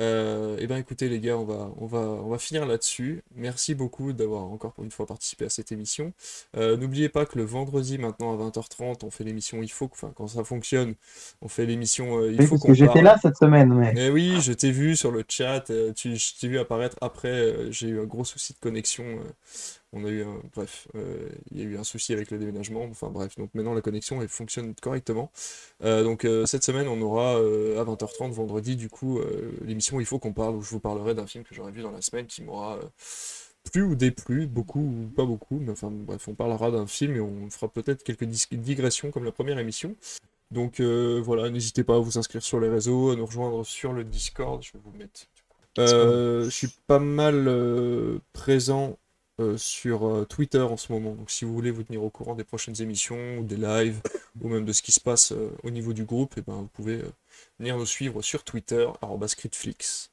Euh, 0.00 0.56
et 0.58 0.66
ben 0.66 0.78
écoutez 0.78 1.08
les 1.08 1.20
gars, 1.20 1.36
on 1.36 1.44
va, 1.44 1.70
on 1.76 1.86
va, 1.86 1.98
on 2.00 2.28
va 2.28 2.38
finir 2.38 2.64
là-dessus. 2.66 3.22
Merci 3.36 3.74
beaucoup 3.74 4.12
d'avoir 4.12 4.44
encore 4.44 4.74
une 4.82 4.90
fois 4.90 5.06
participé 5.06 5.44
à 5.44 5.48
cette 5.50 5.70
émission. 5.70 6.12
Euh, 6.56 6.76
N'oubliez 6.78 7.08
pas 7.10 7.26
que 7.26 7.36
le 7.38 7.44
vendredi 7.44 7.98
maintenant 7.98 8.32
à 8.32 8.36
20h30, 8.36 9.04
on 9.04 9.10
fait 9.10 9.24
l'émission 9.24 9.62
Il 9.62 9.70
faut, 9.70 9.88
que- 9.88 9.94
enfin 9.94 10.12
quand 10.16 10.28
ça 10.28 10.44
fonctionne, 10.44 10.94
on 11.42 11.48
fait 11.48 11.66
l'émission 11.66 12.18
euh, 12.20 12.32
Il 12.32 12.42
faut 12.42 12.58
qu'on 12.58 12.68
que 12.68 12.74
j'étais 12.74 13.02
là 13.02 13.18
cette 13.18 13.36
semaine, 13.36 13.72
mais 13.74 13.92
Eh 13.96 14.10
oui, 14.10 14.40
je 14.40 14.52
t'ai 14.52 14.70
vu 14.70 14.96
sur 14.96 15.10
le 15.10 15.24
chat, 15.28 15.68
euh, 15.70 15.92
tu, 15.92 16.16
je 16.16 16.38
t'ai 16.40 16.48
vu 16.48 16.58
apparaître 16.58 16.96
après, 17.02 17.28
euh, 17.28 17.70
j'ai 17.70 17.88
eu 17.88 18.00
un 18.00 18.04
gros 18.04 18.24
souci 18.24 18.54
de 18.54 18.58
connexion. 18.58 19.04
On 19.92 20.04
a 20.04 20.08
eu 20.08 20.22
un, 20.22 20.40
bref, 20.54 20.88
euh, 20.94 21.28
il 21.50 21.58
y 21.58 21.60
a 21.60 21.64
eu 21.64 21.76
un 21.76 21.84
souci 21.84 22.12
avec 22.12 22.30
le 22.30 22.38
déménagement, 22.38 22.84
enfin 22.84 23.10
bref, 23.10 23.36
donc 23.36 23.50
maintenant 23.54 23.74
la 23.74 23.82
connexion 23.82 24.22
elle 24.22 24.28
fonctionne 24.28 24.74
correctement. 24.74 25.30
Euh, 25.84 26.02
donc 26.02 26.24
euh, 26.24 26.46
cette 26.46 26.64
semaine 26.64 26.88
on 26.88 27.00
aura 27.02 27.32
à 27.32 27.84
20h30 27.84 28.30
vendredi 28.30 28.76
du 28.76 28.88
coup 28.88 29.20
l'émission 29.62 30.00
Il 30.00 30.06
faut 30.06 30.18
qu'on 30.18 30.32
parle 30.32 30.56
où 30.56 30.62
je 30.62 30.70
vous 30.70 30.80
parlerai 30.80 31.14
d'un 31.14 31.26
film 31.26 31.44
que 31.44 31.54
j'aurais 31.54 31.72
vu 31.72 31.82
dans 31.82 31.90
la 31.90 32.00
semaine 32.00 32.26
qui 32.26 32.42
m'aura 32.42 32.80
plu 33.70 33.82
ou 33.82 33.94
déplu, 33.94 34.46
beaucoup 34.46 34.80
ou 34.80 35.08
pas 35.14 35.24
beaucoup, 35.24 35.58
mais 35.60 35.70
enfin 35.70 35.90
bref, 35.90 36.26
on 36.26 36.34
parlera 36.34 36.70
d'un 36.70 36.86
film 36.86 37.16
et 37.16 37.20
on 37.20 37.48
fera 37.50 37.68
peut-être 37.68 38.02
quelques 38.02 38.24
digressions 38.24 39.10
comme 39.10 39.24
la 39.24 39.32
première 39.32 39.58
émission. 39.58 39.94
Donc 40.50 40.80
voilà, 40.80 41.50
n'hésitez 41.50 41.84
pas 41.84 41.96
à 41.96 41.98
vous 41.98 42.18
inscrire 42.18 42.42
sur 42.42 42.60
les 42.60 42.68
réseaux, 42.68 43.10
à 43.10 43.16
nous 43.16 43.26
rejoindre 43.26 43.64
sur 43.64 43.92
le 43.92 44.04
Discord. 44.04 44.62
Je 44.62 44.72
vais 44.72 44.80
vous 44.82 44.98
mettre. 44.98 45.26
Je 45.76 46.48
suis 46.50 46.68
pas 46.86 46.98
mal 46.98 48.20
présent 48.32 48.98
euh, 49.40 49.56
sur 49.56 50.06
euh, 50.06 50.24
Twitter 50.24 50.60
en 50.60 50.76
ce 50.76 50.92
moment. 50.92 51.14
Donc 51.14 51.30
si 51.30 51.44
vous 51.44 51.54
voulez 51.54 51.70
vous 51.70 51.82
tenir 51.82 52.02
au 52.02 52.10
courant 52.10 52.34
des 52.34 52.44
prochaines 52.44 52.80
émissions, 52.80 53.38
ou 53.38 53.44
des 53.44 53.56
lives, 53.56 54.00
ou 54.40 54.48
même 54.48 54.64
de 54.64 54.72
ce 54.72 54.82
qui 54.82 54.92
se 54.92 55.00
passe 55.00 55.32
euh, 55.32 55.50
au 55.62 55.70
niveau 55.70 55.92
du 55.92 56.04
groupe, 56.04 56.36
et 56.38 56.42
ben, 56.42 56.54
vous 56.54 56.68
pouvez 56.68 57.02
venir 57.58 57.76
nous 57.76 57.86
suivre 57.86 58.22
sur 58.22 58.44
Twitter, 58.44 58.86
@critflix. 59.36 60.10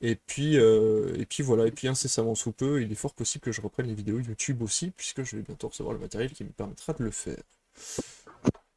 Et 0.00 0.16
puis, 0.16 0.56
et 0.56 1.26
puis 1.26 1.42
voilà, 1.42 1.66
et 1.66 1.70
puis 1.70 1.88
incessamment 1.88 2.34
sous 2.34 2.52
peu, 2.52 2.82
il 2.82 2.92
est 2.92 2.94
fort 2.94 3.14
possible 3.14 3.42
que 3.42 3.52
je 3.52 3.62
reprenne 3.62 3.86
les 3.86 3.94
vidéos 3.94 4.18
YouTube 4.18 4.60
aussi, 4.60 4.90
puisque 4.90 5.22
je 5.22 5.36
vais 5.36 5.42
bientôt 5.42 5.68
recevoir 5.68 5.94
le 5.94 6.00
matériel 6.00 6.30
qui 6.32 6.44
me 6.44 6.50
permettra 6.50 6.92
de 6.92 7.04
le 7.04 7.10
faire. 7.10 7.42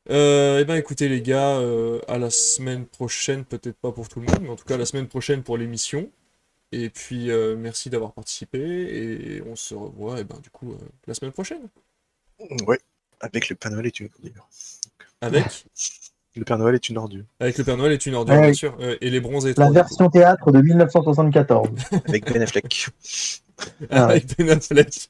Euh, 0.10 0.60
et 0.60 0.66
ben 0.66 0.76
écoutez 0.76 1.10
les 1.10 1.22
gars, 1.22 1.58
euh, 1.60 2.00
à 2.08 2.18
la 2.18 2.30
semaine 2.30 2.86
prochaine, 2.86 3.44
peut-être 3.44 3.78
pas 3.78 3.92
pour 3.92 4.08
tout 4.08 4.22
le 4.22 4.28
monde, 4.28 4.40
mais 4.42 4.50
en 4.50 4.56
tout 4.56 4.66
cas 4.66 4.78
la 4.78 4.86
semaine 4.86 5.08
prochaine 5.08 5.44
pour 5.44 5.58
l'émission. 5.58 6.10
Et 6.72 6.90
puis 6.90 7.32
euh, 7.32 7.56
merci 7.58 7.90
d'avoir 7.90 8.12
participé 8.12 8.60
et 8.60 9.42
on 9.44 9.56
se 9.56 9.74
revoit 9.74 10.20
et 10.20 10.24
ben 10.26 10.38
du 10.44 10.50
coup 10.50 10.74
euh, 10.74 10.78
la 11.08 11.14
semaine 11.14 11.32
prochaine. 11.32 11.62
Ouais, 12.68 12.80
avec 13.22 13.50
le 13.50 13.56
Père 13.56 13.72
Noël 13.72 13.86
est 13.88 14.00
une 14.00 14.10
ordure. 14.14 14.48
Avec 15.22 15.66
Le 16.36 16.44
Père 16.44 16.58
Noël 16.60 16.76
est 16.76 16.90
une 16.90 16.98
ordure. 17.00 17.24
avec 17.40 17.58
le 17.58 17.64
Père 17.64 17.78
Noël 17.78 17.94
est 17.94 18.06
une 18.06 18.14
ordure 18.14 18.36
Ouais, 18.36 18.42
bien 18.42 18.54
sûr 18.54 18.78
euh, 18.80 18.96
et 19.02 19.10
les 19.10 19.20
bronzés 19.20 19.54
la 19.58 19.72
version 19.72 20.08
théâtre 20.10 20.52
de 20.52 20.62
1974. 20.62 21.70
Avec 22.08 22.32
Ben 22.32 22.42
Affleck. 22.42 22.88
Ah 23.90 24.06
avec 24.06 24.38
Ben 24.38 24.52
Affleck. 24.52 25.10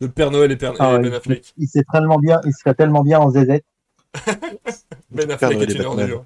Le 0.00 0.08
Père 0.08 0.30
Noël 0.30 0.50
et, 0.52 0.56
Père- 0.56 0.72
Ah 0.78 0.92
et 0.92 0.96
ouais, 0.96 1.02
Ben 1.02 1.12
Affleck. 1.12 1.52
Il 1.58 1.68
serait 1.68 1.84
tellement 1.92 2.18
bien, 2.18 2.40
il 2.46 2.52
serait 2.54 2.72
tellement 2.74 3.02
bien 3.02 3.18
en 3.20 3.30
ZZ. 3.30 3.60
Ben 5.10 5.30
Affleck 5.30 5.60
est 5.60 5.64
une 5.72 5.78
Batman. 5.82 5.86
ordure. 5.86 6.24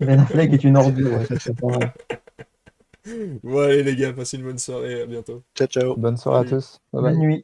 Ben 0.00 0.18
Affleck 0.18 0.52
est 0.54 0.64
une 0.64 0.76
ordure. 0.76 1.12
ouais, 1.12 1.26
ça 1.26 1.38
serait 1.38 1.54
pas 1.54 1.66
mal. 1.78 1.92
Bon 3.42 3.58
allez 3.60 3.82
les 3.82 3.96
gars, 3.96 4.12
passez 4.12 4.36
une 4.36 4.44
bonne 4.44 4.58
soirée, 4.58 5.02
à 5.02 5.06
bientôt. 5.06 5.42
Ciao, 5.54 5.68
ciao. 5.68 5.96
Bonne 5.96 6.16
soirée 6.16 6.46
à 6.46 6.50
tous. 6.50 6.80
Bye 6.92 7.02
bye. 7.02 7.12
Bonne 7.12 7.20
nuit. 7.20 7.36